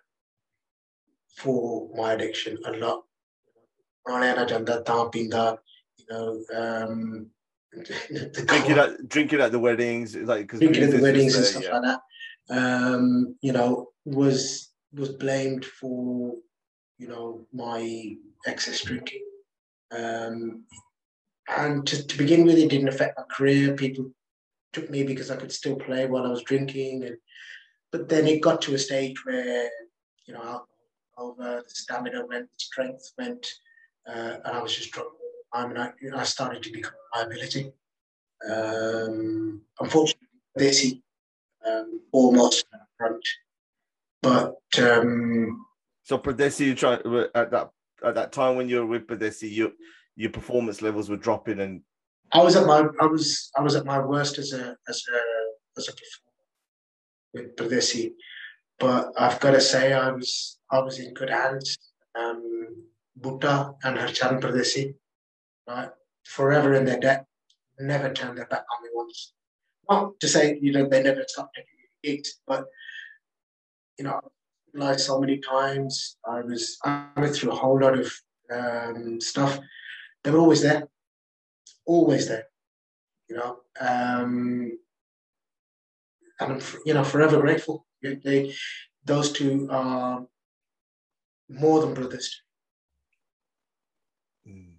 for 1.36 1.88
my 1.94 2.14
addiction 2.14 2.58
a 2.66 2.72
lot. 2.72 3.04
You 5.98 6.06
know, 6.10 6.44
um, 6.54 7.26
drinking 8.46 8.78
at 8.78 9.08
drinking 9.08 9.40
at 9.40 9.52
the 9.52 9.58
weddings, 9.58 10.16
like 10.16 10.48
drinking 10.48 10.82
at 10.84 10.90
the 10.90 11.00
weddings 11.00 11.36
and 11.36 11.44
stuff 11.44 11.62
yeah. 11.64 11.78
like 11.78 11.82
that. 11.82 12.00
Um, 12.50 13.36
you 13.40 13.52
know, 13.52 13.88
was 14.04 14.70
was 14.92 15.10
blamed 15.10 15.64
for 15.64 16.34
you 17.02 17.08
know 17.08 17.44
my 17.52 18.16
excess 18.46 18.82
drinking. 18.82 19.24
Um, 19.90 20.64
and 21.48 21.84
to, 21.88 22.06
to 22.06 22.16
begin 22.16 22.46
with, 22.46 22.56
it 22.56 22.70
didn't 22.70 22.88
affect 22.94 23.18
my 23.18 23.24
career. 23.36 23.74
People 23.74 24.12
took 24.72 24.88
me 24.88 25.02
because 25.02 25.30
I 25.30 25.36
could 25.36 25.52
still 25.52 25.76
play 25.76 26.06
while 26.06 26.24
I 26.24 26.30
was 26.30 26.42
drinking, 26.42 27.04
and 27.04 27.16
but 27.90 28.08
then 28.08 28.28
it 28.28 28.40
got 28.40 28.62
to 28.62 28.74
a 28.74 28.78
stage 28.78 29.16
where 29.24 29.68
you 30.26 30.34
know 30.34 30.62
over 31.18 31.62
the 31.68 31.74
stamina 31.74 32.24
went, 32.26 32.48
the 32.50 32.58
strength 32.70 33.12
went, 33.18 33.44
uh, 34.08 34.36
and 34.44 34.56
I 34.56 34.62
was 34.62 34.74
just 34.76 34.92
drunk. 34.92 35.10
I 35.52 35.66
mean, 35.66 35.76
I, 35.76 35.90
I 36.14 36.22
started 36.22 36.62
to 36.62 36.72
become 36.72 36.94
a 37.14 37.18
liability. 37.18 37.72
Um, 38.48 39.60
unfortunately, 39.80 40.28
this 40.54 40.94
um, 41.68 42.00
almost 42.12 42.64
front, 42.96 43.24
but 44.22 44.56
um, 44.78 45.66
so 46.02 46.18
Pardesi, 46.18 46.66
you 46.66 46.74
try 46.74 46.94
at 47.34 47.50
that 47.50 47.70
at 48.04 48.14
that 48.14 48.32
time 48.32 48.56
when 48.56 48.68
you 48.68 48.78
were 48.80 48.86
with 48.86 49.06
Pardesi, 49.06 49.50
you 49.50 49.72
your 50.16 50.30
performance 50.30 50.82
levels 50.82 51.08
were 51.08 51.16
dropping, 51.16 51.60
and 51.60 51.82
I 52.32 52.42
was 52.42 52.56
at 52.56 52.66
my 52.66 52.86
I 53.00 53.06
was 53.06 53.50
I 53.56 53.62
was 53.62 53.76
at 53.76 53.86
my 53.86 53.98
worst 53.98 54.38
as 54.38 54.52
a 54.52 54.76
as 54.88 55.02
a 55.12 55.18
as 55.78 55.88
a 55.88 55.92
performer 55.92 56.32
with 57.34 57.56
Pardesi, 57.56 58.12
but 58.78 59.12
I've 59.16 59.40
got 59.40 59.52
to 59.52 59.60
say 59.60 59.92
I 59.92 60.10
was 60.10 60.58
I 60.70 60.80
was 60.80 60.98
in 60.98 61.14
good 61.14 61.30
hands. 61.30 61.78
Um, 62.14 62.88
Butta 63.18 63.74
and 63.84 63.98
Harchan 63.98 64.40
Pardesi, 64.40 64.94
right, 65.68 65.90
forever 66.24 66.74
in 66.74 66.84
their 66.84 66.98
debt, 66.98 67.26
never 67.78 68.12
turned 68.12 68.38
their 68.38 68.46
back 68.46 68.64
on 68.74 68.82
me 68.82 68.88
once. 68.92 69.32
Not 69.88 70.18
to 70.20 70.28
say 70.28 70.58
you 70.60 70.72
know 70.72 70.88
they 70.88 71.02
never 71.02 71.24
stopped 71.28 71.54
taking 71.54 71.72
gigs, 72.02 72.40
but 72.46 72.64
you 73.98 74.04
know, 74.04 74.20
like 74.74 74.98
so 74.98 75.20
many 75.20 75.38
times, 75.38 76.16
I 76.26 76.40
was 76.40 76.78
I 76.84 77.06
went 77.16 77.34
through 77.34 77.52
a 77.52 77.56
whole 77.56 77.80
lot 77.80 77.98
of 77.98 78.12
um, 78.52 79.20
stuff. 79.20 79.58
They 80.22 80.30
were 80.30 80.38
always 80.38 80.62
there, 80.62 80.88
always 81.86 82.28
there. 82.28 82.46
You 83.28 83.36
know, 83.36 83.58
um, 83.80 84.78
and 86.40 86.52
I'm 86.52 86.60
you 86.86 86.94
know 86.94 87.04
forever 87.04 87.40
grateful. 87.40 87.86
They, 88.02 88.54
those 89.04 89.32
two 89.32 89.68
are 89.70 90.26
more 91.48 91.80
than 91.80 91.94
brothers. 91.94 92.42
Mm. 94.46 94.72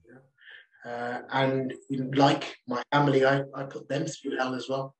Uh, 0.85 1.21
and 1.31 1.73
like 2.15 2.57
my 2.67 2.83
family, 2.91 3.25
I, 3.25 3.43
I 3.55 3.63
put 3.63 3.87
them 3.87 4.05
through 4.05 4.37
hell 4.37 4.53
as 4.53 4.67
well, 4.67 4.95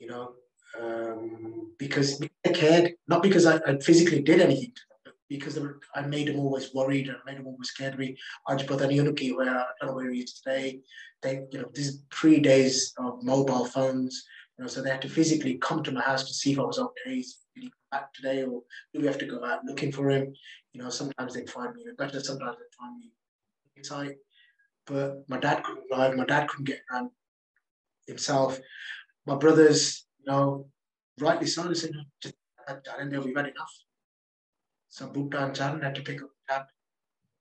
you 0.00 0.08
know, 0.08 0.32
um, 0.80 1.72
because 1.78 2.22
I 2.46 2.48
cared, 2.50 2.94
not 3.08 3.22
because 3.22 3.46
I, 3.46 3.56
I 3.66 3.78
physically 3.78 4.22
did 4.22 4.40
anything 4.40 4.72
to 4.74 4.82
them, 4.88 4.98
but 5.04 5.14
because 5.28 5.58
were, 5.58 5.80
I 5.94 6.02
made 6.02 6.28
them 6.28 6.38
always 6.38 6.72
worried 6.74 7.08
and 7.08 7.16
made 7.26 7.38
them 7.38 7.46
always 7.46 7.68
scared 7.68 7.94
of 7.94 7.98
me. 7.98 8.16
I 8.48 8.56
that 8.56 8.68
Yunuki 8.68 9.34
where 9.36 9.50
I 9.50 9.64
don't 9.80 9.90
know 9.90 9.94
where 9.94 10.12
he 10.12 10.20
is 10.20 10.34
today. 10.34 10.80
They, 11.22 11.44
you 11.50 11.60
know, 11.60 11.70
these 11.74 12.02
three 12.12 12.40
days 12.40 12.92
of 12.98 13.22
mobile 13.22 13.64
phones, 13.64 14.24
you 14.58 14.64
know, 14.64 14.68
so 14.68 14.82
they 14.82 14.90
had 14.90 15.02
to 15.02 15.08
physically 15.08 15.54
come 15.58 15.82
to 15.82 15.92
my 15.92 16.02
house 16.02 16.24
to 16.24 16.34
see 16.34 16.52
if 16.52 16.58
I 16.58 16.62
was 16.62 16.78
okay. 16.78 17.18
Is 17.18 17.38
he 17.54 17.72
back 17.90 18.12
today, 18.14 18.42
or 18.42 18.62
do 18.92 19.00
we 19.00 19.06
have 19.06 19.18
to 19.18 19.26
go 19.26 19.44
out 19.44 19.64
looking 19.64 19.92
for 19.92 20.10
him? 20.10 20.34
You 20.72 20.82
know, 20.82 20.90
sometimes 20.90 21.34
they'd 21.34 21.50
find 21.50 21.74
me 21.74 21.84
better, 21.96 22.20
sometimes 22.20 22.56
they'd 22.56 22.76
find 22.78 22.98
me 22.98 23.12
inside. 23.76 24.16
But 24.86 25.28
my 25.28 25.38
dad 25.38 25.62
couldn't 25.62 25.88
drive. 25.88 26.16
My 26.16 26.24
dad 26.24 26.48
couldn't 26.48 26.66
get 26.66 26.80
around 26.90 27.10
himself. 28.06 28.58
My 29.26 29.36
brothers, 29.36 30.04
you 30.24 30.32
know, 30.32 30.66
rightly 31.20 31.46
so, 31.46 31.64
they 31.64 31.74
said, 31.74 31.92
just 32.20 32.34
and 32.98 33.10
they'll 33.10 33.24
be 33.24 33.34
had 33.34 33.48
enough. 33.48 33.74
So 34.88 35.08
Butta 35.08 35.42
and 35.44 35.54
Chan 35.54 35.80
had 35.80 35.94
to 35.96 36.02
pick 36.02 36.22
up 36.22 36.30
dad. 36.48 36.64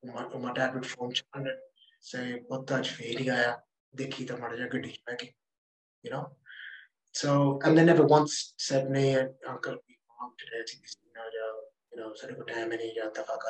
My, 0.04 0.26
my 0.38 0.54
dad 0.54 0.74
would 0.74 0.86
phone 0.86 1.14
Chan 1.14 1.26
and 1.36 1.48
say, 2.00 2.42
what 2.48 2.66
the 2.66 2.84
fail 2.84 3.24
gaya, 3.24 3.56
dekhi 3.96 4.28
ta 4.28 4.38
mara 4.38 4.68
gadi 4.68 5.00
you 6.04 6.12
know. 6.12 6.30
So, 7.12 7.60
and 7.64 7.78
they 7.78 7.84
never 7.84 8.06
once 8.06 8.54
said, 8.58 8.90
me, 8.90 9.16
and 9.16 9.30
uncle, 9.48 9.74
we 9.88 9.98
mom 10.20 10.32
today, 10.40 10.64
you 11.94 12.02
know, 12.02 12.08
know, 12.10 12.14
sorry 12.16 12.36
for 12.36 12.46
time 12.46 12.72
any 12.72 12.94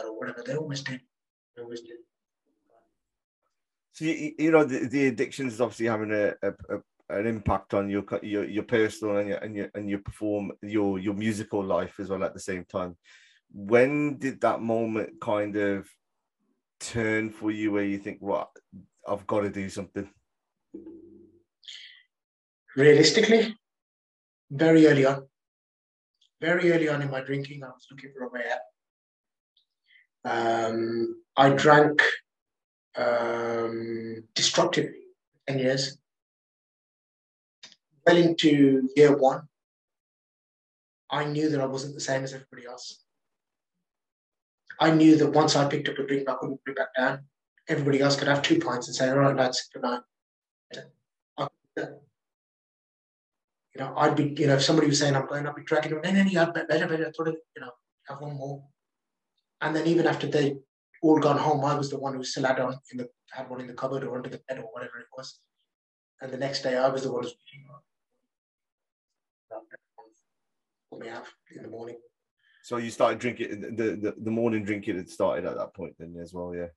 or 0.05 0.17
whatever. 0.17 0.43
They 0.45 0.55
always 0.55 0.81
did. 0.81 1.01
They 1.55 1.63
always 1.63 1.81
did. 1.81 1.97
So 3.93 4.05
you, 4.05 4.33
you 4.39 4.51
know 4.51 4.63
the, 4.63 4.87
the 4.87 5.07
addiction 5.07 5.47
is 5.47 5.59
obviously 5.59 5.87
having 5.87 6.11
a, 6.11 6.33
a, 6.41 6.49
a 6.75 6.79
an 7.11 7.27
impact 7.27 7.73
on 7.73 7.89
your 7.89 8.03
your 8.21 8.45
your 8.45 8.63
personal 8.63 9.17
and 9.17 9.29
your 9.29 9.37
and 9.37 9.55
your 9.55 9.69
and 9.75 9.89
your 9.89 9.99
perform 9.99 10.51
your 10.61 10.99
your 10.99 11.13
musical 11.13 11.63
life 11.63 11.99
as 11.99 12.09
well 12.09 12.23
at 12.23 12.33
the 12.33 12.39
same 12.39 12.65
time. 12.65 12.97
When 13.53 14.17
did 14.17 14.41
that 14.41 14.61
moment 14.61 15.19
kind 15.21 15.55
of 15.55 15.87
turn 16.79 17.29
for 17.29 17.51
you 17.51 17.71
where 17.71 17.83
you 17.83 17.97
think, 17.97 18.21
"What, 18.21 18.49
well, 18.73 19.17
I've 19.17 19.27
got 19.27 19.41
to 19.41 19.49
do 19.49 19.69
something"? 19.69 20.09
Realistically, 22.75 23.55
very 24.49 24.87
early 24.87 25.05
on. 25.05 25.27
Very 26.39 26.71
early 26.71 26.89
on 26.89 27.01
in 27.01 27.11
my 27.11 27.21
drinking, 27.21 27.63
I 27.63 27.67
was 27.67 27.87
looking 27.91 28.11
for 28.17 28.23
a 28.23 28.29
way 28.29 28.43
out. 28.51 28.61
Um, 30.23 31.21
I 31.35 31.49
drank 31.49 32.01
um, 32.95 34.23
destructively 34.33 35.01
10 35.47 35.59
years. 35.59 35.97
Well 38.05 38.17
into 38.17 38.89
year 38.95 39.15
one, 39.15 39.43
I 41.09 41.25
knew 41.25 41.49
that 41.49 41.61
I 41.61 41.65
wasn't 41.65 41.93
the 41.93 42.01
same 42.01 42.23
as 42.23 42.33
everybody 42.33 42.65
else. 42.65 43.03
I 44.79 44.91
knew 44.91 45.15
that 45.17 45.31
once 45.31 45.55
I 45.55 45.67
picked 45.67 45.89
up 45.89 45.99
a 45.99 46.07
drink, 46.07 46.27
I 46.27 46.35
couldn't 46.35 46.59
put 46.65 46.71
it 46.71 46.77
back 46.77 46.95
down. 46.97 47.25
Everybody 47.67 48.01
else 48.01 48.15
could 48.15 48.27
have 48.27 48.41
two 48.41 48.59
pints 48.59 48.87
and 48.87 48.95
say, 48.95 49.09
all 49.09 49.17
right, 49.17 49.35
lads, 49.35 49.69
good 49.71 49.83
night. 49.83 50.01
You 53.73 53.79
know, 53.79 53.93
I'd 53.95 54.15
be, 54.15 54.35
you 54.37 54.47
know, 54.47 54.55
if 54.55 54.63
somebody 54.63 54.87
was 54.87 54.99
saying 54.99 55.15
I'm 55.15 55.27
going, 55.27 55.47
I'd 55.47 55.55
be 55.55 55.63
dragging 55.63 55.91
them, 55.91 56.01
no, 56.03 56.11
no, 56.11 56.23
no, 56.23 56.51
better, 56.51 56.87
better, 56.87 57.05
of, 57.05 57.27
you 57.27 57.61
know, 57.61 57.71
have 58.07 58.19
one 58.19 58.35
more. 58.35 58.63
And 59.61 59.75
then 59.75 59.87
even 59.87 60.07
after 60.07 60.27
they 60.27 60.57
all 61.01 61.19
gone 61.19 61.37
home, 61.37 61.63
I 61.63 61.75
was 61.75 61.89
the 61.89 61.99
one 61.99 62.15
who 62.15 62.23
still 62.23 62.45
had 62.45 62.59
on 62.59 62.77
in 62.91 62.97
the 62.97 63.09
had 63.31 63.49
one 63.49 63.61
in 63.61 63.67
the 63.67 63.73
cupboard 63.73 64.03
or 64.03 64.17
under 64.17 64.29
the 64.29 64.41
bed 64.47 64.57
or 64.57 64.65
whatever 64.73 64.99
it 64.99 65.05
was. 65.15 65.39
And 66.19 66.31
the 66.31 66.37
next 66.37 66.63
day, 66.63 66.75
I 66.77 66.89
was 66.89 67.03
the 67.03 67.11
one 67.11 67.23
who's 67.23 67.35
me 70.99 71.09
out 71.09 71.25
in 71.55 71.63
the 71.63 71.69
morning. 71.69 71.97
So 72.63 72.77
you 72.77 72.91
started 72.91 73.19
drinking 73.19 73.61
the, 73.61 73.97
the 74.01 74.15
the 74.21 74.31
morning 74.31 74.63
drinking 74.63 74.97
had 74.97 75.09
started 75.09 75.45
at 75.45 75.57
that 75.57 75.73
point 75.73 75.95
then 75.97 76.15
as 76.21 76.33
well, 76.33 76.53
yeah. 76.55 76.67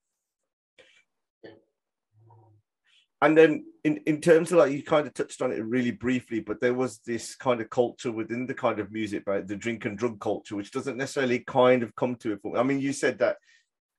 And 3.20 3.38
then 3.38 3.64
in, 3.84 3.98
in 4.06 4.20
terms 4.20 4.52
of 4.52 4.58
like 4.58 4.72
you 4.72 4.82
kind 4.82 5.06
of 5.06 5.14
touched 5.14 5.40
on 5.40 5.50
it 5.50 5.64
really 5.64 5.92
briefly, 5.92 6.40
but 6.40 6.60
there 6.60 6.74
was 6.74 6.98
this 7.06 7.34
kind 7.34 7.60
of 7.62 7.70
culture 7.70 8.12
within 8.12 8.46
the 8.46 8.52
kind 8.52 8.78
of 8.78 8.92
music, 8.92 9.22
right? 9.26 9.46
The 9.46 9.56
drink 9.56 9.86
and 9.86 9.96
drug 9.96 10.20
culture, 10.20 10.56
which 10.56 10.70
doesn't 10.70 10.98
necessarily 10.98 11.38
kind 11.38 11.82
of 11.82 11.94
come 11.96 12.16
to 12.16 12.32
it. 12.32 12.40
For, 12.42 12.58
I 12.58 12.62
mean, 12.62 12.80
you 12.80 12.92
said 12.92 13.18
that 13.20 13.36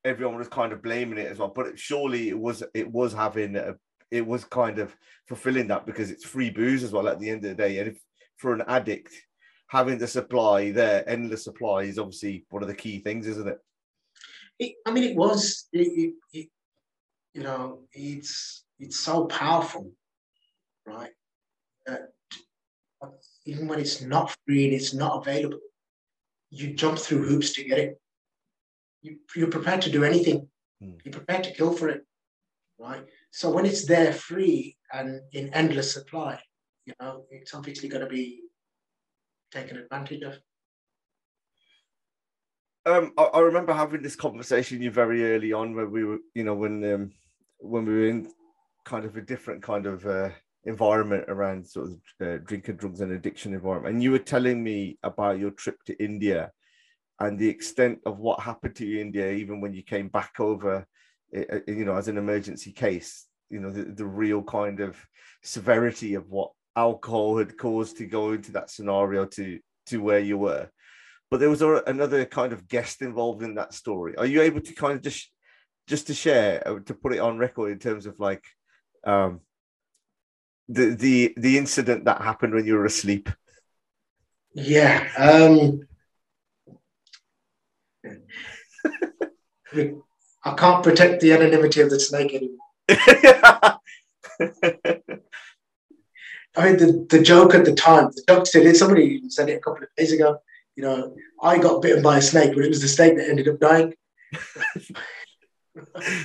everyone 0.03 0.38
was 0.38 0.47
kind 0.47 0.74
of 0.74 0.84
blaming 0.84 1.18
it 1.18 1.32
as 1.32 1.39
well, 1.39 1.51
but 1.55 1.80
surely 1.80 2.30
it 2.30 2.38
was 2.38 2.63
it 2.76 2.91
was 2.91 3.13
having 3.13 3.55
a, 3.55 3.76
it 4.11 4.26
was 4.26 4.43
kind 4.43 4.78
of 4.78 4.95
fulfilling 5.28 5.68
that 5.70 5.88
because 5.88 6.11
it's 6.11 6.26
free 6.26 6.51
booze 6.51 6.84
as 6.84 6.91
well 6.91 7.07
at 7.07 7.20
the 7.20 7.30
end 7.30 7.43
of 7.45 7.49
the 7.49 7.63
day. 7.63 7.80
And 7.80 7.89
if 7.89 7.97
for 8.38 8.53
an 8.53 8.63
addict, 8.68 9.13
having 9.68 9.97
the 9.97 10.07
supply 10.07 10.72
there, 10.72 11.07
endless 11.09 11.43
supply 11.43 11.84
is 11.84 11.99
obviously 11.99 12.45
one 12.49 12.61
of 12.61 12.68
the 12.68 12.76
key 12.76 12.99
things, 12.99 13.28
isn't 13.28 13.47
it? 13.47 13.57
it 14.59 14.76
I 14.86 14.91
mean, 14.91 15.03
it 15.03 15.16
was, 15.16 15.68
it, 15.74 15.80
it, 15.80 16.13
it, 16.34 16.49
you 17.34 17.43
know, 17.43 17.82
it's 17.91 18.63
it's 18.80 18.97
so 18.97 19.26
powerful, 19.26 19.91
right? 20.86 21.11
That 21.86 22.13
even 23.45 23.68
when 23.68 23.80
it's 23.80 24.01
not 24.01 24.36
free 24.45 24.66
and 24.66 24.74
it's 24.74 24.93
not 24.93 25.18
available, 25.18 25.59
you 26.49 26.74
jump 26.74 26.97
through 26.97 27.28
hoops 27.28 27.53
to 27.53 27.63
get 27.63 27.80
it. 27.80 28.01
You, 29.01 29.18
you're 29.36 29.49
prepared 29.49 29.82
to 29.84 29.91
do 29.91 30.03
anything. 30.03 30.47
Mm. 30.82 30.99
You're 31.03 31.13
prepared 31.13 31.43
to 31.43 31.53
kill 31.53 31.74
for 31.74 31.89
it, 31.89 32.05
right? 32.80 33.05
So 33.32 33.49
when 33.49 33.66
it's 33.66 33.86
there 33.86 34.13
free 34.13 34.78
and 34.93 35.22
in 35.34 35.53
endless 35.53 35.93
supply, 35.93 36.39
you 36.86 36.93
know, 36.99 37.26
it's 37.30 37.53
obviously 37.53 37.89
going 37.89 38.03
to 38.03 38.09
be 38.09 38.41
taken 39.56 39.78
advantage 39.78 40.22
of. 40.24 40.34
Um, 42.86 43.14
I, 43.18 43.24
I, 43.24 43.39
remember 43.39 43.74
having 43.74 44.03
this 44.03 44.16
conversation 44.16 44.82
you 44.82 44.91
very 44.91 45.34
early 45.34 45.53
on 45.53 45.74
when 45.74 45.91
we 45.91 46.03
were, 46.03 46.20
you 46.36 46.43
know, 46.43 46.53
when 46.53 46.93
um, 46.93 47.12
when 47.58 47.86
we 47.86 47.93
were 47.93 48.08
in 48.08 48.30
kind 48.84 49.06
of 49.06 49.18
a 49.18 49.22
different 49.22 49.64
kind 49.64 49.88
of 49.88 50.06
uh, 50.06 50.30
environment 50.66 51.26
around 51.28 51.66
sort 51.66 51.88
of 51.88 52.28
uh, 52.28 52.38
drinking, 52.45 52.76
drugs, 52.76 53.01
and 53.01 53.12
addiction 53.12 53.53
environment. 53.53 53.95
And 53.95 54.03
you 54.03 54.12
were 54.12 54.20
telling 54.20 54.64
me 54.64 54.99
about 55.01 55.39
your 55.39 55.51
trip 55.51 55.78
to 55.86 56.03
India 56.03 56.51
and 57.20 57.39
the 57.39 57.49
extent 57.49 57.99
of 58.06 58.20
what 58.20 58.39
happened 58.41 58.76
to 58.76 58.86
you 58.86 58.99
in 58.99 59.08
India, 59.08 59.32
even 59.32 59.62
when 59.62 59.74
you 59.74 59.82
came 59.82 60.10
back 60.10 60.39
over, 60.39 60.86
uh, 61.36 61.43
uh, 61.51 61.60
you 61.68 61.86
know, 61.86 61.95
as 61.95 62.08
an 62.08 62.18
emergency 62.18 62.72
case. 62.72 63.26
You 63.49 63.60
know, 63.60 63.72
the, 63.72 63.84
the 63.84 64.06
real 64.06 64.43
kind 64.43 64.80
of 64.80 64.97
severity 65.43 66.16
of 66.16 66.30
what 66.30 66.51
alcohol 66.76 67.38
had 67.38 67.58
caused 67.58 67.98
to 67.98 68.06
go 68.06 68.34
into 68.34 68.52
that 68.54 68.70
scenario 68.70 69.26
to 69.26 69.60
to 69.88 70.02
where 70.02 70.20
you 70.20 70.38
were. 70.38 70.70
But 71.32 71.40
there 71.40 71.50
was 71.50 71.62
another 71.62 72.26
kind 72.26 72.54
of 72.54 72.68
guest 72.68 73.02
involved 73.02 73.44
in 73.44 73.56
that 73.56 73.74
story. 73.74 74.18
Are 74.18 74.26
you 74.26 74.42
able 74.42 74.62
to 74.62 74.74
kind 74.74 74.94
of 74.94 75.02
just 75.02 75.32
just 75.88 76.08
to 76.08 76.14
share 76.14 76.68
uh, 76.68 76.80
to 76.86 76.94
put 76.94 77.14
it 77.14 77.20
on 77.20 77.38
record 77.38 77.72
in 77.72 77.80
terms 77.80 78.06
of 78.06 78.20
like 78.20 78.44
um 79.06 79.42
the 80.68 80.96
the 80.96 81.34
the 81.38 81.58
incident 81.58 82.06
that 82.06 82.22
happened 82.22 82.54
when 82.54 82.66
you 82.66 82.76
were 82.76 82.86
asleep? 82.86 83.30
Yeah 84.54 85.08
um 85.18 85.82
i 90.46 90.54
can't 90.56 90.84
protect 90.84 91.22
the 91.22 91.34
anonymity 91.34 91.82
of 91.82 91.90
the 91.90 92.00
snake 92.00 92.34
anymore 92.34 92.60
I 96.58 96.66
mean, 96.66 96.78
the, 96.78 97.06
the 97.10 97.22
joke 97.22 97.53
at 97.53 97.66
the 97.66 97.74
time, 97.74 98.10
the 98.16 98.24
joke 98.28 98.47
still 98.47 98.66
is, 98.66 98.80
somebody 98.80 99.22
said 99.30 99.49
it 99.49 99.58
a 99.58 99.60
couple 99.60 99.84
of 99.84 99.89
days 99.97 100.12
ago, 100.12 100.41
you 100.76 100.84
know, 100.84 101.16
I 101.41 101.58
got 101.58 101.82
bitten 101.82 102.03
by 102.03 102.18
a 102.18 102.22
snake, 102.22 102.53
but 102.53 102.64
it 102.64 102.70
was 102.70 102.82
the 102.82 102.88
snake 102.88 103.18
that 103.18 103.30
ended 103.30 103.47
up 103.47 103.60
dying. 103.60 103.93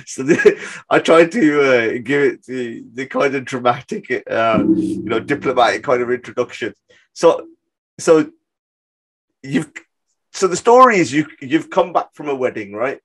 so 0.05 0.23
the, 0.23 0.59
I 0.89 0.99
tried 0.99 1.31
to 1.33 1.61
uh, 1.61 1.99
give 2.03 2.21
it 2.23 2.45
the, 2.45 2.83
the 2.93 3.05
kind 3.05 3.35
of 3.35 3.45
dramatic, 3.45 4.23
uh, 4.29 4.63
you 4.67 5.03
know, 5.03 5.19
diplomatic 5.19 5.83
kind 5.83 6.01
of 6.01 6.11
introduction. 6.11 6.73
So, 7.13 7.47
so 7.99 8.31
you've, 9.43 9.71
so 10.33 10.47
the 10.47 10.55
story 10.55 10.97
is 10.97 11.11
you 11.11 11.27
you've 11.41 11.69
come 11.69 11.93
back 11.93 12.13
from 12.13 12.29
a 12.29 12.35
wedding, 12.35 12.73
right? 12.73 12.99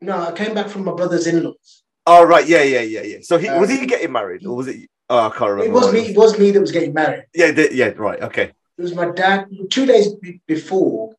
No, 0.00 0.20
I 0.20 0.32
came 0.32 0.54
back 0.54 0.68
from 0.68 0.84
my 0.84 0.92
brother's 0.92 1.26
in-laws. 1.26 1.82
Oh 2.06 2.24
right, 2.24 2.46
yeah, 2.46 2.62
yeah, 2.62 2.80
yeah, 2.80 3.02
yeah. 3.02 3.18
So 3.22 3.38
he 3.38 3.48
um, 3.48 3.60
was 3.60 3.70
he 3.70 3.86
getting 3.86 4.12
married, 4.12 4.46
or 4.46 4.56
was 4.56 4.68
it? 4.68 4.88
Oh, 5.12 5.26
I 5.26 5.28
can't 5.28 5.50
remember. 5.50 5.64
It 5.64 5.72
was 5.74 5.92
me. 5.92 6.00
It 6.08 6.16
was 6.16 6.38
me 6.38 6.50
that 6.52 6.60
was 6.60 6.72
getting 6.72 6.94
married. 6.94 7.26
Yeah, 7.34 7.50
the, 7.50 7.68
yeah, 7.70 7.88
right. 7.88 8.22
Okay. 8.22 8.44
It 8.78 8.82
was 8.82 8.94
my 8.94 9.10
dad. 9.10 9.46
Two 9.68 9.84
days 9.84 10.14
before, 10.46 11.14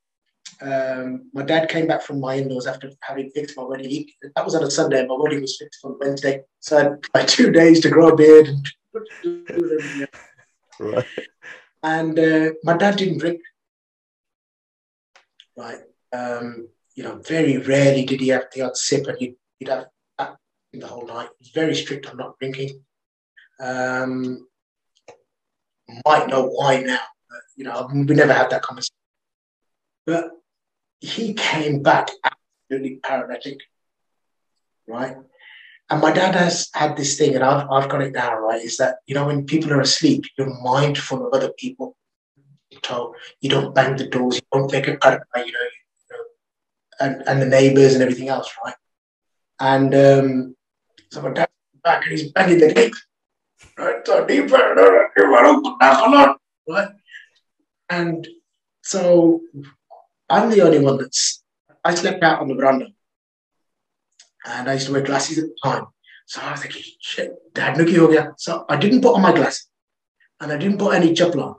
um, 0.62 1.30
my 1.32 1.44
dad 1.44 1.70
came 1.70 1.86
back 1.86 2.02
from 2.02 2.20
my 2.20 2.34
in-laws 2.34 2.66
after 2.66 2.90
having 3.02 3.30
fixed 3.30 3.56
my 3.56 3.62
wedding. 3.62 3.88
He, 3.92 4.12
that 4.36 4.44
was 4.44 4.56
on 4.56 4.64
a 4.64 4.72
Sunday. 4.72 5.06
My 5.06 5.16
wedding 5.16 5.42
was 5.42 5.60
fixed 5.60 5.86
on 5.86 5.96
Wednesday, 6.00 6.42
so 6.60 6.76
I 6.76 6.84
had 6.84 7.06
like 7.14 7.28
two 7.28 7.52
days 7.52 7.82
to 7.82 7.90
grow 7.90 8.08
a 8.08 8.16
beard 8.16 8.48
and. 8.48 8.68
right. 10.80 11.06
And 11.84 12.18
uh, 12.18 12.50
my 12.64 12.76
dad 12.76 12.96
didn't 12.96 13.20
drink. 13.20 13.42
Right. 15.56 15.82
Um, 16.12 16.68
you 16.96 17.04
know, 17.04 17.18
very 17.18 17.58
rarely 17.58 18.06
did 18.06 18.22
he 18.22 18.30
have 18.30 18.46
the 18.56 18.62
odd 18.62 18.76
sip, 18.76 19.06
and 19.06 19.20
he'd, 19.20 19.36
he'd 19.60 19.70
have 19.70 19.86
that 20.18 20.38
the 20.74 20.88
whole 20.88 21.06
night. 21.06 21.30
He 21.38 21.44
was 21.44 21.52
very 21.52 21.76
strict 21.76 22.08
on 22.08 22.18
not 22.18 22.40
drinking. 22.40 22.84
Um, 23.60 24.48
might 26.06 26.28
know 26.28 26.48
why 26.48 26.82
now. 26.82 27.00
But, 27.30 27.42
you 27.56 27.64
know, 27.66 27.90
we 27.92 28.16
never 28.16 28.34
had 28.34 28.50
that 28.50 28.62
conversation. 28.62 28.96
But 30.06 30.32
he 31.00 31.34
came 31.34 31.82
back 31.82 32.10
absolutely 32.24 33.00
paralytic, 33.04 33.60
right? 34.88 35.18
And 35.90 36.02
my 36.02 36.12
dad 36.12 36.36
has 36.36 36.70
had 36.74 36.98
this 36.98 37.18
thing, 37.18 37.36
and 37.36 37.44
I've, 37.44 37.70
I've 37.70 37.90
got 37.90 38.02
it 38.02 38.14
now, 38.14 38.38
right? 38.38 38.62
Is 38.62 38.78
that, 38.78 38.98
you 39.06 39.16
know, 39.16 39.28
when 39.28 39.46
people 39.46 39.72
are 39.74 39.82
asleep, 39.82 40.24
you're 40.38 40.62
mindful 40.62 41.28
of 41.28 41.34
other 41.34 41.52
people. 41.58 41.96
So 42.86 43.16
you 43.40 43.50
don't 43.50 43.76
bang 43.76 43.96
the 43.98 44.08
doors, 44.08 44.36
you 44.36 44.42
don't 44.52 44.72
make 44.72 44.88
a 44.88 44.98
cut, 44.98 45.22
you 45.36 45.42
know, 45.42 45.46
you 45.46 45.52
know 45.52 46.24
and, 47.00 47.24
and 47.28 47.42
the 47.42 47.46
neighbors 47.46 47.94
and 47.94 48.02
everything 48.02 48.30
else, 48.30 48.52
right? 48.64 48.76
And 49.60 49.94
um, 49.94 50.56
so 51.12 51.22
my 51.22 51.32
dad's 51.32 51.52
back 51.84 52.04
and 52.04 52.12
he's 52.12 52.32
banging 52.32 52.60
the 52.60 52.74
gate 52.74 52.96
right? 53.78 54.06
So 54.06 54.26
deeper, 54.26 54.58
right? 56.70 56.90
And 57.90 58.28
so 58.82 59.42
I'm 60.30 60.50
the 60.50 60.62
only 60.62 60.80
one 60.80 60.98
that's 60.98 61.44
I 61.84 61.96
slept 61.96 62.24
out 62.24 62.40
on 62.40 62.48
the 62.48 62.56
veranda. 62.56 62.88
And 64.46 64.70
I 64.70 64.74
used 64.74 64.88
to 64.88 64.94
wear 64.94 65.02
glasses 65.02 65.38
at 65.38 65.46
the 65.46 65.56
time. 65.64 65.86
So 66.26 66.42
I 66.42 66.52
was 66.52 66.62
thinking, 66.62 66.84
shit, 67.00 67.34
dad 67.54 67.78
nuki 67.78 67.98
ho. 67.98 68.34
So 68.38 68.66
I 68.70 68.78
didn't 68.78 69.02
put 69.02 69.16
on 69.16 69.22
my 69.22 69.34
glasses 69.34 69.68
and 70.40 70.52
I 70.52 70.58
didn't 70.58 70.80
put 70.80 70.96
any 70.96 71.14
chappal 71.14 71.44
on. 71.44 71.56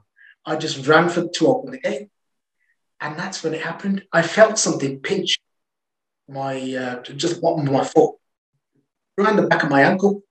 I 0.47 0.57
just 0.57 0.87
ran 0.87 1.09
for 1.09 1.29
to 1.29 1.47
open 1.47 1.73
the 1.73 1.79
gate. 1.79 2.09
And 3.01 3.19
that's 3.19 3.43
when 3.43 3.55
it 3.55 3.63
happened. 3.63 4.05
I 4.13 4.23
felt 4.23 4.59
something 4.59 5.01
pinch 5.01 5.39
my 6.29 6.55
uh, 6.75 7.03
just 7.03 7.41
bottom 7.41 7.71
my 7.71 7.85
foot, 7.85 8.15
around 9.19 9.37
the 9.37 9.47
back 9.47 9.63
of 9.63 9.71
my 9.71 9.83
ankle, 9.83 10.23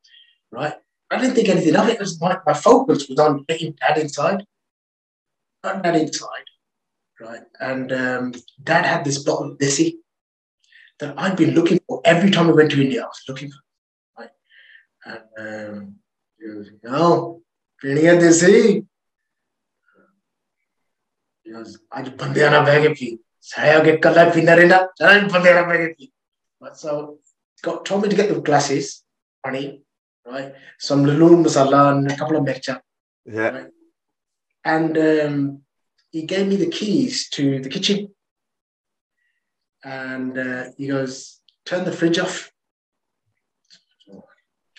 right? 0.52 0.74
I 1.13 1.19
didn't 1.19 1.35
think 1.35 1.49
anything 1.49 1.75
of 1.77 1.89
it. 1.89 1.95
it 1.95 2.01
was 2.01 2.21
my, 2.21 2.39
my 2.45 2.53
focus 2.53 3.09
was 3.09 3.19
on 3.19 3.45
getting 3.49 3.73
dad 3.73 3.99
inside, 3.99 4.45
not 5.65 5.83
dad 5.83 5.97
inside, 5.97 6.49
right? 7.21 7.43
And 7.61 7.93
um, 7.93 8.33
dad 8.63 8.85
had 8.85 9.05
this 9.05 9.23
bottle 9.23 9.53
of 9.53 9.59
Desi 9.59 9.95
that 11.01 11.15
I'd 11.19 11.37
been 11.37 11.55
looking 11.55 11.81
for 11.87 12.03
every 12.05 12.31
time 12.31 12.49
I 12.49 12.53
went 12.53 12.71
to 12.73 12.83
India. 12.83 13.03
I 13.03 13.07
was 13.07 13.23
looking 13.29 13.51
for, 13.51 13.61
right? 14.19 14.31
And 15.07 15.77
um, 15.77 15.95
he 16.39 16.47
goes, 16.47 16.71
"No, 16.83 17.41
पीनी 17.83 18.03
है 18.03 18.19
देसी." 18.21 18.87
He 21.45 21.53
goes, 21.53 21.79
"आज 21.93 22.09
बंदे 22.21 22.45
आना 22.49 22.61
बैगे 22.67 22.95
P." 23.01 23.19
saya 23.41 23.83
get 23.85 24.03
कल 24.03 24.31
पीना 24.35 24.55
रहना, 24.55 24.79
चल 24.99 25.29
बंदे 25.33 25.51
आना 25.51 25.63
बैगे 25.69 25.89
P. 25.95 26.13
So 26.75 27.19
got 27.63 27.85
told 27.87 28.03
me 28.03 28.09
to 28.11 28.17
get 28.17 28.29
the 28.29 28.41
glasses, 28.41 29.05
honey, 29.45 29.83
right? 30.26 30.54
Some 30.80 31.04
lulun 31.06 31.44
masala 31.44 31.92
and 31.92 32.12
a 32.12 32.18
couple 32.18 32.38
of 32.38 32.44
mircha. 32.44 32.82
Yeah. 33.26 33.50
Right? 33.50 33.68
And 34.66 34.98
um, 34.98 35.62
he 36.12 36.24
gave 36.24 36.48
me 36.48 36.56
the 36.56 36.70
keys 36.70 37.30
to 37.30 37.60
the 37.60 37.70
kitchen. 37.70 38.14
And 39.84 40.38
uh, 40.38 40.66
he 40.78 40.88
goes, 40.88 41.42
turn 41.66 41.84
the 41.84 41.92
fridge 41.92 42.20
off. 42.20 42.52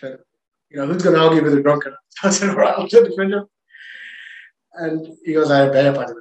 you 0.02 0.16
know, 0.72 0.86
who's 0.86 1.02
going 1.02 1.14
to 1.14 1.22
argue 1.22 1.42
with 1.42 1.54
a 1.54 1.62
drunkard? 1.62 1.94
I 2.22 2.30
said, 2.30 2.50
all 2.50 2.56
right, 2.56 2.74
I'll 2.76 2.88
turn 2.88 3.04
the 3.04 3.14
fridge 3.14 3.34
off. 3.34 3.48
And 4.72 5.06
he 5.24 5.34
goes, 5.34 5.50
I 5.50 5.62
obey 5.62 5.90
by 5.90 6.06
the 6.06 6.20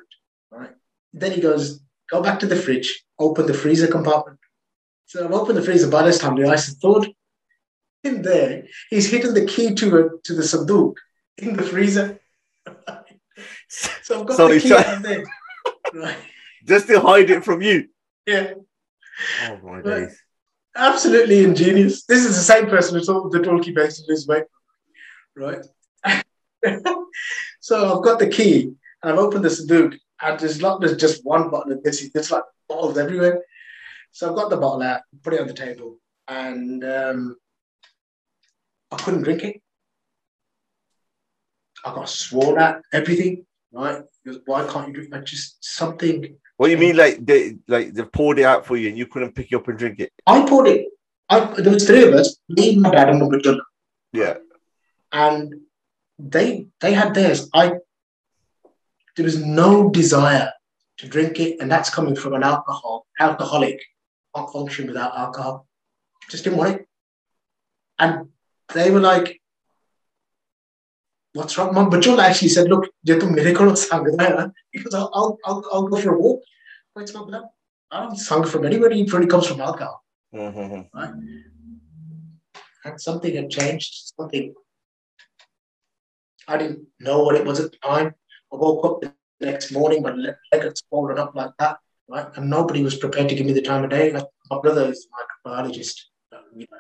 Right. 0.52 0.70
Then 1.14 1.32
he 1.32 1.42
goes, 1.42 1.80
go 2.12 2.22
back 2.22 2.40
to 2.40 2.46
the 2.46 2.56
fridge, 2.56 3.04
open 3.20 3.48
the 3.48 3.54
freezer 3.54 3.88
compartment, 3.88 4.40
So 5.06 5.26
I've 5.26 5.32
opened 5.32 5.58
the 5.58 5.64
freezer 5.64 5.90
by 5.90 6.04
this 6.04 6.20
time, 6.20 6.36
the 6.36 6.48
ice 6.48 6.68
is 6.68 6.76
thawed. 6.76 7.08
In 8.04 8.22
there, 8.22 8.64
he's 8.90 9.10
hidden 9.10 9.34
the 9.34 9.46
key 9.46 9.74
to 9.76 9.98
a, 9.98 10.10
to 10.26 10.34
the 10.36 10.42
sanduk 10.44 10.96
in 11.38 11.56
the 11.56 11.64
freezer. 11.64 12.20
so 13.68 14.20
I've 14.22 14.26
got 14.28 14.38
the 14.50 14.60
key 14.60 14.70
trying- 14.70 14.86
out 14.86 15.02
there. 15.02 15.24
Right. 15.94 16.18
Just 16.66 16.88
to 16.88 17.00
hide 17.00 17.30
it 17.30 17.44
from 17.44 17.62
you. 17.62 17.88
Yeah. 18.26 18.54
Oh 19.44 19.58
my 19.64 19.80
Right. 19.80 19.84
days. 19.84 20.22
Absolutely 20.76 21.44
ingenious. 21.44 22.06
This 22.06 22.26
is 22.26 22.36
the 22.36 22.42
same 22.42 22.66
person 22.68 22.98
who 22.98 23.06
told 23.06 23.32
the 23.32 23.40
donkey 23.40 23.72
based 23.72 24.02
in 24.08 24.14
his 24.14 24.28
way. 24.28 24.44
Right. 25.36 25.64
so 27.60 27.98
I've 27.98 28.04
got 28.04 28.20
the 28.20 28.28
key 28.28 28.74
and 29.02 29.12
I've 29.12 29.20
opened 29.20 29.46
the 29.46 29.50
Sanduk 29.50 29.98
and 30.22 30.40
there's 30.40 30.60
not 30.60 30.80
there's 30.82 30.98
just 30.98 31.24
one 31.26 31.50
bottle 31.50 31.74
of 31.74 31.84
this, 31.84 32.10
there's 32.14 32.32
like 32.32 32.44
bottles 32.68 32.98
everywhere. 32.98 33.44
So 34.12 34.30
I've 34.30 34.36
got 34.36 34.50
the 34.50 34.58
bottle 34.58 34.82
out, 34.84 35.02
put 35.22 35.34
it 35.34 35.42
on 35.42 35.48
the 35.48 35.54
table, 35.54 35.98
and 36.28 36.84
um, 36.84 37.36
I 38.94 38.98
couldn't 38.98 39.24
drink 39.24 39.44
it. 39.44 39.62
I 41.86 41.94
got 41.94 42.08
sworn 42.08 42.60
at, 42.60 42.82
everything, 42.94 43.46
right? 43.72 44.04
Why 44.46 44.68
can't 44.68 44.88
you 44.88 44.94
drink? 44.94 45.12
Like 45.12 45.26
just 45.26 45.64
something. 45.64 46.38
What 46.58 46.68
do 46.68 46.72
you 46.72 46.78
mean, 46.78 46.96
like 46.96 47.26
they 47.26 47.58
like 47.68 47.94
they 47.94 48.04
poured 48.04 48.40
it 48.40 48.46
out 48.46 48.66
for 48.66 48.78
you 48.78 48.88
and 48.90 48.98
you 48.98 49.08
couldn't 49.08 49.36
pick 49.36 49.52
it 49.52 49.56
up 49.56 49.68
and 49.68 49.78
drink 49.78 50.00
it? 50.00 50.12
I 50.28 50.46
poured 50.48 50.68
it. 50.68 50.88
I, 51.30 51.40
there 51.62 51.74
was 51.74 51.88
three 51.88 52.08
of 52.08 52.14
us, 52.14 52.38
me, 52.48 52.78
my 52.78 52.92
dad, 52.92 53.10
and 53.10 53.20
my 53.20 53.28
brother. 53.28 53.62
Yeah. 54.14 54.36
and 55.12 55.54
they 56.20 56.68
they 56.80 56.94
had 56.94 57.14
theirs. 57.16 57.50
I 57.54 57.74
there 59.16 59.26
was 59.26 59.44
no 59.44 59.90
desire 59.90 60.52
to 60.98 61.08
drink 61.08 61.40
it, 61.40 61.60
and 61.60 61.72
that's 61.72 61.90
coming 61.90 62.16
from 62.16 62.34
an 62.34 62.44
alcohol 62.44 63.08
alcoholic. 63.20 63.82
Can't 64.36 64.52
function 64.52 64.88
without 64.88 65.18
alcohol. 65.18 65.68
Just 66.30 66.44
didn't 66.44 66.60
want 66.60 66.76
it. 66.76 66.88
And 68.00 68.30
they 68.74 68.92
were 68.92 69.00
like, 69.00 69.42
"What's 71.34 71.58
wrong?" 71.58 71.74
My 71.74 71.86
Bajul 71.86 72.20
actually 72.20 72.50
said, 72.50 72.70
"Look, 72.70 72.90
mere 73.06 73.54
ko 73.56 73.74
sang 73.76 74.06
because 74.72 74.94
I'll, 74.94 75.12
I'll 75.14 75.38
I'll 75.46 75.64
I'll 75.72 75.88
go 75.88 75.98
for 76.02 76.16
a 76.16 76.20
walk." 76.20 76.42
It's 76.98 77.14
not. 77.14 77.30
I 77.92 78.04
don't 78.04 78.16
sang 78.16 78.44
from 78.46 78.66
anybody. 78.66 79.02
It 79.02 79.14
really 79.14 79.28
comes 79.28 79.48
from 79.48 79.62
alcohol 79.62 80.04
Mhm. 80.34 80.90
right? 80.94 81.14
And 82.86 83.00
something 83.00 83.36
had 83.36 83.50
changed. 83.50 84.14
Something 84.18 84.54
I 86.48 86.58
didn't 86.58 86.88
know 87.00 87.24
what 87.24 87.36
it 87.36 87.46
was 87.46 87.60
at 87.60 87.72
the 87.72 87.78
time. 87.78 88.16
I 88.52 88.56
woke 88.56 88.86
up 88.86 89.02
the 89.02 89.14
next 89.40 89.72
morning, 89.72 90.02
my 90.02 90.12
leg 90.12 90.36
had 90.52 90.78
swollen 90.78 91.18
up 91.18 91.34
like 91.36 91.52
that, 91.60 91.78
right? 92.10 92.28
And 92.36 92.50
nobody 92.50 92.84
was 92.84 92.98
prepared 92.98 93.30
to 93.30 93.36
give 93.36 93.46
me 93.46 93.54
the 93.54 93.62
time 93.62 93.84
of 93.84 93.90
day. 93.90 94.12
Like 94.12 94.26
my 94.50 94.60
brother 94.60 94.90
is 94.92 95.08
a 95.08 95.50
microbiologist. 95.50 95.98
You 96.56 96.68
know, 96.70 96.78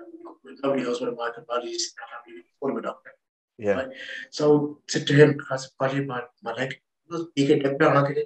nobody 0.64 0.84
knows 0.84 1.02
what 1.02 1.10
a 1.10 1.14
microbiologist 1.14 1.76
is. 1.76 1.94
I 1.98 2.06
can't 2.10 2.23
really 2.27 2.44
call 2.60 2.72
him 2.72 2.77
a 2.77 2.81
doctor. 2.81 3.11
Yeah. 3.57 3.73
Right? 3.73 3.88
So 4.31 4.80
I 4.80 4.91
said 4.91 5.07
to 5.07 5.14
him, 5.14 5.40
I 5.52 5.57
said, 5.57 5.72
"Buddy, 5.77 6.06
my, 6.06 6.22
my 6.41 6.53
leg, 6.53 6.76
you 7.35 7.48
can 7.48 7.60
get 7.60 7.77
down, 7.77 7.98
I 7.98 8.23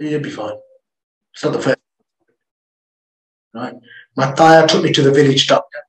You'll 0.00 0.20
be 0.20 0.30
fine. 0.30 0.54
It's 1.34 1.44
not 1.44 1.54
the 1.54 1.60
first. 1.60 1.78
Right? 3.52 3.74
My 4.16 4.32
tire 4.32 4.66
took 4.68 4.84
me 4.84 4.92
to 4.92 5.02
the 5.02 5.12
village 5.12 5.48
doctor. 5.48 5.80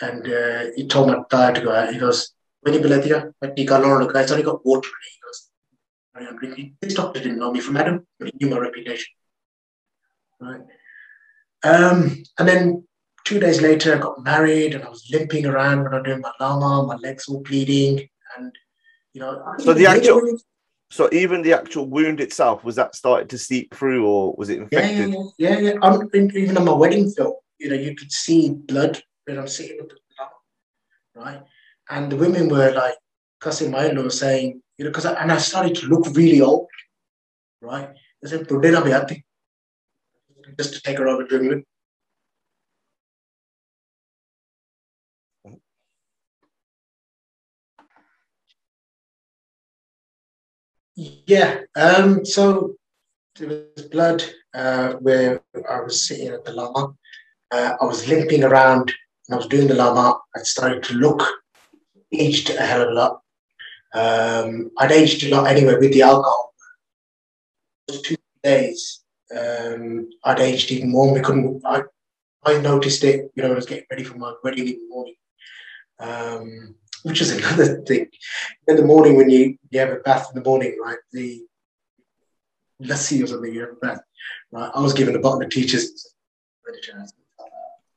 And 0.00 0.26
uh, 0.26 0.72
he 0.74 0.86
told 0.86 1.08
my 1.08 1.22
tire 1.30 1.52
to 1.52 1.60
go 1.60 1.72
out. 1.72 1.92
He 1.92 1.98
goes, 1.98 2.32
when 2.62 2.74
you 2.74 2.80
believe 2.80 3.06
you, 3.06 3.34
but 3.40 3.52
he 3.56 3.64
got 3.64 3.84
on 3.84 4.06
the 4.06 4.12
guy, 4.12 4.22
it's 4.22 4.30
only 4.30 4.44
got 4.44 4.64
water 4.64 4.88
it. 4.88 5.12
He 5.12 5.18
goes, 5.24 5.50
"Carry 6.14 6.26
on 6.28 6.36
drinking. 6.36 6.76
This 6.80 6.94
doctor 6.94 7.20
didn't 7.20 7.38
know 7.38 7.52
me 7.52 7.60
from 7.60 7.76
Adam, 7.76 8.06
but 8.18 8.28
he 8.28 8.34
knew 8.40 8.54
my 8.54 8.60
reputation. 8.60 9.12
Right. 10.40 10.60
Um, 11.64 12.22
and 12.38 12.48
then 12.48 12.84
two 13.32 13.40
days 13.40 13.62
later, 13.62 13.94
I 13.96 13.98
got 13.98 14.22
married 14.22 14.74
and 14.74 14.84
I 14.84 14.90
was 14.90 15.08
limping 15.10 15.46
around 15.46 15.84
when 15.84 15.94
I 15.94 15.98
was 15.98 16.04
doing 16.04 16.20
my 16.20 16.32
lama, 16.38 16.86
my 16.86 16.96
legs 16.96 17.28
all 17.28 17.40
bleeding. 17.40 18.06
And, 18.36 18.52
you 19.14 19.20
know, 19.22 19.42
So 19.58 19.72
the 19.72 19.86
actual- 19.86 20.20
really- 20.20 20.38
So 20.90 21.08
even 21.10 21.40
the 21.40 21.54
actual 21.54 21.86
wound 21.88 22.20
itself 22.20 22.62
was 22.64 22.76
that 22.76 22.94
started 22.94 23.30
to 23.30 23.38
seep 23.38 23.74
through, 23.74 24.06
or 24.06 24.34
was 24.36 24.50
it 24.50 24.58
Yeah, 24.58 24.66
yeah, 24.72 24.88
infected? 24.88 25.08
yeah, 25.38 25.48
yeah. 25.48 25.58
yeah. 25.66 25.74
I'm, 25.82 26.10
even 26.42 26.58
on 26.58 26.66
my 26.66 26.74
wedding 26.74 27.10
film, 27.10 27.36
you 27.58 27.70
know, 27.70 27.76
you 27.86 27.94
could 27.96 28.12
see 28.12 28.50
blood 28.50 29.02
when 29.24 29.38
I'm 29.38 29.48
sitting 29.48 29.78
with 29.80 29.88
the 29.88 29.96
flower, 30.14 31.24
right? 31.24 31.42
And 31.88 32.12
the 32.12 32.16
women 32.16 32.50
were 32.50 32.72
like 32.72 32.96
cussing 33.40 33.70
my 33.70 33.86
in-law, 33.88 34.10
saying, 34.10 34.60
you 34.76 34.84
know, 34.84 34.90
because 34.90 35.06
I, 35.06 35.14
and 35.22 35.32
I 35.32 35.38
started 35.38 35.74
to 35.76 35.86
look 35.86 36.04
really 36.14 36.42
old, 36.42 36.68
right? 37.62 37.88
They 38.20 38.28
said, 38.28 38.46
"Today 38.46 38.72
na 38.72 38.82
bhi 38.82 39.22
just 40.58 40.74
to 40.74 40.82
take 40.82 40.98
her 40.98 41.08
over 41.08 41.24
to 41.24 41.40
England. 41.40 41.64
Yeah. 51.26 51.60
Um, 51.74 52.24
so 52.24 52.76
there 53.36 53.48
was 53.76 53.86
blood 53.86 54.22
uh, 54.54 54.94
where 54.94 55.42
I 55.68 55.80
was 55.80 56.06
sitting 56.06 56.28
at 56.28 56.44
the 56.44 56.52
lama. 56.52 56.94
Uh, 57.50 57.74
I 57.80 57.84
was 57.84 58.08
limping 58.08 58.44
around 58.44 58.92
and 59.26 59.34
I 59.34 59.36
was 59.36 59.46
doing 59.46 59.68
the 59.68 59.74
lama. 59.74 60.18
I 60.36 60.42
started 60.42 60.82
to 60.84 60.94
look 60.94 61.22
aged 62.12 62.50
a 62.50 62.62
hell 62.62 62.82
of 62.82 62.88
a 62.88 62.92
lot. 62.92 63.20
Um, 63.94 64.70
I'd 64.78 64.92
aged 64.92 65.24
a 65.24 65.30
lot 65.30 65.46
anyway 65.46 65.76
with 65.78 65.92
the 65.92 66.02
alcohol. 66.02 66.54
Those 67.88 68.02
two 68.02 68.16
days, 68.42 69.02
um, 69.36 70.08
I'd 70.24 70.40
aged 70.40 70.70
even 70.70 70.90
more. 70.90 71.12
We 71.12 71.20
couldn't. 71.20 71.62
I, 71.64 71.82
I 72.44 72.60
noticed 72.60 73.04
it. 73.04 73.30
You 73.34 73.42
know, 73.42 73.52
I 73.52 73.54
was 73.54 73.66
getting 73.66 73.86
ready 73.90 74.04
for 74.04 74.16
my 74.18 74.34
wedding 74.44 74.68
in 74.68 74.74
the 74.74 74.88
morning, 74.88 75.14
um, 76.00 76.74
which 77.02 77.20
is 77.20 77.30
another 77.30 77.80
thing. 77.82 78.08
In 78.68 78.76
the 78.76 78.84
morning, 78.84 79.16
when 79.16 79.30
you, 79.30 79.56
you 79.70 79.80
have 79.80 79.90
a 79.90 79.96
bath 79.96 80.28
in 80.30 80.42
the 80.42 80.48
morning, 80.48 80.78
right? 80.82 80.98
The 81.12 81.42
lassi 82.82 83.22
or 83.22 83.26
something, 83.26 83.52
you 83.52 83.60
have 83.60 83.70
a 83.70 83.86
bath, 83.86 84.00
right? 84.50 84.70
I 84.74 84.80
was 84.80 84.92
given 84.92 85.16
a 85.16 85.20
bottle 85.20 85.42
of 85.42 85.50
teachers. 85.50 86.14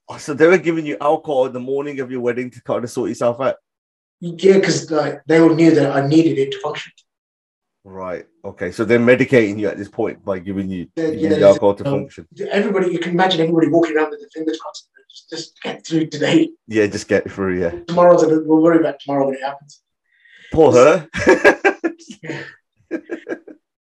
Oh, 0.08 0.18
so 0.18 0.34
they 0.34 0.48
were 0.48 0.58
giving 0.58 0.86
you 0.86 0.98
alcohol 1.02 1.46
in 1.48 1.54
the 1.54 1.60
morning 1.60 2.00
of 2.00 2.12
your 2.12 2.22
wedding 2.22 2.52
to 2.52 2.62
kind 2.62 2.84
of 2.84 2.92
sort 2.92 3.10
yourself 3.10 3.42
out. 3.42 3.56
Yeah, 4.20 4.56
because 4.56 4.90
like 4.92 5.22
they 5.26 5.40
all 5.40 5.54
knew 5.54 5.74
that 5.76 5.96
I 5.96 6.08
needed 6.08 6.38
it 6.38 6.52
to 6.52 6.60
function. 6.62 6.92
Right. 7.84 8.26
Okay. 8.44 8.72
So 8.72 8.84
they're 8.86 9.00
medicating 9.00 9.60
you 9.60 9.68
at 9.68 9.78
this 9.78 9.90
point 9.90 10.24
by 10.26 10.40
giving 10.40 10.70
you, 10.70 10.88
Yeah, 10.96 11.12
giving 11.12 11.20
yeah, 11.20 11.38
you 11.38 11.46
alcohol 11.46 11.76
to 11.76 11.88
um, 11.88 11.94
function. 11.94 12.28
Everybody, 12.50 12.92
you 12.92 13.00
can 13.00 13.12
imagine 13.12 13.42
everybody 13.42 13.68
walking 13.68 13.96
around 13.96 14.10
with 14.10 14.20
their 14.20 14.30
fingers 14.34 14.60
crossed. 14.60 14.90
Just, 15.30 15.56
just 15.56 15.62
get 15.64 15.86
through 15.86 16.08
today. 16.08 16.50
Yeah, 16.68 16.88
just 16.88 17.08
get 17.08 17.30
through. 17.32 17.60
Yeah. 17.60 17.72
Tomorrow's 17.88 18.24
a, 18.24 18.28
we'll 18.28 18.62
worry 18.62 18.80
about 18.80 19.00
tomorrow 19.00 19.26
when 19.26 19.36
it 19.36 19.42
happens. 19.42 19.82
Poor 20.54 20.72
her. 20.74 21.10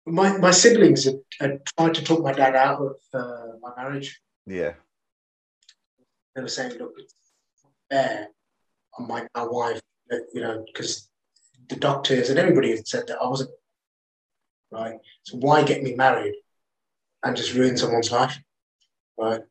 My 0.05 0.35
my 0.37 0.51
siblings 0.51 1.05
had, 1.05 1.19
had 1.39 1.65
tried 1.65 1.93
to 1.95 2.03
talk 2.03 2.21
my 2.21 2.33
dad 2.33 2.53
out 2.55 2.81
of 2.81 2.95
uh, 3.13 3.53
my 3.61 3.71
marriage. 3.77 4.19
yeah. 4.45 4.73
They 6.35 6.41
were 6.41 6.49
saying, 6.49 6.77
"Look, 6.79 6.93
it's 6.97 7.13
fair 7.89 8.27
on 8.97 9.07
my, 9.07 9.25
my 9.33 9.45
wife, 9.45 9.79
you 10.33 10.41
know, 10.41 10.65
because 10.65 11.07
the 11.69 11.77
doctors 11.77 12.29
and 12.29 12.37
everybody 12.37 12.71
had 12.71 12.87
said 12.87 13.07
that 13.07 13.21
I 13.21 13.27
wasn't 13.27 13.51
right. 14.69 14.97
So 15.23 15.37
why 15.37 15.63
get 15.63 15.81
me 15.81 15.95
married 15.95 16.33
and 17.23 17.37
just 17.37 17.53
ruin 17.53 17.77
someone's 17.77 18.11
life, 18.11 18.37
right?" 19.17 19.41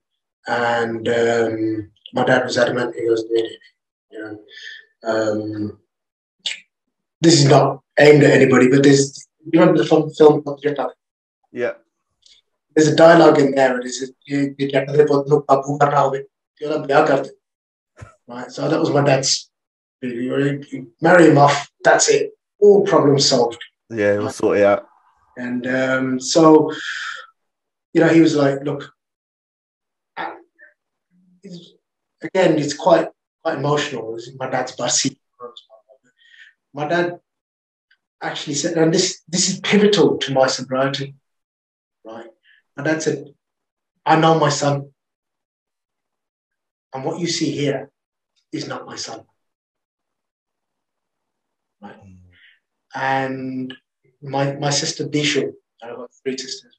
And 0.47 1.09
um, 1.09 1.91
my 2.13 2.25
dad 2.25 2.45
was 2.45 2.59
adamant, 2.59 2.95
he 2.95 3.07
goes, 3.07 3.25
no, 3.29 3.59
you 4.11 4.39
know. 5.05 5.79
this 7.21 7.41
is 7.41 7.49
not 7.49 7.83
aimed 7.99 8.25
at 8.25 8.33
anybody, 8.33 8.69
but 8.69 8.83
this 8.83 9.29
you 9.45 9.59
remember 9.59 9.83
the 9.83 9.89
film, 9.89 10.11
film 10.11 10.43
Yeah. 11.53 11.73
There's 12.75 12.89
a 12.89 12.97
dialogue 12.97 13.39
in 13.39 13.53
there, 13.53 13.75
and 13.75 13.85
it 13.85 13.85
the 16.85 17.35
Right, 18.29 18.51
so 18.51 18.69
that 18.69 18.79
was 18.79 18.91
my 18.91 19.03
dad's. 19.03 19.51
Marry 20.03 21.27
him 21.27 21.39
off, 21.39 21.71
that's 21.83 22.09
it. 22.09 22.31
All 22.61 22.87
problems 22.87 23.29
solved. 23.29 23.59
Yeah, 23.91 24.19
we'll 24.19 24.31
sort 24.31 24.59
it 24.59 24.65
out. 24.65 24.87
And 25.37 25.67
um, 25.67 26.21
so, 26.21 26.73
you 27.93 28.01
know, 28.01 28.09
he 28.09 28.21
was 28.21 28.37
like, 28.37 28.63
look, 28.63 28.93
it's- 31.43 31.73
again 32.23 32.59
it's 32.59 32.75
quite 32.75 33.09
quite 33.43 33.59
emotional. 33.59 34.19
My 34.37 34.49
dad's 34.51 34.77
birthday 34.77 35.17
my 36.73 36.87
dad 36.87 37.21
actually 38.23 38.55
said 38.55 38.77
and 38.77 38.93
this 38.95 39.23
this 39.29 39.49
is 39.49 39.61
pivotal 39.61 40.19
to 40.19 40.33
my 40.33 40.47
sobriety 40.47 41.15
right? 42.05 42.31
My 42.77 42.85
dad 42.85 43.03
said 43.03 43.25
I 44.05 44.17
know 44.21 44.39
my 44.39 44.51
son 44.51 44.93
and 46.93 47.05
what 47.05 47.21
you 47.21 47.27
see 47.27 47.51
here 47.51 47.91
is 48.53 48.67
not 48.67 48.87
my 48.87 48.97
son. 48.97 49.25
Right. 51.81 51.97
And 52.95 53.75
my 54.23 54.53
my 54.57 54.71
sister 54.71 55.05
Dishu, 55.07 55.53
I've 55.83 55.97
got 55.97 56.11
three 56.23 56.37
sisters. 56.37 56.77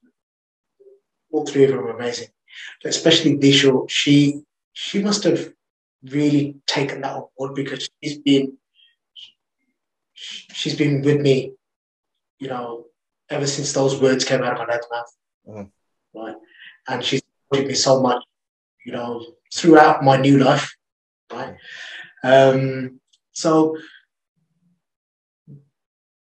All 1.31 1.45
three 1.45 1.63
of 1.63 1.69
them 1.71 1.79
are 1.79 1.97
amazing. 1.97 2.27
especially 2.83 3.37
Disho, 3.37 3.89
she 3.89 4.41
she 4.73 5.01
must 5.01 5.23
have 5.23 5.51
really 6.03 6.57
taken 6.67 7.01
that 7.01 7.15
on 7.15 7.25
board 7.37 7.55
because 7.55 7.89
she's 8.01 8.17
been 8.19 8.57
she's 10.13 10.75
been 10.75 11.01
with 11.01 11.19
me, 11.21 11.53
you 12.39 12.47
know, 12.47 12.85
ever 13.29 13.47
since 13.47 13.73
those 13.73 13.99
words 14.01 14.25
came 14.25 14.43
out 14.43 14.53
of 14.53 14.59
my 14.59 14.65
dad's 14.65 14.87
mouth. 14.91 15.17
Mm. 15.47 15.71
Right. 16.13 16.35
And 16.87 17.03
she's 17.03 17.21
supported 17.21 17.67
me 17.67 17.75
so 17.75 18.01
much, 18.01 18.23
you 18.85 18.91
know, 18.91 19.25
throughout 19.53 20.03
my 20.03 20.17
new 20.17 20.39
life. 20.39 20.75
Right. 21.31 21.55
Um, 22.23 22.99
so 23.31 23.77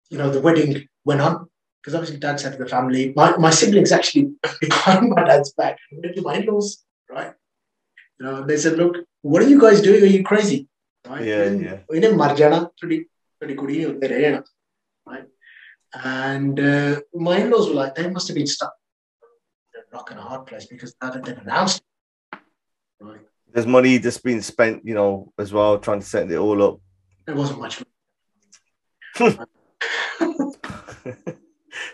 you 0.09 0.17
know, 0.17 0.30
the 0.30 0.41
wedding 0.41 0.88
went 1.03 1.22
on 1.22 1.47
because 1.81 1.95
obviously 1.95 2.17
dad 2.19 2.39
said 2.39 2.53
to 2.53 2.57
the 2.57 2.69
family, 2.69 3.13
my, 3.15 3.35
my 3.38 3.49
siblings 3.49 3.91
actually 3.91 4.31
behind 4.61 5.09
my 5.09 5.23
dad's 5.23 5.51
back, 5.53 5.77
my 5.91 6.35
in-laws, 6.35 6.84
right? 7.09 7.34
You 8.19 8.25
know, 8.25 8.43
they 8.43 8.57
said, 8.57 8.77
look, 8.77 8.97
what 9.21 9.41
are 9.41 9.47
you 9.47 9.59
guys 9.59 9.81
doing? 9.81 10.03
Are 10.03 10.07
you 10.07 10.23
crazy? 10.23 10.67
Right? 11.07 11.25
Yeah, 11.25 11.49
yeah. 11.51 11.79
In 11.91 12.17
Marjana, 12.17 12.69
pretty 12.79 13.07
good, 13.55 14.01
right? 15.05 15.25
And 15.93 16.59
uh, 16.59 17.01
my 17.13 17.37
in-laws 17.37 17.69
were 17.69 17.75
like, 17.75 17.95
they 17.95 18.09
must 18.09 18.27
have 18.27 18.35
been 18.35 18.47
stuck 18.47 18.73
in 19.73 19.81
a 19.81 19.95
rock 19.95 20.11
and 20.11 20.19
a 20.19 20.23
hard 20.23 20.45
place 20.45 20.65
because 20.65 20.93
dad 20.95 21.13
had 21.13 21.23
been 21.23 21.37
announced. 21.37 21.81
Right. 22.99 23.19
There's 23.53 23.67
money 23.67 23.97
that's 23.97 24.19
spent, 24.41 24.85
you 24.85 24.93
know, 24.93 25.31
as 25.37 25.53
well, 25.53 25.77
trying 25.79 25.99
to 26.01 26.05
set 26.05 26.29
it 26.29 26.37
all 26.37 26.61
up. 26.61 26.79
There 27.25 27.35
wasn't 27.35 27.59
much. 27.59 27.83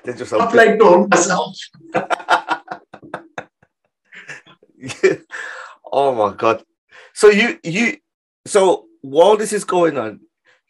They're 0.04 0.16
just 0.16 0.34
I 0.34 0.52
played 0.52 0.80
Dawn 0.80 1.08
myself. 1.10 1.58
oh 5.92 6.14
my 6.16 6.36
god. 6.36 6.64
So 7.14 7.30
you 7.30 7.60
you 7.64 7.98
so 8.46 8.88
while 9.02 9.38
this 9.38 9.54
is 9.54 9.64
going 9.64 9.98
on, 9.98 10.22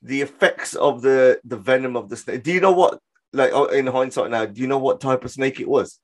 the 0.02 0.22
effects 0.22 0.76
of 0.76 1.02
the 1.02 1.40
the 1.44 1.58
venom 1.58 1.96
of 1.96 2.10
the 2.10 2.18
snake. 2.18 2.44
Do 2.44 2.52
you 2.52 2.62
know 2.62 2.72
what 2.72 3.00
like 3.34 3.52
oh, 3.54 3.66
in 3.66 3.88
hindsight 3.88 4.32
now, 4.32 4.46
do 4.46 4.62
you 4.62 4.68
know 4.68 4.80
what 4.80 5.02
type 5.02 5.24
of 5.24 5.32
snake 5.32 5.60
it 5.60 5.68
was? 5.68 6.00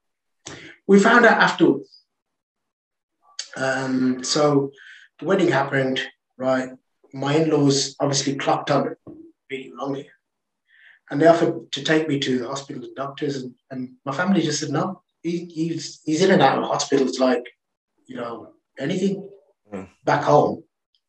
We 0.87 0.99
found 0.99 1.25
out 1.25 1.41
afterwards. 1.41 2.03
Um, 3.57 4.23
so 4.23 4.71
the 5.19 5.25
wedding 5.25 5.49
happened, 5.49 5.99
right? 6.37 6.69
My 7.13 7.35
in-laws 7.35 7.95
obviously 7.99 8.35
clocked 8.35 8.69
up 8.69 8.85
really 9.49 9.73
wrongly 9.77 10.09
and 11.09 11.21
they 11.21 11.27
offered 11.27 11.71
to 11.71 11.83
take 11.83 12.07
me 12.07 12.19
to 12.19 12.39
the 12.39 12.47
hospital 12.47 12.83
and 12.83 12.95
doctors, 12.95 13.37
and, 13.37 13.53
and 13.71 13.93
my 14.05 14.13
family 14.13 14.41
just 14.41 14.59
said 14.59 14.69
no. 14.69 15.01
He, 15.23 15.45
he's 15.45 16.01
he's 16.05 16.21
in 16.21 16.31
and 16.31 16.41
out 16.41 16.59
of 16.59 16.65
hospitals 16.65 17.19
like 17.19 17.43
you 18.05 18.17
know 18.17 18.53
anything 18.79 19.29
mm. 19.73 19.87
back 20.03 20.23
home, 20.23 20.63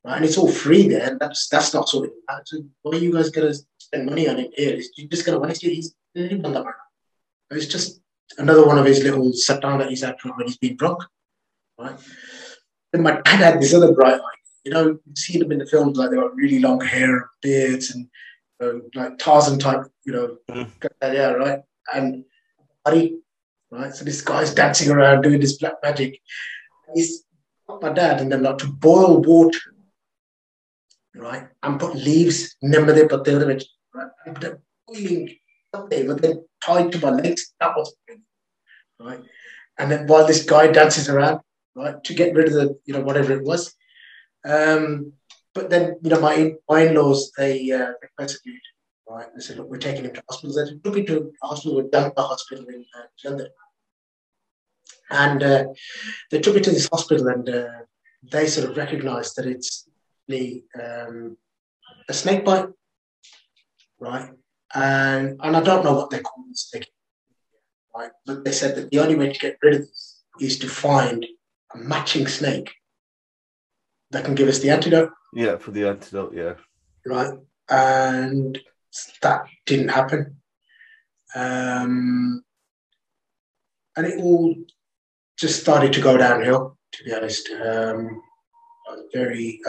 right? 0.05 0.16
And 0.16 0.24
it's 0.24 0.39
all 0.39 0.51
free 0.51 0.89
there, 0.89 1.11
and 1.11 1.20
that's 1.20 1.49
that's 1.49 1.74
not 1.74 1.89
sort 1.89 2.07
of 2.07 2.12
so 2.45 2.62
why 2.82 2.97
are 2.97 3.01
you 3.01 3.12
guys 3.12 3.31
gonna 3.31 3.55
spend 3.78 4.07
money 4.07 4.28
on 4.28 4.39
it 4.39 4.53
here? 4.55 4.81
You're 4.97 5.09
just 5.09 5.27
gonna 5.27 5.39
waste 5.39 5.65
it. 5.65 5.74
He's 5.74 5.95
it's 7.51 7.66
just 7.66 8.01
another 8.36 8.66
one 8.66 8.78
of 8.78 8.85
his 8.85 9.03
little 9.03 9.32
satan 9.32 9.78
that 9.78 9.89
he's 9.89 10.03
had 10.03 10.16
when 10.23 10.47
he's 10.47 10.59
been 10.59 10.77
drunk, 10.77 11.03
right? 11.78 11.97
And 12.93 13.03
my 13.03 13.20
dad 13.23 13.40
had 13.40 13.61
this 13.61 13.74
other 13.74 13.93
bright 13.93 14.20
eye. 14.20 14.39
You 14.65 14.73
know, 14.73 14.86
you 14.89 15.16
see 15.16 15.39
them 15.39 15.53
in 15.53 15.59
the 15.59 15.66
films 15.66 15.97
like 15.97 16.11
they 16.11 16.16
got 16.16 16.35
really 16.35 16.59
long 16.59 16.81
hair, 16.81 17.31
beards, 17.43 17.95
and 17.95 18.09
uh, 18.62 18.81
like 18.95 19.19
Tarzan 19.19 19.59
type, 19.59 19.86
you 20.05 20.12
know, 20.12 20.36
mm. 20.51 20.70
yeah, 21.03 21.31
right? 21.31 21.61
And 21.95 22.24
buddy, 22.85 23.19
right? 23.70 23.95
So 23.95 24.05
this 24.05 24.20
guy's 24.20 24.53
dancing 24.53 24.90
around 24.90 25.23
doing 25.23 25.40
this 25.40 25.57
black 25.59 25.74
magic. 25.82 26.20
He's 26.95 27.24
my 27.69 27.93
dad, 27.93 28.20
and 28.20 28.32
then 28.32 28.43
like 28.43 28.59
to 28.59 28.66
boil 28.66 29.23
water, 29.23 29.59
right? 31.15 31.49
And 31.62 31.78
put 31.78 31.95
leaves, 31.95 32.57
remember 32.62 32.93
they 32.93 33.07
put 33.07 33.24
the 33.24 33.36
other, 33.36 33.47
right? 33.95 34.09
And 34.27 34.35
put 34.40 34.61
boiling 34.86 35.36
something, 35.74 36.07
but 36.07 36.23
then 36.23 36.45
tied 36.65 36.93
to 36.93 36.99
my 37.01 37.11
legs. 37.11 37.53
That 37.61 37.77
was 37.77 37.95
right. 38.99 39.23
And 39.78 39.90
then 39.90 40.07
while 40.07 40.27
this 40.27 40.45
guy 40.45 40.73
dances 40.73 41.09
around, 41.09 41.40
right, 41.77 42.03
to 42.03 42.15
get 42.15 42.35
rid 42.35 42.49
of 42.49 42.55
the, 42.55 42.78
you 42.85 42.95
know, 42.95 43.03
whatever 43.03 43.32
it 43.32 43.45
was. 43.45 43.74
Um, 44.45 45.12
but 45.55 45.70
then, 45.70 45.97
you 46.03 46.11
know, 46.11 46.20
my, 46.20 46.55
my 46.69 46.86
in-laws, 46.86 47.32
they, 47.36 47.70
uh, 47.70 47.93
persecuted, 48.16 48.61
right? 49.09 49.27
They 49.35 49.40
said, 49.40 49.59
look, 49.59 49.69
we're 49.69 49.78
taking 49.78 50.05
him 50.05 50.15
to 50.15 50.23
hospital. 50.28 50.55
They 50.55 50.73
took 50.82 50.97
him 50.97 51.07
to 51.07 51.32
hospital, 51.43 51.77
we 51.77 51.82
with 51.82 51.93
Danta 51.93 52.16
Hospital 52.16 52.65
in 52.66 52.85
uh, 52.97 53.03
London. 53.24 53.49
And 55.11 55.43
uh, 55.43 55.65
they 56.31 56.41
took 56.41 56.55
me 56.55 56.61
to 56.61 56.71
this 56.71 56.89
hospital 56.89 57.29
and 57.29 57.49
uh, 57.49 57.69
they 58.23 58.47
sort 58.47 58.71
of 58.71 58.77
recognized 58.77 59.37
that 59.37 59.47
it's 59.47 59.89
the 60.27 60.63
um, 60.81 61.37
a 62.09 62.13
snake 62.13 62.45
bite, 62.45 62.69
right? 63.99 64.31
And, 64.75 65.41
and 65.43 65.57
I 65.57 65.63
don't 65.63 65.85
know 65.85 65.95
what 65.95 66.11
they 66.11 66.21
call 66.21 66.45
the 66.49 66.55
snake, 66.55 66.89
right? 67.95 68.11
But 68.27 68.45
they 68.45 68.53
said 68.53 68.77
that 68.77 68.91
the 68.91 68.99
only 68.99 69.17
way 69.17 69.33
to 69.33 69.39
get 69.39 69.59
rid 69.63 69.75
of 69.75 69.81
this 69.81 70.23
is 70.41 70.59
to 70.59 70.69
find 70.69 71.27
a 71.75 71.79
matching 71.79 72.27
snake 72.27 72.75
that 74.11 74.25
can 74.25 74.35
give 74.35 74.49
us 74.49 74.59
the 74.59 74.71
antidote. 74.71 75.11
Yeah, 75.35 75.57
for 75.57 75.71
the 75.71 75.87
antidote, 75.89 76.35
yeah. 76.35 76.55
Right. 77.07 77.33
And 77.71 78.59
that 79.23 79.45
didn't 79.67 79.89
happen. 79.89 80.37
Um, 81.35 82.43
and 83.97 84.07
it 84.07 84.19
all 84.19 84.55
just 85.39 85.60
started 85.60 85.93
to 85.93 86.01
go 86.01 86.16
downhill, 86.16 86.77
to 86.93 87.05
be 87.05 87.15
honest. 87.15 87.48
Um, 87.51 88.23
very 89.12 89.60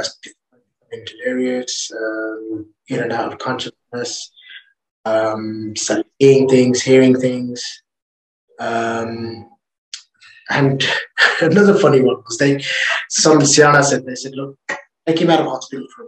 into 0.92 1.14
areas, 1.24 1.92
um, 1.96 2.66
in 2.88 3.00
and 3.00 3.12
out 3.12 3.32
of 3.32 3.40
consciousness, 3.40 4.32
um, 5.06 5.74
seeing 5.76 6.48
things, 6.48 6.82
hearing 6.82 7.20
things. 7.20 7.64
Um, 8.60 9.50
and 10.50 10.84
another 11.42 11.78
funny 11.78 12.02
one 12.02 12.18
was 12.26 12.38
they, 12.38 12.64
some 13.10 13.40
Siana 13.40 13.84
said, 13.84 14.06
they 14.06 14.16
said, 14.16 14.34
look, 14.36 14.58
take 15.08 15.20
him 15.20 15.30
out 15.30 15.42
of 15.42 15.48
hospital 15.48 15.88
for 15.96 16.06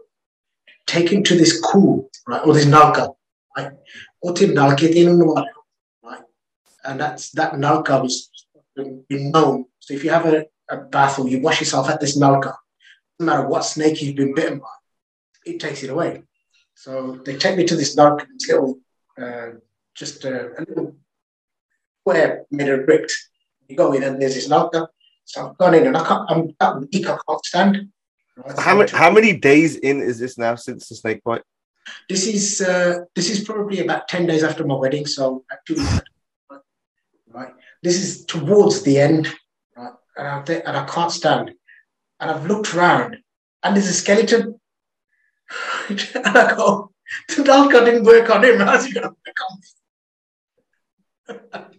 take 0.88 1.10
him 1.10 1.24
to 1.24 1.36
this 1.36 1.60
cool, 1.62 2.10
right, 2.28 2.46
or 2.46 2.54
this 2.54 2.66
nalka, 2.66 3.14
right? 3.56 3.72
right? 6.04 6.22
And 6.84 7.00
that's 7.00 7.30
that 7.32 7.54
nalka 7.54 8.02
was 8.02 8.30
been 8.76 9.32
known. 9.32 9.66
So 9.80 9.94
if 9.94 10.04
you 10.04 10.10
have 10.12 10.26
a, 10.26 10.46
a 10.70 10.78
bath 10.78 11.20
or 11.20 11.28
you 11.28 11.42
wash 11.42 11.60
yourself 11.60 11.90
at 11.90 12.00
this 12.00 12.18
nalka, 12.18 12.56
no 13.20 13.26
matter 13.26 13.48
what 13.48 13.66
snake 13.66 14.02
you've 14.02 14.16
been 14.16 14.34
bitten 14.34 14.60
by, 14.60 14.68
it 15.46 15.60
takes 15.60 15.84
it 15.84 15.90
away. 15.90 16.24
So 16.76 17.20
they 17.26 17.36
take 17.38 17.58
me 17.58 17.66
to 17.66 17.76
this 17.76 17.96
nalka, 17.96 18.26
this 18.34 18.50
little, 18.50 18.80
uh, 19.22 19.48
just 19.96 20.26
a, 20.26 20.52
a 20.58 20.62
little 20.68 20.96
square 22.02 22.46
made 22.52 22.70
of 22.70 22.86
bricks. 22.86 23.30
You 23.68 23.76
go 23.76 23.94
in 23.94 24.04
and 24.04 24.22
there's 24.22 24.36
this 24.36 24.50
nalka. 24.50 24.88
So 25.26 25.50
I've 25.50 25.58
gone 25.58 25.76
in 25.76 25.88
and 25.88 25.98
I 25.98 26.06
can't, 26.06 26.30
I'm 26.30 26.56
that 26.60 26.80
weak, 26.80 27.08
I 27.08 27.18
can't 27.28 27.46
stand. 27.46 27.90
How 28.58 28.76
many 28.76 28.92
how 28.92 29.12
many 29.12 29.34
days 29.38 29.76
in 29.76 30.02
is 30.02 30.18
this 30.20 30.38
now 30.38 30.56
since 30.56 30.90
the 30.90 30.96
snake 30.96 31.22
bite? 31.24 31.44
This 32.10 32.26
is 32.26 32.62
uh, 32.62 33.00
this 33.14 33.30
is 33.30 33.44
probably 33.44 33.80
about 33.82 34.08
ten 34.08 34.26
days 34.26 34.44
after 34.44 34.66
my 34.66 34.76
wedding, 34.76 35.06
so 35.06 35.44
actually, 35.52 35.86
right. 37.30 37.54
This 37.84 37.98
is 37.98 38.26
towards 38.26 38.84
the 38.84 39.00
end, 39.00 39.34
right? 39.76 39.94
And 40.18 40.28
I, 40.28 40.54
and 40.54 40.78
I 40.78 40.86
can't 40.86 41.12
stand, 41.12 41.52
and 42.20 42.32
I've 42.32 42.46
looked 42.46 42.74
around, 42.74 43.18
and 43.64 43.76
there's 43.76 43.88
a 43.88 43.94
skeleton, 43.94 44.60
and 45.90 46.00
I 46.16 46.56
go, 46.56 46.92
the 47.36 47.44
dog 47.44 47.72
didn't 47.72 48.04
work 48.04 48.30
on 48.30 48.44
him. 48.44 48.60
How's 48.60 48.86
he 48.86 48.94
going 49.00 49.16
to 51.28 51.72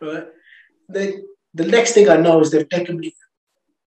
right. 0.00 0.26
The 0.88 1.24
the 1.54 1.66
next 1.66 1.92
thing 1.92 2.08
I 2.08 2.16
know 2.16 2.40
is 2.40 2.50
they've 2.50 2.68
taken 2.68 2.98
me 2.98 3.14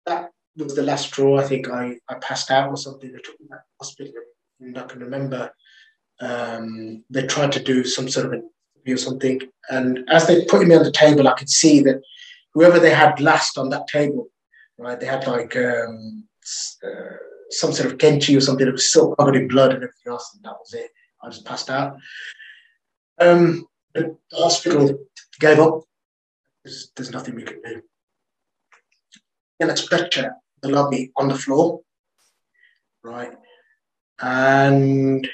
that 0.05 0.31
was 0.55 0.75
the 0.75 0.83
last 0.83 1.07
straw. 1.07 1.39
I 1.39 1.43
think 1.43 1.69
I, 1.69 1.97
I 2.09 2.15
passed 2.15 2.51
out 2.51 2.69
or 2.69 2.77
something. 2.77 3.11
They 3.11 3.19
took 3.19 3.39
me 3.39 3.47
to 3.47 3.59
hospital. 3.79 4.13
And 4.59 4.77
I 4.77 4.83
can 4.83 4.99
remember 4.99 5.51
um, 6.19 7.03
they 7.09 7.25
tried 7.25 7.51
to 7.53 7.63
do 7.63 7.83
some 7.83 8.07
sort 8.09 8.27
of 8.27 8.33
interview 8.33 8.49
or 8.91 8.97
something. 8.97 9.41
And 9.69 10.03
as 10.09 10.27
they 10.27 10.45
put 10.45 10.67
me 10.67 10.75
on 10.75 10.83
the 10.83 10.91
table, 10.91 11.27
I 11.27 11.33
could 11.33 11.49
see 11.49 11.79
that 11.81 12.01
whoever 12.53 12.79
they 12.79 12.93
had 12.93 13.19
last 13.19 13.57
on 13.57 13.69
that 13.69 13.87
table, 13.87 14.27
right, 14.77 14.99
they 14.99 15.05
had 15.05 15.25
like 15.27 15.55
um, 15.55 16.25
uh, 16.83 17.15
some 17.49 17.71
sort 17.71 17.91
of 17.91 17.97
kenchi 17.97 18.35
or 18.35 18.41
something 18.41 18.65
that 18.65 18.71
was 18.73 18.89
still 18.89 19.15
covered 19.15 19.35
in 19.35 19.47
blood 19.47 19.71
and 19.71 19.83
everything 19.83 20.11
else. 20.11 20.31
And 20.35 20.43
that 20.43 20.57
was 20.59 20.73
it. 20.73 20.91
I 21.23 21.29
just 21.29 21.45
passed 21.45 21.69
out. 21.69 21.97
Um, 23.19 23.67
the 23.93 24.17
hospital 24.33 24.99
gave 25.39 25.59
up. 25.59 25.83
There's, 26.65 26.91
there's 26.95 27.11
nothing 27.11 27.35
we 27.35 27.43
could 27.43 27.61
do. 27.63 27.81
In 29.59 29.69
a 29.69 29.77
stretcher 29.77 30.33
the 30.63 30.69
lobby 30.69 31.11
on 31.17 31.27
the 31.27 31.35
floor, 31.35 31.81
right? 33.03 33.33
And 34.19 35.29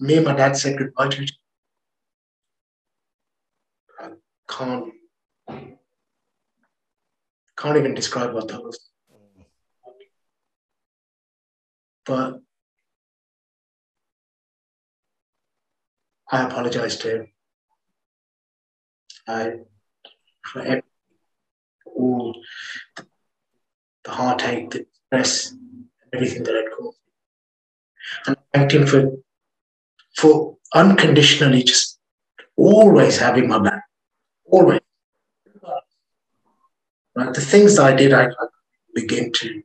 me 0.00 0.16
and 0.16 0.26
my 0.26 0.34
dad 0.34 0.56
said 0.56 0.78
goodbye 0.78 1.08
to 1.08 1.22
each 1.22 1.32
other. 4.00 4.16
can't 4.48 4.92
can't 7.56 7.76
even 7.76 7.94
describe 7.94 8.34
what 8.34 8.48
that 8.48 8.62
was. 8.62 8.78
But 12.04 12.40
I 16.30 16.42
apologize 16.44 16.96
to 16.98 17.16
him. 17.16 17.28
I 19.26 19.52
for 20.44 20.82
all 21.86 22.34
the 24.04 24.10
heartache, 24.10 24.70
the 24.70 24.86
stress, 25.06 25.54
everything 26.12 26.42
that 26.44 26.54
I'd 26.54 26.76
caused. 26.76 26.98
And 28.26 28.36
I 28.36 28.58
thanked 28.58 28.74
him 28.74 28.86
for 28.86 29.16
for 30.16 30.56
unconditionally 30.74 31.62
just 31.62 31.98
always 32.56 33.18
having 33.18 33.48
my 33.48 33.58
back. 33.58 33.82
Always. 34.46 34.80
Right? 37.16 37.32
The 37.32 37.40
things 37.40 37.78
I 37.78 37.94
did, 37.94 38.12
I, 38.12 38.26
I 38.26 38.46
begin 38.94 39.32
to 39.32 39.62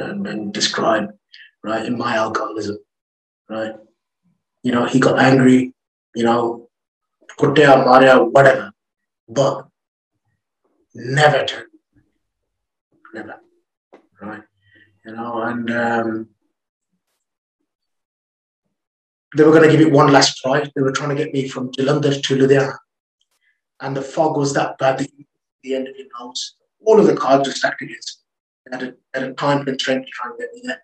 um, 0.00 0.26
and 0.26 0.52
describe, 0.52 1.14
right, 1.62 1.86
in 1.86 1.96
my 1.96 2.16
alcoholism, 2.16 2.78
right? 3.48 3.74
You 4.62 4.72
know, 4.72 4.86
he 4.86 4.98
got 5.00 5.18
angry, 5.18 5.72
you 6.14 6.24
know, 6.24 6.68
Kutia, 7.38 7.84
Maria, 7.84 8.22
whatever, 8.22 8.72
but 9.28 9.66
never 10.94 11.44
turned. 11.44 11.68
Never. 13.12 13.36
Right? 14.20 14.42
You 15.04 15.12
know, 15.12 15.42
and 15.42 15.70
um, 15.70 16.28
they 19.34 19.44
were 19.44 19.50
going 19.50 19.68
to 19.68 19.76
give 19.76 19.86
it 19.86 19.92
one 19.92 20.12
last 20.12 20.38
try. 20.38 20.64
They 20.74 20.82
were 20.82 20.92
trying 20.92 21.16
to 21.16 21.22
get 21.22 21.32
me 21.32 21.48
from 21.48 21.70
Jalandhar 21.72 22.22
to 22.22 22.36
Ludhiana. 22.36 22.76
And 23.80 23.96
the 23.96 24.02
fog 24.02 24.36
was 24.36 24.54
that 24.54 24.78
bad 24.78 24.98
that 24.98 25.10
the 25.62 25.74
end 25.74 25.88
of 25.88 25.96
your 25.96 26.06
nose. 26.20 26.56
All 26.84 27.00
of 27.00 27.06
the 27.06 27.16
cards 27.16 27.48
were 27.48 27.54
stacked 27.54 27.82
against 27.82 28.20
me. 28.20 28.76
At 28.76 28.82
a, 28.82 28.94
at 29.12 29.22
a 29.22 29.34
time 29.34 29.64
constraint 29.64 30.06
to 30.06 30.10
try 30.10 30.30
and 30.30 30.38
get 30.38 30.52
me 30.54 30.62
there. 30.64 30.82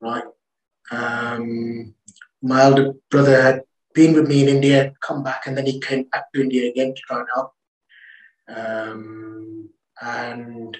Right. 0.00 0.24
Um, 0.90 1.94
my 2.42 2.62
elder 2.62 2.92
brother 3.10 3.42
had 3.42 3.62
been 3.94 4.14
with 4.14 4.28
me 4.28 4.42
in 4.42 4.48
India, 4.48 4.92
come 5.00 5.22
back, 5.22 5.46
and 5.46 5.56
then 5.56 5.66
he 5.66 5.80
came 5.80 6.04
back 6.04 6.32
to 6.32 6.40
India 6.40 6.70
again 6.70 6.94
to 6.94 7.00
try 7.06 7.18
and 7.20 7.28
help. 7.34 7.52
Um, 8.48 9.70
and 10.00 10.76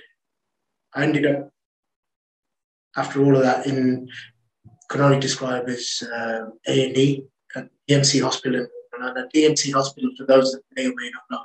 I 0.95 1.05
ended 1.05 1.27
up, 1.27 1.51
after 2.97 3.25
all 3.25 3.37
of 3.37 3.43
that, 3.43 3.67
in 3.67 4.09
can 4.95 5.03
only 5.03 5.19
describe 5.19 5.69
as 5.69 6.05
uh, 6.17 6.47
A&E 6.69 7.25
at 7.57 7.69
DMC 7.91 8.23
Hospital. 8.23 8.65
And 8.93 9.19
at 9.19 9.33
DMC 9.35 9.73
Hospital, 9.73 10.11
for 10.17 10.25
those 10.25 10.53
that 10.53 10.63
may 10.77 10.87
or 10.87 10.95
may 10.95 11.11
not 11.11 11.25
know, 11.33 11.45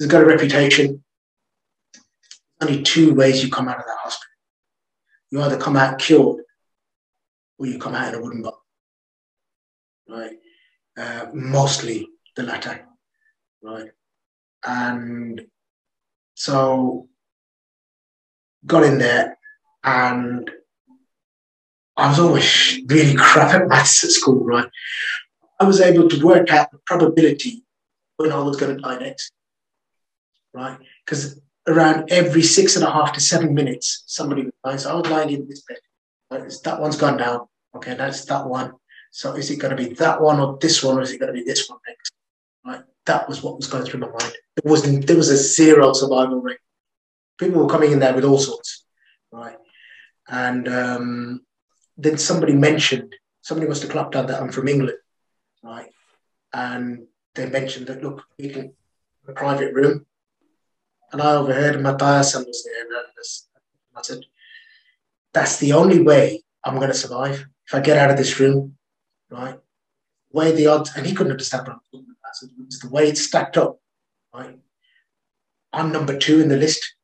has 0.00 0.08
got 0.08 0.22
a 0.22 0.26
reputation. 0.26 1.04
Only 2.58 2.82
two 2.82 3.12
ways 3.14 3.44
you 3.44 3.50
come 3.50 3.68
out 3.68 3.78
of 3.78 3.84
that 3.84 3.98
hospital. 3.98 4.32
You 5.30 5.42
either 5.42 5.58
come 5.58 5.76
out 5.76 5.98
cured 5.98 6.42
or 7.58 7.66
you 7.66 7.78
come 7.78 7.94
out 7.94 8.14
in 8.14 8.18
a 8.18 8.22
wooden 8.22 8.40
box. 8.40 8.56
Right? 10.08 10.38
Uh, 10.96 11.26
mostly 11.34 12.08
the 12.34 12.44
latter. 12.44 12.86
Right? 13.62 13.90
And 14.64 15.42
so 16.34 17.08
got 18.64 18.84
in 18.84 18.96
there 18.96 19.38
and 19.84 20.50
I 22.00 22.08
was 22.08 22.18
always 22.18 22.80
really 22.86 23.14
crap 23.14 23.54
at 23.54 23.68
maths 23.68 24.02
at 24.04 24.10
school, 24.10 24.42
right? 24.44 24.68
I 25.60 25.64
was 25.64 25.80
able 25.80 26.08
to 26.08 26.24
work 26.24 26.50
out 26.50 26.70
the 26.70 26.78
probability 26.86 27.62
when 28.16 28.32
I 28.32 28.38
was 28.38 28.56
going 28.56 28.74
to 28.74 28.82
die 28.82 28.98
next, 28.98 29.32
right? 30.54 30.78
Because 31.04 31.38
around 31.68 32.10
every 32.10 32.42
six 32.42 32.76
and 32.76 32.84
a 32.84 32.90
half 32.90 33.12
to 33.12 33.20
seven 33.20 33.52
minutes, 33.54 34.02
somebody 34.06 34.44
would 34.44 34.54
die. 34.64 34.76
So 34.76 34.90
I 34.90 34.94
was 34.94 35.10
lying 35.10 35.30
in 35.30 35.46
this 35.46 35.62
bed. 35.62 35.78
Right? 36.30 36.52
That 36.64 36.80
one's 36.80 36.96
gone 36.96 37.18
down. 37.18 37.46
Okay, 37.76 37.94
that's 37.94 38.24
that 38.24 38.46
one. 38.46 38.72
So 39.10 39.34
is 39.34 39.50
it 39.50 39.56
going 39.56 39.76
to 39.76 39.82
be 39.82 39.94
that 39.94 40.20
one 40.22 40.40
or 40.40 40.56
this 40.60 40.82
one, 40.82 40.96
or 40.96 41.02
is 41.02 41.12
it 41.12 41.18
going 41.18 41.32
to 41.34 41.38
be 41.38 41.44
this 41.44 41.68
one 41.68 41.80
next? 41.86 42.12
Right? 42.64 42.82
That 43.06 43.28
was 43.28 43.42
what 43.42 43.56
was 43.56 43.66
going 43.66 43.84
through 43.84 44.00
my 44.00 44.08
mind. 44.08 44.34
There 44.56 44.70
was 44.70 44.82
there 45.04 45.16
was 45.16 45.28
a 45.28 45.36
zero 45.36 45.92
survival 45.92 46.40
rate. 46.40 46.58
People 47.38 47.62
were 47.62 47.68
coming 47.68 47.92
in 47.92 47.98
there 47.98 48.14
with 48.14 48.24
all 48.24 48.38
sorts, 48.38 48.84
right? 49.32 49.56
And 50.28 50.68
um, 50.68 51.40
then 52.02 52.18
somebody 52.18 52.54
mentioned, 52.54 53.14
somebody 53.42 53.68
must 53.68 53.82
have 53.82 53.90
clapped 53.90 54.16
out 54.16 54.28
that 54.28 54.40
I'm 54.40 54.52
from 54.52 54.68
England, 54.68 54.98
right? 55.62 55.90
And 56.52 57.06
they 57.34 57.48
mentioned 57.48 57.86
that, 57.88 58.02
look, 58.02 58.24
we 58.38 58.48
can 58.48 58.72
a 59.28 59.32
private 59.32 59.74
room. 59.74 60.06
And 61.12 61.20
I 61.20 61.34
overheard 61.34 61.80
Matthias 61.80 62.34
and 62.34 62.46
was 62.46 62.64
there, 62.64 62.84
and 62.84 62.94
I 63.96 64.02
said, 64.02 64.20
that's 65.32 65.58
the 65.58 65.72
only 65.72 66.02
way 66.02 66.42
I'm 66.64 66.76
going 66.76 66.88
to 66.88 66.94
survive. 66.94 67.46
If 67.66 67.74
I 67.74 67.80
get 67.80 67.98
out 67.98 68.10
of 68.10 68.16
this 68.16 68.38
room, 68.40 68.76
right? 69.30 69.58
Way 70.32 70.52
the 70.52 70.68
odds, 70.68 70.92
and 70.96 71.06
he 71.06 71.14
couldn't 71.14 71.32
understand 71.32 71.66
what 71.66 71.74
I'm 71.74 71.80
talking 71.92 72.06
about. 72.20 72.36
So 72.36 72.46
the 72.86 72.92
way 72.92 73.08
it's 73.08 73.22
stacked 73.22 73.56
up, 73.56 73.80
right? 74.32 74.58
I'm 75.72 75.92
number 75.92 76.16
two 76.16 76.40
in 76.40 76.48
the 76.48 76.56
list. 76.56 76.94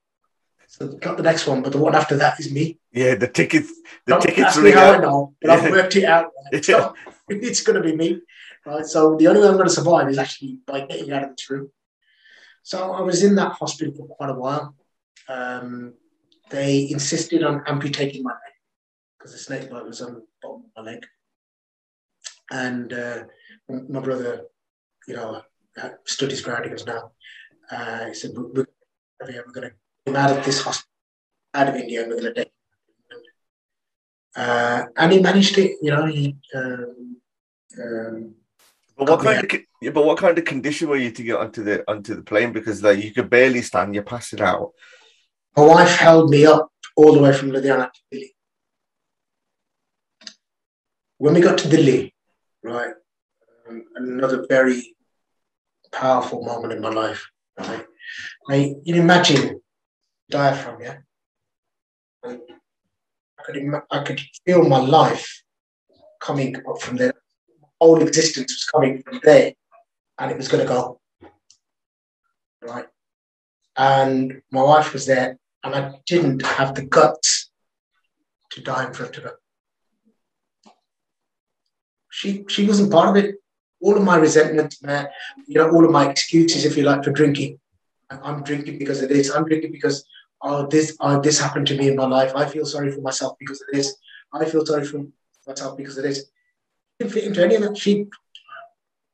So 0.76 0.88
got 0.88 1.16
the 1.16 1.22
next 1.22 1.46
one, 1.46 1.62
but 1.62 1.72
the 1.72 1.78
one 1.78 1.94
after 1.94 2.18
that 2.18 2.38
is 2.38 2.52
me. 2.52 2.78
Yeah, 2.92 3.14
the 3.14 3.28
tickets. 3.28 3.72
The 4.04 4.12
Don't 4.12 4.20
tickets. 4.20 4.56
how 4.56 4.92
I 4.92 4.98
know, 4.98 5.34
but 5.40 5.50
I've 5.50 5.70
worked 5.70 5.96
it 5.96 6.04
out. 6.04 6.30
Right? 6.52 6.62
So 6.64 6.94
it's 7.30 7.62
going 7.62 7.82
to 7.82 7.88
be 7.88 7.96
me, 7.96 8.20
right? 8.66 8.84
So 8.84 9.16
the 9.16 9.26
only 9.28 9.40
way 9.40 9.48
I'm 9.48 9.54
going 9.54 9.68
to 9.68 9.72
survive 9.72 10.06
is 10.10 10.18
actually 10.18 10.58
by 10.66 10.82
getting 10.82 11.10
out 11.12 11.24
of 11.24 11.30
this 11.30 11.48
room. 11.48 11.70
So 12.62 12.92
I 12.92 13.00
was 13.00 13.24
in 13.24 13.36
that 13.36 13.52
hospital 13.52 13.94
for 13.96 14.06
quite 14.06 14.28
a 14.28 14.34
while. 14.34 14.76
Um, 15.28 15.94
they 16.50 16.90
insisted 16.90 17.42
on 17.42 17.62
amputating 17.66 18.22
my 18.22 18.32
leg 18.32 18.56
because 19.18 19.32
the 19.32 19.38
snake 19.38 19.70
bite 19.70 19.86
was 19.86 20.02
on 20.02 20.12
the 20.12 20.26
bottom 20.42 20.64
of 20.76 20.84
my 20.84 20.90
leg. 20.92 21.06
And 22.50 22.92
uh, 22.92 23.24
my 23.66 24.00
brother, 24.00 24.42
you 25.08 25.16
know, 25.16 25.40
stood 26.04 26.30
his 26.30 26.42
ground. 26.42 26.64
He 26.64 26.70
goes, 26.70 26.84
"No." 26.84 27.12
Uh, 27.70 28.06
he 28.08 28.14
said, 28.14 28.32
"We're, 28.34 28.66
we're 29.20 29.52
going 29.52 29.70
to 29.70 29.74
out 30.14 30.36
of 30.36 30.44
this 30.44 30.60
hospital, 30.62 30.88
out 31.54 31.68
of 31.68 31.74
India, 31.74 32.02
and 32.02 32.10
we're 32.10 32.20
going 32.20 32.34
to 32.34 32.44
take 32.44 32.52
him. 33.10 33.18
Uh, 34.36 34.82
and 34.96 35.12
he 35.12 35.20
managed 35.20 35.58
it, 35.58 35.78
you 35.82 35.90
know. 35.90 36.06
He, 36.06 36.36
um, 36.54 37.16
um, 37.82 38.34
but 38.96 39.08
what 39.08 39.20
kind 39.20 39.44
of 39.44 39.60
yeah, 39.82 39.90
but 39.90 40.04
what 40.04 40.18
kind 40.18 40.38
of 40.38 40.44
condition 40.44 40.88
were 40.88 40.96
you 40.96 41.10
to 41.10 41.22
get 41.22 41.36
onto 41.36 41.62
the 41.62 41.90
onto 41.90 42.14
the 42.14 42.22
plane? 42.22 42.52
Because 42.52 42.82
like 42.82 43.02
you 43.02 43.12
could 43.12 43.28
barely 43.28 43.62
stand, 43.62 43.94
you're 43.94 44.04
passing 44.04 44.40
out. 44.40 44.72
My 45.56 45.64
wife 45.64 45.96
held 45.96 46.30
me 46.30 46.46
up 46.46 46.70
all 46.96 47.12
the 47.12 47.20
way 47.20 47.32
from 47.32 47.50
Ludhiana 47.50 47.90
to 47.92 48.00
Delhi. 48.10 48.34
When 51.18 51.34
we 51.34 51.40
got 51.40 51.58
to 51.58 51.68
Delhi, 51.68 52.14
right, 52.62 52.92
um, 53.68 53.84
another 53.96 54.46
very 54.48 54.96
powerful 55.92 56.42
moment 56.42 56.74
in 56.74 56.80
my 56.80 56.90
life. 56.90 57.26
Right, 57.58 57.86
I, 58.50 58.74
you 58.84 58.96
imagine 58.96 59.60
diaphragm, 60.30 60.80
yeah. 60.80 60.96
I 62.24 62.38
could, 63.44 63.82
I 63.90 64.02
could 64.02 64.20
feel 64.44 64.68
my 64.68 64.80
life 64.80 65.42
coming 66.20 66.56
up 66.68 66.80
from 66.80 66.96
there. 66.96 67.14
My 67.60 67.68
Whole 67.80 68.02
existence 68.02 68.52
was 68.52 68.64
coming 68.64 69.02
from 69.02 69.20
there, 69.22 69.52
and 70.18 70.30
it 70.30 70.36
was 70.36 70.48
going 70.48 70.66
to 70.66 70.68
go. 70.68 71.00
Right. 72.62 72.86
And 73.76 74.42
my 74.50 74.62
wife 74.62 74.92
was 74.92 75.06
there, 75.06 75.38
and 75.62 75.74
I 75.74 76.00
didn't 76.06 76.44
have 76.44 76.74
the 76.74 76.82
guts 76.82 77.50
to 78.52 78.62
die 78.62 78.86
in 78.86 78.94
front 78.94 79.18
of 79.18 79.24
her. 79.24 79.36
She 82.10 82.44
she 82.48 82.66
wasn't 82.66 82.90
part 82.90 83.10
of 83.10 83.22
it. 83.22 83.36
All 83.82 83.96
of 83.96 84.02
my 84.02 84.16
resentment, 84.16 84.74
uh, 84.88 85.04
you 85.46 85.56
know, 85.56 85.68
all 85.68 85.84
of 85.84 85.90
my 85.90 86.08
excuses, 86.08 86.64
if 86.64 86.76
you 86.76 86.84
like, 86.84 87.04
for 87.04 87.10
drinking. 87.10 87.60
I'm 88.08 88.42
drinking 88.42 88.78
because 88.78 89.02
of 89.02 89.10
this. 89.10 89.30
I'm 89.30 89.44
drinking 89.44 89.72
because 89.72 90.02
oh, 90.42 90.66
this 90.66 90.96
oh, 91.00 91.20
this 91.20 91.40
happened 91.40 91.66
to 91.68 91.76
me 91.76 91.88
in 91.88 91.96
my 91.96 92.06
life. 92.06 92.32
I 92.34 92.46
feel 92.46 92.66
sorry 92.66 92.90
for 92.92 93.00
myself 93.00 93.36
because 93.38 93.60
of 93.60 93.68
this. 93.72 93.96
I 94.32 94.44
feel 94.44 94.64
sorry 94.64 94.84
for 94.84 95.04
myself 95.46 95.76
because 95.76 95.96
of 95.98 96.04
this. 96.04 96.18
She 96.18 96.24
didn't 97.00 97.12
fit 97.12 97.24
into 97.24 97.44
any 97.44 97.54
of 97.56 97.62
it. 97.62 97.76
She 97.76 98.06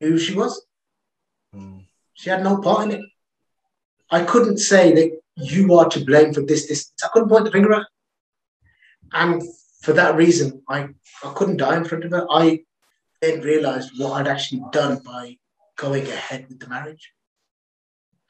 who 0.00 0.18
she 0.18 0.34
was. 0.34 0.64
Mm. 1.54 1.86
She 2.14 2.30
had 2.30 2.42
no 2.42 2.58
part 2.58 2.84
in 2.84 3.00
it. 3.00 3.04
I 4.10 4.24
couldn't 4.24 4.58
say 4.58 4.92
that 4.92 5.20
you 5.36 5.74
are 5.74 5.88
to 5.88 6.04
blame 6.04 6.34
for 6.34 6.42
this, 6.42 6.68
this. 6.68 6.92
I 7.02 7.08
couldn't 7.12 7.28
point 7.28 7.44
the 7.44 7.50
finger 7.50 7.72
at. 7.72 7.86
And 9.12 9.42
for 9.80 9.92
that 9.94 10.16
reason, 10.16 10.62
I, 10.68 10.88
I 11.24 11.32
couldn't 11.34 11.58
die 11.58 11.76
in 11.76 11.84
front 11.84 12.04
of 12.04 12.10
her. 12.10 12.26
I 12.30 12.60
then 13.20 13.40
realized 13.40 13.92
what 13.96 14.12
I'd 14.12 14.28
actually 14.28 14.62
done 14.72 15.00
by 15.04 15.38
going 15.76 16.06
ahead 16.06 16.46
with 16.48 16.60
the 16.60 16.68
marriage. 16.68 17.12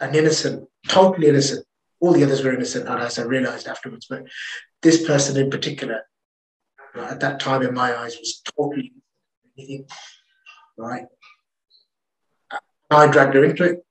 An 0.01 0.15
innocent, 0.15 0.69
totally 0.89 1.29
innocent 1.29 1.67
all 2.03 2.13
the 2.13 2.25
others 2.25 2.43
were 2.43 2.53
innocent, 2.53 2.89
and 2.89 3.01
as 3.01 3.17
I 3.17 3.23
realized 3.23 3.69
afterwards. 3.69 4.07
But 4.11 4.25
this 4.83 5.07
person 5.07 5.37
in 5.41 5.51
particular, 5.51 6.03
at 6.97 7.21
that 7.21 7.39
time 7.39 7.63
in 7.63 7.73
my 7.73 7.97
eyes, 7.97 8.17
was 8.19 8.43
totally 8.57 8.93
anything. 9.57 9.87
Right? 10.77 11.07
I 12.91 13.07
dragged 13.07 13.35
her 13.35 13.45
into 13.45 13.65
it. 13.65 13.87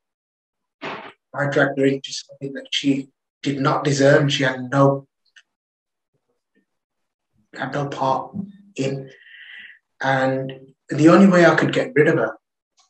I 0.84 1.50
dragged 1.50 1.80
her 1.80 1.86
into 1.86 2.12
something 2.12 2.52
that 2.54 2.68
she 2.72 3.08
did 3.44 3.62
not 3.62 3.86
deserve. 3.86 4.32
She 4.32 4.44
had 4.44 4.70
no 4.70 5.08
had 7.58 7.74
no 7.74 7.88
part 7.88 8.36
in. 8.76 9.10
And 10.02 10.74
the 10.90 11.08
only 11.08 11.28
way 11.28 11.46
I 11.46 11.56
could 11.56 11.72
get 11.72 11.94
rid 11.96 12.10
of 12.10 12.16
her 12.16 12.36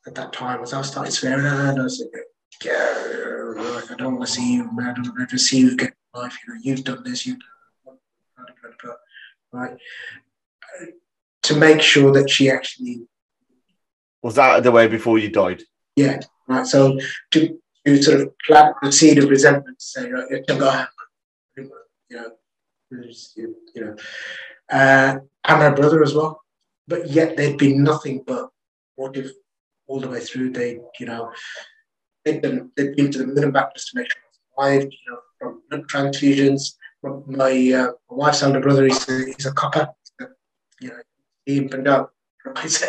at 0.07 0.15
that 0.15 0.33
time 0.33 0.61
was 0.61 0.73
I 0.73 0.81
started 0.81 1.11
swearing 1.11 1.45
at 1.45 1.51
her 1.51 1.71
and 1.71 1.81
I 1.83 1.87
said, 1.87 2.07
yeah, 2.63 3.83
I 3.89 3.95
don't 3.97 4.15
want 4.15 4.27
to 4.27 4.33
see 4.33 4.53
you, 4.53 4.71
man. 4.71 4.89
I 4.89 4.93
don't 4.93 5.17
want 5.17 5.29
to 5.29 5.37
see 5.37 5.59
you 5.59 5.75
get 5.75 5.93
life. 6.13 6.37
You 6.47 6.53
know, 6.53 6.59
you've 6.63 6.83
done 6.83 7.03
this, 7.03 7.25
you've 7.25 7.39
done 7.39 7.97
that. 8.83 8.97
Right. 9.53 9.77
To 11.43 11.55
make 11.55 11.81
sure 11.81 12.11
that 12.13 12.29
she 12.29 12.49
actually 12.49 13.01
was 14.21 14.35
that 14.35 14.63
the 14.63 14.71
way 14.71 14.87
before 14.87 15.17
you 15.17 15.29
died. 15.29 15.63
Yeah. 15.95 16.19
Right. 16.47 16.65
So 16.65 16.99
to, 17.31 17.59
to 17.85 18.01
sort 18.01 18.21
of 18.21 18.33
plant 18.45 18.75
the 18.81 18.91
seed 18.91 19.17
of 19.17 19.29
resentment, 19.29 19.81
say, 19.81 20.09
right, 20.09 20.25
it 20.29 20.49
happen. 20.49 20.87
You 21.57 21.69
know, 22.11 22.31
you 22.93 23.55
know, 23.75 23.95
uh, 24.69 25.19
and 25.45 25.61
her 25.61 25.75
brother 25.75 26.03
as 26.03 26.13
well. 26.13 26.41
But 26.87 27.09
yet 27.09 27.37
there'd 27.37 27.57
been 27.57 27.83
nothing 27.83 28.23
but 28.25 28.49
what 28.95 29.15
if 29.15 29.31
all 29.87 29.99
the 29.99 30.09
way 30.09 30.19
through 30.19 30.51
they, 30.51 30.79
you 30.99 31.05
know, 31.05 31.31
they've 32.23 32.41
been, 32.41 32.71
they've 32.75 32.95
been 32.95 33.11
to 33.11 33.19
the 33.19 33.27
moon 33.27 33.43
and 33.43 33.53
back 33.53 33.73
just 33.75 33.89
to 33.89 33.99
make 33.99 34.11
sure 34.11 34.21
I 34.59 34.77
survived, 34.77 34.93
you 34.93 35.11
know, 35.11 35.19
from 35.39 35.61
blood 35.69 35.87
transfusions. 35.87 36.75
My, 37.03 37.51
uh, 37.73 37.91
my 38.09 38.15
wife's 38.15 38.43
older 38.43 38.59
brother, 38.59 38.85
he's 38.85 39.09
a, 39.09 39.25
he's 39.25 39.45
a 39.45 39.53
copper. 39.53 39.89
You 40.79 40.89
know, 40.89 41.01
he 41.45 41.65
opened 41.65 41.87
up. 41.87 42.13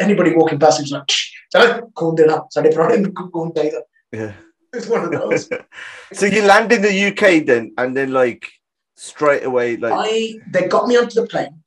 Anybody 0.01 0.35
walking 0.35 0.59
past 0.59 0.79
him's 0.79 0.93
like, 0.93 1.11
don't 1.51 1.95
go 1.95 2.15
there. 2.15 2.41
So 2.51 2.63
they 2.63 2.71
brought 2.75 2.95
him, 2.95 3.13
go 3.13 3.45
and 3.45 3.55
there. 3.55 3.83
Yeah. 4.13 4.33
It's 4.73 4.87
one 4.87 5.05
of 5.05 5.11
those. 5.11 5.49
so 6.13 6.27
you 6.27 6.43
land 6.43 6.73
in 6.73 6.83
the 6.83 7.07
UK 7.09 7.45
then, 7.45 7.75
and 7.77 7.97
then 7.97 8.13
like 8.13 8.51
straight 8.97 9.45
away, 9.45 9.77
like 9.77 9.93
I, 9.95 10.35
they 10.51 10.67
got 10.69 10.89
me 10.89 10.97
onto 10.97 11.21
the 11.21 11.27
plane. 11.27 11.63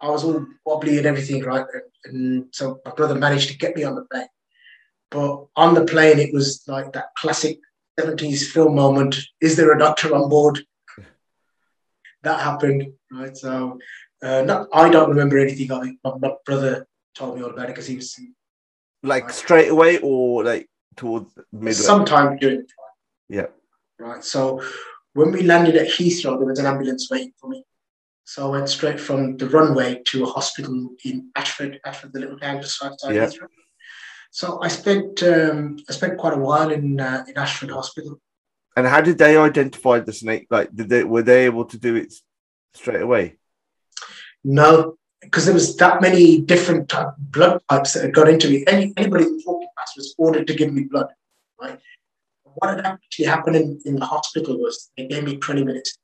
I 0.00 0.08
was 0.08 0.22
all 0.22 0.46
wobbly 0.64 0.98
and 0.98 1.06
everything, 1.06 1.42
right? 1.42 1.66
And, 1.72 2.14
and 2.14 2.44
so 2.52 2.80
my 2.84 2.92
brother 2.92 3.16
managed 3.16 3.48
to 3.50 3.58
get 3.58 3.74
me 3.74 3.82
on 3.82 3.96
the 3.96 4.04
plane 4.04 4.28
but 5.10 5.46
on 5.56 5.74
the 5.74 5.84
plane 5.84 6.18
it 6.18 6.32
was 6.32 6.62
like 6.66 6.92
that 6.92 7.14
classic 7.16 7.58
70s 7.98 8.44
film 8.44 8.74
moment 8.74 9.16
is 9.40 9.56
there 9.56 9.72
a 9.72 9.78
doctor 9.78 10.14
on 10.14 10.28
board 10.28 10.60
that 12.22 12.40
happened 12.40 12.92
right 13.12 13.36
so 13.36 13.78
uh, 14.22 14.42
not, 14.42 14.68
I 14.72 14.88
don't 14.90 15.10
remember 15.10 15.38
anything 15.38 15.70
of 15.70 15.86
it 15.86 15.96
but 16.02 16.20
my 16.20 16.32
brother 16.44 16.86
told 17.14 17.36
me 17.36 17.42
all 17.42 17.50
about 17.50 17.66
it 17.66 17.68
because 17.68 17.86
he 17.86 17.96
was 17.96 18.18
like 19.02 19.30
straight 19.30 19.68
away 19.68 19.98
or 19.98 20.44
like 20.44 20.68
towards 20.96 21.34
midway. 21.52 21.72
sometime 21.72 22.36
during 22.36 22.58
the 22.58 22.66
flight. 22.66 22.94
Yeah. 23.28 23.46
Right. 24.04 24.24
So 24.24 24.62
when 25.14 25.32
we 25.32 25.42
landed 25.42 25.76
at 25.76 25.88
Heathrow, 25.88 26.38
there 26.38 26.46
was 26.46 26.58
an 26.58 26.66
ambulance 26.66 27.08
waiting 27.10 27.32
for 27.40 27.48
me. 27.48 27.64
So 28.24 28.48
I 28.48 28.50
went 28.50 28.68
straight 28.68 29.00
from 29.00 29.38
the 29.38 29.48
runway 29.48 30.02
to 30.08 30.24
a 30.24 30.26
hospital 30.26 30.90
in 31.04 31.30
Ashford, 31.34 31.80
Ashford, 31.86 32.12
the 32.12 32.20
little 32.20 32.38
town 32.38 32.60
just 32.60 32.82
outside 32.84 33.14
Yeah. 33.14 33.26
Heathrow. 33.26 33.48
So 34.30 34.60
I 34.62 34.68
spent 34.68 35.22
um, 35.22 35.78
I 35.88 35.92
spent 35.92 36.18
quite 36.18 36.34
a 36.34 36.38
while 36.38 36.70
in 36.70 37.00
uh, 37.00 37.24
in 37.28 37.36
Ashford 37.36 37.70
Hospital. 37.70 38.20
And 38.76 38.86
how 38.86 39.00
did 39.00 39.18
they 39.18 39.36
identify 39.36 39.98
the 39.98 40.12
snake? 40.12 40.46
Like, 40.50 40.74
did 40.74 40.88
they 40.88 41.04
were 41.04 41.22
they 41.22 41.46
able 41.46 41.64
to 41.64 41.78
do 41.78 41.96
it 41.96 42.14
straight 42.74 43.02
away? 43.02 43.38
No, 44.44 44.98
because 45.20 45.46
there 45.46 45.54
was 45.54 45.76
that 45.76 46.00
many 46.00 46.40
different 46.40 46.88
type 46.88 47.08
blood 47.18 47.60
types 47.68 47.94
that 47.94 48.04
had 48.04 48.14
got 48.14 48.28
into 48.28 48.48
me. 48.48 48.64
Any, 48.66 48.92
anybody 48.96 49.24
that 49.24 49.42
walked 49.46 49.66
past 49.76 49.94
was 49.96 50.14
ordered 50.16 50.46
to 50.46 50.54
give 50.54 50.72
me 50.72 50.84
blood, 50.84 51.08
right? 51.60 51.78
What 52.44 52.76
had 52.76 52.86
actually 52.86 53.26
happened 53.26 53.56
in, 53.56 53.80
in 53.84 53.96
the 53.96 54.06
hospital 54.06 54.58
was 54.58 54.90
they 54.96 55.06
gave 55.06 55.24
me 55.24 55.36
20 55.36 55.64
minutes, 55.64 55.98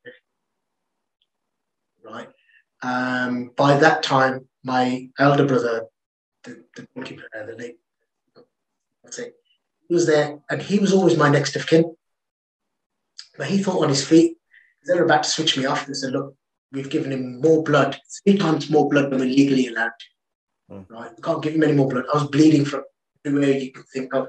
right? 2.03 2.29
Um, 2.81 3.51
by 3.55 3.77
that 3.77 4.03
time, 4.03 4.47
my 4.63 5.09
elder 5.17 5.45
brother, 5.45 5.85
the, 6.43 6.63
the 6.75 6.87
goalkeeper, 6.93 7.23
the 7.33 7.55
late, 7.55 7.77
let's 9.05 9.17
say, 9.17 9.31
he 9.87 9.93
was 9.93 10.07
there, 10.07 10.39
and 10.49 10.61
he 10.61 10.79
was 10.79 10.91
always 10.91 11.17
my 11.17 11.29
next 11.29 11.55
of 11.55 11.67
kin. 11.67 11.95
But 13.37 13.47
he 13.47 13.61
thought 13.61 13.83
on 13.83 13.89
his 13.89 14.05
feet, 14.05 14.37
they 14.85 14.95
were 14.95 15.05
about 15.05 15.23
to 15.23 15.29
switch 15.29 15.57
me 15.57 15.65
off 15.65 15.85
They 15.85 15.93
said, 15.93 16.11
look, 16.11 16.35
we've 16.71 16.89
given 16.89 17.11
him 17.11 17.39
more 17.41 17.63
blood, 17.63 17.97
three 18.23 18.37
times 18.37 18.69
more 18.69 18.89
blood 18.89 19.11
than 19.11 19.19
we're 19.19 19.25
legally 19.25 19.67
allowed 19.67 19.91
to. 19.99 20.73
Mm. 20.73 20.89
Right? 20.89 21.11
We 21.15 21.21
can't 21.21 21.43
give 21.43 21.55
him 21.55 21.63
any 21.63 21.73
more 21.73 21.87
blood. 21.87 22.05
I 22.11 22.17
was 22.17 22.29
bleeding 22.29 22.65
from 22.65 22.83
everywhere 23.23 23.51
you 23.51 23.71
could 23.71 23.87
think 23.93 24.13
of, 24.13 24.27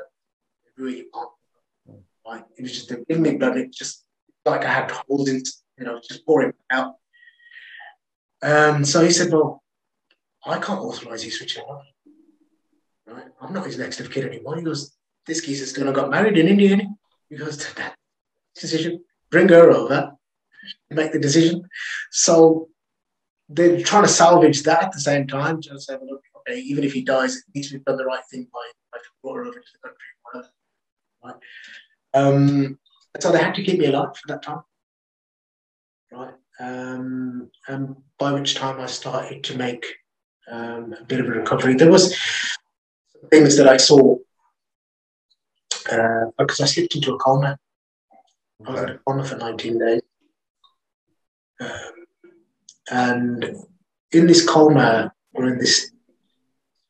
everywhere 0.70 0.96
you 0.96 1.10
can't. 1.12 1.30
Mm. 1.90 2.02
Right? 2.26 2.44
It 2.58 2.62
was 2.62 2.72
just, 2.72 2.88
they 2.88 2.96
giving 3.08 3.22
me 3.22 3.36
blood. 3.36 3.56
It 3.56 3.72
just 3.72 4.04
like 4.44 4.64
I 4.64 4.72
had 4.72 4.90
holes 4.90 5.28
in, 5.28 5.42
you 5.78 5.84
know, 5.84 6.00
just 6.06 6.24
pouring 6.26 6.52
out. 6.70 6.94
Um, 8.42 8.84
so 8.84 9.02
he 9.02 9.10
said, 9.10 9.32
well, 9.32 9.62
I 10.44 10.58
can't 10.58 10.80
authorize 10.80 11.24
you 11.24 11.30
switching 11.30 11.64
off. 11.64 11.84
Right? 13.06 13.24
I'm 13.40 13.52
not 13.52 13.66
his 13.66 13.78
next 13.78 14.00
of 14.00 14.10
kin 14.10 14.26
anymore. 14.26 14.56
He 14.56 14.62
goes, 14.62 14.96
this 15.26 15.44
geezer's 15.44 15.72
gonna 15.72 15.92
got 15.92 16.10
married 16.10 16.38
in 16.38 16.48
India. 16.48 16.78
He 17.28 17.36
goes, 17.36 17.72
that 17.74 17.96
decision, 18.54 19.04
bring 19.30 19.48
her 19.48 19.70
over, 19.70 20.12
make 20.90 21.12
the 21.12 21.18
decision. 21.18 21.68
So 22.10 22.68
they're 23.48 23.80
trying 23.82 24.02
to 24.02 24.08
salvage 24.08 24.62
that 24.64 24.84
at 24.84 24.92
the 24.92 25.00
same 25.00 25.26
time. 25.26 25.60
Just 25.60 25.90
have 25.90 26.02
a 26.02 26.04
look, 26.04 26.22
okay, 26.38 26.58
even 26.60 26.84
if 26.84 26.92
he 26.92 27.02
dies, 27.02 27.36
at 27.36 27.54
least 27.54 27.72
we've 27.72 27.84
done 27.84 27.96
the 27.96 28.04
right 28.04 28.24
thing 28.30 28.48
by, 28.52 28.70
by 28.92 28.98
brought 29.22 29.36
her 29.36 29.44
over 29.44 29.58
to 29.58 29.66
the 29.72 29.88
country. 29.88 30.52
Right. 31.24 31.34
Um, 32.14 32.78
so 33.20 33.32
they 33.32 33.38
had 33.38 33.54
to 33.54 33.62
keep 33.62 33.78
me 33.78 33.86
alive 33.86 34.16
for 34.16 34.28
that 34.28 34.42
time. 34.42 34.60
Right. 36.12 36.34
Um, 36.58 37.50
and 37.68 37.96
by 38.18 38.32
which 38.32 38.54
time 38.54 38.80
I 38.80 38.86
started 38.86 39.44
to 39.44 39.56
make 39.56 39.84
um, 40.50 40.94
a 40.98 41.04
bit 41.04 41.20
of 41.20 41.26
a 41.26 41.30
recovery. 41.30 41.74
There 41.74 41.90
was 41.90 42.16
things 43.30 43.56
that 43.56 43.68
I 43.68 43.76
saw 43.76 44.16
uh, 45.92 46.24
because 46.38 46.60
I 46.60 46.66
slipped 46.66 46.94
into 46.94 47.14
a 47.14 47.18
coma. 47.18 47.58
I 48.66 48.70
was 48.72 48.82
in 48.82 48.88
a 48.90 48.98
coma 49.06 49.24
for 49.24 49.36
19 49.36 49.78
days. 49.78 50.02
Um, 51.60 51.70
and 52.90 53.44
in 54.12 54.26
this 54.26 54.46
coma, 54.48 55.12
or 55.34 55.48
in 55.48 55.58
this, 55.58 55.90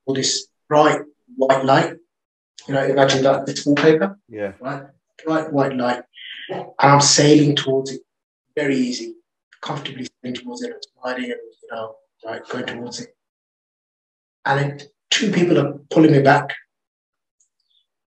all 0.05 0.15
this 0.15 0.47
bright 0.69 1.01
white 1.37 1.65
light, 1.65 1.95
you 2.69 2.75
know, 2.75 2.85
imagine 2.85 3.23
that 3.23 3.47
this 3.47 3.65
wallpaper, 3.65 4.19
Yeah. 4.29 4.53
right? 4.61 4.85
Bright 5.25 5.53
white 5.53 5.75
light. 5.77 6.03
And 6.51 6.67
I'm 6.79 7.01
sailing 7.01 7.57
towards 7.57 7.93
it 7.93 8.01
very 8.55 8.77
easy, 8.77 9.15
comfortably 9.61 10.09
sailing 10.23 10.37
towards 10.37 10.63
it, 10.63 10.73
and 10.73 10.83
sliding 11.01 11.25
and, 11.25 11.41
you 11.63 11.69
know, 11.73 11.97
right, 12.25 12.43
going 12.49 12.67
towards 12.67 13.01
it. 13.01 13.15
And 14.45 14.59
then 14.79 14.89
two 15.11 15.31
people 15.31 15.59
are 15.59 15.79
pulling 15.91 16.13
me 16.13 16.23
back. 16.23 16.55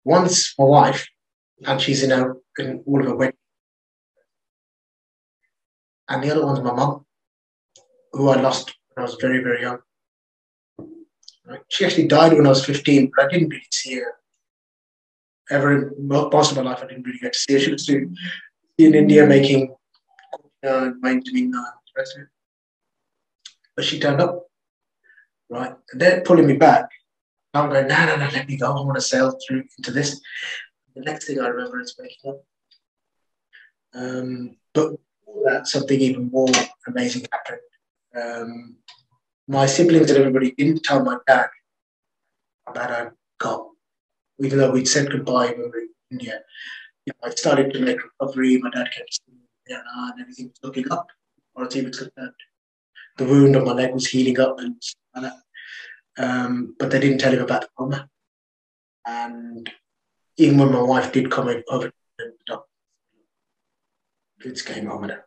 One's 0.04 0.54
my 0.58 0.64
wife, 0.64 1.06
and 1.66 1.80
she's 1.80 2.02
in, 2.02 2.12
a, 2.12 2.34
in 2.58 2.82
all 2.86 3.00
of 3.00 3.06
her 3.06 3.16
wedding 3.16 3.38
and 6.08 6.22
the 6.22 6.30
other 6.30 6.44
one's 6.44 6.60
my 6.60 6.72
mum, 6.72 7.04
who 8.12 8.28
I 8.28 8.40
lost 8.40 8.74
when 8.94 9.02
I 9.02 9.06
was 9.06 9.16
very, 9.20 9.42
very 9.42 9.62
young. 9.62 9.78
She 11.68 11.84
actually 11.84 12.08
died 12.08 12.32
when 12.32 12.46
I 12.46 12.50
was 12.50 12.64
15, 12.64 13.10
but 13.14 13.26
I 13.26 13.28
didn't 13.28 13.48
really 13.48 13.66
see 13.70 13.96
her 13.96 14.12
ever 15.50 15.72
in 15.72 15.92
most 15.98 16.50
of 16.50 16.56
my 16.56 16.62
life. 16.62 16.80
I 16.82 16.86
didn't 16.86 17.06
really 17.06 17.18
get 17.18 17.32
to 17.32 17.38
see 17.38 17.54
her. 17.54 17.58
She 17.58 17.72
was 17.72 17.88
in 17.88 18.14
India 18.78 19.26
making 19.26 19.74
uh, 20.66 20.90
mind 21.00 21.24
to 21.26 21.36
it. 21.36 22.28
But 23.76 23.84
she 23.84 24.00
turned 24.00 24.20
up, 24.20 24.47
right? 25.50 25.74
And 25.92 26.00
they're 26.00 26.22
pulling 26.22 26.46
me 26.46 26.54
back. 26.54 26.88
I'm 27.54 27.70
going, 27.70 27.88
no, 27.88 28.06
no, 28.06 28.16
no, 28.16 28.28
let 28.32 28.48
me 28.48 28.56
go. 28.56 28.66
I 28.66 28.80
want 28.82 28.96
to 28.96 29.00
sail 29.00 29.36
through 29.46 29.64
into 29.78 29.90
this. 29.90 30.20
The 30.94 31.02
next 31.02 31.26
thing 31.26 31.40
I 31.40 31.48
remember 31.48 31.80
is 31.80 31.96
waking 31.98 32.30
up. 32.30 32.44
Um, 33.94 34.56
but 34.74 34.92
that, 35.44 35.66
something 35.66 35.98
even 36.00 36.30
more 36.30 36.48
amazing 36.86 37.26
happened. 37.32 37.60
Um, 38.14 38.76
my 39.46 39.66
siblings 39.66 40.10
and 40.10 40.18
everybody 40.18 40.52
didn't 40.52 40.84
tell 40.84 41.02
my 41.02 41.16
dad 41.26 41.48
about 42.66 42.90
I 42.90 43.08
got, 43.38 43.68
even 44.40 44.58
though 44.58 44.70
we'd 44.70 44.88
said 44.88 45.10
goodbye 45.10 45.48
when 45.48 45.58
we 45.58 45.68
were 45.68 45.78
in 45.78 45.88
India. 46.10 46.40
You 47.06 47.12
know, 47.22 47.28
I 47.28 47.34
started 47.34 47.72
to 47.72 47.80
make 47.80 47.98
recovery. 48.02 48.58
My 48.58 48.70
dad 48.70 48.90
to 48.92 49.02
see 49.10 49.32
me 49.32 49.74
and 49.74 50.20
everything 50.20 50.48
was 50.48 50.58
looking 50.62 50.90
up, 50.90 51.08
he 51.72 51.82
was 51.82 51.98
concerned. 51.98 52.32
The 53.19 53.24
wound 53.24 53.57
on 53.57 53.65
my 53.65 53.73
leg 53.73 53.93
was 53.93 54.07
healing 54.07 54.40
up 54.40 54.59
and 54.59 54.81
like. 55.15 55.32
Um, 56.16 56.74
but 56.78 56.90
they 56.90 56.99
didn't 56.99 57.19
tell 57.19 57.32
him 57.32 57.43
about 57.43 57.62
the 57.62 57.69
coma. 57.77 58.09
And 59.07 59.70
even 60.36 60.59
when 60.59 60.73
my 60.73 60.82
wife 60.82 61.12
did 61.12 61.31
come 61.31 61.49
over, 61.70 61.93
it's 64.40 64.62
game 64.62 64.90
over 64.90 65.24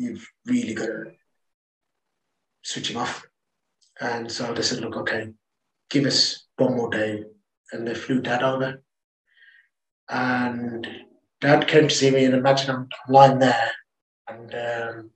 you've 0.00 0.26
really 0.46 0.74
got 0.74 0.86
to 0.86 1.12
switch 2.62 2.90
him 2.90 2.96
off. 2.96 3.24
And 4.00 4.30
so 4.30 4.52
they 4.54 4.62
said, 4.62 4.80
look, 4.80 4.96
okay, 4.96 5.28
give 5.90 6.06
us 6.06 6.46
one 6.56 6.76
more 6.76 6.90
day. 6.90 7.24
And 7.72 7.86
they 7.86 7.94
flew 7.94 8.20
dad 8.20 8.42
over. 8.42 8.82
And 10.08 10.88
dad 11.40 11.68
came 11.68 11.88
to 11.88 11.94
see 11.94 12.10
me, 12.10 12.24
and 12.24 12.34
imagine 12.34 12.70
I'm, 12.70 12.88
I'm 13.06 13.14
lying 13.14 13.38
there, 13.38 13.70
and 14.26 14.54
um, 14.54 15.10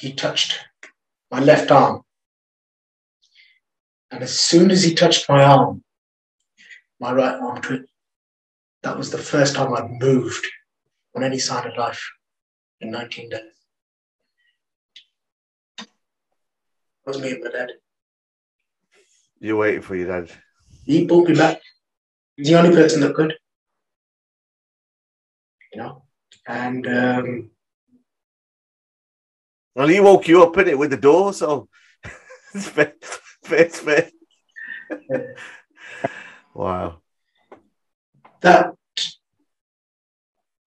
he 0.00 0.14
touched 0.14 0.58
my 1.30 1.40
left 1.40 1.70
arm. 1.70 2.02
And 4.10 4.22
as 4.22 4.38
soon 4.38 4.70
as 4.70 4.82
he 4.82 4.94
touched 4.94 5.28
my 5.28 5.44
arm, 5.44 5.84
my 6.98 7.12
right 7.12 7.34
arm 7.34 7.60
twitched. 7.60 7.90
That 8.82 8.96
was 8.96 9.10
the 9.10 9.18
first 9.18 9.54
time 9.54 9.74
I'd 9.74 9.90
moved 10.00 10.46
on 11.14 11.22
any 11.22 11.38
side 11.38 11.66
of 11.66 11.76
life 11.76 12.02
in 12.80 12.90
19 12.90 13.28
days. 13.28 13.40
It 15.80 15.86
was 17.04 17.20
me 17.20 17.32
and 17.32 17.44
my 17.44 17.50
dad. 17.50 17.72
You're 19.38 19.56
waiting 19.56 19.82
for 19.82 19.96
your 19.96 20.08
dad. 20.08 20.30
He 20.84 21.06
pulled 21.06 21.28
me 21.28 21.34
back. 21.34 21.60
He's 22.36 22.48
the 22.48 22.58
only 22.58 22.74
person 22.74 23.02
that 23.02 23.14
could. 23.14 23.34
You 25.72 25.82
know? 25.82 26.04
And 26.46 26.86
um, 26.86 27.50
Well, 29.80 29.88
he 29.88 29.98
woke 29.98 30.28
you 30.28 30.42
up 30.42 30.58
in 30.58 30.68
it 30.68 30.78
with 30.78 30.90
the 30.90 30.98
door, 30.98 31.32
so 31.32 31.66
it's 32.54 32.68
fair, 32.68 32.92
fair, 33.42 33.64
fair. 33.70 34.10
wow. 36.54 37.00
that 38.42 38.74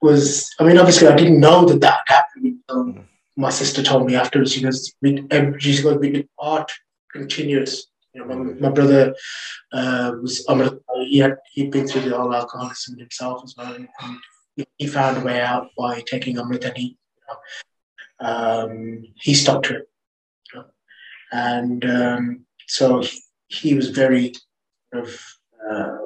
was, 0.02 0.50
I 0.60 0.64
mean, 0.64 0.80
obviously, 0.80 1.10
I 1.10 1.16
didn't 1.16 1.40
know 1.40 1.64
that 1.66 1.82
that 1.82 2.00
happened. 2.08 2.56
Um, 2.70 3.08
my 3.38 3.52
sister 3.52 3.84
told 3.84 4.08
me 4.08 4.16
afterwards, 4.16 4.52
she 4.54 4.64
goes, 4.64 4.92
"We- 5.00 5.28
every- 5.30 5.60
she 5.60 5.84
goes, 5.84 6.00
we 6.00 6.10
did 6.10 6.28
art 6.40 6.72
continuous. 7.12 7.86
You 8.16 8.26
know, 8.26 8.34
my, 8.34 8.54
my 8.54 8.70
brother 8.70 9.14
uh, 9.72 10.14
was, 10.24 10.44
he 11.06 11.20
had, 11.20 11.38
he'd 11.52 11.70
been 11.70 11.88
through 11.88 12.10
the 12.10 12.18
whole 12.18 12.34
alcoholism 12.34 12.98
himself 12.98 13.44
as 13.44 13.54
well. 13.56 13.76
And, 13.76 13.88
he 14.80 14.88
found 14.88 15.18
a 15.18 15.22
way 15.22 15.40
out 15.40 15.68
by 15.78 16.02
taking 16.02 16.38
Amrit 16.38 16.66
and 16.66 16.78
he, 16.78 16.84
you 16.84 17.24
know, 17.30 17.38
um, 18.20 19.04
he 19.16 19.34
stuck 19.34 19.64
to 19.64 19.78
it. 19.78 19.90
You 20.54 20.60
know? 20.60 20.66
And 21.32 21.86
um, 21.86 22.46
so 22.68 23.04
he, 23.48 23.74
was 23.74 23.90
very 23.90 24.34
sort 24.94 25.08
of, 25.08 25.22
uh, 25.70 25.98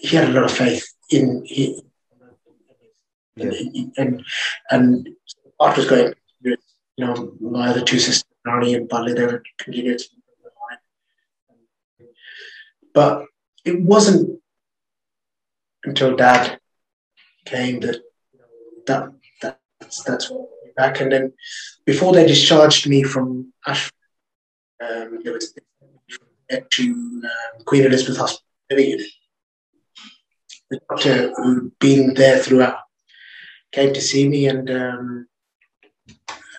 he 0.00 0.16
had 0.16 0.28
a 0.28 0.32
lot 0.32 0.44
of 0.44 0.52
faith 0.52 0.86
in, 1.10 1.44
in 1.46 1.80
Yeah. 3.36 3.52
and, 3.52 3.92
and 3.98 4.24
and 4.70 5.08
art 5.60 5.76
was 5.76 5.88
going. 5.88 6.14
You 6.98 7.04
know, 7.04 7.34
my 7.40 7.68
other 7.68 7.84
two 7.84 7.98
sisters, 7.98 8.24
Rani 8.46 8.72
and 8.74 8.88
Bali, 8.88 9.12
they 9.12 9.26
were 9.26 9.42
continuing. 9.58 9.98
But 12.94 13.26
it 13.66 13.82
wasn't 13.82 14.40
until 15.84 16.16
Dad 16.16 16.58
came 17.44 17.80
that 17.80 17.96
you 18.32 18.38
know, 18.40 18.46
that 18.86 19.12
that's 19.42 20.02
that's 20.04 20.30
what 20.30 20.48
back. 20.76 21.00
And 21.00 21.10
then 21.10 21.32
before 21.84 22.12
they 22.12 22.26
discharged 22.26 22.88
me 22.88 23.02
from 23.02 23.52
Ashford, 23.66 23.92
um, 24.80 25.20
there 25.24 25.32
was 25.32 25.52
to 26.70 26.92
um, 26.92 27.22
Queen 27.64 27.84
Elizabeth 27.84 28.18
Hospital. 28.18 28.44
The 28.68 29.04
doctor 30.88 31.32
who'd 31.36 31.78
been 31.78 32.14
there 32.14 32.38
throughout 32.38 32.78
came 33.72 33.92
to 33.94 34.00
see 34.00 34.28
me 34.28 34.46
and 34.46 34.70
um, 34.70 35.26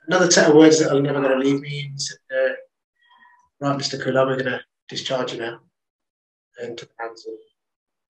another 0.07 0.31
set 0.31 0.49
of 0.49 0.55
words 0.55 0.79
that 0.79 0.93
are 0.93 1.01
never 1.01 1.21
going 1.21 1.37
to 1.37 1.45
leave 1.45 1.61
me. 1.61 1.69
He 1.69 1.91
said, 1.97 2.17
uh, 2.31 2.53
right, 3.59 3.77
Mr. 3.77 4.01
Kula, 4.01 4.25
we're 4.25 4.37
going 4.37 4.45
to 4.45 4.61
discharge 4.87 5.33
you 5.33 5.39
now 5.39 5.59
into 6.63 6.85
the 6.85 6.91
hands 6.99 7.27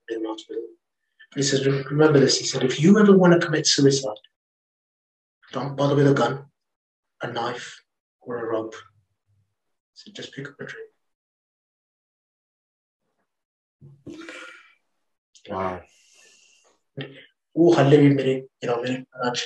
in 0.09 0.23
the 0.23 0.29
hospital. 0.29 0.63
He 1.35 1.43
says, 1.43 1.65
remember 1.65 2.19
this. 2.19 2.39
He 2.39 2.45
said, 2.45 2.63
if 2.63 2.79
you 2.79 2.97
ever 2.99 3.17
want 3.17 3.33
to 3.33 3.45
commit 3.45 3.67
suicide, 3.67 4.15
don't 5.52 5.76
bother 5.76 5.94
with 5.94 6.08
a 6.08 6.14
gun, 6.14 6.46
a 7.22 7.32
knife, 7.32 7.82
or 8.20 8.38
a 8.38 8.50
rope. 8.50 8.74
He 8.74 9.94
said, 9.94 10.14
just 10.14 10.32
pick 10.34 10.48
up 10.48 10.54
a 10.60 10.64
tree. 10.64 10.88
Wow. 15.48 15.80
वो 17.56 17.72
हल्ले 17.74 17.96
भी 17.98 18.08
मेरे 18.14 18.34
you 18.34 18.68
know 18.68 18.76
मेरे 18.82 19.04
आज 19.26 19.42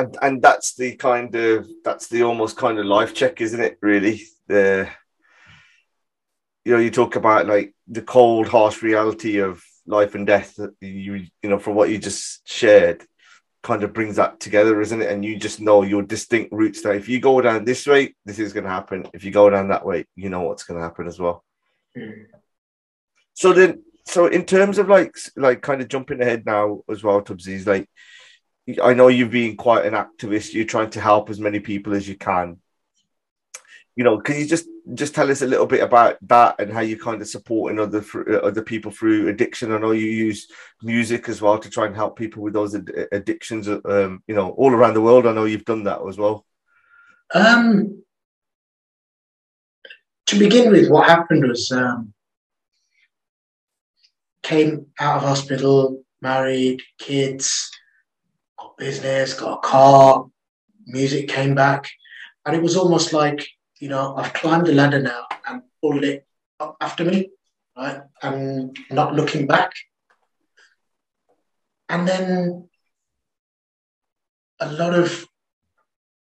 And 0.00 0.16
and 0.22 0.42
that's 0.42 0.74
the 0.76 0.94
kind 0.96 1.34
of 1.34 1.66
that's 1.84 2.06
the 2.08 2.22
almost 2.22 2.56
kind 2.56 2.78
of 2.78 2.86
life 2.86 3.14
check, 3.14 3.40
isn't 3.40 3.60
it? 3.60 3.78
Really, 3.82 4.20
the 4.46 4.88
you 6.64 6.72
know 6.72 6.78
you 6.78 6.92
talk 6.92 7.16
about 7.16 7.48
like 7.48 7.74
the 7.88 8.02
cold, 8.02 8.46
harsh 8.46 8.80
reality 8.80 9.38
of 9.38 9.64
life 9.86 10.14
and 10.14 10.24
death. 10.24 10.54
That 10.54 10.76
you 10.80 11.26
you 11.42 11.50
know 11.50 11.58
from 11.58 11.74
what 11.74 11.90
you 11.90 11.98
just 11.98 12.48
shared, 12.48 13.02
kind 13.63 13.83
of 13.83 13.93
brings 13.93 14.17
that 14.17 14.39
together, 14.39 14.81
isn't 14.81 15.01
it? 15.01 15.09
And 15.09 15.23
you 15.23 15.37
just 15.37 15.61
know 15.61 15.81
your 15.83 16.03
distinct 16.03 16.51
routes. 16.51 16.81
That 16.81 16.95
if 16.95 17.09
you 17.09 17.19
go 17.19 17.41
down 17.41 17.65
this 17.65 17.87
way, 17.87 18.13
this 18.25 18.37
is 18.37 18.53
going 18.53 18.65
to 18.65 18.69
happen. 18.69 19.07
If 19.13 19.23
you 19.23 19.31
go 19.31 19.49
down 19.49 19.69
that 19.69 19.85
way, 19.85 20.05
you 20.15 20.29
know 20.29 20.41
what's 20.41 20.63
going 20.63 20.79
to 20.79 20.83
happen 20.83 21.07
as 21.07 21.19
well. 21.19 21.43
Hmm. 21.97 22.23
So 23.33 23.53
then, 23.53 23.83
so 24.05 24.27
in 24.27 24.45
terms 24.45 24.77
of 24.77 24.89
like, 24.89 25.15
like 25.37 25.61
kind 25.61 25.81
of 25.81 25.87
jumping 25.87 26.21
ahead 26.21 26.45
now 26.45 26.81
as 26.89 27.03
well, 27.03 27.21
Tubsy, 27.21 27.65
like, 27.65 27.89
I 28.81 28.93
know 28.93 29.07
you've 29.07 29.31
been 29.31 29.57
quite 29.57 29.85
an 29.85 29.93
activist. 29.93 30.53
You're 30.53 30.65
trying 30.65 30.91
to 30.91 31.01
help 31.01 31.29
as 31.29 31.39
many 31.39 31.59
people 31.59 31.93
as 31.93 32.07
you 32.07 32.17
can. 32.17 32.59
You 33.95 34.03
know, 34.03 34.19
can 34.19 34.39
you 34.39 34.45
just 34.45 34.67
just 34.93 35.15
tell 35.15 35.31
us 35.31 35.41
a 35.41 35.47
little 35.47 35.65
bit 35.65 35.81
about 35.81 36.17
that 36.27 36.55
and 36.59 36.71
how 36.71 36.81
you 36.81 36.97
kind 36.97 37.21
of 37.21 37.27
supporting 37.27 37.79
other 37.79 38.03
other 38.43 38.61
people 38.61 38.91
through 38.91 39.29
addiction? 39.29 39.71
I 39.71 39.77
know 39.77 39.91
you 39.91 40.07
use 40.07 40.47
music 40.81 41.29
as 41.29 41.41
well 41.41 41.57
to 41.57 41.69
try 41.69 41.85
and 41.85 41.95
help 41.95 42.17
people 42.17 42.43
with 42.43 42.53
those 42.53 42.73
addictions. 42.73 43.67
Um, 43.67 44.23
you 44.27 44.35
know, 44.35 44.51
all 44.51 44.73
around 44.73 44.95
the 44.95 45.01
world. 45.01 45.25
I 45.25 45.33
know 45.33 45.45
you've 45.45 45.65
done 45.65 45.83
that 45.83 45.99
as 46.07 46.17
well. 46.17 46.45
Um, 47.33 48.03
to 50.27 50.39
begin 50.39 50.71
with, 50.71 50.89
what 50.89 51.09
happened 51.09 51.47
was 51.47 51.71
um, 51.71 52.13
came 54.41 54.87
out 54.99 55.17
of 55.17 55.23
hospital, 55.23 56.03
married, 56.21 56.81
kids, 56.99 57.71
got 58.59 58.77
business, 58.77 59.33
got 59.33 59.59
a 59.59 59.67
car, 59.67 60.25
music 60.85 61.27
came 61.27 61.55
back, 61.55 61.89
and 62.45 62.55
it 62.55 62.61
was 62.61 62.75
almost 62.75 63.13
like 63.13 63.47
you 63.83 63.89
know 63.89 64.15
I've 64.15 64.33
climbed 64.39 64.65
the 64.67 64.73
ladder 64.79 65.01
now 65.01 65.23
and 65.45 65.61
pulled 65.81 66.05
it 66.05 66.25
up 66.61 66.77
after 66.79 67.03
me, 67.03 67.31
right, 67.77 67.99
and 68.21 68.77
not 68.89 69.13
looking 69.13 69.45
back. 69.45 69.71
And 71.89 72.07
then 72.07 72.69
a 74.61 74.71
lot 74.71 74.93
of 74.93 75.27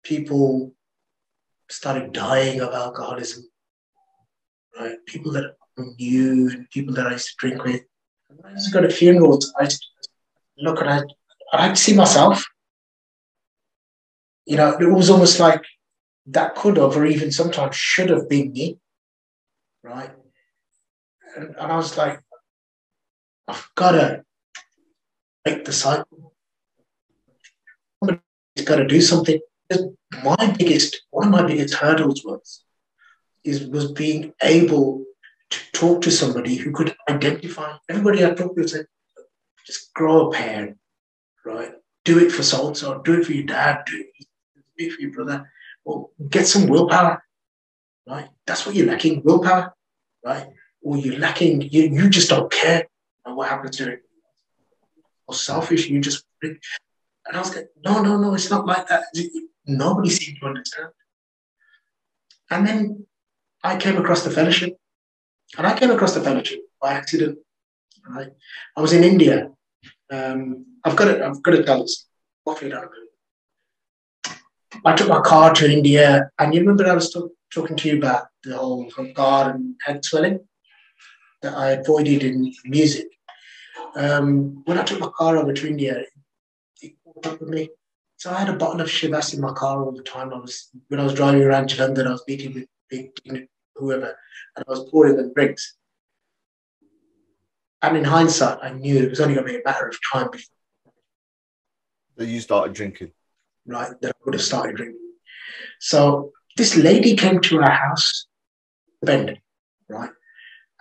people 0.02 0.72
started 1.68 2.14
dying 2.14 2.62
of 2.62 2.72
alcoholism, 2.72 3.44
right? 4.78 4.96
People 5.04 5.32
that 5.32 5.44
I 5.78 5.82
knew 5.98 6.48
and 6.48 6.70
people 6.70 6.94
that 6.94 7.08
I 7.08 7.12
used 7.12 7.28
to 7.28 7.34
drink 7.38 7.62
with. 7.62 7.82
I 8.42 8.52
used 8.52 8.68
to 8.68 8.72
go 8.72 8.80
to 8.80 8.88
funerals, 8.88 9.52
I 9.60 9.64
used 9.64 9.82
to 9.82 10.64
look 10.64 10.80
and 10.80 10.88
I, 10.88 11.00
I'd 11.52 11.76
see 11.76 11.94
myself. 11.94 12.42
You 14.46 14.56
know, 14.56 14.78
it 14.80 14.90
was 14.90 15.10
almost 15.10 15.38
like 15.40 15.62
that 16.26 16.54
could 16.54 16.76
have, 16.76 16.96
or 16.96 17.06
even 17.06 17.30
sometimes 17.30 17.76
should 17.76 18.10
have 18.10 18.28
been 18.28 18.52
me, 18.52 18.78
right? 19.82 20.10
And, 21.36 21.54
and 21.56 21.72
I 21.72 21.76
was 21.76 21.96
like, 21.96 22.20
I've 23.46 23.68
got 23.74 23.92
to 23.92 24.24
break 25.44 25.64
the 25.64 25.72
cycle. 25.72 26.34
Somebody's 28.00 28.66
got 28.66 28.76
to 28.76 28.86
do 28.86 29.00
something 29.00 29.40
my 30.22 30.54
biggest 30.58 31.02
one 31.10 31.26
of 31.26 31.32
my 31.32 31.46
biggest 31.46 31.74
hurdles 31.74 32.22
was 32.24 32.64
is 33.44 33.66
was 33.68 33.92
being 33.92 34.32
able 34.42 35.04
to 35.50 35.58
talk 35.72 36.02
to 36.02 36.10
somebody 36.10 36.56
who 36.56 36.72
could 36.72 36.94
identify 37.08 37.76
everybody 37.88 38.24
I 38.24 38.30
talked 38.30 38.56
to 38.56 38.68
said 38.68 38.86
just 39.66 39.94
grow 39.94 40.28
a 40.28 40.32
pair, 40.32 40.76
right? 41.44 41.72
Do 42.04 42.18
it 42.18 42.30
for 42.30 42.42
so 42.42 42.72
so, 42.74 43.00
do 43.00 43.20
it 43.20 43.24
for 43.24 43.32
your 43.32 43.46
dad, 43.46 43.84
do 43.86 44.04
it 44.76 44.92
for 44.92 45.00
your 45.00 45.12
brother. 45.12 45.50
Well, 45.84 46.10
get 46.28 46.46
some 46.46 46.66
willpower, 46.66 47.22
right? 48.06 48.28
That's 48.46 48.66
what 48.66 48.74
you're 48.74 48.86
lacking, 48.86 49.22
willpower, 49.24 49.74
right? 50.24 50.48
Or 50.82 50.96
you're 50.96 51.18
lacking, 51.18 51.62
you, 51.62 51.82
you 51.82 52.08
just 52.08 52.30
don't 52.30 52.50
care 52.50 52.86
what 53.24 53.48
happens 53.48 53.76
to 53.78 53.92
it. 53.92 54.00
Or 55.26 55.34
selfish, 55.34 55.88
you 55.88 56.00
just 56.00 56.24
and 57.26 57.36
I 57.36 57.38
was 57.38 57.54
like, 57.54 57.68
no, 57.84 58.02
no, 58.02 58.18
no, 58.18 58.34
it's 58.34 58.50
not 58.50 58.66
like 58.66 58.86
that 58.88 59.04
nobody 59.66 60.10
seemed 60.10 60.38
to 60.40 60.46
understand. 60.46 60.90
And 62.50 62.66
then 62.66 63.06
I 63.62 63.78
came 63.78 63.96
across 63.96 64.24
the 64.24 64.30
fellowship, 64.30 64.76
and 65.56 65.66
I 65.66 65.78
came 65.78 65.90
across 65.90 66.14
the 66.14 66.20
fellowship 66.20 66.60
by 66.80 66.92
accident. 66.92 67.38
Right, 68.06 68.28
I 68.76 68.80
was 68.82 68.92
in 68.92 69.02
India. 69.02 69.50
Um, 70.12 70.66
I've 70.84 70.96
got 70.96 71.06
to, 71.06 71.24
I've 71.24 71.42
got 71.42 71.52
to 71.52 71.62
tell 71.62 71.80
this. 71.80 72.06
Hopefully, 72.46 72.70
not 72.70 72.84
I 74.86 74.94
took 74.94 75.08
my 75.08 75.20
car 75.20 75.54
to 75.54 75.70
India, 75.70 76.30
and 76.38 76.54
you 76.54 76.60
remember 76.60 76.86
I 76.86 76.94
was 76.94 77.10
talk, 77.10 77.30
talking 77.52 77.76
to 77.76 77.88
you 77.88 77.98
about 77.98 78.26
the 78.42 78.56
whole 78.56 78.90
guard 79.14 79.54
and 79.54 79.74
head 79.84 80.04
swelling 80.04 80.40
that 81.42 81.56
I 81.56 81.70
avoided 81.72 82.22
in 82.22 82.52
music. 82.64 83.06
um, 83.96 84.62
when 84.66 84.78
I 84.78 84.82
took 84.82 85.00
my 85.00 85.10
car 85.16 85.36
over 85.36 85.52
to 85.52 85.66
India, 85.66 86.04
he 86.80 86.96
caught 87.04 87.26
up 87.26 87.40
with 87.40 87.48
me. 87.48 87.70
So 88.16 88.30
I 88.30 88.40
had 88.40 88.48
a 88.48 88.56
bottle 88.56 88.80
of 88.80 88.88
Chivas 88.88 89.34
in 89.34 89.40
my 89.40 89.52
car 89.52 89.82
all 89.82 89.92
the 89.92 90.02
time. 90.02 90.32
I 90.32 90.38
was 90.38 90.70
when 90.88 91.00
I 91.00 91.04
was 91.04 91.14
driving 91.14 91.42
around 91.42 91.68
to 91.70 91.82
London, 91.82 92.06
I 92.06 92.12
was 92.12 92.24
meeting 92.28 92.54
with 92.54 92.66
big 92.90 93.10
whoever, 93.76 94.16
and 94.56 94.64
I 94.66 94.70
was 94.70 94.88
pouring 94.90 95.16
them 95.16 95.32
drinks. 95.34 95.76
And 97.82 97.96
in 97.96 98.04
hindsight, 98.04 98.58
I 98.62 98.70
knew 98.70 98.96
it 98.96 99.10
was 99.10 99.20
only 99.20 99.34
going 99.34 99.46
to 99.46 99.52
be 99.52 99.58
a 99.58 99.62
matter 99.64 99.88
of 99.88 99.96
time 100.12 100.30
before 100.30 100.92
that 102.16 102.26
you 102.26 102.40
started 102.40 102.74
drinking. 102.74 103.12
Right, 103.66 103.98
that 104.02 104.10
I 104.10 104.18
would 104.24 104.34
have 104.34 104.42
started 104.42 104.76
drinking. 104.76 105.00
So 105.80 106.32
this 106.56 106.76
lady 106.76 107.16
came 107.16 107.40
to 107.40 107.62
our 107.62 107.70
house, 107.70 108.26
Bend, 109.02 109.38
right, 109.88 110.10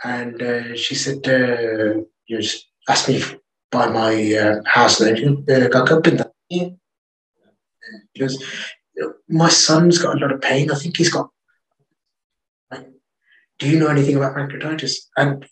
and 0.03 0.41
uh, 0.41 0.75
she 0.75 0.95
said, 0.95 1.25
uh, 1.27 2.01
"You 2.27 2.41
just 2.41 2.67
asked 2.89 3.07
me 3.07 3.23
by 3.71 3.87
my 3.87 4.13
uh, 4.35 4.61
house 4.65 4.99
name, 5.01 5.45
uh, 5.49 5.69
because 8.13 8.43
my 9.29 9.49
son's 9.49 9.97
got 9.97 10.17
a 10.17 10.19
lot 10.19 10.31
of 10.31 10.41
pain. 10.41 10.71
I 10.71 10.75
think 10.75 10.97
he's 10.97 11.11
got. 11.11 11.29
Do 13.59 13.69
you 13.69 13.79
know 13.79 13.87
anything 13.87 14.17
about 14.17 14.35
pancreatitis? 14.35 14.95
And 15.15 15.45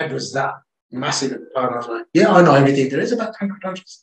it 0.00 0.12
was 0.12 0.32
that 0.34 0.54
massive 0.90 1.32
at 1.32 1.40
the 1.40 1.50
time. 1.54 1.72
I 1.72 1.76
was 1.76 1.88
like, 1.88 2.06
yeah, 2.12 2.30
I 2.32 2.42
know 2.42 2.54
everything 2.54 2.88
there 2.90 3.00
is 3.00 3.12
about 3.12 3.34
pancreatitis. 3.36 4.02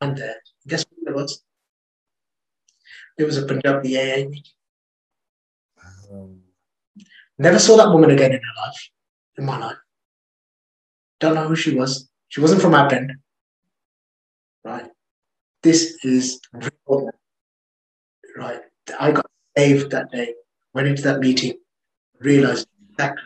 And 0.00 0.20
uh, 0.20 0.34
guess 0.66 0.84
what 0.90 1.10
it 1.10 1.16
was? 1.16 1.42
It 3.18 3.24
was 3.24 3.36
a 3.36 3.46
Punjabi 3.46 3.98
AA 3.98 4.28
meeting. 4.28 4.42
Um, 6.10 6.40
Never 7.38 7.58
saw 7.58 7.76
that 7.76 7.92
woman 7.92 8.10
again 8.10 8.32
in 8.32 8.38
her 8.38 8.66
life, 8.66 8.90
in 9.36 9.44
my 9.44 9.58
life. 9.58 9.76
Don't 11.20 11.34
know 11.34 11.46
who 11.46 11.56
she 11.56 11.74
was. 11.74 12.08
She 12.28 12.40
wasn't 12.40 12.62
from 12.62 12.74
our 12.74 12.88
bend. 12.88 13.12
Right? 14.64 14.88
This 15.62 16.04
is 16.04 16.40
real. 16.52 17.10
Right? 18.36 18.60
I 18.98 19.12
got 19.12 19.30
saved 19.56 19.90
that 19.92 20.10
day. 20.10 20.34
Went 20.74 20.88
into 20.88 21.02
that 21.02 21.20
meeting, 21.20 21.54
realized 22.20 22.66
exactly 22.90 23.22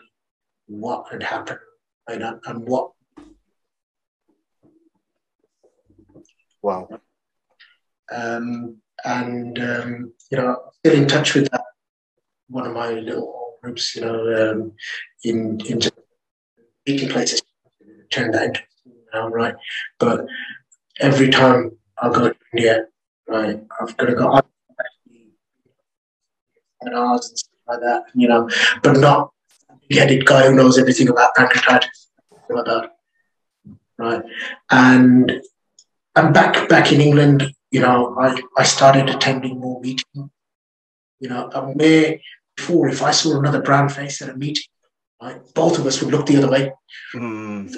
what 0.66 1.10
had 1.10 1.22
happened 1.22 1.60
and, 2.08 2.22
and 2.22 2.68
what 2.68 2.92
Wow. 6.62 6.88
Um, 8.10 8.76
and 9.04 9.58
um, 9.58 10.12
you 10.30 10.38
know, 10.38 10.56
still 10.72 10.94
in 10.94 11.08
touch 11.08 11.34
with 11.34 11.50
that 11.50 11.64
one 12.48 12.66
of 12.66 12.74
my 12.74 12.92
little 12.92 13.58
groups. 13.62 13.96
You 13.96 14.02
know, 14.02 14.50
um, 14.52 14.72
in 15.24 15.60
in 15.66 15.80
meeting 16.86 17.08
places, 17.08 17.42
turn 18.10 18.30
that 18.32 18.44
into 18.44 18.60
now, 19.12 19.28
right? 19.28 19.54
But 19.98 20.26
every 21.00 21.30
time 21.30 21.72
I 22.00 22.10
go 22.10 22.28
to 22.28 22.36
India, 22.52 22.86
right, 23.28 23.60
I've 23.80 23.96
got 23.96 24.06
to 24.06 24.14
go 24.14 24.40
seminars 26.82 27.28
and 27.28 27.38
stuff 27.38 27.52
like 27.68 27.80
that. 27.80 28.04
You 28.14 28.28
know, 28.28 28.48
but 28.82 28.98
not 28.98 29.32
headed 29.90 30.24
guy 30.24 30.46
who 30.46 30.54
knows 30.54 30.78
everything 30.78 31.08
about 31.08 31.34
pancreatitis, 31.36 32.08
that, 32.48 32.90
right? 33.98 34.22
And 34.70 35.42
and 36.14 36.34
back 36.34 36.68
back 36.68 36.92
in 36.92 37.00
England, 37.00 37.54
you 37.70 37.80
know, 37.80 38.16
I, 38.18 38.40
I 38.56 38.64
started 38.64 39.08
attending 39.08 39.58
more 39.58 39.80
meetings. 39.80 40.30
You 41.20 41.28
know, 41.28 41.48
where 41.74 42.18
before, 42.56 42.88
if 42.88 43.02
I 43.02 43.12
saw 43.12 43.38
another 43.38 43.62
brown 43.62 43.88
face 43.88 44.20
at 44.22 44.28
a 44.28 44.36
meeting, 44.36 44.64
right, 45.22 45.40
both 45.54 45.78
of 45.78 45.86
us 45.86 46.02
would 46.02 46.12
look 46.12 46.26
the 46.26 46.36
other 46.36 46.50
way. 46.50 46.72
Mm. 47.14 47.72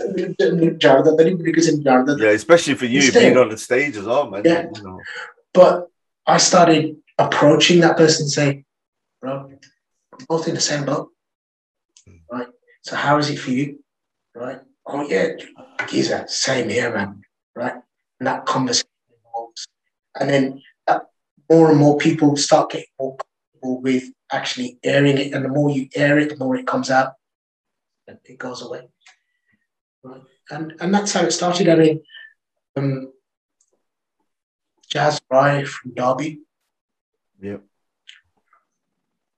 Yeah, 2.18 2.30
especially 2.30 2.74
for 2.74 2.86
you 2.86 3.00
Instead, 3.00 3.20
being 3.20 3.36
on 3.36 3.50
the 3.50 3.58
stage 3.58 3.96
as 3.96 4.04
well, 4.04 4.30
man. 4.30 4.42
Yeah. 4.44 4.66
You 4.74 4.82
know. 4.82 5.00
But 5.52 5.88
I 6.26 6.38
started 6.38 6.96
approaching 7.18 7.80
that 7.80 7.96
person 7.96 8.24
and 8.24 8.32
say, 8.32 8.64
bro, 9.20 9.52
both 10.26 10.48
in 10.48 10.54
the 10.54 10.60
same 10.60 10.86
boat. 10.86 11.10
Right. 12.32 12.48
So 12.82 12.96
how 12.96 13.18
is 13.18 13.30
it 13.30 13.36
for 13.38 13.50
you? 13.50 13.78
Right. 14.34 14.60
Oh 14.86 15.06
yeah, 15.06 15.28
geezer, 15.88 16.24
same 16.26 16.68
here, 16.68 16.92
man. 16.92 17.22
Right 17.54 17.83
that 18.20 18.46
conversation 18.46 18.88
evolves. 19.20 19.68
And 20.18 20.30
then 20.30 20.62
that, 20.86 21.02
more 21.50 21.70
and 21.70 21.78
more 21.78 21.98
people 21.98 22.36
start 22.36 22.70
getting 22.70 22.86
more 22.98 23.16
comfortable 23.16 23.82
with 23.82 24.04
actually 24.32 24.78
airing 24.82 25.18
it. 25.18 25.32
And 25.32 25.44
the 25.44 25.48
more 25.48 25.70
you 25.70 25.88
air 25.94 26.18
it, 26.18 26.30
the 26.30 26.36
more 26.36 26.56
it 26.56 26.66
comes 26.66 26.90
out 26.90 27.14
and 28.06 28.18
it 28.24 28.38
goes 28.38 28.62
away. 28.62 28.88
Right. 30.02 30.22
And 30.50 30.74
and 30.80 30.94
that's 30.94 31.12
how 31.12 31.22
it 31.22 31.30
started. 31.32 31.68
I 31.68 31.74
mean, 31.76 32.02
um, 32.76 33.12
Jazz 34.90 35.20
Fry 35.28 35.64
from 35.64 35.94
Derby. 35.94 36.42
Yep. 37.40 37.62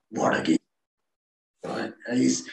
What 0.09 0.39
a 0.39 0.43
game. 0.43 0.57
Right. 1.63 1.93
He's 2.11 2.47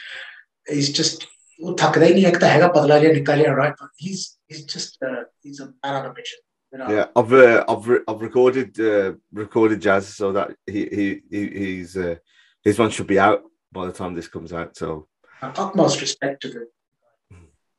he's 0.67 0.91
just 0.91 1.27
वो 1.62 1.76
थक 1.80 1.98
नहीं 1.98 2.24
लगता 2.24 2.48
हैगा 2.48 2.68
पतला 2.76 2.98
लिया 2.98 3.12
निकाल 3.12 3.38
लिया 3.38 3.54
right 3.56 3.74
but 3.80 3.90
he's 4.04 4.22
he's 4.48 4.64
just 4.74 5.02
uh, 5.08 5.24
he's 5.42 5.60
a 5.60 5.66
man 5.66 5.94
on 6.00 6.06
a 6.06 6.12
mission 6.18 6.40
you 6.72 6.78
know? 6.78 6.88
yeah 6.88 7.06
I've 7.16 7.32
uh, 7.32 7.64
I've, 7.68 7.88
re- 7.88 8.04
I've 8.08 8.22
recorded 8.22 8.80
uh, 8.80 9.12
recorded 9.32 9.80
jazz 9.80 10.08
so 10.20 10.32
that 10.32 10.54
he 10.66 10.86
he, 10.98 11.06
he 11.30 11.42
he's 11.64 11.96
uh, 11.96 12.16
his 12.64 12.78
one 12.78 12.90
should 12.90 13.06
be 13.06 13.18
out 13.18 13.42
by 13.72 13.86
the 13.86 13.92
time 13.92 14.14
this 14.14 14.28
comes 14.28 14.52
out 14.52 14.76
so 14.76 15.06
utmost 15.42 16.00
respect 16.00 16.42
to 16.42 16.52
him 16.56 16.66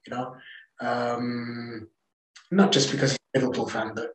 you 0.06 0.14
know 0.14 0.36
um 0.82 1.88
not 2.52 2.72
just 2.72 2.92
because 2.92 3.12
he's 3.12 3.20
a 3.36 3.40
Liverpool 3.40 3.68
fan 3.68 3.94
but 3.96 4.14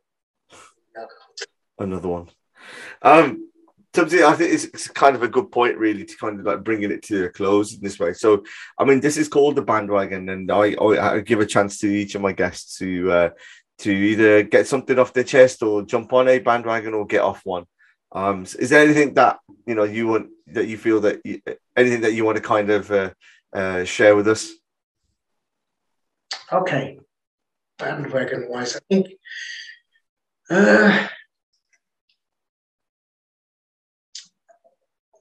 you 0.95 1.01
know. 1.01 1.85
another 1.85 2.07
one 2.07 2.29
um 3.01 3.49
I 3.94 4.04
think 4.34 4.52
it's, 4.54 4.88
kind 4.88 5.14
of 5.14 5.22
a 5.22 5.28
good 5.28 5.52
point, 5.52 5.76
really, 5.76 6.04
to 6.04 6.16
kind 6.16 6.40
of 6.40 6.46
like 6.46 6.64
bringing 6.64 6.90
it 6.90 7.02
to 7.04 7.26
a 7.26 7.28
close 7.28 7.74
in 7.74 7.80
this 7.82 7.98
way. 7.98 8.14
So, 8.14 8.42
I 8.78 8.84
mean, 8.84 9.00
this 9.00 9.18
is 9.18 9.28
called 9.28 9.56
the 9.56 9.62
Bhandwagon, 9.62 10.32
and 10.32 10.50
I, 10.50 10.74
I, 10.74 11.16
I 11.16 11.20
give 11.20 11.40
a 11.40 11.46
chance 11.46 11.78
to 11.80 11.88
each 11.88 12.14
of 12.14 12.22
my 12.22 12.32
guests 12.32 12.78
to 12.78 13.12
uh, 13.12 13.30
to 13.78 13.92
either 13.92 14.44
get 14.44 14.66
something 14.66 14.98
off 14.98 15.12
their 15.12 15.24
chest 15.24 15.62
or 15.62 15.82
jump 15.82 16.12
on 16.12 16.28
a 16.28 16.38
bandwagon 16.38 16.94
or 16.94 17.06
get 17.06 17.20
off 17.20 17.42
one. 17.44 17.64
Um, 18.12 18.42
is 18.58 18.70
there 18.70 18.82
anything 18.82 19.14
that 19.14 19.40
you 19.66 19.74
know 19.74 19.84
you 19.84 20.06
want 20.06 20.28
that 20.48 20.68
you 20.68 20.78
feel 20.78 21.00
that 21.00 21.20
you, 21.24 21.40
anything 21.76 22.02
that 22.02 22.12
you 22.12 22.24
want 22.24 22.36
to 22.36 22.42
kind 22.42 22.70
of 22.70 22.90
uh, 22.90 23.10
uh, 23.52 23.84
share 23.84 24.16
with 24.16 24.28
us? 24.28 24.52
Okay, 26.50 26.98
bandwagon 27.78 28.48
wise, 28.48 28.76
I 28.76 28.80
think. 28.88 29.08
Uh, 30.50 31.08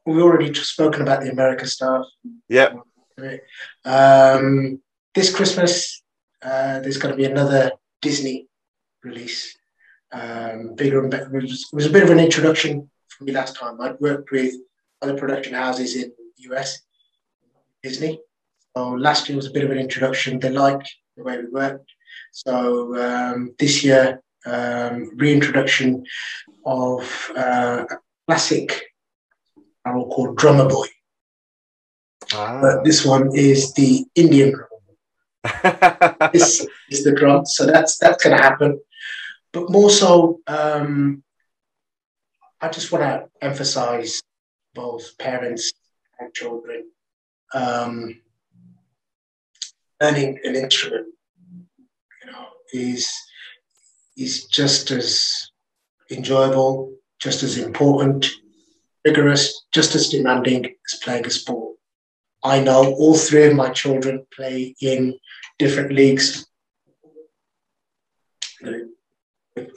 we 0.05 0.21
already 0.21 0.53
spoken 0.53 1.01
about 1.01 1.21
the 1.21 1.31
America 1.31 1.65
stuff. 1.67 2.05
Yeah. 2.49 2.73
Um, 3.85 4.81
this 5.13 5.33
Christmas, 5.33 6.01
uh, 6.41 6.79
there's 6.79 6.97
going 6.97 7.13
to 7.13 7.17
be 7.17 7.25
another 7.25 7.71
Disney 8.01 8.47
release. 9.03 9.57
Um, 10.11 10.75
bigger 10.75 11.01
and 11.01 11.11
better. 11.11 11.37
It 11.37 11.43
was, 11.43 11.69
it 11.71 11.75
was, 11.75 11.85
a 11.85 11.91
bit 11.91 12.03
of 12.03 12.09
an 12.09 12.19
introduction 12.19 12.89
for 13.07 13.23
me 13.23 13.31
last 13.31 13.55
time. 13.55 13.79
I'd 13.79 13.99
worked 13.99 14.31
with 14.31 14.55
other 15.01 15.15
production 15.15 15.53
houses 15.53 15.95
in 15.95 16.11
the 16.37 16.55
US, 16.55 16.81
Disney. 17.81 18.19
So 18.75 18.89
last 18.91 19.29
year 19.29 19.37
was 19.37 19.47
a 19.47 19.51
bit 19.51 19.63
of 19.63 19.71
an 19.71 19.77
introduction. 19.77 20.39
They 20.39 20.49
liked 20.49 20.93
the 21.15 21.23
way 21.23 21.37
we 21.37 21.47
worked. 21.47 21.89
So 22.31 22.95
um, 23.01 23.55
this 23.57 23.83
year, 23.83 24.21
um, 24.45 25.11
reintroduction 25.15 26.03
of 26.65 27.31
uh, 27.35 27.85
a 27.89 27.95
classic 29.85 29.95
will 29.95 30.09
call 30.09 30.33
Drummer 30.33 30.69
Boy. 30.69 30.87
Ah. 32.33 32.59
But 32.61 32.83
this 32.83 33.05
one 33.05 33.35
is 33.35 33.73
the 33.73 34.05
Indian 34.15 34.53
drum. 34.53 34.67
this 36.33 36.65
is 36.89 37.03
the 37.03 37.13
drum, 37.15 37.45
so 37.45 37.65
that's 37.65 37.97
that's 37.97 38.23
going 38.23 38.37
to 38.37 38.43
happen. 38.43 38.79
But 39.53 39.69
more 39.69 39.89
so, 39.89 40.39
um, 40.47 41.23
I 42.61 42.69
just 42.69 42.91
want 42.91 43.03
to 43.03 43.27
emphasize 43.41 44.21
both 44.73 45.17
parents 45.17 45.71
and 46.19 46.33
children 46.33 46.85
um, 47.53 48.21
learning 49.99 50.39
an 50.43 50.55
instrument. 50.55 51.07
You 52.23 52.31
know, 52.31 52.45
is 52.73 53.11
is 54.15 54.45
just 54.45 54.91
as 54.91 55.49
enjoyable, 56.11 56.93
just 57.19 57.41
as 57.41 57.57
important, 57.57 58.29
rigorous, 59.05 59.65
just 59.71 59.95
as 59.95 60.09
demanding 60.09 60.65
as 60.65 60.99
playing 61.03 61.25
a 61.25 61.29
sport. 61.29 61.77
I 62.43 62.61
know 62.61 62.93
all 62.93 63.15
three 63.15 63.45
of 63.47 63.55
my 63.55 63.69
children 63.69 64.25
play 64.35 64.75
in 64.81 65.17
different 65.59 65.91
leagues. 65.91 66.47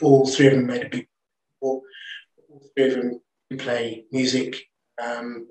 All 0.02 0.26
three 0.26 0.46
of 0.46 0.54
them 0.54 0.66
made 0.66 0.84
a 0.84 0.88
big 0.88 1.08
all, 1.60 1.82
three 2.74 2.88
of 2.88 2.94
them 2.94 3.20
play 3.58 4.04
music, 4.12 4.56
um, 5.02 5.46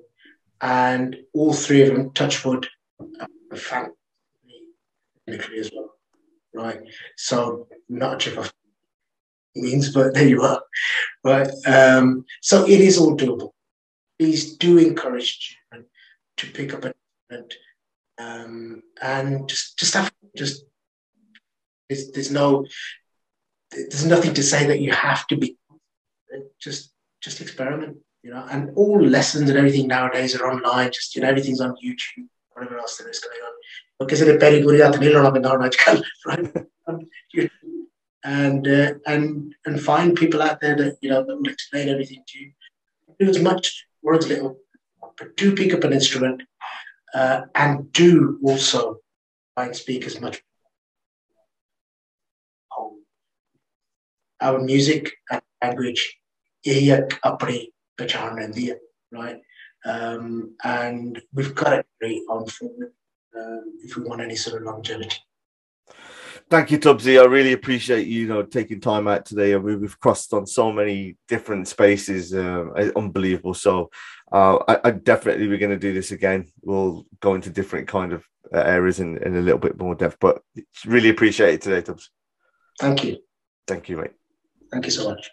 and 0.61 1.17
all 1.33 1.53
three 1.53 1.81
of 1.83 1.89
them, 1.93 2.11
touch 2.13 2.43
wood, 2.45 2.67
are 3.19 3.57
fantastic 3.57 3.95
as 5.57 5.71
well, 5.73 5.93
right? 6.53 6.79
So 7.17 7.67
not 7.89 8.11
much 8.11 8.27
of 8.27 8.37
a 8.37 8.51
means, 9.55 9.93
but 9.93 10.13
there 10.13 10.27
you 10.27 10.41
are, 10.41 10.61
right? 11.23 11.49
Um, 11.65 12.25
so 12.41 12.65
it 12.67 12.81
is 12.81 12.97
all 12.97 13.17
doable. 13.17 13.52
Please 14.19 14.57
do 14.57 14.77
encourage 14.77 15.57
children 15.71 15.89
to 16.37 16.47
pick 16.51 16.73
up 16.73 16.85
an 16.85 16.93
instrument 17.29 17.53
um, 18.19 18.83
and 19.01 19.49
just 19.49 19.77
just 19.77 19.93
have 19.93 20.11
just 20.37 20.65
there's, 21.89 22.11
there's 22.11 22.31
no 22.31 22.65
there's 23.71 24.05
nothing 24.05 24.33
to 24.33 24.43
say 24.43 24.65
that 24.67 24.79
you 24.79 24.91
have 24.91 25.25
to 25.27 25.35
be 25.35 25.57
just 26.61 26.91
just 27.21 27.41
experiment 27.41 27.97
you 28.23 28.31
know 28.31 28.45
and 28.51 28.71
all 28.75 29.01
lessons 29.01 29.49
and 29.49 29.57
everything 29.57 29.87
nowadays 29.87 30.35
are 30.35 30.49
online 30.49 30.91
just 30.91 31.15
you 31.15 31.21
know 31.21 31.27
everything's 31.27 31.61
on 31.61 31.75
youtube 31.83 32.27
whatever 32.53 32.77
else 32.77 32.97
there 32.97 33.09
is 33.09 33.19
going 33.19 33.41
on. 33.45 33.53
Porque 33.97 34.15
se 34.15 34.25
le 34.25 34.37
periguridad 34.37 34.91
tenerlo 34.91 35.21
la 35.23 35.31
right 36.25 36.69
and 38.25 38.67
uh, 38.67 38.93
and 39.05 39.55
and 39.65 39.81
find 39.81 40.15
people 40.15 40.41
out 40.41 40.61
there 40.61 40.75
that 40.75 40.97
you 41.01 41.09
know 41.09 41.23
that 41.25 41.35
will 41.35 41.51
explain 41.51 41.89
everything 41.89 42.23
to 42.27 42.39
you. 42.39 42.51
Do 43.19 43.29
as 43.29 43.39
much 43.39 43.85
or 44.03 44.15
as 44.15 44.27
little 44.27 44.57
but 45.17 45.35
do 45.37 45.55
pick 45.55 45.73
up 45.73 45.83
an 45.83 45.93
instrument 45.93 46.43
uh, 47.13 47.41
and 47.55 47.91
do 47.93 48.39
also 48.43 48.97
try 49.55 49.65
and 49.65 49.75
speak 49.75 50.05
as 50.05 50.19
much 50.19 50.41
our 54.41 54.59
music 54.59 55.11
and 55.31 55.41
language 55.61 56.17
right? 59.11 59.39
Um, 59.85 60.55
and 60.63 61.21
we've 61.33 61.55
got 61.55 61.69
to 61.71 61.85
carry 61.99 62.21
on 62.29 62.45
forward 62.47 62.93
um, 63.37 63.79
if 63.83 63.95
we 63.95 64.03
want 64.03 64.21
any 64.21 64.35
sort 64.35 64.61
of 64.61 64.67
longevity 64.67 65.17
Thank 66.49 66.71
you, 66.71 66.77
Tubsy. 66.77 67.19
I 67.19 67.25
really 67.25 67.53
appreciate 67.53 68.07
you, 68.07 68.21
you 68.21 68.27
know 68.27 68.43
taking 68.43 68.79
time 68.79 69.07
out 69.07 69.25
today. 69.25 69.55
I 69.55 69.57
mean, 69.57 69.81
we've 69.81 69.99
crossed 69.99 70.33
on 70.33 70.45
so 70.45 70.71
many 70.71 71.17
different 71.27 71.67
spaces, 71.67 72.33
uh, 72.33 72.91
unbelievable. 72.95 73.53
So, 73.53 73.89
uh, 74.31 74.57
I, 74.67 74.79
I, 74.83 74.91
definitely 74.91 75.47
we're 75.47 75.57
going 75.57 75.71
to 75.71 75.77
do 75.77 75.93
this 75.93 76.11
again. 76.11 76.47
We'll 76.61 77.05
go 77.21 77.35
into 77.35 77.49
different 77.49 77.87
kind 77.87 78.13
of 78.13 78.25
uh, 78.53 78.59
areas 78.59 78.99
in, 78.99 79.17
in 79.17 79.35
a 79.35 79.41
little 79.41 79.59
bit 79.59 79.79
more 79.79 79.95
depth. 79.95 80.17
But 80.19 80.41
really 80.85 81.09
appreciate 81.09 81.55
it 81.55 81.61
today, 81.61 81.81
Tubbs. 81.81 82.09
Thank 82.79 83.03
you. 83.03 83.17
Thank 83.67 83.89
you, 83.89 83.97
mate. 83.97 84.11
Thank 84.71 84.85
you 84.85 84.91
so 84.91 85.09
much. 85.09 85.31